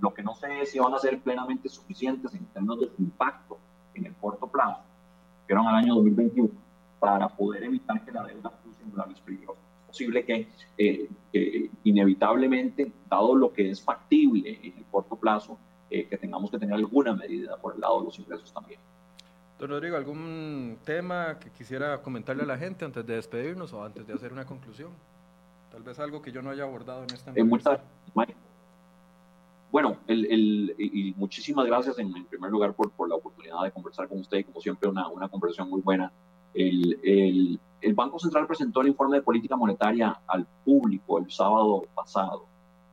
Lo 0.00 0.14
que 0.14 0.22
no 0.22 0.34
sé 0.34 0.62
es 0.62 0.70
si 0.70 0.78
van 0.78 0.94
a 0.94 0.98
ser 0.98 1.20
plenamente 1.20 1.68
suficientes 1.68 2.34
en 2.34 2.44
términos 2.46 2.80
de 2.80 2.86
su 2.88 3.02
impacto 3.02 3.58
en 3.94 4.06
el 4.06 4.14
corto 4.14 4.46
plazo, 4.46 4.80
que 5.46 5.52
eran 5.52 5.66
al 5.66 5.76
año 5.76 5.94
2021 5.94 6.50
para 6.98 7.28
poder 7.28 7.64
evitar 7.64 8.04
que 8.04 8.12
la 8.12 8.24
deuda 8.24 8.52
cruce 8.62 8.82
umbrales 8.84 9.20
peligrosos. 9.20 9.62
Es 9.82 9.86
posible 9.86 10.24
que 10.24 10.48
eh, 10.78 11.70
inevitablemente, 11.84 12.92
dado 13.08 13.34
lo 13.34 13.52
que 13.52 13.70
es 13.70 13.82
factible 13.82 14.58
en 14.62 14.78
el 14.78 14.84
corto 14.84 15.16
plazo, 15.16 15.58
eh, 15.90 16.06
que 16.06 16.16
tengamos 16.16 16.50
que 16.50 16.58
tener 16.58 16.74
alguna 16.74 17.14
medida 17.14 17.56
por 17.56 17.74
el 17.74 17.80
lado 17.80 17.98
de 18.00 18.04
los 18.06 18.18
ingresos 18.18 18.52
también. 18.52 18.80
Don 19.58 19.68
Rodrigo, 19.68 19.96
¿algún 19.96 20.78
tema 20.84 21.38
que 21.38 21.50
quisiera 21.50 22.00
comentarle 22.00 22.44
a 22.44 22.46
la 22.46 22.56
gente 22.56 22.84
antes 22.84 23.04
de 23.04 23.16
despedirnos 23.16 23.72
o 23.74 23.84
antes 23.84 24.06
de 24.06 24.14
hacer 24.14 24.32
una 24.32 24.46
conclusión? 24.46 24.90
Tal 25.70 25.82
vez 25.82 25.98
algo 25.98 26.22
que 26.22 26.32
yo 26.32 26.40
no 26.40 26.50
haya 26.50 26.62
abordado 26.62 27.02
en 27.02 27.10
esta 27.14 27.30
entrevista. 27.30 27.82
bueno, 29.70 29.98
el, 30.06 30.26
el, 30.26 30.74
y 30.78 31.12
muchísimas 31.16 31.66
gracias 31.66 31.98
en, 31.98 32.10
primer 32.26 32.50
lugar 32.50 32.72
por, 32.72 32.90
por, 32.92 33.08
la 33.08 33.16
oportunidad 33.16 33.62
de 33.64 33.70
conversar 33.70 34.08
con 34.08 34.20
usted, 34.20 34.46
como 34.46 34.60
siempre 34.60 34.88
una, 34.88 35.08
una 35.08 35.28
conversación 35.28 35.68
muy 35.68 35.82
buena. 35.82 36.10
El, 36.54 36.98
el, 37.02 37.60
el, 37.80 37.94
Banco 37.94 38.18
Central 38.18 38.46
presentó 38.46 38.80
el 38.80 38.88
informe 38.88 39.18
de 39.18 39.22
política 39.22 39.56
monetaria 39.56 40.20
al 40.26 40.46
público 40.64 41.18
el 41.18 41.30
sábado 41.30 41.84
pasado, 41.94 42.46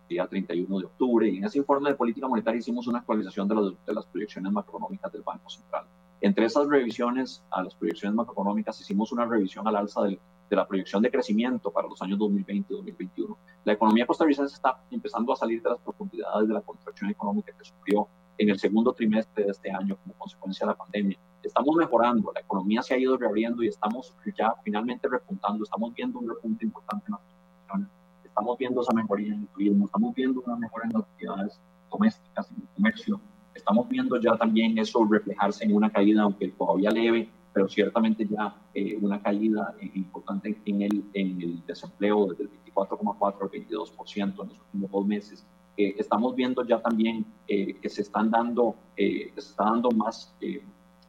día 0.07 0.27
31 0.27 0.79
de 0.79 0.85
octubre, 0.85 1.29
y 1.29 1.37
en 1.37 1.45
ese 1.45 1.57
informe 1.59 1.89
de 1.89 1.95
política 1.95 2.27
monetaria 2.27 2.59
hicimos 2.59 2.87
una 2.87 2.99
actualización 2.99 3.47
de, 3.47 3.55
de 3.85 3.93
las 3.93 4.05
proyecciones 4.05 4.51
macroeconómicas 4.51 5.11
del 5.11 5.23
Banco 5.23 5.49
Central. 5.49 5.85
Entre 6.21 6.45
esas 6.45 6.67
revisiones 6.67 7.43
a 7.51 7.63
las 7.63 7.75
proyecciones 7.75 8.15
macroeconómicas 8.15 8.79
hicimos 8.81 9.11
una 9.11 9.25
revisión 9.25 9.67
al 9.67 9.75
alza 9.75 10.01
del, 10.03 10.19
de 10.49 10.55
la 10.55 10.67
proyección 10.67 11.01
de 11.01 11.11
crecimiento 11.11 11.71
para 11.71 11.87
los 11.87 12.01
años 12.01 12.19
2020 12.19 12.73
y 12.73 12.75
2021. 12.75 13.37
La 13.65 13.73
economía 13.73 14.05
costarricense 14.05 14.55
está 14.55 14.81
empezando 14.91 15.33
a 15.33 15.35
salir 15.35 15.61
de 15.61 15.69
las 15.69 15.79
profundidades 15.79 16.47
de 16.47 16.53
la 16.53 16.61
contracción 16.61 17.09
económica 17.09 17.53
que 17.57 17.65
sufrió 17.65 18.07
en 18.37 18.49
el 18.49 18.59
segundo 18.59 18.93
trimestre 18.93 19.45
de 19.45 19.51
este 19.51 19.71
año 19.71 19.97
como 19.97 20.17
consecuencia 20.17 20.65
de 20.65 20.71
la 20.71 20.77
pandemia. 20.77 21.17
Estamos 21.43 21.75
mejorando, 21.75 22.31
la 22.33 22.41
economía 22.41 22.81
se 22.81 22.93
ha 22.93 22.97
ido 22.97 23.17
reabriendo 23.17 23.63
y 23.63 23.67
estamos 23.67 24.13
ya 24.37 24.53
finalmente 24.63 25.07
repuntando, 25.07 25.63
estamos 25.63 25.93
viendo 25.93 26.19
un 26.19 26.29
repunte 26.29 26.65
importante 26.65 27.05
en 27.07 27.11
las 27.13 27.21
producciones, 27.21 27.89
estamos 28.37 28.57
viendo 28.57 28.81
esa 28.81 28.93
mejoría 28.93 29.33
en 29.33 29.41
el 29.41 29.47
turismo, 29.47 29.85
estamos 29.85 30.13
viendo 30.13 30.41
una 30.45 30.55
mejora 30.57 30.85
en 30.85 30.93
las 30.93 31.03
actividades 31.03 31.59
domésticas, 31.89 32.51
en 32.51 32.57
el 32.57 32.67
comercio, 32.75 33.21
estamos 33.55 33.89
viendo 33.89 34.21
ya 34.21 34.37
también 34.37 34.77
eso 34.77 35.07
reflejarse 35.09 35.65
en 35.65 35.75
una 35.75 35.89
caída, 35.89 36.21
aunque 36.21 36.49
todavía 36.49 36.91
leve, 36.91 37.29
pero 37.51 37.67
ciertamente 37.67 38.27
ya 38.27 38.55
eh, 38.73 38.97
una 39.01 39.21
caída 39.21 39.75
importante 39.95 40.61
en 40.65 40.81
el, 40.83 41.03
en 41.13 41.41
el 41.41 41.65
desempleo 41.65 42.27
desde 42.27 42.43
el 42.43 42.49
24,4 42.75 43.41
al 43.41 43.49
22% 43.49 44.43
en 44.43 44.49
los 44.49 44.59
últimos 44.59 44.91
dos 44.91 45.07
meses 45.07 45.45
eh, 45.77 45.93
estamos 45.99 46.35
viendo 46.35 46.65
ya 46.65 46.81
también 46.81 47.23
eh, 47.47 47.75
que 47.75 47.87
se 47.87 48.01
están 48.01 48.31
dando, 48.31 48.75
eh, 48.95 49.31
se 49.35 49.39
está 49.39 49.65
dando 49.65 49.91
más 49.91 50.35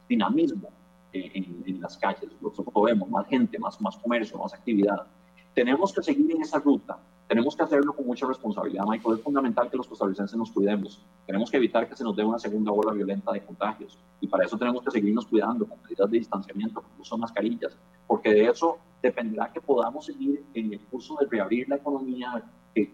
dinamismo 0.07 0.69
en, 1.11 1.63
en, 1.65 1.81
las 1.81 1.97
calles. 1.97 2.29
Nosotros 2.39 2.73
vemos 2.85 3.09
más 3.09 3.27
gente, 3.27 3.57
más, 3.57 3.81
más 3.81 3.97
comercio, 3.97 4.37
más 4.37 4.53
actividad. 4.53 5.07
Tenemos 5.55 5.91
que 5.91 6.03
seguir 6.03 6.31
en 6.31 6.43
esa 6.43 6.59
ruta. 6.59 6.99
Tenemos 7.29 7.55
que 7.55 7.63
hacerlo 7.63 7.93
con 7.93 8.05
mucha 8.05 8.25
responsabilidad, 8.27 8.83
Michael. 8.85 9.19
Es 9.19 9.23
fundamental 9.23 9.69
que 9.69 9.77
los 9.77 9.87
costarricenses 9.87 10.35
nos 10.35 10.51
cuidemos. 10.51 11.01
Tenemos 11.25 11.49
que 11.49 11.57
evitar 11.57 11.87
que 11.87 11.95
se 11.95 12.03
nos 12.03 12.15
dé 12.15 12.25
una 12.25 12.39
segunda 12.39 12.71
ola 12.71 12.91
violenta 12.91 13.31
de 13.31 13.45
contagios. 13.45 13.97
Y 14.19 14.27
para 14.27 14.45
eso 14.45 14.57
tenemos 14.57 14.83
que 14.83 14.91
seguirnos 14.91 15.27
cuidando 15.27 15.65
con 15.65 15.81
medidas 15.83 16.09
de 16.09 16.17
distanciamiento, 16.17 16.81
con 16.81 16.91
uso 16.99 17.15
de 17.15 17.21
mascarillas, 17.21 17.77
porque 18.07 18.33
de 18.33 18.47
eso 18.47 18.79
dependerá 19.01 19.53
que 19.53 19.61
podamos 19.61 20.07
seguir 20.07 20.43
en 20.55 20.73
el 20.73 20.79
curso 20.87 21.15
de 21.21 21.27
reabrir 21.27 21.69
la 21.69 21.75
economía, 21.75 22.43
que 22.73 22.91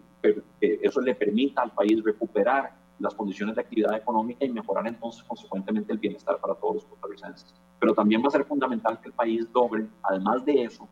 que 0.60 0.80
eso 0.82 1.02
le 1.02 1.16
permita 1.16 1.62
al 1.62 1.72
país 1.72 2.04
recuperar 2.04 2.74
las 3.00 3.14
condiciones 3.14 3.56
de 3.56 3.62
actividad 3.62 3.96
económica 3.96 4.46
y 4.46 4.50
mejorar 4.50 4.88
entonces 4.88 5.24
consecuentemente 5.24 5.92
el 5.92 6.00
bienestar 6.00 6.40
para 6.40 6.56
todos 6.56 6.76
los 6.76 6.86
costarricenses. 6.86 7.54
Pero 7.80 7.94
también 7.94 8.24
va 8.24 8.28
a 8.28 8.32
ser 8.32 8.46
fundamental 8.46 9.00
que 9.02 9.10
el 9.10 9.14
país 9.14 9.48
logre, 9.54 9.88
además 10.02 10.46
de 10.46 10.64
eso, 10.64 10.88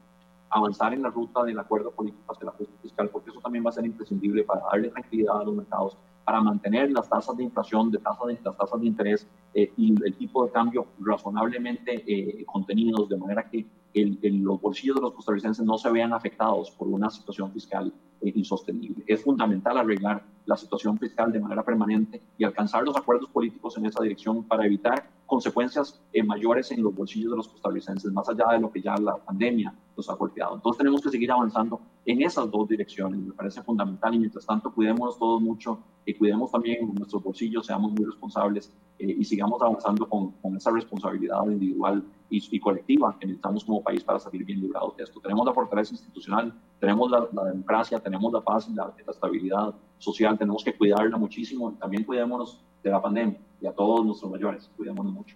avanzar 0.53 0.93
en 0.93 1.01
la 1.01 1.09
ruta 1.09 1.43
del 1.43 1.57
acuerdo 1.57 1.91
político 1.91 2.31
hacia 2.31 2.45
la 2.45 2.51
justicia 2.51 2.81
fiscal, 2.81 3.09
porque 3.09 3.31
eso 3.31 3.39
también 3.41 3.65
va 3.65 3.69
a 3.69 3.73
ser 3.73 3.85
imprescindible 3.85 4.43
para 4.43 4.61
darle 4.71 4.89
tranquilidad 4.89 5.41
a 5.41 5.43
los 5.43 5.55
mercados, 5.55 5.97
para 6.23 6.41
mantener 6.41 6.91
las 6.91 7.09
tasas 7.09 7.35
de 7.35 7.43
inflación, 7.43 7.89
de 7.89 7.97
tasa 7.97 8.25
de, 8.27 8.39
las 8.43 8.55
tasas 8.55 8.79
de 8.79 8.85
interés 8.85 9.27
eh, 9.53 9.71
y 9.75 9.93
el 10.05 10.15
tipo 10.15 10.45
de 10.45 10.51
cambio 10.51 10.87
razonablemente 10.99 12.03
eh, 12.07 12.45
contenidos, 12.45 13.09
de 13.09 13.17
manera 13.17 13.49
que 13.49 13.65
el, 13.93 14.19
los 14.43 14.61
bolsillos 14.61 14.95
de 14.95 15.01
los 15.01 15.13
costarricenses 15.13 15.65
no 15.65 15.77
se 15.77 15.91
vean 15.91 16.13
afectados 16.13 16.71
por 16.71 16.87
una 16.87 17.09
situación 17.09 17.51
fiscal 17.51 17.93
eh, 18.21 18.31
insostenible. 18.35 19.03
Es 19.07 19.23
fundamental 19.23 19.77
arreglar 19.77 20.23
la 20.45 20.55
situación 20.55 20.97
fiscal 20.97 21.31
de 21.31 21.39
manera 21.39 21.63
permanente 21.63 22.21
y 22.37 22.43
alcanzar 22.43 22.83
los 22.83 22.95
acuerdos 22.95 23.29
políticos 23.29 23.77
en 23.77 23.85
esa 23.85 24.01
dirección 24.03 24.43
para 24.43 24.65
evitar 24.65 25.09
consecuencias 25.33 25.99
eh, 26.13 26.21
mayores 26.21 26.69
en 26.69 26.83
los 26.83 26.93
bolsillos 26.93 27.31
de 27.31 27.37
los 27.37 27.47
costarricenses, 27.47 28.11
más 28.11 28.29
allá 28.29 28.45
de 28.51 28.59
lo 28.59 28.71
que 28.71 28.83
ya 28.83 28.95
la 28.97 29.17
pandemia 29.17 29.73
nos 29.97 30.07
ha 30.07 30.13
golpeado. 30.13 30.53
Entonces 30.53 30.77
tenemos 30.77 31.01
que 31.01 31.09
seguir 31.09 31.31
avanzando 31.31 31.81
en 32.05 32.21
esas 32.21 32.51
dos 32.51 32.69
direcciones, 32.69 33.19
me 33.19 33.33
parece 33.33 33.63
fundamental 33.63 34.13
y 34.13 34.19
mientras 34.19 34.45
tanto 34.45 34.71
cuidemos 34.71 35.17
todos 35.17 35.41
mucho 35.41 35.79
y 36.05 36.13
cuidemos 36.13 36.51
también 36.51 36.93
nuestros 36.93 37.23
bolsillos, 37.23 37.65
seamos 37.65 37.93
muy 37.93 38.05
responsables 38.05 38.71
eh, 39.03 39.17
y 39.19 39.25
sigamos 39.25 39.61
avanzando 39.61 40.07
con, 40.07 40.31
con, 40.41 40.55
esa 40.55 40.71
responsabilidad 40.71 41.45
individual 41.45 42.01
y, 42.29 42.41
y, 42.55 42.59
colectiva 42.59 43.17
que 43.19 43.27
necesitamos 43.27 43.65
como 43.65 43.83
país 43.83 44.01
para 44.01 44.17
salir 44.17 44.45
bien 44.45 44.61
librados 44.61 44.95
de 44.95 45.03
esto. 45.03 45.19
Tenemos 45.19 45.45
la 45.45 45.53
fortaleza 45.53 45.93
institucional, 45.93 46.53
tenemos 46.79 47.11
la, 47.11 47.27
la 47.33 47.43
democracia, 47.45 47.99
tenemos 47.99 48.31
la 48.31 48.39
paz 48.39 48.69
y 48.69 48.73
la, 48.73 48.85
la, 48.85 49.11
estabilidad 49.11 49.75
social, 49.97 50.37
tenemos 50.37 50.63
que 50.63 50.73
cuidarla 50.77 51.17
muchísimo 51.17 51.73
también 51.73 52.05
cuidémonos 52.05 52.61
de 52.81 52.91
la 52.91 53.01
pandemia 53.01 53.37
y 53.59 53.67
a 53.67 53.73
todos 53.73 54.05
nuestros 54.05 54.31
mayores, 54.31 54.71
cuidémonos 54.77 55.11
mucho. 55.11 55.35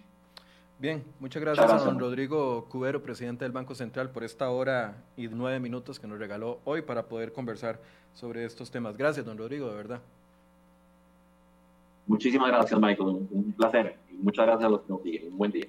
Bien, 0.78 1.04
muchas 1.20 1.42
gracias, 1.42 1.66
muchas 1.66 1.70
gracias, 1.70 1.82
a 1.82 1.92
don 1.92 2.00
Rodrigo 2.00 2.64
Cubero, 2.70 3.02
presidente 3.02 3.44
del 3.44 3.52
Banco 3.52 3.74
Central, 3.74 4.10
por 4.12 4.24
esta 4.24 4.48
hora 4.48 5.04
y 5.14 5.28
nueve 5.28 5.60
minutos 5.60 6.00
que 6.00 6.06
nos 6.06 6.18
regaló 6.18 6.60
hoy 6.64 6.80
para 6.80 7.06
poder 7.06 7.34
conversar 7.34 7.82
sobre 8.14 8.46
estos 8.46 8.70
temas. 8.70 8.96
Gracias, 8.96 9.26
don 9.26 9.36
Rodrigo, 9.36 9.68
de 9.68 9.76
verdad. 9.76 10.00
Muchísimas 12.08 12.48
gracias, 12.48 12.80
Michael. 12.80 13.26
Un 13.30 13.52
placer. 13.52 13.96
Muchas 14.10 14.46
gracias 14.46 14.66
a 14.66 14.70
los 14.70 14.80
que 14.80 14.88
nos 14.88 15.02
siguen. 15.02 15.30
Un 15.30 15.38
buen 15.38 15.52
día. 15.52 15.66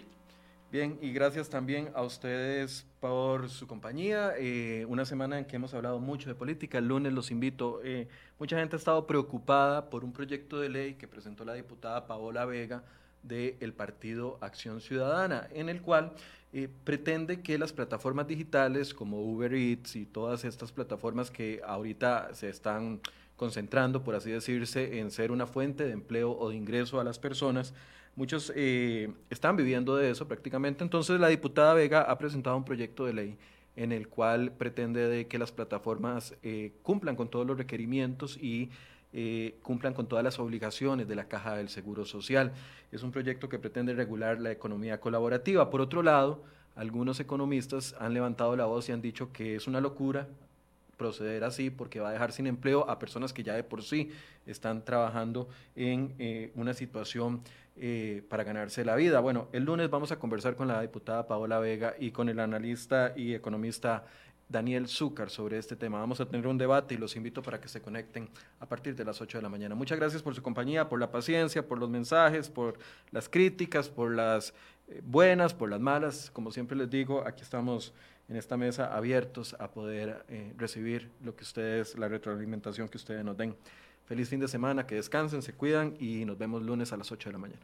Bien, 0.72 0.98
y 1.02 1.12
gracias 1.12 1.50
también 1.50 1.90
a 1.96 2.04
ustedes 2.04 2.88
por 3.00 3.50
su 3.50 3.68
compañía. 3.68 4.34
Eh, 4.38 4.86
una 4.88 5.04
semana 5.04 5.38
en 5.38 5.46
que 5.46 5.58
hemos 5.58 5.74
hablado 5.74 6.00
mucho 6.00 6.30
de 6.30 6.36
política. 6.36 6.78
El 6.78 6.88
lunes 6.88 7.12
los 7.12 7.30
invito. 7.30 7.82
Eh, 7.84 8.08
mucha 8.40 8.58
gente 8.58 8.76
ha 8.76 8.80
estado 8.80 9.06
preocupada 9.06 9.90
por 9.90 10.06
un 10.06 10.14
proyecto 10.14 10.60
de 10.60 10.70
ley 10.70 10.94
que 10.94 11.08
presentó 11.08 11.44
la 11.44 11.56
diputada 11.56 12.08
Paola 12.08 12.46
Vega 12.46 12.84
del 13.22 13.74
partido 13.74 14.38
Acción 14.40 14.80
Ciudadana, 14.80 15.48
en 15.52 15.68
el 15.68 15.82
cual 15.82 16.14
eh, 16.54 16.70
pretende 16.86 17.42
que 17.42 17.58
las 17.58 17.74
plataformas 17.74 18.28
digitales 18.28 18.94
como 18.94 19.22
Uber 19.22 19.54
Eats 19.54 19.98
y 19.98 20.06
todas 20.06 20.46
estas 20.46 20.72
plataformas 20.72 21.32
que 21.32 21.62
ahorita 21.66 22.34
se 22.34 22.48
están 22.48 23.02
concentrando, 23.40 24.04
por 24.04 24.16
así 24.16 24.30
decirse, 24.30 25.00
en 25.00 25.12
ser 25.12 25.32
una 25.32 25.48
fuente 25.48 25.86
de 25.86 25.94
empleo 25.94 26.38
o 26.38 26.50
de 26.50 26.58
ingreso 26.58 27.00
a 27.00 27.06
las 27.06 27.20
personas, 27.20 27.74
muchos 28.18 28.52
eh, 28.54 29.14
están 29.30 29.56
viviendo 29.56 29.96
de 29.96 30.12
eso 30.12 30.28
prácticamente. 30.28 30.84
Entonces 30.84 31.22
la 31.22 31.30
diputada 31.30 31.74
Vega 31.74 32.02
ha 32.02 32.18
presentado 32.18 32.58
un 32.58 32.66
proyecto 32.66 33.06
de 33.06 33.14
ley 33.14 33.38
en 33.78 33.94
el 33.94 34.10
cual 34.10 34.52
pretende 34.52 35.08
de 35.08 35.28
que 35.28 35.40
las 35.40 35.54
plataformas 35.54 36.36
eh, 36.44 36.74
cumplan 36.84 37.16
con 37.16 37.30
todos 37.30 37.48
los 37.48 37.58
requerimientos 37.58 38.38
y 38.38 38.72
eh, 39.14 39.58
cumplan 39.64 39.94
con 39.94 40.08
todas 40.08 40.24
las 40.24 40.38
obligaciones 40.38 41.08
de 41.08 41.16
la 41.16 41.30
Caja 41.30 41.56
del 41.56 41.70
Seguro 41.70 42.04
Social. 42.04 42.52
Es 42.92 43.04
un 43.04 43.14
proyecto 43.14 43.48
que 43.48 43.58
pretende 43.58 43.94
regular 43.94 44.42
la 44.42 44.52
economía 44.52 45.00
colaborativa. 45.00 45.70
Por 45.70 45.80
otro 45.80 46.04
lado, 46.04 46.44
algunos 46.76 47.22
economistas 47.22 47.96
han 48.00 48.14
levantado 48.14 48.58
la 48.58 48.66
voz 48.66 48.90
y 48.90 48.92
han 48.92 49.02
dicho 49.02 49.32
que 49.32 49.56
es 49.56 49.66
una 49.66 49.80
locura 49.80 50.28
proceder 51.00 51.44
así 51.44 51.72
porque 51.72 52.00
va 52.00 52.10
a 52.10 52.12
dejar 52.12 52.32
sin 52.32 52.46
empleo 52.46 52.88
a 52.88 53.00
personas 53.00 53.34
que 53.34 53.42
ya 53.42 53.56
de 53.56 53.64
por 53.64 53.82
sí 53.82 54.12
están 54.46 54.86
trabajando 54.86 55.50
en 55.76 56.14
eh, 56.20 56.52
una 56.54 56.76
situación 56.76 57.42
eh, 57.76 58.24
para 58.30 58.44
ganarse 58.44 58.86
la 58.86 58.96
vida. 58.96 59.20
Bueno, 59.22 59.48
el 59.54 59.64
lunes 59.64 59.90
vamos 59.90 60.12
a 60.12 60.20
conversar 60.20 60.56
con 60.56 60.68
la 60.68 60.82
diputada 60.82 61.26
Paola 61.26 61.60
Vega 61.60 61.96
y 61.98 62.12
con 62.12 62.30
el 62.30 62.40
analista 62.40 63.14
y 63.16 63.34
economista 63.34 64.06
Daniel 64.50 64.88
Zúcar 64.88 65.30
sobre 65.30 65.58
este 65.58 65.76
tema. 65.76 66.00
Vamos 66.00 66.20
a 66.20 66.26
tener 66.26 66.46
un 66.48 66.58
debate 66.58 66.96
y 66.96 66.98
los 66.98 67.16
invito 67.16 67.42
para 67.42 67.62
que 67.62 67.70
se 67.70 67.82
conecten 67.82 68.28
a 68.60 68.66
partir 68.68 68.96
de 68.96 69.06
las 69.06 69.22
8 69.22 69.38
de 69.38 69.42
la 69.44 69.50
mañana. 69.50 69.76
Muchas 69.76 69.98
gracias 69.98 70.22
por 70.24 70.36
su 70.36 70.42
compañía, 70.42 70.90
por 70.90 71.00
la 71.00 71.12
paciencia, 71.12 71.66
por 71.66 71.78
los 71.78 71.90
mensajes, 71.90 72.50
por 72.50 72.78
las 73.12 73.30
críticas, 73.30 73.88
por 73.88 74.14
las 74.14 74.54
eh, 74.90 75.02
buenas, 75.06 75.54
por 75.54 75.70
las 75.70 75.80
malas. 75.80 76.32
Como 76.32 76.52
siempre 76.52 76.76
les 76.76 76.90
digo, 76.90 77.24
aquí 77.26 77.44
estamos 77.44 77.94
en 78.30 78.36
esta 78.36 78.58
mesa 78.58 78.96
abiertos 78.96 79.56
a 79.60 79.72
poder 79.72 80.24
eh, 80.30 80.54
recibir 80.56 81.10
lo 81.24 81.36
que 81.36 81.44
ustedes, 81.44 81.98
la 81.98 82.08
retroalimentación 82.08 82.88
que 82.88 82.98
ustedes 82.98 83.26
nos 83.26 83.36
den. 83.36 83.56
Feliz 84.06 84.30
fin 84.30 84.40
de 84.40 84.48
semana, 84.48 84.86
que 84.88 84.96
descansen, 84.96 85.42
se 85.42 85.54
cuidan 85.54 85.96
y 86.00 86.26
nos 86.26 86.38
vemos 86.38 86.64
lunes 86.64 86.94
a 86.94 86.98
las 86.98 87.12
8 87.12 87.30
de 87.30 87.34
la 87.34 87.40
mañana. 87.40 87.62